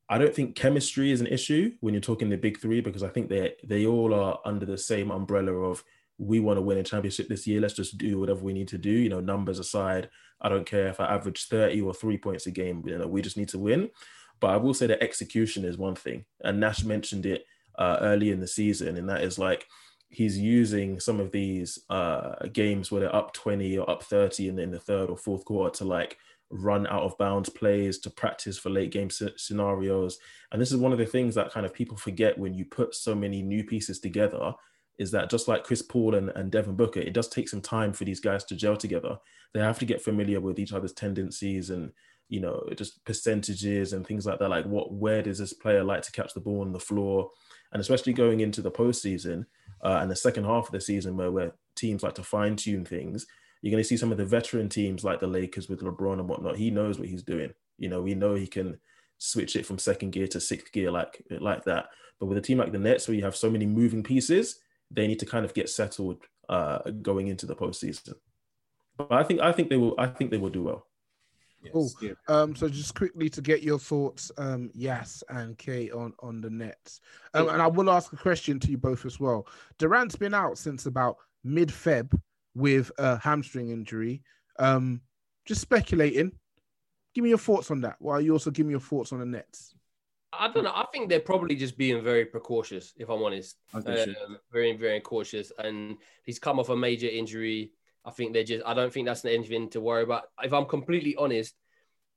I 0.08 0.16
don't 0.16 0.34
think 0.34 0.54
chemistry 0.54 1.10
is 1.10 1.20
an 1.20 1.26
issue 1.26 1.72
when 1.80 1.92
you're 1.92 2.00
talking 2.00 2.30
the 2.30 2.36
big 2.36 2.58
three 2.58 2.80
because 2.80 3.02
I 3.02 3.08
think 3.08 3.28
they 3.28 3.54
they 3.64 3.86
all 3.86 4.14
are 4.14 4.38
under 4.44 4.64
the 4.64 4.78
same 4.78 5.10
umbrella 5.10 5.52
of 5.52 5.84
we 6.18 6.40
want 6.40 6.56
to 6.56 6.62
win 6.62 6.78
a 6.78 6.82
championship 6.82 7.28
this 7.28 7.46
year. 7.46 7.60
Let's 7.60 7.74
just 7.74 7.96
do 7.96 8.18
whatever 8.18 8.40
we 8.40 8.52
need 8.52 8.68
to 8.68 8.78
do. 8.78 8.90
You 8.90 9.08
know, 9.08 9.20
numbers 9.20 9.58
aside, 9.58 10.10
I 10.40 10.48
don't 10.48 10.66
care 10.66 10.88
if 10.88 11.00
I 11.00 11.06
average 11.06 11.46
30 11.46 11.80
or 11.80 11.94
three 11.94 12.18
points 12.18 12.46
a 12.46 12.50
game. 12.50 12.82
You 12.86 12.98
know, 12.98 13.06
we 13.06 13.22
just 13.22 13.36
need 13.36 13.48
to 13.50 13.58
win. 13.58 13.90
But 14.40 14.50
I 14.50 14.56
will 14.56 14.74
say 14.74 14.86
that 14.88 15.02
execution 15.02 15.64
is 15.64 15.78
one 15.78 15.94
thing. 15.94 16.24
And 16.42 16.60
Nash 16.60 16.84
mentioned 16.84 17.26
it 17.26 17.44
uh, 17.78 17.98
early 18.00 18.30
in 18.30 18.40
the 18.40 18.46
season, 18.46 18.96
and 18.96 19.08
that 19.08 19.22
is 19.22 19.38
like 19.38 19.66
he's 20.10 20.38
using 20.38 20.98
some 21.00 21.20
of 21.20 21.32
these 21.32 21.78
uh, 21.90 22.34
games 22.52 22.90
where 22.90 23.02
they're 23.02 23.14
up 23.14 23.32
20 23.34 23.78
or 23.78 23.88
up 23.88 24.02
30 24.02 24.48
in 24.48 24.56
the, 24.56 24.62
in 24.62 24.70
the 24.70 24.80
third 24.80 25.10
or 25.10 25.16
fourth 25.16 25.44
quarter 25.44 25.76
to 25.78 25.84
like 25.84 26.16
run 26.50 26.86
out 26.86 27.02
of 27.02 27.18
bounds 27.18 27.50
plays 27.50 27.98
to 27.98 28.10
practice 28.10 28.58
for 28.58 28.70
late 28.70 28.90
game 28.90 29.10
scenarios. 29.10 30.18
And 30.50 30.60
this 30.60 30.72
is 30.72 30.78
one 30.78 30.92
of 30.92 30.98
the 30.98 31.04
things 31.04 31.34
that 31.34 31.52
kind 31.52 31.66
of 31.66 31.74
people 31.74 31.96
forget 31.96 32.38
when 32.38 32.54
you 32.54 32.64
put 32.64 32.94
so 32.94 33.14
many 33.14 33.42
new 33.42 33.64
pieces 33.64 34.00
together 34.00 34.54
is 34.98 35.10
that 35.12 35.30
just 35.30 35.48
like 35.48 35.64
Chris 35.64 35.82
Paul 35.82 36.14
and, 36.14 36.30
and 36.30 36.50
Devin 36.50 36.74
Booker, 36.74 37.00
it 37.00 37.12
does 37.12 37.28
take 37.28 37.48
some 37.48 37.60
time 37.60 37.92
for 37.92 38.04
these 38.04 38.20
guys 38.20 38.44
to 38.44 38.56
gel 38.56 38.76
together. 38.76 39.18
They 39.54 39.60
have 39.60 39.78
to 39.78 39.84
get 39.84 40.02
familiar 40.02 40.40
with 40.40 40.58
each 40.58 40.72
other's 40.72 40.92
tendencies 40.92 41.70
and 41.70 41.92
you 42.28 42.40
know 42.40 42.62
just 42.76 43.02
percentages 43.04 43.92
and 43.92 44.06
things 44.06 44.26
like 44.26 44.38
that. 44.38 44.50
Like 44.50 44.66
what 44.66 44.92
where 44.92 45.22
does 45.22 45.38
this 45.38 45.52
player 45.52 45.84
like 45.84 46.02
to 46.02 46.12
catch 46.12 46.34
the 46.34 46.40
ball 46.40 46.62
on 46.62 46.72
the 46.72 46.80
floor? 46.80 47.30
And 47.72 47.80
especially 47.80 48.12
going 48.12 48.40
into 48.40 48.62
the 48.62 48.70
postseason, 48.70 49.44
uh, 49.82 49.98
and 50.00 50.10
the 50.10 50.16
second 50.16 50.44
half 50.44 50.66
of 50.66 50.72
the 50.72 50.80
season 50.80 51.16
where, 51.16 51.30
where 51.30 51.52
teams 51.76 52.02
like 52.02 52.14
to 52.14 52.22
fine 52.22 52.56
tune 52.56 52.84
things, 52.84 53.26
you're 53.62 53.70
going 53.70 53.82
to 53.82 53.88
see 53.88 53.96
some 53.96 54.12
of 54.12 54.18
the 54.18 54.24
veteran 54.24 54.68
teams 54.68 55.04
like 55.04 55.20
the 55.20 55.26
Lakers 55.26 55.68
with 55.68 55.80
LeBron 55.80 56.20
and 56.20 56.28
whatnot. 56.28 56.56
He 56.56 56.70
knows 56.70 56.98
what 56.98 57.08
he's 57.08 57.22
doing. 57.22 57.52
You 57.78 57.88
know, 57.88 58.02
we 58.02 58.14
know 58.14 58.34
he 58.34 58.46
can 58.46 58.78
switch 59.18 59.56
it 59.56 59.66
from 59.66 59.78
second 59.78 60.10
gear 60.10 60.28
to 60.28 60.40
sixth 60.40 60.72
gear 60.72 60.90
like 60.90 61.22
like 61.40 61.64
that. 61.64 61.88
But 62.18 62.26
with 62.26 62.38
a 62.38 62.42
team 62.42 62.58
like 62.58 62.72
the 62.72 62.78
Nets, 62.78 63.06
where 63.06 63.16
you 63.16 63.24
have 63.24 63.36
so 63.36 63.50
many 63.50 63.66
moving 63.66 64.02
pieces, 64.02 64.58
they 64.90 65.06
need 65.06 65.18
to 65.20 65.26
kind 65.26 65.44
of 65.44 65.54
get 65.54 65.68
settled 65.68 66.22
uh, 66.48 66.78
going 67.02 67.28
into 67.28 67.46
the 67.46 67.56
postseason. 67.56 68.14
But 68.96 69.12
I 69.12 69.22
think 69.22 69.40
I 69.40 69.52
think 69.52 69.70
they 69.70 69.76
will. 69.76 69.94
I 69.98 70.06
think 70.06 70.30
they 70.30 70.38
will 70.38 70.50
do 70.50 70.64
well. 70.64 70.86
Cool. 71.72 71.90
Um, 72.28 72.54
so 72.54 72.68
just 72.68 72.94
quickly 72.94 73.28
to 73.30 73.42
get 73.42 73.62
your 73.62 73.78
thoughts, 73.78 74.30
um, 74.38 74.70
Yas 74.74 75.24
and 75.28 75.58
K 75.58 75.90
on 75.90 76.12
on 76.20 76.40
the 76.40 76.50
Nets, 76.50 77.00
um, 77.34 77.48
and 77.48 77.60
I 77.60 77.66
will 77.66 77.90
ask 77.90 78.12
a 78.12 78.16
question 78.16 78.60
to 78.60 78.70
you 78.70 78.78
both 78.78 79.04
as 79.04 79.18
well. 79.18 79.46
Durant's 79.78 80.16
been 80.16 80.34
out 80.34 80.56
since 80.56 80.86
about 80.86 81.16
mid 81.44 81.68
Feb 81.68 82.18
with 82.54 82.90
a 82.98 83.18
hamstring 83.18 83.70
injury. 83.70 84.22
Um, 84.58 85.00
just 85.46 85.60
speculating. 85.60 86.32
Give 87.14 87.24
me 87.24 87.30
your 87.30 87.38
thoughts 87.38 87.70
on 87.70 87.80
that. 87.82 87.96
While 87.98 88.20
you 88.20 88.32
also 88.32 88.50
give 88.50 88.66
me 88.66 88.72
your 88.72 88.80
thoughts 88.80 89.12
on 89.12 89.20
the 89.20 89.26
Nets. 89.26 89.74
I 90.32 90.48
don't 90.48 90.64
know. 90.64 90.72
I 90.74 90.84
think 90.92 91.08
they're 91.08 91.20
probably 91.20 91.56
just 91.56 91.78
being 91.78 92.02
very 92.02 92.24
precautious, 92.24 92.92
if 92.96 93.08
I'm 93.08 93.22
honest. 93.22 93.56
Um, 93.74 94.38
very, 94.52 94.76
very 94.76 95.00
cautious. 95.00 95.50
And 95.58 95.96
he's 96.24 96.38
come 96.38 96.58
off 96.58 96.68
a 96.68 96.76
major 96.76 97.08
injury. 97.08 97.72
I 98.04 98.10
think 98.10 98.32
they're 98.32 98.44
just. 98.44 98.64
I 98.66 98.74
don't 98.74 98.92
think 98.92 99.06
that's 99.06 99.24
anything 99.24 99.70
to 99.70 99.80
worry 99.80 100.02
about. 100.02 100.24
If 100.42 100.52
I'm 100.52 100.66
completely 100.66 101.16
honest, 101.16 101.54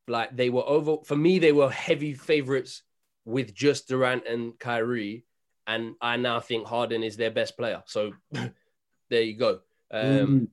like 0.07 0.35
they 0.35 0.49
were 0.49 0.67
over 0.67 0.97
for 1.05 1.15
me, 1.15 1.39
they 1.39 1.51
were 1.51 1.69
heavy 1.69 2.13
favorites 2.13 2.83
with 3.25 3.53
just 3.53 3.87
Durant 3.87 4.27
and 4.27 4.57
Kyrie, 4.59 5.25
and 5.67 5.95
I 6.01 6.17
now 6.17 6.39
think 6.39 6.67
Harden 6.67 7.03
is 7.03 7.17
their 7.17 7.31
best 7.31 7.57
player. 7.57 7.81
So 7.85 8.13
there 9.09 9.21
you 9.21 9.37
go. 9.37 9.59
Um, 9.89 10.49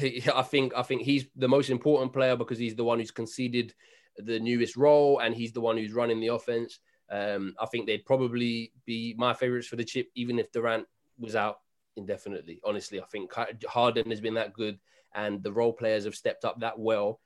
mm. 0.00 0.28
I 0.34 0.42
think 0.42 0.74
I 0.76 0.82
think 0.82 1.02
he's 1.02 1.26
the 1.36 1.48
most 1.48 1.70
important 1.70 2.12
player 2.12 2.36
because 2.36 2.58
he's 2.58 2.76
the 2.76 2.84
one 2.84 2.98
who's 2.98 3.10
conceded 3.10 3.74
the 4.16 4.38
newest 4.38 4.76
role 4.76 5.20
and 5.20 5.34
he's 5.34 5.52
the 5.52 5.60
one 5.60 5.76
who's 5.76 5.92
running 5.92 6.20
the 6.20 6.28
offense. 6.28 6.78
Um, 7.10 7.54
I 7.58 7.66
think 7.66 7.86
they'd 7.86 8.04
probably 8.04 8.72
be 8.86 9.14
my 9.18 9.34
favorites 9.34 9.66
for 9.66 9.76
the 9.76 9.84
chip, 9.84 10.08
even 10.14 10.38
if 10.38 10.52
Durant 10.52 10.86
was 11.18 11.34
out 11.34 11.58
indefinitely. 11.96 12.60
Honestly, 12.64 13.00
I 13.00 13.04
think 13.06 13.32
Harden 13.64 14.10
has 14.10 14.20
been 14.20 14.34
that 14.34 14.52
good, 14.52 14.78
and 15.14 15.42
the 15.42 15.52
role 15.52 15.72
players 15.72 16.04
have 16.04 16.14
stepped 16.14 16.44
up 16.44 16.60
that 16.60 16.78
well. 16.78 17.20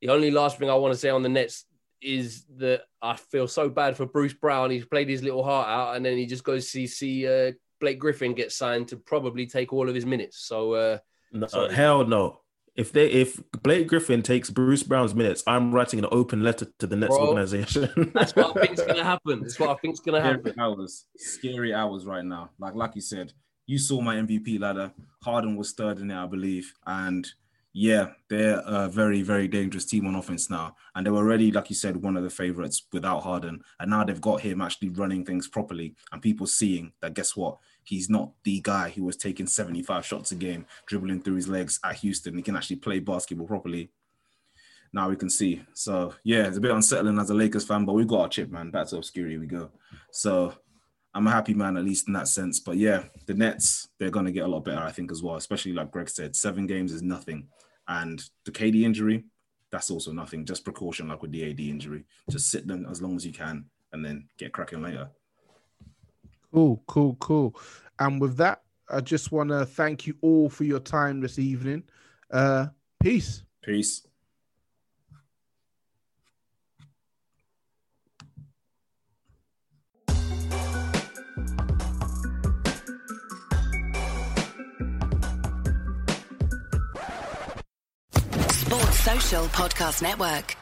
The 0.00 0.08
only 0.08 0.30
last 0.30 0.58
thing 0.58 0.70
I 0.70 0.74
want 0.74 0.94
to 0.94 0.98
say 0.98 1.10
on 1.10 1.22
the 1.22 1.28
Nets 1.28 1.66
is 2.00 2.44
that 2.56 2.82
I 3.02 3.16
feel 3.16 3.46
so 3.46 3.68
bad 3.68 3.96
for 3.96 4.06
Bruce 4.06 4.32
Brown. 4.32 4.70
He's 4.70 4.86
played 4.86 5.08
his 5.08 5.22
little 5.22 5.44
heart 5.44 5.68
out, 5.68 5.96
and 5.96 6.04
then 6.04 6.16
he 6.16 6.26
just 6.26 6.44
goes 6.44 6.70
to 6.72 6.86
see 6.86 7.26
uh, 7.26 7.52
Blake 7.80 7.98
Griffin 7.98 8.34
get 8.34 8.52
signed 8.52 8.88
to 8.88 8.96
probably 8.96 9.46
take 9.46 9.72
all 9.72 9.88
of 9.88 9.94
his 9.94 10.06
minutes. 10.06 10.38
So, 10.38 10.72
uh, 10.74 10.98
no, 11.32 11.68
hell 11.68 12.06
no. 12.06 12.40
If 12.80 12.92
they 12.92 13.08
if 13.10 13.42
Blake 13.62 13.88
Griffin 13.88 14.22
takes 14.22 14.48
Bruce 14.48 14.82
Brown's 14.82 15.14
minutes, 15.14 15.42
I'm 15.46 15.70
writing 15.70 15.98
an 15.98 16.06
open 16.10 16.42
letter 16.42 16.66
to 16.78 16.86
the 16.86 16.96
Nets 16.96 17.14
Bro, 17.14 17.28
organization. 17.28 18.10
that's 18.14 18.34
what 18.34 18.56
I 18.56 18.66
think's 18.66 18.82
gonna 18.82 19.04
happen. 19.04 19.42
That's 19.42 19.60
what 19.60 19.68
I 19.68 19.74
think's 19.74 20.00
gonna 20.00 20.22
happen. 20.22 20.52
Scary 20.52 20.58
hours, 20.58 21.04
scary 21.18 21.74
hours 21.74 22.06
right 22.06 22.24
now. 22.24 22.52
Like 22.58 22.74
like 22.74 22.94
you 22.94 23.02
said, 23.02 23.34
you 23.66 23.76
saw 23.76 24.00
my 24.00 24.16
MVP 24.16 24.58
ladder. 24.58 24.92
Harden 25.22 25.56
was 25.56 25.72
third 25.72 25.98
in 25.98 26.10
it, 26.10 26.16
I 26.16 26.24
believe. 26.26 26.72
And 26.86 27.28
yeah, 27.74 28.12
they're 28.30 28.62
a 28.64 28.88
very, 28.88 29.20
very 29.20 29.46
dangerous 29.46 29.84
team 29.84 30.06
on 30.06 30.14
offense 30.14 30.48
now. 30.48 30.74
And 30.94 31.04
they 31.04 31.10
were 31.10 31.18
already, 31.18 31.52
like 31.52 31.68
you 31.68 31.76
said, 31.76 32.02
one 32.02 32.16
of 32.16 32.24
the 32.24 32.30
favorites 32.30 32.86
without 32.94 33.22
Harden. 33.22 33.60
And 33.78 33.90
now 33.90 34.04
they've 34.04 34.20
got 34.20 34.40
him 34.40 34.62
actually 34.62 34.88
running 34.88 35.24
things 35.24 35.48
properly 35.48 35.94
and 36.12 36.22
people 36.22 36.46
seeing 36.46 36.92
that, 37.02 37.12
guess 37.12 37.36
what? 37.36 37.58
He's 37.84 38.10
not 38.10 38.32
the 38.44 38.60
guy 38.60 38.90
who 38.90 39.04
was 39.04 39.16
taking 39.16 39.46
75 39.46 40.04
shots 40.04 40.32
a 40.32 40.36
game, 40.36 40.66
dribbling 40.86 41.22
through 41.22 41.36
his 41.36 41.48
legs 41.48 41.80
at 41.84 41.96
Houston. 41.96 42.36
He 42.36 42.42
can 42.42 42.56
actually 42.56 42.76
play 42.76 42.98
basketball 42.98 43.46
properly. 43.46 43.90
Now 44.92 45.08
we 45.08 45.16
can 45.16 45.30
see. 45.30 45.62
So, 45.72 46.14
yeah, 46.24 46.46
it's 46.46 46.56
a 46.56 46.60
bit 46.60 46.72
unsettling 46.72 47.18
as 47.18 47.30
a 47.30 47.34
Lakers 47.34 47.64
fan, 47.64 47.84
but 47.84 47.92
we've 47.92 48.08
got 48.08 48.20
our 48.20 48.28
chip, 48.28 48.50
man. 48.50 48.70
Back 48.70 48.88
to 48.88 48.96
obscurity 48.96 49.38
we 49.38 49.46
go. 49.46 49.70
So, 50.10 50.54
I'm 51.12 51.26
a 51.26 51.30
happy 51.30 51.54
man, 51.54 51.76
at 51.76 51.84
least 51.84 52.06
in 52.06 52.14
that 52.14 52.28
sense. 52.28 52.60
But 52.60 52.76
yeah, 52.76 53.04
the 53.26 53.34
Nets, 53.34 53.88
they're 53.98 54.10
going 54.10 54.26
to 54.26 54.32
get 54.32 54.44
a 54.44 54.48
lot 54.48 54.64
better, 54.64 54.82
I 54.82 54.92
think, 54.92 55.10
as 55.10 55.22
well. 55.22 55.36
Especially 55.36 55.72
like 55.72 55.90
Greg 55.90 56.08
said, 56.08 56.36
seven 56.36 56.66
games 56.66 56.92
is 56.92 57.02
nothing. 57.02 57.48
And 57.88 58.22
the 58.44 58.52
KD 58.52 58.82
injury, 58.82 59.24
that's 59.72 59.90
also 59.90 60.12
nothing. 60.12 60.44
Just 60.44 60.64
precaution, 60.64 61.08
like 61.08 61.22
with 61.22 61.32
the 61.32 61.50
AD 61.50 61.60
injury. 61.60 62.04
Just 62.28 62.50
sit 62.50 62.66
them 62.66 62.86
as 62.88 63.02
long 63.02 63.16
as 63.16 63.26
you 63.26 63.32
can, 63.32 63.64
and 63.92 64.04
then 64.04 64.28
get 64.38 64.52
cracking 64.52 64.82
later. 64.82 65.08
Cool, 66.52 66.82
cool, 66.86 67.16
cool. 67.20 67.54
And 67.98 68.20
with 68.20 68.36
that, 68.38 68.62
I 68.88 69.00
just 69.00 69.30
want 69.30 69.50
to 69.50 69.64
thank 69.64 70.06
you 70.06 70.16
all 70.20 70.48
for 70.48 70.64
your 70.64 70.80
time 70.80 71.20
this 71.20 71.38
evening. 71.38 71.84
Uh, 72.30 72.66
peace. 73.00 73.44
Peace. 73.62 74.06
Sports 88.50 89.00
Social 89.00 89.44
Podcast 89.46 90.02
Network. 90.02 90.56